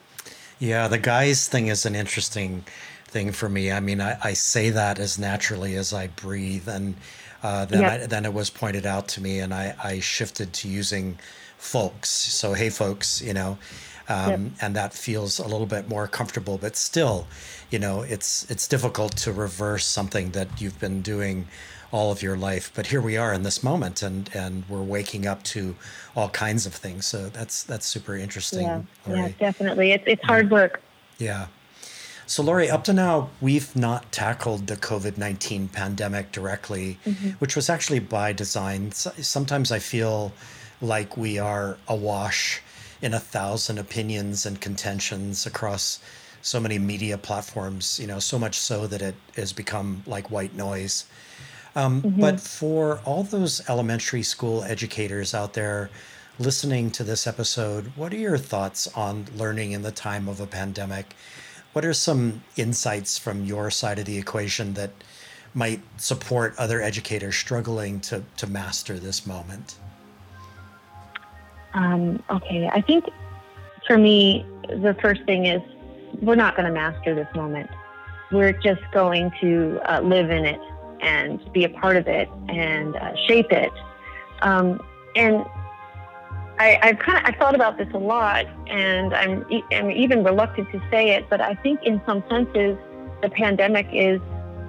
Yeah, 0.57 0.87
the 0.87 0.97
guys 0.97 1.47
thing 1.47 1.67
is 1.67 1.85
an 1.85 1.95
interesting 1.95 2.65
thing 3.05 3.31
for 3.31 3.47
me. 3.47 3.71
I 3.71 3.79
mean, 3.79 4.01
I, 4.01 4.17
I 4.23 4.33
say 4.33 4.71
that 4.71 4.99
as 4.99 5.17
naturally 5.17 5.75
as 5.75 5.93
I 5.93 6.07
breathe, 6.07 6.67
and 6.67 6.95
uh, 7.43 7.65
then 7.65 7.81
yep. 7.81 8.01
I, 8.01 8.05
then 8.07 8.25
it 8.25 8.33
was 8.33 8.49
pointed 8.49 8.85
out 8.85 9.07
to 9.09 9.21
me, 9.21 9.39
and 9.39 9.53
I, 9.53 9.75
I 9.81 9.99
shifted 9.99 10.51
to 10.53 10.67
using 10.67 11.19
folks. 11.57 12.09
So 12.09 12.53
hey, 12.53 12.69
folks, 12.71 13.21
you 13.21 13.33
know 13.33 13.59
um, 14.09 14.29
yep. 14.29 14.39
and 14.61 14.75
that 14.75 14.93
feels 14.93 15.39
a 15.39 15.47
little 15.47 15.67
bit 15.67 15.87
more 15.87 16.07
comfortable. 16.07 16.57
But 16.57 16.75
still, 16.75 17.27
you 17.69 17.79
know, 17.79 18.01
it's 18.01 18.49
it's 18.49 18.67
difficult 18.67 19.15
to 19.17 19.31
reverse 19.31 19.85
something 19.85 20.31
that 20.31 20.59
you've 20.59 20.79
been 20.79 21.01
doing 21.01 21.47
all 21.91 22.11
of 22.11 22.21
your 22.21 22.37
life. 22.37 22.71
But 22.75 22.87
here 22.87 23.01
we 23.01 23.17
are 23.17 23.33
in 23.33 23.43
this 23.43 23.63
moment, 23.63 24.01
and 24.01 24.29
and 24.33 24.63
we're 24.67 24.81
waking 24.81 25.27
up 25.27 25.43
to 25.43 25.75
all 26.15 26.29
kinds 26.29 26.65
of 26.65 26.73
things. 26.73 27.05
So 27.05 27.29
that's 27.29 27.63
that's 27.63 27.85
super 27.85 28.15
interesting. 28.15 28.63
Yeah, 28.63 28.81
yeah 29.07 29.29
definitely. 29.39 29.91
It's 29.91 30.03
it's 30.07 30.23
hard 30.23 30.49
work. 30.49 30.81
Yeah. 31.17 31.47
So, 32.25 32.43
Lory, 32.43 32.69
up 32.69 32.83
to 32.83 32.93
now, 32.93 33.31
we've 33.41 33.75
not 33.75 34.11
tackled 34.11 34.67
the 34.67 34.75
COVID 34.75 35.17
19 35.17 35.67
pandemic 35.69 36.31
directly, 36.31 36.99
mm-hmm. 37.03 37.29
which 37.39 37.55
was 37.55 37.71
actually 37.71 37.97
by 37.99 38.33
design. 38.33 38.91
Sometimes 38.91 39.71
I 39.71 39.79
feel 39.79 40.31
like 40.79 41.17
we 41.17 41.39
are 41.39 41.77
awash 41.87 42.61
in 43.01 43.13
a 43.13 43.19
thousand 43.19 43.77
opinions 43.77 44.45
and 44.45 44.59
contentions 44.59 45.45
across 45.45 45.99
so 46.41 46.59
many 46.59 46.79
media 46.79 47.17
platforms, 47.17 47.99
you 47.99 48.07
know, 48.07 48.19
so 48.19 48.39
much 48.39 48.57
so 48.57 48.87
that 48.87 49.01
it 49.01 49.15
has 49.35 49.53
become 49.53 50.03
like 50.05 50.31
white 50.31 50.55
noise. 50.55 51.05
Um, 51.75 52.01
mm-hmm. 52.01 52.21
But 52.21 52.39
for 52.39 52.99
all 53.05 53.23
those 53.23 53.67
elementary 53.69 54.23
school 54.23 54.63
educators 54.63 55.33
out 55.33 55.53
there 55.53 55.89
listening 56.39 56.89
to 56.91 57.03
this 57.03 57.27
episode, 57.27 57.91
what 57.95 58.13
are 58.13 58.17
your 58.17 58.37
thoughts 58.37 58.87
on 58.95 59.27
learning 59.35 59.73
in 59.73 59.81
the 59.81 59.91
time 59.91 60.27
of 60.27 60.39
a 60.39 60.47
pandemic? 60.47 61.15
What 61.73 61.85
are 61.85 61.93
some 61.93 62.41
insights 62.55 63.17
from 63.17 63.45
your 63.45 63.69
side 63.69 63.99
of 63.99 64.05
the 64.05 64.17
equation 64.17 64.73
that 64.73 64.91
might 65.53 65.81
support 65.97 66.55
other 66.57 66.81
educators 66.81 67.35
struggling 67.35 67.99
to, 68.01 68.23
to 68.37 68.47
master 68.47 68.97
this 68.97 69.27
moment? 69.27 69.75
Um, 71.73 72.21
okay, 72.29 72.69
I 72.71 72.81
think 72.81 73.05
for 73.85 73.97
me, 73.97 74.45
the 74.67 74.95
first 75.01 75.23
thing 75.25 75.45
is 75.45 75.61
we're 76.21 76.35
not 76.35 76.55
going 76.55 76.67
to 76.67 76.73
master 76.73 77.15
this 77.15 77.27
moment. 77.35 77.69
We're 78.31 78.53
just 78.53 78.81
going 78.91 79.31
to 79.41 79.79
uh, 79.85 80.01
live 80.01 80.29
in 80.29 80.45
it 80.45 80.59
and 81.01 81.39
be 81.53 81.63
a 81.63 81.69
part 81.69 81.95
of 81.95 82.07
it 82.07 82.29
and 82.49 82.95
uh, 82.95 83.15
shape 83.27 83.51
it. 83.51 83.71
Um, 84.41 84.79
and 85.15 85.43
I, 86.59 86.77
have 86.81 86.99
kind 86.99 87.17
of 87.17 87.33
I 87.33 87.37
thought 87.37 87.55
about 87.55 87.77
this 87.77 87.87
a 87.93 87.97
lot, 87.97 88.45
and 88.67 89.13
I'm 89.13 89.45
I'm 89.71 89.91
even 89.91 90.23
reluctant 90.23 90.69
to 90.71 90.81
say 90.91 91.11
it, 91.11 91.29
but 91.29 91.39
I 91.39 91.55
think 91.55 91.83
in 91.83 92.01
some 92.05 92.23
senses 92.29 92.77
the 93.21 93.29
pandemic 93.29 93.87
is 93.93 94.19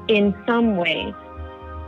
in 0.09 0.35
some 0.47 0.77
ways 0.77 1.15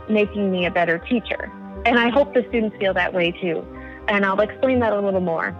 making 0.09 0.51
me 0.51 0.65
a 0.65 0.71
better 0.71 0.99
teacher, 0.99 1.49
and 1.85 1.97
I 1.97 2.09
hope 2.09 2.33
the 2.33 2.45
students 2.49 2.75
feel 2.77 2.93
that 2.93 3.13
way 3.13 3.31
too 3.31 3.65
and 4.07 4.25
I'll 4.25 4.39
explain 4.39 4.79
that 4.79 4.93
a 4.93 4.99
little 4.99 5.21
more. 5.21 5.55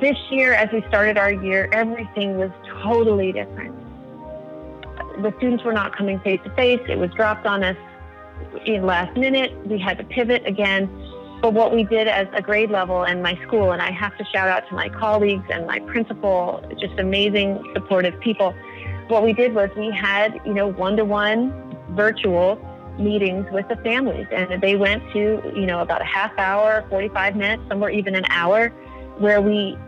This 0.00 0.16
year, 0.30 0.52
as 0.52 0.70
we 0.72 0.82
started 0.88 1.16
our 1.16 1.32
year, 1.32 1.68
everything 1.72 2.36
was 2.36 2.50
totally 2.82 3.32
different. 3.32 3.74
The 5.22 5.32
students 5.38 5.64
were 5.64 5.72
not 5.72 5.96
coming 5.96 6.20
face 6.20 6.40
to 6.44 6.50
face. 6.54 6.80
It 6.88 6.98
was 6.98 7.10
dropped 7.12 7.46
on 7.46 7.62
us 7.62 7.76
in 8.66 8.84
last 8.84 9.16
minute. 9.16 9.52
We 9.66 9.78
had 9.78 9.98
to 9.98 10.04
pivot 10.04 10.46
again. 10.46 10.88
But 11.40 11.52
what 11.52 11.74
we 11.74 11.84
did 11.84 12.08
as 12.08 12.26
a 12.34 12.42
grade 12.42 12.70
level 12.70 13.04
and 13.04 13.22
my 13.22 13.38
school, 13.46 13.72
and 13.72 13.82
I 13.82 13.90
have 13.90 14.16
to 14.18 14.24
shout 14.24 14.48
out 14.48 14.68
to 14.68 14.74
my 14.74 14.88
colleagues 14.88 15.44
and 15.50 15.66
my 15.66 15.78
principal, 15.80 16.64
just 16.80 16.98
amazing, 16.98 17.62
supportive 17.74 18.18
people. 18.20 18.54
What 19.08 19.22
we 19.22 19.32
did 19.32 19.54
was 19.54 19.70
we 19.76 19.90
had, 19.90 20.40
you 20.46 20.54
know, 20.54 20.68
one-to-one 20.68 21.76
virtual 21.90 22.56
meetings 22.98 23.46
with 23.52 23.66
the 23.68 23.76
families. 23.76 24.26
And 24.30 24.62
they 24.62 24.76
went 24.76 25.02
to 25.12 25.40
you 25.54 25.66
know 25.66 25.80
about 25.80 26.00
a 26.00 26.06
half 26.06 26.32
hour 26.38 26.84
45 26.88 27.36
minutes 27.36 27.62
somewhere 27.68 27.90
even 27.90 28.14
an 28.14 28.24
hour 28.28 28.68
where 29.18 29.40
we 29.40 29.78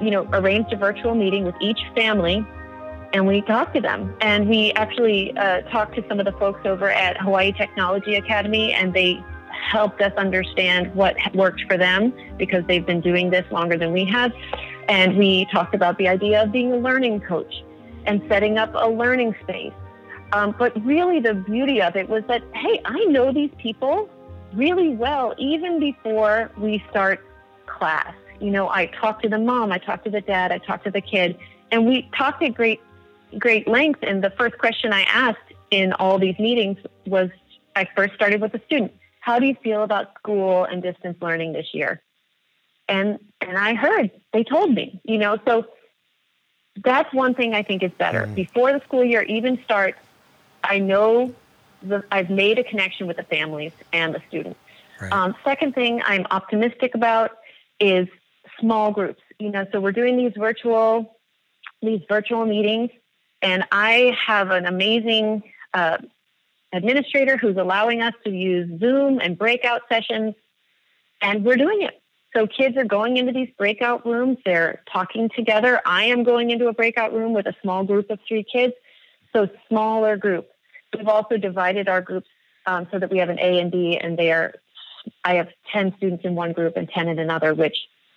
you 0.00 0.10
know 0.10 0.28
arranged 0.32 0.72
a 0.72 0.76
virtual 0.76 1.14
meeting 1.14 1.44
with 1.44 1.54
each 1.60 1.80
family 1.94 2.46
and 3.12 3.26
we 3.26 3.40
talked 3.42 3.74
to 3.74 3.80
them. 3.80 4.14
And 4.20 4.48
we 4.48 4.72
actually 4.72 5.36
uh, 5.36 5.62
talked 5.62 5.94
to 5.94 6.04
some 6.08 6.18
of 6.18 6.26
the 6.26 6.32
folks 6.32 6.60
over 6.64 6.90
at 6.90 7.20
hawaii 7.20 7.52
technology 7.52 8.16
academy 8.16 8.72
and 8.72 8.92
they 8.92 9.22
helped 9.70 10.00
us 10.00 10.12
understand 10.16 10.94
what 10.94 11.16
worked 11.34 11.62
for 11.62 11.76
them 11.76 12.12
because 12.36 12.64
they've 12.66 12.84
been 12.84 13.00
doing 13.00 13.30
this 13.30 13.50
longer 13.50 13.78
than 13.78 13.92
we 13.92 14.04
have. 14.04 14.32
And 14.88 15.16
we 15.16 15.46
talked 15.46 15.74
about 15.74 15.98
the 15.98 16.08
idea 16.08 16.42
of 16.42 16.52
being 16.52 16.72
a 16.72 16.76
learning 16.76 17.20
coach 17.20 17.64
and 18.04 18.22
setting 18.28 18.58
up 18.58 18.70
a 18.74 18.88
learning 18.88 19.34
space 19.42 19.72
um, 20.36 20.54
but 20.58 20.84
really, 20.84 21.18
the 21.18 21.32
beauty 21.32 21.80
of 21.80 21.96
it 21.96 22.10
was 22.10 22.22
that, 22.28 22.42
hey, 22.52 22.78
I 22.84 23.04
know 23.04 23.32
these 23.32 23.50
people 23.56 24.10
really 24.52 24.90
well, 24.90 25.34
even 25.38 25.80
before 25.80 26.50
we 26.58 26.84
start 26.90 27.24
class. 27.64 28.12
You 28.38 28.50
know, 28.50 28.68
I 28.68 28.84
talked 28.86 29.22
to 29.22 29.30
the 29.30 29.38
mom, 29.38 29.72
I 29.72 29.78
talked 29.78 30.04
to 30.04 30.10
the 30.10 30.20
dad, 30.20 30.52
I 30.52 30.58
talked 30.58 30.84
to 30.84 30.90
the 30.90 31.00
kid, 31.00 31.38
and 31.72 31.86
we 31.86 32.06
talked 32.14 32.42
at 32.42 32.54
great, 32.54 32.82
great 33.38 33.66
length. 33.66 34.00
And 34.02 34.22
the 34.22 34.28
first 34.28 34.58
question 34.58 34.92
I 34.92 35.04
asked 35.04 35.38
in 35.70 35.94
all 35.94 36.18
these 36.18 36.38
meetings 36.38 36.76
was 37.06 37.30
I 37.74 37.88
first 37.96 38.14
started 38.14 38.42
with 38.42 38.52
the 38.52 38.60
student. 38.66 38.92
How 39.20 39.38
do 39.38 39.46
you 39.46 39.56
feel 39.62 39.84
about 39.84 40.12
school 40.18 40.64
and 40.64 40.82
distance 40.82 41.16
learning 41.22 41.54
this 41.54 41.68
year? 41.72 42.02
And 42.90 43.18
and 43.40 43.56
I 43.56 43.72
heard 43.72 44.10
they 44.34 44.44
told 44.44 44.74
me, 44.74 45.00
you 45.02 45.16
know, 45.16 45.38
so 45.46 45.66
that's 46.84 47.12
one 47.14 47.32
thing 47.32 47.54
I 47.54 47.62
think 47.62 47.82
is 47.82 47.90
better. 47.96 48.26
Mm. 48.26 48.34
Before 48.34 48.70
the 48.74 48.80
school 48.80 49.02
year 49.02 49.22
even 49.22 49.58
starts, 49.64 49.98
I 50.68 50.78
know 50.78 51.34
the, 51.82 52.04
I've 52.10 52.30
made 52.30 52.58
a 52.58 52.64
connection 52.64 53.06
with 53.06 53.16
the 53.16 53.22
families 53.22 53.72
and 53.92 54.14
the 54.14 54.22
students. 54.28 54.58
Right. 55.00 55.12
Um, 55.12 55.34
second 55.44 55.74
thing 55.74 56.02
I'm 56.04 56.26
optimistic 56.30 56.94
about 56.94 57.32
is 57.80 58.08
small 58.58 58.92
groups. 58.92 59.22
You 59.38 59.50
know, 59.50 59.66
so 59.72 59.80
we're 59.80 59.92
doing 59.92 60.16
these 60.16 60.32
virtual 60.36 61.18
these 61.82 62.00
virtual 62.08 62.46
meetings, 62.46 62.90
and 63.42 63.64
I 63.70 64.16
have 64.26 64.50
an 64.50 64.64
amazing 64.64 65.42
uh, 65.74 65.98
administrator 66.72 67.36
who's 67.36 67.58
allowing 67.58 68.00
us 68.00 68.14
to 68.24 68.30
use 68.30 68.80
Zoom 68.80 69.20
and 69.20 69.36
breakout 69.36 69.82
sessions, 69.90 70.34
and 71.20 71.44
we're 71.44 71.56
doing 71.56 71.82
it. 71.82 72.00
So 72.34 72.46
kids 72.46 72.76
are 72.76 72.84
going 72.84 73.18
into 73.18 73.32
these 73.32 73.48
breakout 73.58 74.06
rooms. 74.06 74.38
They're 74.44 74.82
talking 74.90 75.28
together. 75.34 75.80
I 75.86 76.04
am 76.04 76.22
going 76.22 76.50
into 76.50 76.68
a 76.68 76.72
breakout 76.72 77.12
room 77.12 77.32
with 77.34 77.46
a 77.46 77.54
small 77.62 77.84
group 77.84 78.10
of 78.10 78.18
three 78.26 78.44
kids. 78.44 78.74
So 79.32 79.48
smaller 79.68 80.16
group. 80.16 80.48
We've 80.98 81.08
also 81.08 81.36
divided 81.36 81.88
our 81.88 82.00
groups 82.00 82.28
um, 82.66 82.86
so 82.90 82.98
that 82.98 83.10
we 83.10 83.18
have 83.18 83.28
an 83.28 83.38
A 83.38 83.60
and 83.60 83.70
B, 83.70 83.98
and 84.00 84.18
they 84.18 84.32
are. 84.32 84.54
I 85.24 85.34
have 85.34 85.48
ten 85.72 85.94
students 85.96 86.24
in 86.24 86.34
one 86.34 86.52
group 86.52 86.76
and 86.76 86.88
ten 86.88 87.08
in 87.08 87.18
another, 87.18 87.54
which 87.54 87.76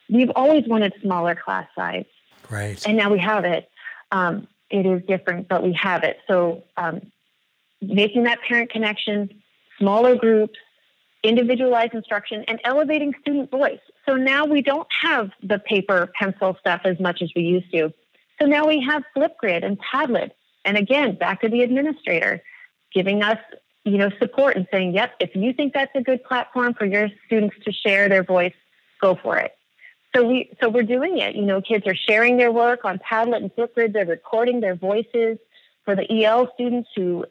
we've 0.09 0.31
always 0.35 0.67
wanted 0.67 0.93
smaller 1.01 1.35
class 1.35 1.67
size. 1.75 2.05
Right. 2.49 2.83
And 2.87 2.97
now 2.97 3.11
we 3.11 3.19
have 3.19 3.45
it. 3.45 3.69
Um, 4.11 4.47
it 4.69 4.85
is 4.85 5.03
different, 5.07 5.47
but 5.47 5.63
we 5.63 5.73
have 5.73 6.03
it. 6.03 6.17
So 6.27 6.63
um, 6.77 7.11
making 7.81 8.23
that 8.23 8.39
parent 8.41 8.71
connection, 8.71 9.41
smaller 9.77 10.15
groups, 10.15 10.57
individualized 11.23 11.93
instruction, 11.93 12.43
and 12.47 12.59
elevating 12.63 13.13
student 13.21 13.51
voice. 13.51 13.79
So 14.07 14.15
now 14.15 14.45
we 14.45 14.61
don't 14.61 14.87
have 15.01 15.29
the 15.43 15.59
paper 15.59 16.11
pencil 16.19 16.57
stuff 16.59 16.81
as 16.85 16.99
much 16.99 17.21
as 17.21 17.31
we 17.35 17.43
used 17.43 17.71
to. 17.71 17.93
So 18.39 18.47
now 18.47 18.67
we 18.67 18.81
have 18.81 19.03
Flipgrid 19.15 19.63
and 19.63 19.77
Padlet. 19.79 20.31
And 20.65 20.77
again, 20.77 21.15
back 21.15 21.41
to 21.41 21.49
the 21.49 21.61
administrator 21.61 22.41
giving 22.93 23.23
us 23.23 23.39
you 23.85 23.97
know, 23.97 24.11
support 24.19 24.55
and 24.55 24.67
saying, 24.71 24.93
yep, 24.93 25.13
if 25.19 25.35
you 25.35 25.53
think 25.53 25.73
that's 25.73 25.91
a 25.95 26.01
good 26.01 26.23
platform 26.23 26.73
for 26.73 26.85
your 26.85 27.09
students 27.25 27.55
to 27.65 27.71
share 27.71 28.09
their 28.09 28.23
voice, 28.23 28.53
go 29.01 29.15
for 29.15 29.37
it. 29.37 29.53
So 30.15 30.27
we 30.27 30.51
so 30.59 30.69
we're 30.69 30.83
doing 30.83 31.19
it. 31.19 31.35
You 31.35 31.43
know, 31.43 31.61
kids 31.61 31.85
are 31.87 31.95
sharing 31.95 32.37
their 32.37 32.51
work 32.51 32.83
on 32.83 32.99
Padlet 32.99 33.37
and 33.37 33.55
Flipgrid. 33.55 33.93
They're 33.93 34.05
recording 34.05 34.59
their 34.59 34.75
voices. 34.75 35.37
For 35.85 35.95
the 35.95 36.23
EL 36.23 36.51
students 36.53 36.89
who 36.95 37.25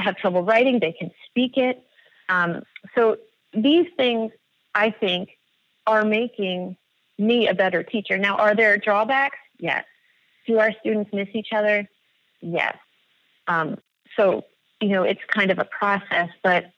have 0.00 0.16
trouble 0.16 0.42
writing, 0.42 0.78
they 0.80 0.92
can 0.92 1.10
speak 1.28 1.56
it. 1.56 1.82
Um, 2.28 2.62
so 2.94 3.16
these 3.52 3.86
things, 3.96 4.32
I 4.74 4.90
think, 4.90 5.30
are 5.86 6.04
making 6.04 6.76
me 7.18 7.48
a 7.48 7.54
better 7.54 7.82
teacher. 7.82 8.18
Now, 8.18 8.36
are 8.36 8.54
there 8.54 8.76
drawbacks? 8.76 9.38
Yes. 9.58 9.84
Do 10.46 10.58
our 10.58 10.72
students 10.80 11.10
miss 11.12 11.28
each 11.32 11.48
other? 11.52 11.88
Yes. 12.40 12.76
Um, 13.48 13.78
so, 14.16 14.44
you 14.80 14.88
know, 14.88 15.02
it's 15.02 15.20
kind 15.28 15.50
of 15.50 15.58
a 15.58 15.64
process, 15.64 16.28
but 16.42 16.72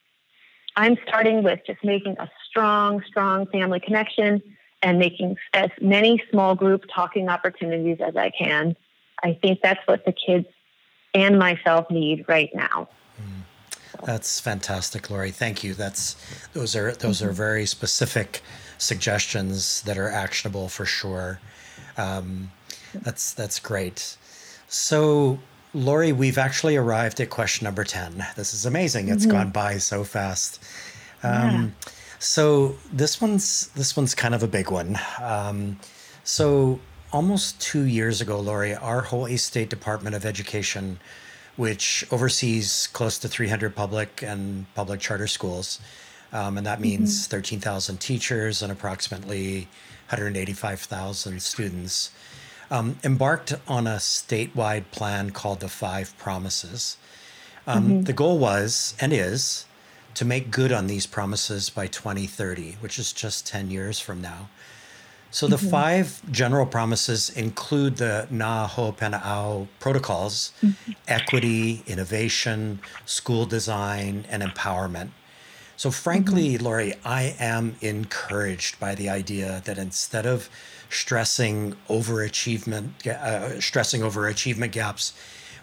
I'm 0.76 0.96
starting 1.06 1.42
with 1.42 1.60
just 1.66 1.82
making 1.82 2.16
a 2.18 2.30
strong, 2.48 3.02
strong 3.06 3.46
family 3.46 3.80
connection 3.80 4.42
and 4.82 4.98
making 4.98 5.36
as 5.54 5.70
many 5.80 6.22
small 6.30 6.54
group 6.54 6.84
talking 6.94 7.28
opportunities 7.28 7.98
as 8.00 8.16
I 8.16 8.30
can. 8.30 8.76
I 9.24 9.36
think 9.42 9.60
that's 9.60 9.84
what 9.86 10.04
the 10.04 10.12
kids 10.12 10.46
and 11.14 11.38
myself 11.38 11.90
need 11.90 12.24
right 12.28 12.50
now. 12.54 12.88
Mm. 13.20 13.42
That's 14.04 14.38
fantastic, 14.38 15.10
Lory. 15.10 15.32
Thank 15.32 15.64
you. 15.64 15.74
That's 15.74 16.14
those 16.52 16.76
are 16.76 16.92
those 16.92 17.20
are 17.20 17.26
mm-hmm. 17.26 17.34
very 17.34 17.66
specific 17.66 18.42
suggestions 18.78 19.82
that 19.82 19.98
are 19.98 20.08
actionable 20.08 20.68
for 20.68 20.84
sure. 20.84 21.40
Um, 21.96 22.52
that's 22.94 23.34
that's 23.34 23.58
great. 23.58 24.16
So, 24.68 25.40
Lory, 25.74 26.12
we've 26.12 26.38
actually 26.38 26.76
arrived 26.76 27.20
at 27.20 27.30
question 27.30 27.64
number 27.64 27.84
ten. 27.84 28.26
This 28.36 28.54
is 28.54 28.66
amazing. 28.66 29.08
It's 29.08 29.24
mm-hmm. 29.24 29.32
gone 29.32 29.50
by 29.50 29.78
so 29.78 30.04
fast. 30.04 30.62
Um, 31.22 31.74
yeah. 31.84 31.92
So 32.18 32.76
this 32.92 33.20
one's 33.20 33.68
this 33.68 33.96
one's 33.96 34.14
kind 34.14 34.34
of 34.34 34.42
a 34.42 34.48
big 34.48 34.70
one. 34.70 34.98
Um, 35.20 35.78
so 36.24 36.80
almost 37.12 37.60
two 37.60 37.84
years 37.84 38.20
ago, 38.20 38.40
Lory, 38.40 38.74
our 38.74 39.02
Hawaii 39.02 39.36
State 39.36 39.70
Department 39.70 40.16
of 40.16 40.24
Education, 40.24 40.98
which 41.56 42.04
oversees 42.10 42.88
close 42.92 43.18
to 43.18 43.28
300 43.28 43.74
public 43.74 44.22
and 44.22 44.66
public 44.74 45.00
charter 45.00 45.26
schools, 45.26 45.80
um, 46.32 46.58
and 46.58 46.66
that 46.66 46.80
means 46.80 47.22
mm-hmm. 47.22 47.36
13,000 47.36 47.98
teachers 47.98 48.62
and 48.62 48.72
approximately 48.72 49.68
185,000 50.08 51.40
students, 51.40 52.10
um, 52.70 52.98
embarked 53.04 53.54
on 53.66 53.86
a 53.86 53.96
statewide 53.96 54.90
plan 54.90 55.30
called 55.30 55.60
the 55.60 55.68
Five 55.68 56.16
Promises. 56.18 56.96
Um, 57.66 57.84
mm-hmm. 57.84 58.02
The 58.02 58.12
goal 58.12 58.38
was 58.38 58.94
and 59.00 59.12
is 59.12 59.64
to 60.14 60.24
make 60.24 60.50
good 60.50 60.72
on 60.72 60.86
these 60.86 61.06
promises 61.06 61.70
by 61.70 61.86
2030, 61.86 62.76
which 62.80 62.98
is 62.98 63.12
just 63.12 63.46
10 63.46 63.70
years 63.70 64.00
from 64.00 64.20
now. 64.20 64.48
So 65.30 65.46
the 65.46 65.56
mm-hmm. 65.56 65.68
five 65.68 66.32
general 66.32 66.64
promises 66.64 67.28
include 67.28 67.98
the 67.98 68.26
Na 68.30 68.66
Hopena 68.66 69.22
A'o 69.22 69.68
protocols, 69.78 70.52
mm-hmm. 70.62 70.92
equity, 71.06 71.82
innovation, 71.86 72.80
school 73.04 73.44
design, 73.44 74.24
and 74.30 74.42
empowerment. 74.42 75.10
So 75.76 75.90
frankly, 75.90 76.54
mm-hmm. 76.54 76.64
Lory, 76.64 76.94
I 77.04 77.36
am 77.38 77.76
encouraged 77.82 78.80
by 78.80 78.94
the 78.94 79.10
idea 79.10 79.62
that 79.66 79.76
instead 79.76 80.26
of 80.26 80.48
stressing 80.90 81.76
overachievement, 81.88 83.06
uh, 83.06 83.60
stressing 83.60 84.02
over 84.02 84.26
achievement 84.26 84.72
gaps, 84.72 85.12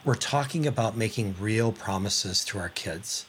we're 0.03 0.15
talking 0.15 0.67
about 0.67 0.95
making 0.95 1.35
real 1.39 1.71
promises 1.71 2.45
to 2.45 2.59
our 2.59 2.69
kids. 2.69 3.25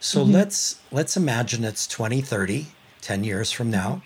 So 0.00 0.22
mm-hmm. 0.22 0.32
let's 0.32 0.80
let's 0.92 1.16
imagine 1.16 1.64
it's 1.64 1.86
2030, 1.86 2.66
10 3.00 3.24
years 3.24 3.50
from 3.50 3.70
now 3.70 4.02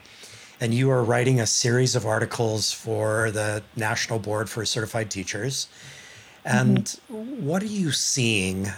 and 0.61 0.75
you 0.75 0.91
are 0.91 1.05
writing 1.05 1.41
a 1.41 1.47
series 1.47 1.95
of 1.95 2.05
articles 2.05 2.73
for 2.73 3.31
the 3.31 3.63
National 3.77 4.19
Board 4.19 4.51
for 4.51 4.65
Certified 4.65 5.11
Teachers. 5.11 5.69
And 6.45 6.85
mm-hmm. 6.85 7.47
what 7.47 7.63
are 7.63 7.67
you 7.67 7.93
seeing 7.93 8.69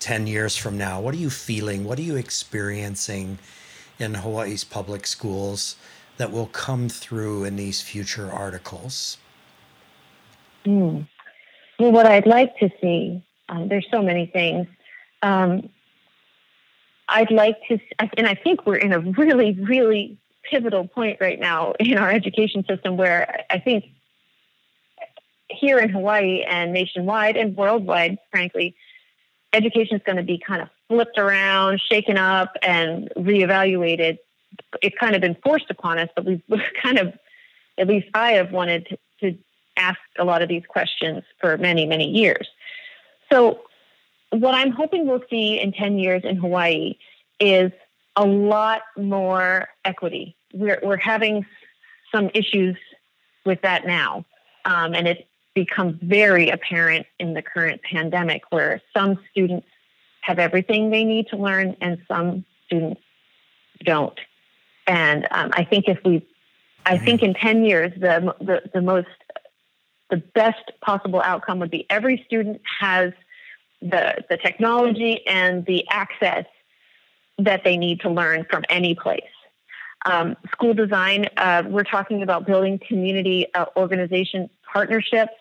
10 0.00 0.26
years 0.26 0.56
from 0.56 0.78
now? 0.78 1.00
What 1.00 1.14
are 1.14 1.18
you 1.18 1.30
feeling? 1.30 1.84
What 1.84 1.98
are 1.98 2.02
you 2.02 2.16
experiencing 2.16 3.38
in 3.98 4.14
Hawaii's 4.14 4.64
public 4.64 5.06
schools 5.06 5.76
that 6.16 6.32
will 6.32 6.46
come 6.46 6.88
through 6.88 7.44
in 7.44 7.56
these 7.56 7.80
future 7.80 8.30
articles? 8.30 9.18
Mm. 10.64 11.06
Well, 11.78 11.92
what 11.92 12.06
I'd 12.06 12.26
like 12.26 12.58
to 12.58 12.70
see, 12.80 13.22
um, 13.48 13.68
there's 13.68 13.86
so 13.90 14.02
many 14.02 14.26
things. 14.26 14.66
Um, 15.22 15.68
I'd 17.08 17.30
like 17.30 17.56
to, 17.68 17.78
and 18.16 18.26
I 18.26 18.34
think 18.34 18.66
we're 18.66 18.76
in 18.76 18.92
a 18.92 19.00
really, 19.00 19.52
really 19.52 20.18
pivotal 20.50 20.86
point 20.88 21.18
right 21.20 21.38
now 21.38 21.72
in 21.78 21.98
our 21.98 22.10
education 22.10 22.64
system 22.68 22.96
where 22.96 23.44
I 23.50 23.58
think 23.58 23.84
here 25.48 25.78
in 25.78 25.88
Hawaii 25.90 26.42
and 26.42 26.72
nationwide 26.72 27.36
and 27.36 27.56
worldwide, 27.56 28.18
frankly, 28.30 28.74
education 29.52 29.96
is 29.96 30.02
going 30.04 30.16
to 30.16 30.22
be 30.22 30.38
kind 30.38 30.62
of 30.62 30.68
flipped 30.88 31.18
around, 31.18 31.80
shaken 31.80 32.16
up, 32.16 32.56
and 32.62 33.10
reevaluated. 33.16 34.18
It's 34.82 34.96
kind 34.98 35.14
of 35.14 35.20
been 35.20 35.36
forced 35.42 35.70
upon 35.70 35.98
us, 35.98 36.08
but 36.14 36.24
we've 36.26 36.42
kind 36.82 36.98
of, 36.98 37.14
at 37.78 37.86
least 37.86 38.08
I 38.14 38.32
have 38.32 38.52
wanted 38.52 38.86
to, 38.86 38.98
to 39.20 39.38
ask 39.76 39.98
a 40.18 40.24
lot 40.24 40.42
of 40.42 40.48
these 40.48 40.64
questions 40.66 41.22
for 41.40 41.56
many, 41.58 41.86
many 41.86 42.08
years. 42.08 42.48
So, 43.30 43.60
what 44.30 44.54
I'm 44.54 44.72
hoping 44.72 45.06
we'll 45.06 45.22
see 45.30 45.60
in 45.60 45.72
10 45.72 45.98
years 45.98 46.22
in 46.24 46.36
Hawaii 46.36 46.96
is 47.38 47.70
a 48.16 48.26
lot 48.26 48.82
more 48.96 49.68
equity. 49.84 50.36
We're, 50.52 50.80
we're 50.82 50.96
having 50.96 51.46
some 52.12 52.30
issues 52.34 52.76
with 53.44 53.62
that 53.62 53.86
now. 53.86 54.24
Um, 54.64 54.94
and 54.94 55.06
it's 55.06 55.22
become 55.54 55.98
very 56.02 56.50
apparent 56.50 57.06
in 57.18 57.34
the 57.34 57.42
current 57.42 57.82
pandemic 57.82 58.42
where 58.50 58.82
some 58.94 59.18
students 59.30 59.66
have 60.20 60.38
everything 60.38 60.90
they 60.90 61.04
need 61.04 61.28
to 61.28 61.36
learn 61.36 61.76
and 61.80 61.98
some 62.08 62.44
students 62.66 63.00
don't. 63.84 64.18
And 64.86 65.26
um, 65.30 65.50
I 65.52 65.64
think 65.64 65.88
if 65.88 65.98
we, 66.04 66.26
I 66.84 66.96
mm-hmm. 66.96 67.04
think 67.04 67.22
in 67.22 67.34
10 67.34 67.64
years, 67.64 67.92
the, 67.96 68.34
the, 68.40 68.62
the 68.72 68.80
most, 68.80 69.08
the 70.10 70.18
best 70.18 70.72
possible 70.80 71.20
outcome 71.20 71.58
would 71.58 71.70
be 71.70 71.86
every 71.90 72.22
student 72.26 72.60
has 72.80 73.12
the, 73.82 74.24
the 74.30 74.36
technology 74.36 75.26
and 75.26 75.64
the 75.66 75.86
access 75.90 76.46
that 77.38 77.62
they 77.64 77.76
need 77.76 78.00
to 78.00 78.10
learn 78.10 78.46
from 78.48 78.64
any 78.68 78.94
place. 78.94 79.22
Um, 80.04 80.36
school 80.52 80.72
design, 80.72 81.26
uh, 81.36 81.64
we're 81.66 81.82
talking 81.82 82.22
about 82.22 82.46
building 82.46 82.78
community 82.86 83.46
uh, 83.54 83.66
organization 83.76 84.48
partnerships 84.72 85.32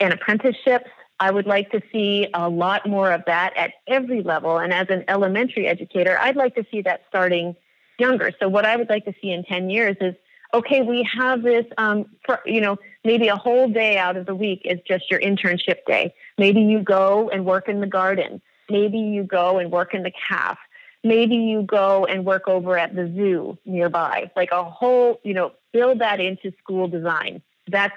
and 0.00 0.12
apprenticeships. 0.12 0.88
I 1.20 1.30
would 1.30 1.46
like 1.46 1.70
to 1.72 1.82
see 1.92 2.26
a 2.32 2.48
lot 2.48 2.88
more 2.88 3.12
of 3.12 3.22
that 3.26 3.52
at 3.56 3.74
every 3.86 4.22
level. 4.22 4.58
And 4.58 4.72
as 4.72 4.86
an 4.88 5.04
elementary 5.08 5.66
educator, 5.66 6.18
I'd 6.18 6.36
like 6.36 6.54
to 6.54 6.64
see 6.70 6.82
that 6.82 7.02
starting 7.08 7.54
younger. 7.98 8.32
So, 8.38 8.48
what 8.48 8.64
I 8.64 8.76
would 8.76 8.88
like 8.88 9.04
to 9.04 9.14
see 9.20 9.30
in 9.30 9.44
10 9.44 9.70
years 9.70 9.96
is 10.00 10.14
okay, 10.54 10.82
we 10.82 11.08
have 11.18 11.42
this, 11.42 11.64
um, 11.78 12.04
for, 12.26 12.40
you 12.44 12.60
know, 12.60 12.76
maybe 13.04 13.28
a 13.28 13.36
whole 13.36 13.68
day 13.68 13.96
out 13.96 14.18
of 14.18 14.26
the 14.26 14.34
week 14.34 14.60
is 14.66 14.78
just 14.86 15.10
your 15.10 15.18
internship 15.18 15.78
day. 15.86 16.14
Maybe 16.36 16.60
you 16.60 16.80
go 16.82 17.30
and 17.30 17.46
work 17.46 17.70
in 17.70 17.80
the 17.80 17.86
garden. 17.86 18.42
Maybe 18.68 18.98
you 18.98 19.22
go 19.22 19.58
and 19.58 19.70
work 19.70 19.94
in 19.94 20.02
the 20.02 20.12
calf 20.28 20.58
maybe 21.04 21.34
you 21.34 21.62
go 21.62 22.04
and 22.06 22.24
work 22.24 22.48
over 22.48 22.78
at 22.78 22.94
the 22.94 23.12
zoo 23.14 23.58
nearby 23.64 24.30
like 24.36 24.50
a 24.52 24.64
whole 24.64 25.20
you 25.24 25.34
know 25.34 25.52
build 25.72 25.98
that 25.98 26.20
into 26.20 26.52
school 26.58 26.88
design 26.88 27.42
that's 27.68 27.96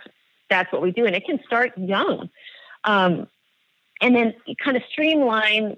that's 0.49 0.71
what 0.71 0.81
we 0.81 0.91
do 0.91 1.05
and 1.05 1.15
it 1.15 1.25
can 1.25 1.39
start 1.45 1.77
young 1.77 2.29
um, 2.83 3.27
and 4.01 4.15
then 4.15 4.33
kind 4.63 4.77
of 4.77 4.83
streamline 4.91 5.77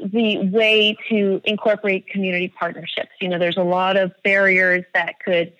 the 0.00 0.48
way 0.48 0.96
to 1.08 1.40
incorporate 1.44 2.08
community 2.08 2.48
partnerships. 2.48 3.10
You 3.20 3.28
know 3.28 3.38
there's 3.38 3.56
a 3.56 3.62
lot 3.62 3.96
of 3.96 4.12
barriers 4.22 4.84
that 4.94 5.20
could 5.24 5.52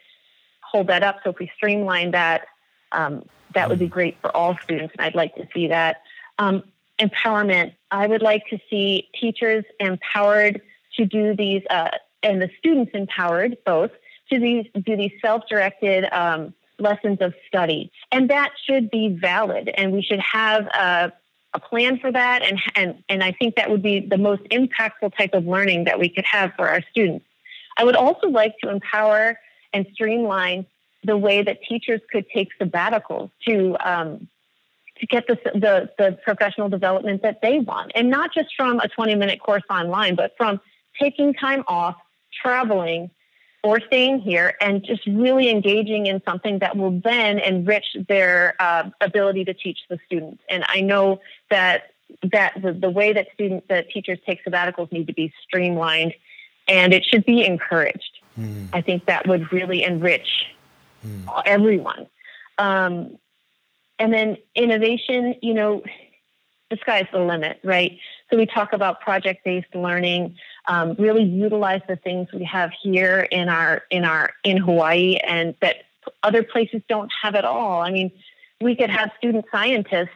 hold 0.61 0.89
that 0.89 1.03
up. 1.03 1.21
So 1.23 1.31
if 1.31 1.39
we 1.39 1.51
streamline 1.57 2.13
that 2.13 2.47
um, 2.93 3.25
that 3.55 3.69
would 3.69 3.79
be 3.79 3.89
great 3.89 4.17
for 4.21 4.35
all 4.37 4.57
students. 4.63 4.95
And 4.97 5.07
i'd 5.07 5.15
like 5.15 5.35
to 5.37 5.47
see 5.55 5.69
that. 5.69 6.03
Um, 6.39 6.65
empowerment. 7.01 7.75
I 7.91 8.07
would 8.07 8.23
like 8.23 8.47
to 8.51 8.59
see 8.71 9.09
teachers 9.21 9.65
empowered 9.81 10.61
to 10.97 11.07
do 11.07 11.35
these, 11.35 11.63
uh, 11.71 11.91
and 12.23 12.41
the 12.41 12.51
students 12.59 12.93
empowered 12.95 13.57
both 13.67 13.91
to 14.31 14.39
these, 14.39 14.67
do 14.85 14.97
these 14.97 15.13
self-directed 15.21 16.07
um, 16.13 16.55
lessons 16.79 17.19
of 17.21 17.35
study, 17.49 17.91
and 18.13 18.31
that 18.31 18.53
should 18.65 18.91
be 18.91 19.09
valid, 19.09 19.71
and 19.77 19.93
we 19.93 20.03
should 20.03 20.21
have 20.21 20.67
a, 20.67 21.13
a 21.55 21.61
plan 21.61 21.99
for 21.99 22.11
that, 22.11 22.43
and 22.43 22.61
and 22.75 23.03
and 23.09 23.23
I 23.23 23.33
think 23.33 23.57
that 23.57 23.71
would 23.71 23.83
be 23.83 24.01
the 24.01 24.19
most 24.19 24.43
impactful 24.45 25.17
type 25.17 25.35
of 25.35 25.47
learning 25.47 25.85
that 25.85 25.99
we 25.99 26.09
could 26.09 26.25
have 26.25 26.53
for 26.57 26.69
our 26.69 26.83
students. 26.91 27.25
I 27.77 27.85
would 27.85 27.97
also 27.97 28.29
like 28.29 28.59
to 28.63 28.71
empower 28.71 29.39
and 29.73 29.87
streamline 29.93 30.67
the 31.05 31.17
way 31.17 31.43
that 31.43 31.63
teachers 31.69 32.01
could 32.11 32.27
take 32.31 32.49
sabbaticals 32.61 33.31
to 33.47 33.77
um, 33.85 34.29
to 34.99 35.07
get 35.07 35.27
the, 35.27 35.37
the, 35.55 35.91
the 35.99 36.19
professional 36.25 36.69
development 36.69 37.23
that 37.23 37.41
they 37.43 37.59
want. 37.59 37.93
And 37.95 38.11
not 38.11 38.33
just 38.33 38.51
from 38.57 38.79
a 38.81 38.89
20 38.89 39.15
minute 39.17 39.41
course 39.41 39.65
online, 39.69 40.15
but 40.15 40.33
from 40.37 40.61
taking 41.01 41.35
time 41.35 41.65
off, 41.67 41.97
traveling, 42.43 43.11
or 43.65 43.81
staying 43.81 44.21
here 44.21 44.55
and 44.61 44.85
just 44.85 45.05
really 45.07 45.49
engaging 45.49 46.05
in 46.07 46.23
something 46.25 46.59
that 46.59 46.77
will 46.77 47.01
then 47.01 47.39
enrich 47.39 47.97
their 48.09 48.55
uh, 48.61 48.91
ability 49.01 49.43
to 49.47 49.55
teach 49.55 49.79
the 49.89 49.99
students. 50.05 50.43
And 50.51 50.65
I 50.69 50.83
know 50.83 51.21
that 51.51 51.91
that 52.31 52.61
the, 52.61 52.75
the 52.75 52.91
way 52.91 53.15
that 53.15 53.29
students 53.33 53.67
that 53.69 53.89
teachers 53.89 54.19
take 54.27 54.45
sabbaticals 54.45 54.93
need 54.93 55.07
to 55.07 55.15
be 55.15 55.33
streamlined 55.43 56.13
and 56.69 56.93
it 56.93 57.05
should 57.05 57.25
be 57.25 57.45
encouraged. 57.45 58.19
Mm. 58.39 58.69
I 58.75 58.83
think 58.83 59.07
that 59.07 59.27
would 59.27 59.51
really 59.51 59.83
enrich 59.83 60.29
mm. 61.05 61.43
everyone. 61.47 62.07
Um, 62.59 63.19
and 63.99 64.13
then 64.13 64.37
innovation, 64.55 65.37
you 65.41 65.55
know, 65.55 65.83
the 66.75 66.81
sky's 66.81 67.07
the 67.13 67.19
limit, 67.19 67.61
right? 67.63 67.99
So 68.31 68.37
we 68.37 68.47
talk 68.47 68.73
about 68.73 69.01
project-based 69.01 69.75
learning, 69.75 70.37
um, 70.67 70.95
really 70.99 71.23
utilize 71.23 71.83
the 71.89 71.97
things 71.97 72.29
we 72.33 72.45
have 72.45 72.71
here 72.83 73.21
in 73.31 73.49
our 73.49 73.83
in 73.91 74.05
our 74.05 74.33
in 74.43 74.57
Hawaii, 74.57 75.17
and 75.17 75.55
that 75.61 75.77
other 76.23 76.43
places 76.43 76.83
don't 76.89 77.11
have 77.23 77.35
at 77.35 77.45
all. 77.45 77.81
I 77.81 77.91
mean, 77.91 78.11
we 78.61 78.75
could 78.75 78.91
have 78.91 79.11
student 79.19 79.45
scientists, 79.51 80.09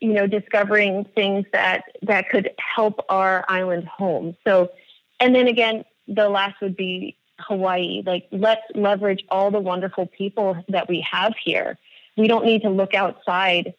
you 0.00 0.12
know, 0.12 0.26
discovering 0.26 1.06
things 1.14 1.46
that 1.52 1.84
that 2.02 2.28
could 2.28 2.50
help 2.58 3.04
our 3.08 3.44
island 3.48 3.86
home. 3.86 4.36
So, 4.44 4.70
and 5.18 5.34
then 5.34 5.48
again, 5.48 5.84
the 6.06 6.28
last 6.28 6.60
would 6.60 6.76
be 6.76 7.16
Hawaii. 7.38 8.02
Like, 8.06 8.28
let's 8.30 8.62
leverage 8.74 9.24
all 9.28 9.50
the 9.50 9.60
wonderful 9.60 10.06
people 10.06 10.62
that 10.68 10.88
we 10.88 11.00
have 11.10 11.34
here 11.42 11.78
we 12.20 12.28
don't 12.28 12.44
need 12.44 12.62
to 12.62 12.70
look 12.70 12.94
outside 12.94 13.74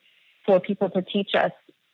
for 0.45 0.59
people 0.59 0.89
to 0.89 1.01
teach 1.01 1.35
us 1.35 1.51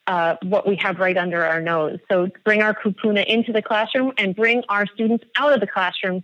uh, 0.08 0.38
what 0.44 0.68
we 0.68 0.76
have 0.78 1.00
right 1.00 1.18
under 1.18 1.44
our 1.44 1.62
nose. 1.62 2.00
So 2.10 2.30
bring 2.44 2.62
our 2.62 2.74
kupuna 2.74 3.26
into 3.26 3.52
the 3.52 3.62
classroom 3.62 4.14
and 4.18 4.36
bring 4.36 4.64
our 4.70 4.88
students 4.88 5.26
out 5.36 5.54
of 5.54 5.60
the 5.60 5.68
classroom 5.68 6.24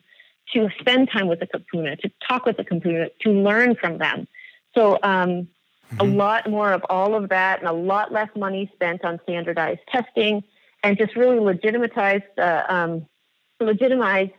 to 0.54 0.70
spend 0.80 1.10
time 1.12 1.28
with 1.28 1.40
the 1.40 1.48
kupuna, 1.48 2.00
to 2.00 2.12
talk 2.28 2.46
with 2.46 2.58
the 2.58 2.64
kupuna, 2.64 3.10
to 3.22 3.30
learn 3.30 3.76
from 3.76 3.98
them. 3.98 4.28
So 4.74 4.94
um, 5.04 5.04
mm-hmm. 5.04 6.00
a 6.00 6.04
lot 6.04 6.50
more 6.50 6.72
of 6.72 6.86
all 6.90 7.16
of 7.16 7.30
that 7.30 7.60
and 7.60 7.68
a 7.68 7.74
lot 7.74 8.12
less 8.12 8.30
money 8.36 8.72
spent 8.74 9.04
on 9.04 9.20
standardized 9.24 9.82
testing 9.90 10.44
and 10.82 10.98
just 10.98 11.16
really 11.16 11.40
legitimize, 11.40 12.22
uh, 12.38 12.64
um, 12.68 13.06
legitimize 13.60 14.30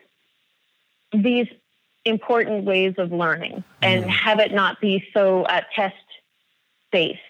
these 1.12 1.46
important 2.04 2.64
ways 2.64 2.94
of 2.98 3.12
learning 3.12 3.64
and 3.80 4.04
mm. 4.04 4.08
have 4.08 4.38
it 4.38 4.52
not 4.52 4.80
be 4.80 5.04
so 5.14 5.44
uh, 5.44 5.62
test 5.74 5.94
based. 6.92 7.20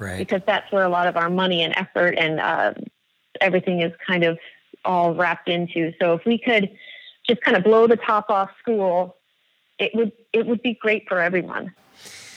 Right. 0.00 0.18
Because 0.18 0.40
that's 0.46 0.72
where 0.72 0.82
a 0.82 0.88
lot 0.88 1.06
of 1.06 1.16
our 1.16 1.28
money 1.28 1.62
and 1.62 1.76
effort 1.76 2.14
and 2.16 2.40
uh, 2.40 2.72
everything 3.40 3.82
is 3.82 3.92
kind 4.04 4.24
of 4.24 4.38
all 4.84 5.14
wrapped 5.14 5.48
into. 5.48 5.92
So 6.00 6.14
if 6.14 6.24
we 6.24 6.38
could 6.38 6.70
just 7.28 7.42
kind 7.42 7.54
of 7.54 7.62
blow 7.62 7.86
the 7.86 7.98
top 7.98 8.30
off 8.30 8.50
school, 8.58 9.16
it 9.78 9.94
would 9.94 10.12
it 10.32 10.46
would 10.46 10.62
be 10.62 10.74
great 10.74 11.06
for 11.06 11.20
everyone. 11.20 11.74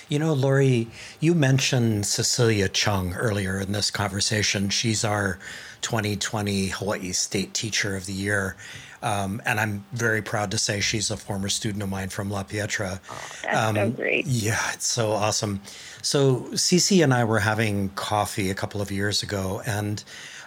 You 0.10 0.20
know, 0.20 0.34
Lory, 0.34 0.90
you 1.22 1.34
mentioned 1.34 2.06
Cecilia 2.06 2.68
Chung 2.68 3.14
earlier 3.14 3.62
in 3.62 3.72
this 3.72 3.90
conversation. 3.90 4.70
She's 4.70 5.06
our 5.06 5.40
2020 5.82 6.68
Hawaii 6.68 7.14
State 7.14 7.54
Teacher 7.54 7.96
of 7.96 8.06
the 8.06 8.14
Year. 8.14 8.58
Um, 9.04 9.42
and 9.46 9.60
I'm 9.60 9.86
very 9.92 10.22
proud 10.22 10.50
to 10.52 10.58
say 10.58 10.80
she's 10.80 11.12
a 11.12 11.18
former 11.18 11.50
student 11.50 11.84
of 11.84 11.90
mine 11.90 12.08
from 12.08 12.32
La 12.32 12.44
Pietra. 12.44 13.02
Oh, 13.12 13.30
that's 13.44 13.58
um, 13.58 13.76
so 13.76 13.90
great. 13.92 14.26
Yeah, 14.26 14.62
it's 14.74 14.88
so 14.88 15.12
awesome. 15.12 15.62
So 16.02 16.48
Cece 16.54 17.04
and 17.04 17.14
I 17.14 17.26
were 17.26 17.40
having 17.40 17.90
coffee 17.90 18.50
a 18.50 18.56
couple 18.56 18.82
of 18.82 18.92
years 18.92 19.22
ago, 19.22 19.62
and 19.66 20.02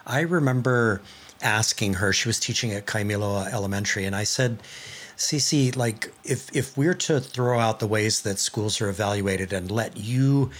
I 0.07 0.21
remember 0.21 1.03
asking 1.43 1.95
her, 1.95 2.15
she 2.15 2.31
was 2.31 2.41
teaching 2.41 2.73
at 2.73 2.87
Kaimiloa 2.87 3.53
Elementary, 3.53 4.07
and 4.07 4.17
I 4.17 4.25
said, 4.25 4.59
Cece, 5.19 5.77
like 5.77 6.13
if 6.25 6.55
if 6.57 6.77
we're 6.79 6.95
to 6.95 7.21
throw 7.21 7.59
out 7.59 7.79
the 7.79 7.87
ways 7.87 8.23
that 8.23 8.39
schools 8.39 8.81
are 8.81 8.89
evaluated 8.89 9.53
and 9.53 9.71
let 9.71 9.99
you 9.99 10.51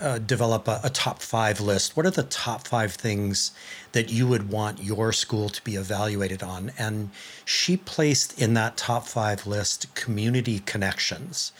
uh, 0.00 0.18
develop 0.18 0.66
a, 0.66 0.80
a, 0.82 0.90
top 0.90 1.22
five 1.22 1.60
list, 1.60 1.96
what 1.96 2.04
are 2.04 2.10
the 2.10 2.24
top 2.24 2.66
five 2.66 2.94
things 2.94 3.52
that 3.92 4.10
you 4.10 4.26
would 4.26 4.50
want 4.50 4.82
your 4.82 5.12
school 5.12 5.48
to 5.48 5.62
be 5.62 5.76
evaluated 5.76 6.42
on? 6.42 6.72
And 6.76 7.10
she 7.44 7.76
placed 7.76 8.40
in 8.40 8.54
that 8.54 8.76
top 8.76 9.06
five 9.06 9.46
list 9.46 9.94
community 9.94 10.58
connections, 10.58 11.52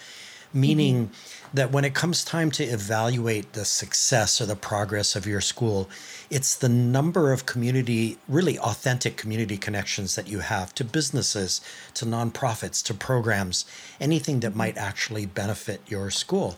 meaning 0.52 1.06
mm-hmm. 1.06 1.56
that 1.56 1.70
when 1.70 1.84
it 1.84 1.94
comes 1.94 2.24
time 2.24 2.50
to 2.52 2.64
evaluate 2.64 3.52
the 3.52 3.64
success 3.64 4.40
or 4.40 4.46
the 4.46 4.56
progress 4.56 5.14
of 5.14 5.26
your 5.26 5.40
school, 5.40 5.88
it's 6.28 6.56
the 6.56 6.68
number 6.68 7.32
of 7.32 7.46
community, 7.46 8.18
really 8.28 8.58
authentic 8.58 9.16
community 9.16 9.56
connections 9.56 10.16
that 10.16 10.26
you 10.26 10.40
have 10.40 10.74
to 10.74 10.84
businesses, 10.84 11.60
to 11.94 12.04
nonprofits, 12.04 12.82
to 12.84 12.94
programs, 12.94 13.64
anything 14.00 14.40
that 14.40 14.56
might 14.56 14.76
actually 14.76 15.24
benefit 15.24 15.80
your 15.86 16.10
school. 16.10 16.56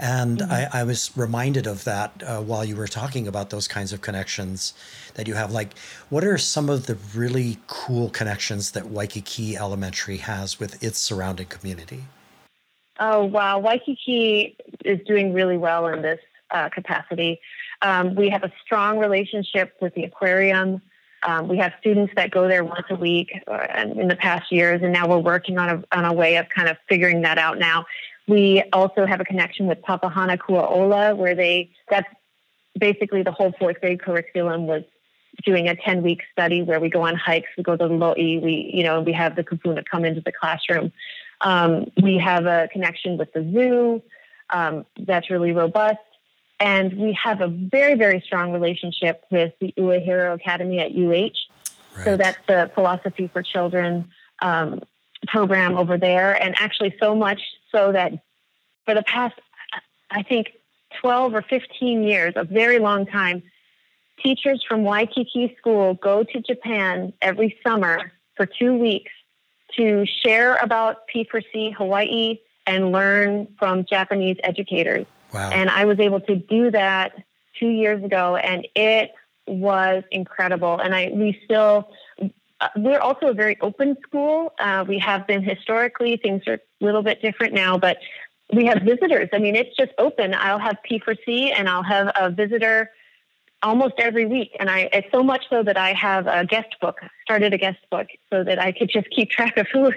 And 0.00 0.38
mm-hmm. 0.38 0.50
I, 0.50 0.80
I, 0.80 0.84
was 0.84 1.14
reminded 1.14 1.66
of 1.66 1.84
that 1.84 2.22
uh, 2.26 2.40
while 2.40 2.64
you 2.64 2.74
were 2.74 2.88
talking 2.88 3.28
about 3.28 3.50
those 3.50 3.68
kinds 3.68 3.92
of 3.92 4.00
connections 4.00 4.72
that 5.14 5.28
you 5.28 5.34
have. 5.34 5.52
Like, 5.52 5.76
what 6.08 6.24
are 6.24 6.38
some 6.38 6.70
of 6.70 6.86
the 6.86 6.96
really 7.14 7.58
cool 7.66 8.08
connections 8.08 8.70
that 8.70 8.86
Waikiki 8.86 9.58
Elementary 9.58 10.16
has 10.16 10.58
with 10.58 10.82
its 10.82 10.98
surrounding 10.98 11.48
community? 11.48 12.04
Oh, 12.98 13.24
wow. 13.24 13.58
Waikiki 13.58 14.56
is 14.86 15.00
doing 15.06 15.34
really 15.34 15.58
well 15.58 15.86
in 15.88 16.00
this 16.00 16.20
uh, 16.50 16.70
capacity. 16.70 17.38
Um, 17.82 18.14
we 18.14 18.30
have 18.30 18.42
a 18.42 18.52
strong 18.64 18.98
relationship 18.98 19.74
with 19.82 19.94
the 19.94 20.04
aquarium. 20.04 20.80
Um, 21.22 21.48
we 21.48 21.58
have 21.58 21.74
students 21.80 22.14
that 22.16 22.30
go 22.30 22.48
there 22.48 22.64
once 22.64 22.86
a 22.88 22.96
week 22.96 23.32
uh, 23.46 23.66
in 23.94 24.08
the 24.08 24.16
past 24.16 24.50
years, 24.50 24.80
and 24.82 24.92
now 24.92 25.06
we're 25.06 25.18
working 25.18 25.58
on 25.58 25.68
a, 25.68 25.96
on 25.96 26.06
a 26.06 26.12
way 26.12 26.36
of 26.36 26.48
kind 26.48 26.68
of 26.68 26.78
figuring 26.88 27.20
that 27.22 27.36
out 27.36 27.58
now. 27.58 27.84
We 28.30 28.62
also 28.72 29.06
have 29.06 29.20
a 29.20 29.24
connection 29.24 29.66
with 29.66 29.82
Papahana 29.82 30.38
Kuaola, 30.38 31.16
where 31.16 31.34
they 31.34 31.72
that's 31.90 32.06
basically 32.78 33.24
the 33.24 33.32
whole 33.32 33.52
fourth 33.58 33.80
grade 33.80 34.00
curriculum 34.00 34.68
was 34.68 34.84
doing 35.44 35.68
a 35.68 35.74
10 35.74 36.02
week 36.02 36.20
study 36.30 36.62
where 36.62 36.78
we 36.78 36.88
go 36.88 37.02
on 37.02 37.16
hikes, 37.16 37.48
we 37.56 37.64
go 37.64 37.76
to 37.76 37.88
the 37.88 37.92
Lo'i, 37.92 38.40
we, 38.40 38.70
you 38.72 38.84
know, 38.84 39.00
we 39.00 39.12
have 39.12 39.34
the 39.34 39.42
kupuna 39.42 39.84
come 39.84 40.04
into 40.04 40.20
the 40.20 40.30
classroom. 40.32 40.92
Um, 41.40 41.90
we 42.00 42.18
have 42.18 42.46
a 42.46 42.68
connection 42.72 43.18
with 43.18 43.32
the 43.32 43.42
zoo 43.52 44.02
um, 44.50 44.86
that's 44.98 45.28
really 45.28 45.52
robust. 45.52 45.98
And 46.60 46.92
we 46.98 47.18
have 47.24 47.40
a 47.40 47.48
very, 47.48 47.94
very 47.94 48.20
strong 48.24 48.52
relationship 48.52 49.24
with 49.30 49.54
the 49.60 49.72
Uehiro 49.76 50.34
Academy 50.34 50.78
at 50.78 50.92
UH. 50.92 51.10
Right. 51.96 52.04
So 52.04 52.16
that's 52.16 52.38
the 52.46 52.70
philosophy 52.74 53.28
for 53.32 53.42
children 53.42 54.10
um, 54.42 54.82
program 55.26 55.76
over 55.76 55.98
there. 55.98 56.40
And 56.40 56.54
actually, 56.58 56.94
so 57.00 57.14
much 57.14 57.40
so 57.72 57.92
that 57.92 58.12
for 58.84 58.94
the 58.94 59.02
past, 59.02 59.34
I 60.10 60.22
think, 60.22 60.48
12 61.00 61.34
or 61.34 61.42
15 61.42 62.02
years, 62.02 62.34
a 62.36 62.44
very 62.44 62.78
long 62.78 63.06
time, 63.06 63.42
teachers 64.22 64.64
from 64.68 64.82
Waikiki 64.82 65.54
School 65.58 65.94
go 65.94 66.24
to 66.24 66.40
Japan 66.40 67.12
every 67.22 67.58
summer 67.64 68.12
for 68.36 68.46
two 68.46 68.74
weeks 68.74 69.12
to 69.76 70.04
share 70.24 70.56
about 70.56 71.02
P4C 71.14 71.74
Hawaii 71.74 72.38
and 72.66 72.92
learn 72.92 73.48
from 73.58 73.84
Japanese 73.84 74.36
educators. 74.42 75.06
Wow. 75.32 75.50
And 75.50 75.70
I 75.70 75.84
was 75.84 76.00
able 76.00 76.20
to 76.20 76.36
do 76.36 76.70
that 76.72 77.12
two 77.58 77.68
years 77.68 78.02
ago, 78.02 78.36
and 78.36 78.66
it 78.74 79.12
was 79.46 80.02
incredible. 80.10 80.78
And 80.78 80.94
I 80.94 81.10
we 81.12 81.40
still 81.44 81.90
we're 82.76 83.00
also 83.00 83.28
a 83.28 83.34
very 83.34 83.58
open 83.60 83.96
school. 84.06 84.52
Uh, 84.58 84.84
we 84.86 84.98
have 84.98 85.26
been 85.26 85.42
historically. 85.42 86.16
Things 86.16 86.42
are 86.46 86.54
a 86.54 86.84
little 86.84 87.02
bit 87.02 87.22
different 87.22 87.54
now, 87.54 87.78
but 87.78 87.98
we 88.52 88.66
have 88.66 88.82
visitors. 88.82 89.28
I 89.32 89.38
mean, 89.38 89.56
it's 89.56 89.74
just 89.76 89.92
open. 89.98 90.34
I'll 90.34 90.58
have 90.58 90.76
P4C 90.88 91.52
and 91.56 91.68
I'll 91.68 91.82
have 91.82 92.10
a 92.18 92.30
visitor 92.30 92.90
almost 93.62 93.94
every 93.98 94.26
week. 94.26 94.56
And 94.58 94.68
I, 94.68 94.88
it's 94.92 95.08
so 95.12 95.22
much 95.22 95.44
so 95.50 95.62
that 95.62 95.76
I 95.76 95.92
have 95.92 96.26
a 96.26 96.44
guest 96.44 96.76
book, 96.80 96.98
started 97.24 97.52
a 97.54 97.58
guest 97.58 97.78
book 97.90 98.08
so 98.30 98.42
that 98.44 98.58
I 98.58 98.72
could 98.72 98.90
just 98.90 99.08
keep 99.10 99.30
track 99.36 99.56
of 99.56 99.66
who, 99.72 99.92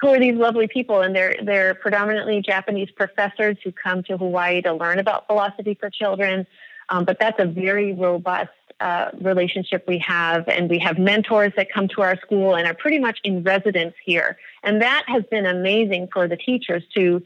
who 0.00 0.08
are 0.08 0.18
these 0.18 0.36
lovely 0.36 0.68
people. 0.68 1.02
And 1.02 1.14
they're, 1.14 1.36
they're 1.42 1.74
predominantly 1.74 2.40
Japanese 2.42 2.90
professors 2.90 3.58
who 3.62 3.72
come 3.72 4.02
to 4.04 4.16
Hawaii 4.16 4.62
to 4.62 4.72
learn 4.72 4.98
about 4.98 5.26
philosophy 5.26 5.76
for 5.78 5.90
children. 5.90 6.46
Um, 6.88 7.04
but 7.04 7.18
that's 7.18 7.40
a 7.40 7.46
very 7.46 7.92
robust 7.92 8.50
uh, 8.80 9.10
relationship 9.20 9.84
we 9.86 9.98
have, 9.98 10.48
and 10.48 10.68
we 10.68 10.78
have 10.78 10.98
mentors 10.98 11.52
that 11.56 11.72
come 11.72 11.88
to 11.88 12.02
our 12.02 12.16
school 12.18 12.54
and 12.54 12.66
are 12.66 12.74
pretty 12.74 12.98
much 12.98 13.18
in 13.24 13.42
residence 13.42 13.94
here. 14.04 14.36
And 14.62 14.82
that 14.82 15.04
has 15.06 15.22
been 15.30 15.46
amazing 15.46 16.08
for 16.12 16.28
the 16.28 16.36
teachers 16.36 16.82
to, 16.94 17.22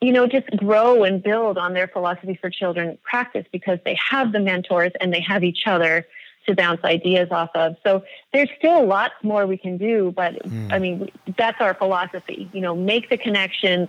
you 0.00 0.12
know, 0.12 0.26
just 0.26 0.48
grow 0.56 1.04
and 1.04 1.22
build 1.22 1.58
on 1.58 1.74
their 1.74 1.88
philosophy 1.88 2.38
for 2.40 2.50
children 2.50 2.98
practice 3.02 3.46
because 3.52 3.78
they 3.84 3.98
have 4.10 4.32
the 4.32 4.40
mentors 4.40 4.92
and 5.00 5.12
they 5.12 5.20
have 5.20 5.44
each 5.44 5.66
other 5.66 6.06
to 6.46 6.54
bounce 6.54 6.82
ideas 6.84 7.28
off 7.30 7.50
of. 7.54 7.76
So 7.84 8.04
there's 8.32 8.48
still 8.58 8.86
lots 8.86 9.14
more 9.22 9.46
we 9.46 9.56
can 9.56 9.76
do, 9.76 10.12
but 10.14 10.34
mm. 10.42 10.72
I 10.72 10.78
mean, 10.78 11.10
that's 11.36 11.60
our 11.60 11.74
philosophy. 11.74 12.48
You 12.52 12.60
know, 12.60 12.74
make 12.74 13.10
the 13.10 13.18
connections 13.18 13.88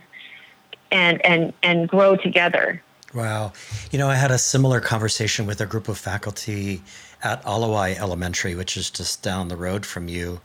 and 0.92 1.26
and 1.26 1.54
and 1.64 1.88
grow 1.88 2.16
together. 2.16 2.84
Wow. 3.14 3.52
You 3.92 4.00
know, 4.00 4.10
I 4.10 4.16
had 4.16 4.32
a 4.32 4.38
similar 4.38 4.80
conversation 4.80 5.46
with 5.46 5.60
a 5.60 5.66
group 5.66 5.90
of 5.90 5.98
faculty 5.98 6.82
at 7.22 7.46
Ala 7.46 7.70
Wai 7.70 7.92
Elementary, 7.92 8.56
which 8.56 8.78
is 8.78 8.90
just 8.90 9.22
down 9.22 9.50
the 9.50 9.58
road 9.58 9.86
from 9.86 10.08
you. 10.08 10.40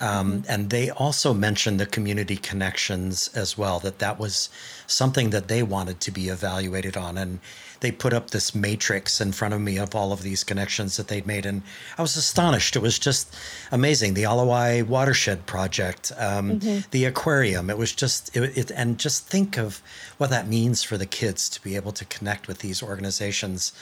Um, 0.00 0.32
mm-hmm. 0.32 0.50
and 0.50 0.70
they 0.70 0.90
also 0.90 1.34
mentioned 1.34 1.78
the 1.78 1.86
community 1.86 2.36
connections 2.36 3.28
as 3.34 3.58
well, 3.58 3.78
that 3.80 3.98
that 3.98 4.18
was 4.18 4.48
something 4.86 5.30
that 5.30 5.48
they 5.48 5.62
wanted 5.62 6.00
to 6.00 6.10
be 6.10 6.28
evaluated 6.28 6.96
on. 6.96 7.18
And 7.18 7.38
they 7.80 7.90
put 7.90 8.12
up 8.12 8.30
this 8.30 8.54
matrix 8.54 9.20
in 9.20 9.32
front 9.32 9.54
of 9.54 9.60
me 9.60 9.78
of 9.78 9.94
all 9.94 10.12
of 10.12 10.22
these 10.22 10.44
connections 10.44 10.96
that 10.96 11.08
they'd 11.08 11.26
made, 11.26 11.46
and 11.46 11.62
I 11.96 12.02
was 12.02 12.16
astonished. 12.16 12.76
It 12.76 12.82
was 12.82 12.98
just 12.98 13.34
amazing. 13.72 14.14
The 14.14 14.24
Ala 14.24 14.44
Wai 14.44 14.82
Watershed 14.82 15.46
Project, 15.46 16.12
um, 16.18 16.60
mm-hmm. 16.60 16.80
the 16.90 17.06
aquarium. 17.06 17.70
It 17.70 17.78
was 17.78 17.92
just 17.92 18.36
it, 18.36 18.56
it, 18.56 18.70
and 18.70 18.98
just 18.98 19.26
think 19.26 19.56
of 19.56 19.82
what 20.18 20.30
that 20.30 20.46
means 20.46 20.82
for 20.82 20.98
the 20.98 21.06
kids 21.06 21.48
to 21.50 21.62
be 21.62 21.74
able 21.76 21.92
to 21.92 22.04
connect 22.04 22.48
with 22.48 22.58
these 22.58 22.82
organizations 22.82 23.72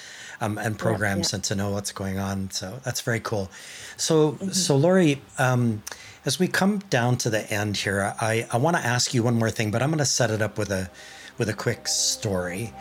um, 0.41 0.59
and 0.59 0.79
programs 0.79 1.29
yeah, 1.29 1.35
yeah. 1.35 1.37
and 1.37 1.45
to 1.45 1.55
know 1.57 1.71
what's 1.71 1.93
going 1.93 2.19
on. 2.19 2.51
So 2.51 2.81
that's 2.85 3.01
very 3.01 3.21
cool. 3.21 3.51
So 3.97 4.33
mm-hmm. 4.33 4.51
so 4.51 4.77
Lory. 4.77 5.21
Um, 5.39 5.83
as 6.27 6.39
we 6.39 6.47
come 6.47 6.81
down 6.91 7.17
to 7.17 7.31
the 7.31 7.51
end 7.51 7.79
here, 7.79 8.15
I, 8.21 8.47
I 8.51 8.59
want 8.59 8.77
to 8.77 8.85
ask 8.85 9.15
you 9.15 9.23
one 9.23 9.37
more 9.37 9.51
thing, 9.51 9.71
but 9.71 9.83
I'm 9.83 9.89
going 9.89 9.99
to 9.99 10.05
set 10.05 10.31
it 10.31 10.43
up 10.43 10.59
with 10.59 10.71
a 10.71 10.91
with 11.39 11.49
a 11.49 11.55
quick 11.55 11.89
story. 11.89 12.75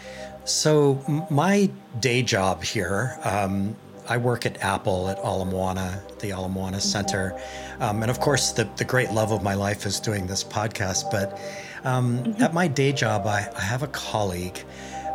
So, 0.47 1.03
my 1.29 1.69
day 1.99 2.21
job 2.21 2.63
here, 2.63 3.19
um, 3.25 3.75
I 4.07 4.15
work 4.15 4.45
at 4.45 4.63
Apple 4.63 5.09
at 5.09 5.17
Ala 5.17 5.43
Moana, 5.43 6.01
the 6.19 6.29
Ala 6.29 6.47
Moana 6.47 6.79
Center. 6.79 7.37
Um, 7.81 8.01
and 8.01 8.09
of 8.09 8.21
course, 8.21 8.53
the, 8.53 8.63
the 8.77 8.85
great 8.85 9.11
love 9.11 9.33
of 9.33 9.43
my 9.43 9.55
life 9.55 9.85
is 9.85 9.99
doing 9.99 10.25
this 10.25 10.45
podcast. 10.45 11.11
But 11.11 11.37
um, 11.83 12.23
mm-hmm. 12.23 12.41
at 12.41 12.53
my 12.53 12.69
day 12.69 12.93
job, 12.93 13.27
I, 13.27 13.49
I 13.57 13.59
have 13.59 13.83
a 13.83 13.87
colleague. 13.87 14.57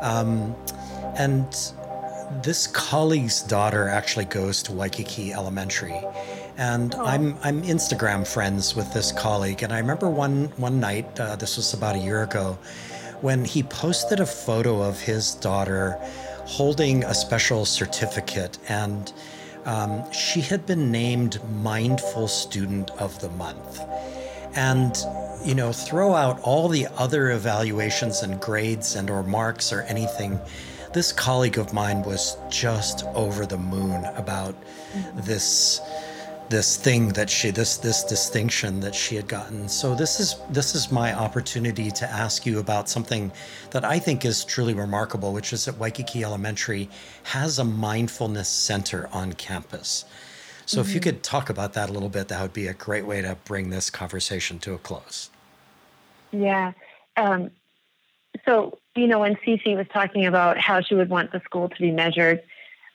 Um, 0.03 0.55
and 1.17 1.47
this 2.43 2.67
colleague's 2.67 3.41
daughter 3.41 3.89
actually 3.89 4.27
goes 4.27 4.63
to 4.65 4.73
Waikiki 4.73 5.33
Elementary. 5.33 5.99
And 6.59 6.95
oh. 6.95 7.07
I'm, 7.07 7.39
I'm 7.43 7.63
Instagram 7.63 8.27
friends 8.27 8.77
with 8.77 8.93
this 8.93 9.13
colleague. 9.13 9.63
And 9.63 9.73
I 9.73 9.79
remember 9.79 10.11
one, 10.11 10.53
one 10.59 10.79
night, 10.79 11.19
uh, 11.19 11.37
this 11.37 11.57
was 11.57 11.73
about 11.73 11.97
a 11.97 12.01
year 12.01 12.23
ago, 12.23 12.59
when 13.23 13.45
he 13.45 13.63
posted 13.63 14.21
a 14.21 14.27
photo 14.27 14.83
of 14.83 15.01
his 15.01 15.35
daughter 15.37 15.97
holding 16.45 17.05
a 17.05 17.15
special 17.15 17.65
certificate, 17.65 18.59
and 18.69 19.13
um, 19.65 20.11
she 20.13 20.41
had 20.41 20.67
been 20.67 20.91
named 20.91 21.41
Mindful 21.63 22.29
Student 22.29 22.91
of 22.93 23.19
the 23.21 23.31
Month. 23.31 23.81
And 24.55 24.95
you 25.45 25.55
know, 25.55 25.73
throw 25.73 26.15
out 26.15 26.41
all 26.43 26.69
the 26.69 26.87
other 26.99 27.31
evaluations 27.31 28.23
and 28.23 28.41
grades 28.41 28.95
and 28.95 29.11
or 29.11 29.23
marks 29.23 29.73
or 29.73 29.83
anything. 29.83 30.39
This 30.93 31.11
colleague 31.11 31.59
of 31.59 31.73
mine 31.73 32.03
was 32.03 32.37
just 32.49 33.05
over 33.15 33.47
the 33.47 33.59
moon 33.59 34.05
about 34.17 34.55
this 35.15 35.81
this 36.53 36.77
thing 36.77 37.09
that 37.09 37.31
she 37.31 37.51
this 37.51 37.79
this 37.79 38.05
distinction 38.05 38.79
that 38.79 38.95
she 38.95 39.17
had 39.17 39.27
gotten 39.27 39.67
so 39.71 39.95
this 39.95 40.21
is 40.21 40.37
this 40.51 40.75
is 40.75 40.93
my 40.93 41.15
opportunity 41.15 41.91
to 41.91 42.07
ask 42.07 42.45
you 42.45 42.59
about 42.59 42.91
something 42.91 43.33
that 43.71 43.87
i 43.87 43.99
think 43.99 44.23
is 44.27 44.45
truly 44.45 44.75
remarkable 44.75 45.33
which 45.33 45.55
is 45.55 45.65
that 45.65 45.79
waikiki 45.79 46.23
elementary 46.23 46.91
has 47.23 47.59
a 47.59 47.65
mindfulness 47.65 48.51
center 48.51 49.09
on 49.13 49.33
campus 49.33 50.05
so 50.67 50.77
mm-hmm. 50.77 50.87
if 50.87 50.95
you 50.95 51.01
mm-hmm. 51.01 51.09
could 51.09 51.23
talk 51.23 51.49
about 51.49 51.73
that 51.73 51.89
a 51.89 51.93
little 51.95 52.11
bit 52.11 52.29
that 52.29 52.43
would 52.43 52.53
be 52.53 52.67
a 52.67 52.75
great 52.75 53.07
way 53.07 53.23
to 53.23 53.35
bring 53.47 53.71
this 53.71 53.89
conversation 53.89 54.59
to 54.59 54.75
a 54.75 54.79
close 54.79 55.31
yeah 56.33 56.73
um, 57.17 57.51
so 58.45 58.79
you 58.95 59.07
know 59.07 59.21
when 59.21 59.37
Cece 59.37 59.75
was 59.75 59.87
talking 59.91 60.27
about 60.27 60.59
how 60.59 60.83
she 60.83 60.95
would 60.95 61.09
want 61.09 61.33
the 61.33 61.41
school 61.41 61.71
to 61.71 61.81
be 61.81 61.91
measured 61.91 62.43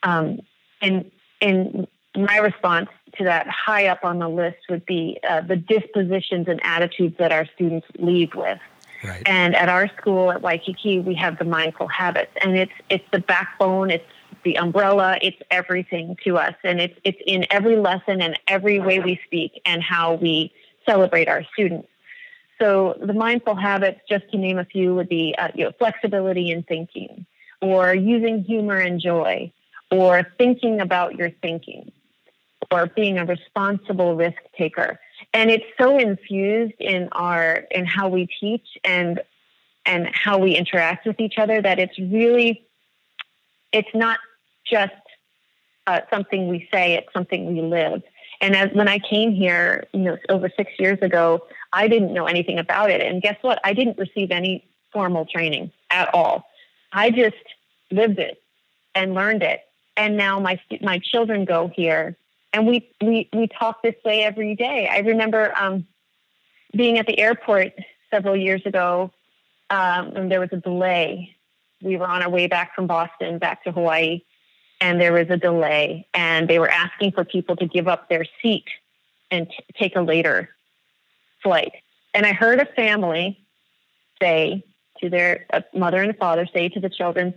um, 0.04 0.42
and 0.80 1.10
and 1.42 1.88
my 2.16 2.38
response 2.38 2.90
to 3.18 3.24
that 3.24 3.48
high 3.48 3.88
up 3.88 4.04
on 4.04 4.20
the 4.20 4.30
list 4.30 4.58
would 4.70 4.86
be 4.86 5.20
uh, 5.28 5.42
the 5.42 5.56
dispositions 5.56 6.48
and 6.48 6.60
attitudes 6.64 7.16
that 7.18 7.32
our 7.32 7.46
students 7.56 7.88
leave 7.98 8.36
with. 8.36 8.60
Right. 9.04 9.24
And 9.26 9.56
at 9.56 9.70
our 9.70 9.88
school 9.98 10.32
at 10.32 10.42
Waikiki, 10.42 11.00
we 11.00 11.16
have 11.16 11.38
the 11.38 11.46
mindful 11.46 11.88
habits, 11.88 12.32
and 12.42 12.58
it's 12.58 12.72
it's 12.90 13.06
the 13.12 13.20
backbone, 13.20 13.92
it's 13.92 14.06
the 14.44 14.58
umbrella, 14.58 15.18
it's 15.22 15.38
everything 15.52 16.18
to 16.24 16.38
us, 16.38 16.56
and 16.64 16.82
it's 16.82 17.00
it's 17.04 17.20
in 17.26 17.46
every 17.52 17.76
lesson 17.76 18.22
and 18.22 18.40
every 18.48 18.80
way 18.80 19.00
we 19.00 19.20
speak 19.26 19.62
and 19.66 19.84
how 19.84 20.16
we 20.16 20.52
celebrate 20.86 21.28
our 21.28 21.44
students. 21.54 21.88
So 22.60 22.98
the 23.00 23.14
mindful 23.14 23.56
habits, 23.56 24.02
just 24.10 24.30
to 24.32 24.38
name 24.38 24.58
a 24.58 24.66
few, 24.66 24.96
would 24.96 25.10
be 25.10 25.36
uh, 25.38 25.50
you 25.54 25.66
know, 25.66 25.72
flexibility 25.78 26.50
in 26.50 26.64
thinking, 26.64 27.28
or 27.62 27.94
using 27.94 28.44
humor 28.44 28.78
and 28.78 29.00
joy, 29.00 29.52
or 29.92 30.28
thinking 30.40 30.82
about 30.82 31.16
your 31.16 31.30
thinking 31.30 31.92
or 32.72 32.88
being 32.88 33.18
a 33.18 33.26
responsible 33.26 34.16
risk 34.16 34.38
taker. 34.58 35.00
And 35.34 35.50
it's 35.50 35.66
so 35.80 35.98
infused 35.98 36.76
in 36.80 37.10
our 37.12 37.64
in 37.72 37.86
how 37.86 38.10
we 38.10 38.28
teach 38.40 38.68
and 38.84 39.22
and 39.86 40.10
how 40.14 40.38
we 40.38 40.56
interact 40.56 41.06
with 41.06 41.20
each 41.20 41.38
other 41.38 41.62
that 41.62 41.80
it's 41.80 41.98
really 41.98 42.66
it's 43.72 43.90
not 43.94 44.20
just 44.70 44.94
uh, 45.88 46.02
something 46.10 46.50
we 46.50 46.68
say; 46.72 46.94
it's 46.96 47.12
something 47.14 47.54
we 47.54 47.62
live. 47.62 48.04
And 48.42 48.56
as 48.56 48.70
when 48.74 48.88
I 48.88 49.00
came 49.00 49.32
here, 49.32 49.88
you 49.94 50.02
know, 50.02 50.18
over 50.30 50.50
six 50.56 50.72
years 50.78 51.00
ago, 51.02 51.44
I 51.74 51.88
didn't 51.88 52.14
know 52.14 52.26
anything 52.26 52.60
about 52.60 52.92
it. 52.92 53.02
And 53.02 53.22
guess 53.22 53.38
what? 53.42 53.60
I 53.64 53.74
didn't 53.74 53.98
receive 53.98 54.30
any 54.32 54.64
formal 54.92 55.26
training 55.26 55.72
at 55.90 56.14
all. 56.14 56.46
I 56.94 57.10
just 57.10 57.36
lived 57.92 58.20
it 58.20 58.42
and 58.94 59.14
learned 59.14 59.44
it. 59.44 59.62
And 59.96 60.18
now 60.18 60.40
my 60.40 60.60
my 60.82 61.00
children 61.00 61.46
go 61.46 61.72
here 61.74 62.16
and 62.54 62.68
we 62.68 62.90
we 63.02 63.30
we 63.34 63.48
talk 63.48 63.82
this 63.82 63.96
way 64.04 64.24
every 64.24 64.56
day. 64.56 64.90
I 64.92 65.00
remember 65.00 65.54
um, 65.58 65.88
being 66.76 66.98
at 66.98 67.08
the 67.08 67.20
airport 67.20 67.74
several 68.12 68.36
years 68.36 68.62
ago, 68.66 69.12
um, 69.70 70.16
and 70.16 70.32
there 70.32 70.40
was 70.40 70.50
a 70.52 70.58
delay. 70.58 71.36
We 71.82 71.98
were 71.98 72.08
on 72.08 72.24
our 72.24 72.30
way 72.30 72.48
back 72.48 72.74
from 72.76 72.88
Boston 72.88 73.38
back 73.38 73.64
to 73.66 73.72
Hawaii, 73.72 74.22
and 74.82 75.00
there 75.00 75.14
was 75.14 75.30
a 75.30 75.38
delay, 75.38 76.08
and 76.14 76.48
they 76.48 76.60
were 76.60 76.70
asking 76.70 77.12
for 77.12 77.24
people 77.24 77.56
to 77.58 77.66
give 77.66 77.88
up 77.88 78.10
their 78.10 78.26
seat 78.42 78.66
and 79.30 79.50
t- 79.50 79.64
take 79.78 79.96
a 79.96 80.02
later 80.02 80.50
flight. 81.44 81.74
And 82.14 82.26
I 82.26 82.34
heard 82.34 82.60
a 82.60 82.66
family 82.66 83.40
say 84.22 84.64
to 85.02 85.10
their 85.10 85.46
mother 85.74 86.02
and 86.02 86.18
father 86.18 86.48
say 86.52 86.70
to 86.70 86.80
the 86.80 86.90
children, 86.90 87.34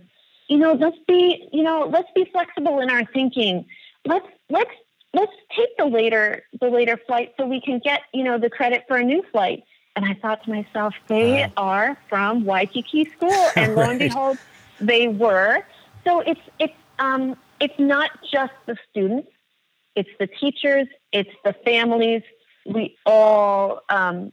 you 0.47 0.57
know, 0.57 0.73
let's 0.73 0.97
be, 1.07 1.47
you 1.53 1.63
know, 1.63 1.87
let's 1.91 2.09
be 2.15 2.25
flexible 2.25 2.79
in 2.79 2.89
our 2.89 3.05
thinking. 3.05 3.65
Let's 4.05 4.25
let's 4.49 4.71
let's 5.13 5.31
take 5.55 5.75
the 5.77 5.85
later 5.85 6.43
the 6.59 6.69
later 6.69 6.97
flight 7.07 7.33
so 7.37 7.45
we 7.45 7.61
can 7.61 7.79
get 7.79 8.01
you 8.13 8.23
know 8.23 8.37
the 8.37 8.49
credit 8.49 8.83
for 8.87 8.97
a 8.97 9.03
new 9.03 9.23
flight. 9.31 9.63
And 9.95 10.05
i 10.05 10.13
thought 10.21 10.43
to 10.45 10.49
myself 10.49 10.93
they 11.07 11.45
are 11.57 11.97
from 12.09 12.45
waikiki 12.45 13.09
school. 13.15 13.51
And 13.57 13.75
lo 13.75 13.89
and 13.89 13.99
behold 13.99 14.37
they 14.79 15.07
were. 15.07 15.65
So 16.03 16.21
it's 16.21 16.41
it's 16.59 16.73
um 16.99 17.35
it's 17.59 17.77
not 17.77 18.11
just 18.31 18.53
the 18.65 18.75
students. 18.89 19.29
It's 19.95 20.09
the 20.19 20.27
teachers. 20.27 20.87
It's 21.11 21.29
the 21.43 21.53
families. 21.65 22.23
We 22.65 22.97
all 23.05 23.81
um, 23.89 24.31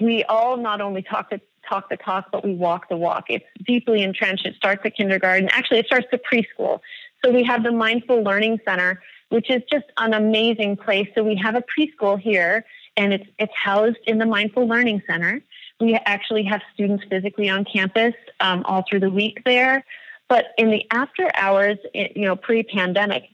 we 0.00 0.24
all 0.24 0.56
not 0.56 0.80
only 0.80 1.02
talk 1.02 1.30
the 1.30 1.40
talk 1.68 1.88
the 1.88 1.96
talk 1.96 2.26
but 2.32 2.44
we 2.44 2.54
walk 2.54 2.88
the 2.88 2.96
walk. 2.96 3.24
It's 3.28 3.44
deeply 3.64 4.02
entrenched. 4.02 4.46
It 4.46 4.54
starts 4.56 4.82
at 4.84 4.96
kindergarten. 4.96 5.48
Actually 5.50 5.78
it 5.80 5.86
starts 5.86 6.08
at 6.12 6.22
preschool. 6.24 6.80
So 7.24 7.30
we 7.30 7.42
have 7.44 7.62
the 7.62 7.72
mindful 7.72 8.22
learning 8.22 8.60
center 8.64 9.02
which 9.28 9.50
is 9.50 9.62
just 9.70 9.86
an 9.96 10.14
amazing 10.14 10.76
place. 10.76 11.08
So 11.14 11.22
we 11.22 11.36
have 11.36 11.54
a 11.54 11.62
preschool 11.62 12.18
here, 12.18 12.64
and 12.96 13.12
it's 13.12 13.26
it's 13.38 13.52
housed 13.54 13.98
in 14.06 14.18
the 14.18 14.26
Mindful 14.26 14.66
Learning 14.66 15.02
Center. 15.06 15.42
We 15.80 15.94
actually 15.94 16.44
have 16.44 16.60
students 16.74 17.04
physically 17.08 17.48
on 17.48 17.64
campus 17.64 18.14
um, 18.40 18.64
all 18.64 18.84
through 18.88 19.00
the 19.00 19.10
week 19.10 19.42
there. 19.44 19.84
But 20.28 20.46
in 20.58 20.70
the 20.70 20.84
after 20.90 21.30
hours, 21.34 21.78
you 21.94 22.26
know, 22.26 22.36
pre-pandemic, 22.36 23.24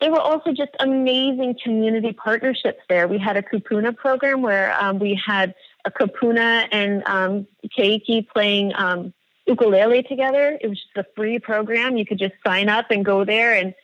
there 0.00 0.10
were 0.10 0.20
also 0.20 0.52
just 0.52 0.70
amazing 0.80 1.56
community 1.62 2.12
partnerships 2.12 2.82
there. 2.88 3.08
We 3.08 3.18
had 3.18 3.36
a 3.36 3.42
Kupuna 3.42 3.96
program 3.96 4.42
where 4.42 4.74
um, 4.80 4.98
we 4.98 5.20
had 5.26 5.54
a 5.84 5.90
Kupuna 5.90 6.68
and 6.70 7.02
um, 7.06 7.46
Keiki 7.76 8.28
playing 8.28 8.72
um, 8.74 9.12
ukulele 9.46 10.02
together. 10.02 10.58
It 10.60 10.68
was 10.68 10.78
just 10.78 10.96
a 10.96 11.06
free 11.16 11.38
program. 11.38 11.96
You 11.96 12.06
could 12.06 12.18
just 12.18 12.34
sign 12.46 12.68
up 12.68 12.90
and 12.90 13.04
go 13.04 13.24
there 13.24 13.54
and 13.54 13.74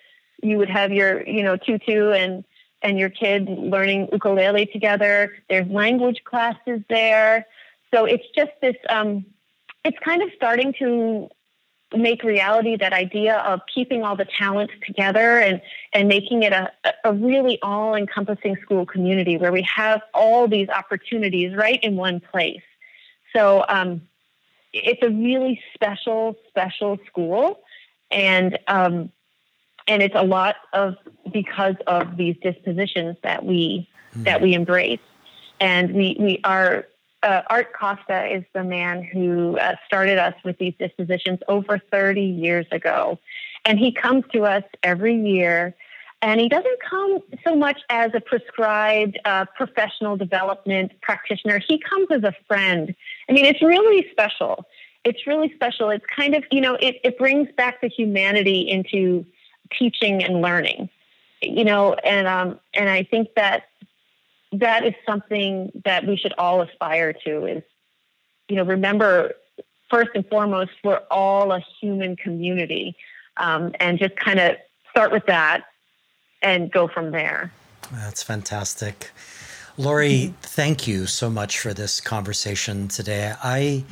you 0.42 0.58
would 0.58 0.70
have 0.70 0.92
your, 0.92 1.26
you 1.26 1.42
know, 1.42 1.56
tutu 1.56 2.10
and 2.10 2.44
and 2.82 2.98
your 2.98 3.10
kid 3.10 3.48
learning 3.48 4.08
ukulele 4.12 4.66
together. 4.66 5.34
There's 5.48 5.68
language 5.68 6.22
classes 6.24 6.80
there. 6.88 7.46
So 7.92 8.04
it's 8.04 8.24
just 8.34 8.52
this 8.60 8.76
um, 8.88 9.26
it's 9.84 9.98
kind 10.04 10.22
of 10.22 10.30
starting 10.36 10.72
to 10.78 11.28
make 11.96 12.22
reality 12.22 12.76
that 12.76 12.92
idea 12.92 13.38
of 13.38 13.60
keeping 13.74 14.04
all 14.04 14.14
the 14.14 14.24
talents 14.38 14.72
together 14.86 15.40
and 15.40 15.60
and 15.92 16.08
making 16.08 16.42
it 16.42 16.52
a, 16.52 16.70
a 17.04 17.12
really 17.12 17.58
all 17.62 17.94
encompassing 17.94 18.56
school 18.62 18.86
community 18.86 19.36
where 19.36 19.52
we 19.52 19.66
have 19.74 20.00
all 20.14 20.46
these 20.46 20.68
opportunities 20.68 21.54
right 21.56 21.82
in 21.82 21.96
one 21.96 22.20
place. 22.20 22.62
So 23.34 23.64
um, 23.68 24.02
it's 24.72 25.02
a 25.02 25.10
really 25.10 25.60
special, 25.74 26.36
special 26.48 26.98
school, 27.06 27.60
and 28.10 28.58
um, 28.68 29.10
and 29.90 30.02
it's 30.02 30.14
a 30.14 30.22
lot 30.22 30.56
of 30.72 30.94
because 31.32 31.74
of 31.86 32.16
these 32.16 32.36
dispositions 32.42 33.16
that 33.22 33.44
we 33.44 33.88
mm. 34.16 34.24
that 34.24 34.40
we 34.40 34.54
embrace, 34.54 35.00
and 35.60 35.92
we 35.92 36.16
we 36.18 36.40
are. 36.44 36.86
Uh, 37.22 37.42
Art 37.50 37.74
Costa 37.78 38.34
is 38.34 38.44
the 38.54 38.64
man 38.64 39.02
who 39.02 39.58
uh, 39.58 39.74
started 39.86 40.16
us 40.16 40.32
with 40.42 40.56
these 40.56 40.72
dispositions 40.78 41.38
over 41.48 41.78
30 41.78 42.22
years 42.22 42.64
ago. 42.72 43.18
And 43.66 43.78
he 43.78 43.92
comes 43.92 44.24
to 44.32 44.46
us 44.46 44.64
every 44.82 45.14
year 45.14 45.74
and 46.22 46.40
he 46.40 46.48
doesn't 46.48 46.80
come 46.88 47.18
so 47.46 47.54
much 47.54 47.80
as 47.90 48.12
a 48.14 48.20
prescribed 48.20 49.18
uh, 49.26 49.44
professional 49.56 50.16
development 50.16 50.92
practitioner. 51.02 51.58
He 51.58 51.78
comes 51.78 52.08
as 52.10 52.22
a 52.24 52.34
friend. 52.46 52.94
I 53.28 53.32
mean, 53.32 53.44
it's 53.44 53.62
really 53.62 54.06
special. 54.10 54.64
It's 55.04 55.26
really 55.26 55.52
special. 55.54 55.88
It's 55.90 56.04
kind 56.06 56.34
of, 56.34 56.44
you 56.50 56.60
know, 56.60 56.74
it, 56.74 57.00
it 57.04 57.18
brings 57.18 57.48
back 57.56 57.80
the 57.80 57.88
humanity 57.88 58.68
into 58.68 59.24
teaching 59.78 60.22
and 60.22 60.40
learning, 60.42 60.88
you 61.42 61.64
know, 61.64 61.94
and, 61.94 62.26
um, 62.26 62.60
and 62.74 62.88
I 62.88 63.02
think 63.04 63.28
that 63.36 63.64
that 64.52 64.84
is 64.84 64.94
something 65.06 65.70
that 65.84 66.06
we 66.06 66.16
should 66.16 66.34
all 66.38 66.62
aspire 66.62 67.12
to 67.24 67.46
is, 67.46 67.62
you 68.48 68.56
know, 68.56 68.64
remember 68.64 69.32
first 69.90 70.10
and 70.14 70.26
foremost, 70.28 70.72
we're 70.82 71.02
all 71.10 71.52
a 71.52 71.60
human 71.80 72.16
community. 72.16 72.96
Um, 73.36 73.74
and 73.80 73.98
just 73.98 74.16
kind 74.16 74.38
of 74.38 74.56
start 74.90 75.12
with 75.12 75.24
that 75.26 75.64
and 76.42 76.70
go 76.70 76.88
from 76.88 77.10
there. 77.10 77.52
That's 77.92 78.22
fantastic. 78.22 79.10
Lory, 79.78 80.34
thank 80.42 80.86
you 80.86 81.06
so 81.06 81.30
much 81.30 81.58
for 81.58 81.72
this 81.72 82.00
conversation 82.00 82.88
today. 82.88 83.32
I 83.42 83.84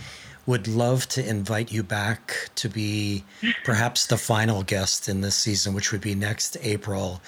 would 0.49 0.66
love 0.66 1.07
to 1.07 1.29
invite 1.29 1.70
you 1.70 1.83
back 1.83 2.49
to 2.55 2.70
be 2.70 3.23
perhaps 3.65 4.07
the 4.07 4.16
final 4.16 4.62
guest 4.62 5.07
in 5.07 5.20
this 5.20 5.37
season, 5.37 5.75
which 5.75 5.93
would 5.93 6.01
be 6.01 6.15
next 6.15 6.57
April. 6.62 7.20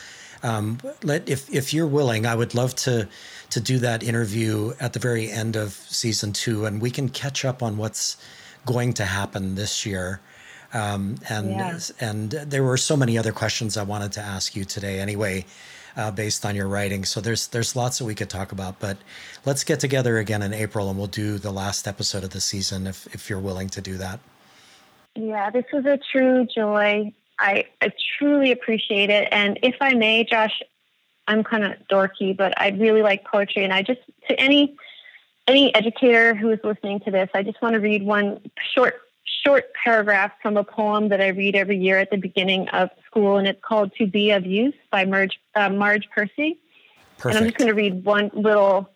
Um, 0.42 0.78
let 1.02 1.28
if 1.28 1.52
if 1.54 1.74
you're 1.74 1.86
willing, 1.86 2.24
I 2.24 2.34
would 2.34 2.54
love 2.54 2.74
to 2.76 3.06
to 3.50 3.60
do 3.60 3.78
that 3.80 4.02
interview 4.02 4.72
at 4.80 4.94
the 4.94 4.98
very 4.98 5.30
end 5.30 5.54
of 5.54 5.72
season 5.72 6.32
two, 6.32 6.64
and 6.64 6.80
we 6.80 6.90
can 6.90 7.10
catch 7.10 7.44
up 7.44 7.62
on 7.62 7.76
what's 7.76 8.16
going 8.64 8.94
to 8.94 9.04
happen 9.04 9.54
this 9.54 9.84
year. 9.84 10.20
Um, 10.72 11.16
and 11.28 11.50
yeah. 11.50 11.78
and 12.00 12.30
there 12.30 12.64
were 12.64 12.78
so 12.78 12.96
many 12.96 13.18
other 13.18 13.32
questions 13.32 13.76
I 13.76 13.82
wanted 13.82 14.12
to 14.12 14.22
ask 14.22 14.56
you 14.56 14.64
today. 14.64 14.98
Anyway, 14.98 15.44
uh, 15.96 16.10
based 16.10 16.44
on 16.44 16.54
your 16.54 16.68
writing, 16.68 17.04
so 17.04 17.20
there's 17.20 17.48
there's 17.48 17.76
lots 17.76 17.98
that 17.98 18.04
we 18.04 18.14
could 18.14 18.30
talk 18.30 18.52
about. 18.52 18.78
But 18.78 18.98
let's 19.44 19.64
get 19.64 19.80
together 19.80 20.18
again 20.18 20.42
in 20.42 20.52
April, 20.52 20.88
and 20.88 20.98
we'll 20.98 21.06
do 21.06 21.38
the 21.38 21.50
last 21.50 21.86
episode 21.86 22.24
of 22.24 22.30
the 22.30 22.40
season 22.40 22.86
if 22.86 23.12
if 23.14 23.28
you're 23.28 23.40
willing 23.40 23.68
to 23.70 23.80
do 23.80 23.96
that. 23.98 24.20
Yeah, 25.14 25.50
this 25.50 25.64
was 25.72 25.84
a 25.86 25.98
true 26.12 26.46
joy. 26.46 27.12
I, 27.38 27.64
I 27.80 27.92
truly 28.18 28.52
appreciate 28.52 29.10
it. 29.10 29.28
And 29.32 29.58
if 29.62 29.74
I 29.80 29.94
may, 29.94 30.24
Josh, 30.24 30.62
I'm 31.26 31.42
kind 31.42 31.64
of 31.64 31.72
dorky, 31.90 32.36
but 32.36 32.58
I 32.60 32.68
really 32.68 33.02
like 33.02 33.24
poetry, 33.24 33.64
and 33.64 33.72
I 33.72 33.82
just 33.82 34.00
to 34.28 34.38
any 34.38 34.76
any 35.46 35.74
educator 35.74 36.34
who 36.34 36.50
is 36.50 36.60
listening 36.62 37.00
to 37.00 37.10
this, 37.10 37.28
I 37.34 37.42
just 37.42 37.60
want 37.60 37.74
to 37.74 37.80
read 37.80 38.04
one 38.04 38.40
short 38.74 39.00
short 39.44 39.72
paragraph 39.74 40.32
from 40.42 40.56
a 40.56 40.64
poem 40.64 41.08
that 41.08 41.20
I 41.20 41.28
read 41.28 41.56
every 41.56 41.78
year 41.78 41.98
at 41.98 42.10
the 42.10 42.16
beginning 42.16 42.68
of 42.68 42.90
school, 43.06 43.36
and 43.36 43.46
it's 43.46 43.60
called 43.62 43.92
"To 43.98 44.06
Be 44.06 44.30
of 44.30 44.46
Use" 44.46 44.74
by 44.90 45.04
Marge, 45.04 45.40
uh, 45.54 45.70
Marge 45.70 46.08
Piercy. 46.14 46.58
Perfect. 47.18 47.24
And 47.24 47.36
I'm 47.36 47.44
just 47.44 47.58
going 47.58 47.68
to 47.68 47.74
read 47.74 48.04
one 48.04 48.30
little 48.32 48.90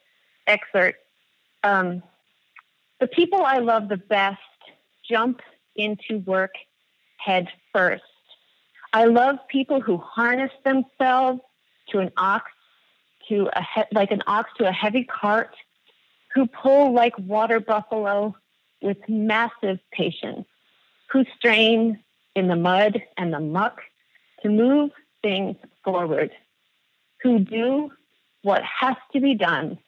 excerpt. 0.47 0.99
Um, 1.63 2.03
the 3.01 3.07
people 3.07 3.43
I 3.43 3.59
love 3.59 3.89
the 3.89 3.97
best 3.97 4.41
jump 5.09 5.41
into 5.77 6.19
work 6.21 6.53
head 7.19 7.49
first. 7.73 8.03
I 8.93 9.07
love 9.07 9.37
people 9.49 9.81
who 9.81 9.97
harness 9.99 10.53
themselves 10.65 11.41
to 11.91 11.99
an 11.99 12.13
ox, 12.17 12.51
to 13.29 13.51
a 13.53 13.63
he- 13.75 13.83
like 13.93 14.11
an 14.11 14.23
ox 14.27 14.51
to 14.59 14.69
a 14.69 14.73
heavy 14.73 15.05
cart, 15.05 15.55
who 16.35 16.47
pull 16.47 16.93
like 16.93 17.19
water 17.19 17.61
buffalo 17.61 18.35
with 18.85 18.99
massive 19.09 19.79
patience, 19.91 20.47
who 21.11 21.25
strain 21.37 21.99
in 22.37 22.49
the 22.49 22.57
mud 22.57 23.03
and 23.17 23.33
the 23.33 23.41
muck 23.41 23.81
to 24.43 24.51
move 24.51 24.91
things 25.23 25.57
forward, 25.83 26.31
who 27.23 27.39
do 27.39 27.91
what 28.43 28.63
has 28.63 28.97
to 29.13 29.21
be 29.21 29.35
done 29.35 29.79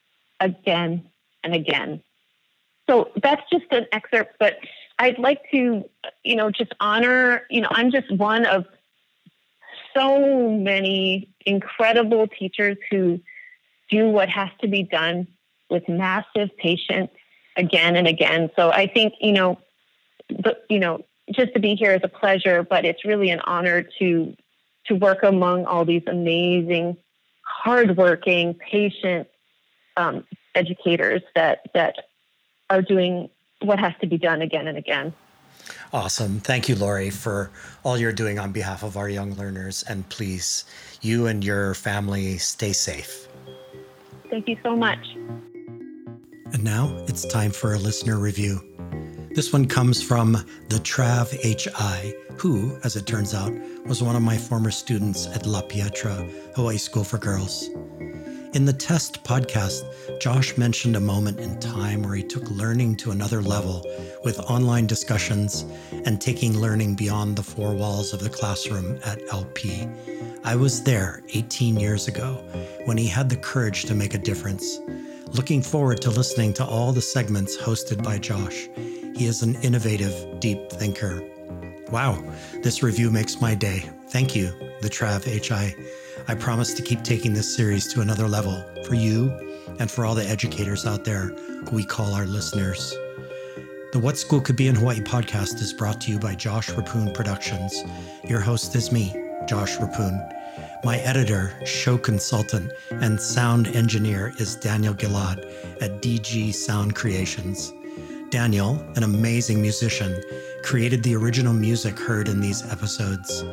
again 0.41 1.07
and 1.45 1.55
again. 1.55 2.03
So 2.89 3.11
that's 3.23 3.43
just 3.53 3.67
an 3.71 3.87
excerpt, 3.93 4.37
but 4.39 4.55
I'd 4.99 5.19
like 5.19 5.43
to, 5.51 5.85
you 6.25 6.37
know, 6.37 6.51
just 6.51 6.73
honor, 6.81 7.43
you 7.51 7.61
know, 7.61 7.69
I'm 7.71 7.91
just 7.91 8.11
one 8.11 8.47
of 8.47 8.65
so 9.95 10.51
many 10.51 11.29
incredible 11.45 12.29
teachers 12.29 12.79
who 12.91 13.21
do 13.91 14.09
what 14.09 14.29
has 14.31 14.49
to 14.63 14.69
be 14.69 14.83
done 14.83 15.27
with 15.69 15.89
massive 15.89 16.57
patience 16.57 17.11
again 17.57 17.97
and 17.97 18.07
again. 18.07 18.51
So 18.57 18.71
I 18.71 18.87
think, 18.87 19.15
you 19.21 19.33
know, 19.33 19.59
but, 20.43 20.65
you 20.69 20.79
know, 20.79 21.05
just 21.33 21.55
to 21.55 21.61
be 21.61 21.75
here 21.75 21.95
is 21.95 22.01
a 22.05 22.09
pleasure, 22.09 22.63
but 22.63 22.85
it's 22.85 23.05
really 23.05 23.31
an 23.31 23.41
honor 23.41 23.85
to 23.99 24.37
to 24.87 24.95
work 24.95 25.25
among 25.25 25.65
all 25.65 25.85
these 25.85 26.03
amazing, 26.07 26.97
hardworking, 27.43 28.55
patient 28.55 29.27
um, 29.97 30.25
educators 30.55 31.23
that 31.35 31.63
that 31.75 31.97
are 32.71 32.83
doing 32.83 33.29
what 33.63 33.79
has 33.79 33.93
to 34.01 34.07
be 34.07 34.19
done 34.19 34.43
again 34.43 34.69
and 34.69 34.79
again. 34.79 35.13
Awesome. 35.93 36.41
Thank 36.41 36.69
you, 36.69 36.77
Lory, 36.77 37.11
for 37.11 37.51
all 37.83 37.99
you're 37.99 38.13
doing 38.13 38.39
on 38.39 38.53
behalf 38.53 38.85
of 38.85 38.97
our 38.97 39.09
young 39.09 39.35
learners. 39.35 39.83
And 39.89 40.09
please, 40.09 40.65
you 41.01 41.27
and 41.27 41.43
your 41.43 41.75
family 41.75 42.39
stay 42.39 42.73
safe. 42.73 43.27
Thank 44.31 44.49
you 44.49 44.57
so 44.63 44.77
much. 44.77 44.99
And 46.53 46.63
now 46.63 46.95
it's 47.09 47.27
time 47.27 47.51
for 47.51 47.75
a 47.75 47.79
listener 47.79 48.19
review. 48.19 48.61
This 49.35 49.53
one 49.53 49.67
comes 49.67 50.03
from 50.03 50.33
the 50.69 50.79
Trav 50.79 51.33
HI, 51.43 52.15
who, 52.39 52.79
as 52.85 52.97
it 52.97 53.07
turns 53.07 53.35
out, 53.35 53.53
was 53.85 54.03
one 54.03 54.17
of 54.17 54.23
my 54.23 54.39
former 54.39 54.71
students 54.71 55.27
at 55.27 55.45
La 55.45 55.61
Pietra 55.63 56.31
Hawaii 56.55 56.79
School 56.79 57.05
for 57.05 57.19
Girls. 57.19 57.69
In 58.55 58.65
the 58.65 58.73
test 58.73 59.23
podcast, 59.25 59.83
Josh 60.21 60.57
mentioned 60.57 60.97
a 60.97 61.01
moment 61.01 61.41
in 61.41 61.61
time 61.61 62.03
where 62.03 62.15
he 62.15 62.23
took 62.23 62.49
learning 62.49 62.97
to 62.97 63.11
another 63.11 63.43
level 63.43 63.85
with 64.25 64.39
online 64.41 64.87
discussions 64.87 65.67
and 66.07 66.21
taking 66.21 66.59
learning 66.59 66.95
beyond 66.95 67.37
the 67.37 67.43
four 67.43 67.75
walls 67.75 68.15
of 68.15 68.21
the 68.21 68.31
classroom 68.31 68.99
at 69.05 69.21
LP. 69.31 69.87
I 70.45 70.57
was 70.57 70.85
there 70.85 71.23
18 71.35 71.79
years 71.79 72.09
ago 72.09 72.37
when 72.87 72.97
he 72.97 73.09
had 73.09 73.29
the 73.29 73.37
courage 73.37 73.85
to 73.87 73.95
make 73.95 74.15
a 74.15 74.19
difference. 74.19 74.79
Looking 75.33 75.61
forward 75.61 76.01
to 76.03 76.11
listening 76.11 76.55
to 76.55 76.65
all 76.65 76.93
the 76.93 77.03
segments 77.03 77.57
hosted 77.57 78.03
by 78.03 78.19
Josh. 78.19 78.69
He 79.17 79.27
is 79.27 79.43
an 79.43 79.57
innovative, 79.63 80.41
deep 80.41 80.71
thinker. 80.71 81.23
Wow, 81.91 82.23
this 82.63 82.83
review 82.83 83.11
makes 83.11 83.41
my 83.41 83.55
day. 83.55 83.91
Thank 84.09 84.37
you, 84.37 84.47
the 84.81 84.89
Trav 84.89 85.25
HI. 85.25 85.75
I 86.29 86.35
promise 86.35 86.75
to 86.75 86.83
keep 86.83 87.03
taking 87.03 87.35
this 87.35 87.55
series 87.55 87.93
to 87.93 88.01
another 88.01 88.29
level 88.29 88.65
for 88.85 88.95
you 88.95 89.31
and 89.81 89.91
for 89.91 90.07
all 90.07 90.15
the 90.15 90.27
educators 90.27 90.87
out 90.87 91.05
there 91.05 91.27
who 91.29 91.77
we 91.77 91.85
call 91.85 92.15
our 92.15 92.27
listeners. 92.27 92.95
The 93.93 93.99
What 93.99 94.19
School 94.19 94.41
Could 94.41 94.57
Be 94.57 94.69
in 94.69 94.75
Hawaii 94.75 95.01
podcast 95.01 95.61
is 95.61 95.73
brought 95.73 96.01
to 96.03 96.13
you 96.13 96.19
by 96.19 96.35
Josh 96.35 96.71
Reppun 96.71 97.13
Productions. 97.15 97.83
Your 98.25 98.41
host 98.41 98.75
is 98.77 98.93
me, 98.93 99.13
Josh 99.47 99.77
Reppun. 99.77 100.33
My 100.87 100.99
editor, 100.99 101.53
show 101.67 101.99
consultant, 101.99 102.73
and 102.91 103.21
sound 103.21 103.67
engineer 103.67 104.33
is 104.39 104.55
Daniel 104.55 104.95
Gilad 104.95 105.45
at 105.83 106.01
DG 106.01 106.55
Sound 106.55 106.95
Creations. 106.95 107.73
Daniel, 108.31 108.81
an 108.95 109.03
amazing 109.03 109.61
musician, 109.61 110.23
created 110.63 111.03
the 111.03 111.17
original 111.17 111.53
music 111.53 111.99
heard 111.99 112.29
in 112.29 112.39
these 112.41 112.65
episodes. 112.71 113.45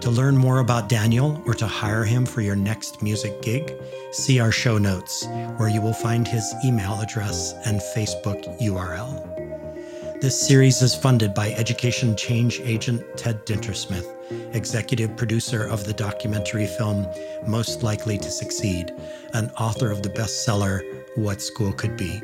To 0.00 0.10
learn 0.10 0.34
more 0.34 0.60
about 0.60 0.88
Daniel 0.88 1.42
or 1.44 1.52
to 1.52 1.66
hire 1.66 2.04
him 2.04 2.24
for 2.24 2.40
your 2.40 2.56
next 2.56 3.02
music 3.02 3.42
gig, 3.42 3.74
see 4.12 4.40
our 4.40 4.50
show 4.50 4.78
notes, 4.78 5.26
where 5.58 5.68
you 5.68 5.82
will 5.82 5.92
find 5.92 6.26
his 6.26 6.54
email 6.64 6.98
address 7.02 7.52
and 7.66 7.82
Facebook 7.94 8.58
URL. 8.62 10.22
This 10.22 10.40
series 10.40 10.80
is 10.80 10.94
funded 10.94 11.34
by 11.34 11.50
education 11.50 12.16
change 12.16 12.60
agent 12.60 13.04
Ted 13.18 13.44
Dintersmith 13.44 14.15
executive 14.52 15.16
producer 15.16 15.64
of 15.64 15.84
the 15.84 15.92
documentary 15.92 16.66
film 16.66 17.06
Most 17.46 17.82
Likely 17.82 18.18
to 18.18 18.30
Succeed, 18.30 18.92
and 19.34 19.50
author 19.58 19.90
of 19.90 20.02
the 20.02 20.10
bestseller 20.10 20.82
What 21.16 21.40
School 21.42 21.72
Could 21.72 21.96
Be. 21.96 22.20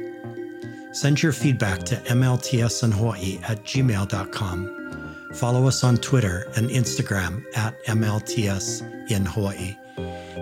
Send 0.92 1.22
your 1.22 1.32
feedback 1.32 1.80
to 1.84 1.96
mltsinhawaii 1.96 3.42
at 3.48 3.64
gmail.com. 3.64 4.78
Follow 5.34 5.66
us 5.66 5.82
on 5.82 5.96
Twitter 5.96 6.46
and 6.56 6.68
Instagram 6.68 7.44
at 7.56 7.82
mltsinhawaii. 7.84 9.78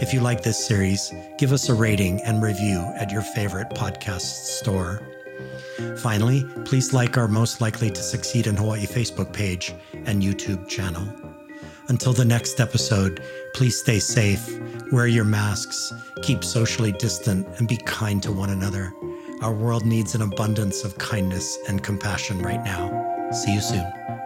If 0.02 0.14
you 0.14 0.20
like 0.20 0.42
this 0.42 0.66
series, 0.66 1.12
give 1.38 1.52
us 1.52 1.68
a 1.68 1.74
rating 1.74 2.20
and 2.22 2.42
review 2.42 2.80
at 2.96 3.10
your 3.10 3.22
favorite 3.22 3.70
podcast 3.70 4.22
store. 4.22 5.02
Finally, 5.98 6.44
please 6.64 6.92
like 6.92 7.18
our 7.18 7.28
Most 7.28 7.60
Likely 7.60 7.90
to 7.90 8.02
Succeed 8.02 8.46
in 8.46 8.56
Hawaii 8.56 8.86
Facebook 8.86 9.32
page 9.32 9.74
and 10.06 10.22
YouTube 10.22 10.68
channel. 10.68 11.29
Until 11.90 12.12
the 12.12 12.24
next 12.24 12.60
episode, 12.60 13.20
please 13.52 13.76
stay 13.76 13.98
safe, 13.98 14.60
wear 14.92 15.08
your 15.08 15.24
masks, 15.24 15.92
keep 16.22 16.44
socially 16.44 16.92
distant, 16.92 17.48
and 17.58 17.66
be 17.66 17.78
kind 17.78 18.22
to 18.22 18.30
one 18.30 18.50
another. 18.50 18.94
Our 19.42 19.52
world 19.52 19.84
needs 19.84 20.14
an 20.14 20.22
abundance 20.22 20.84
of 20.84 20.96
kindness 20.98 21.58
and 21.68 21.82
compassion 21.82 22.42
right 22.42 22.62
now. 22.64 23.30
See 23.32 23.52
you 23.52 23.60
soon. 23.60 24.19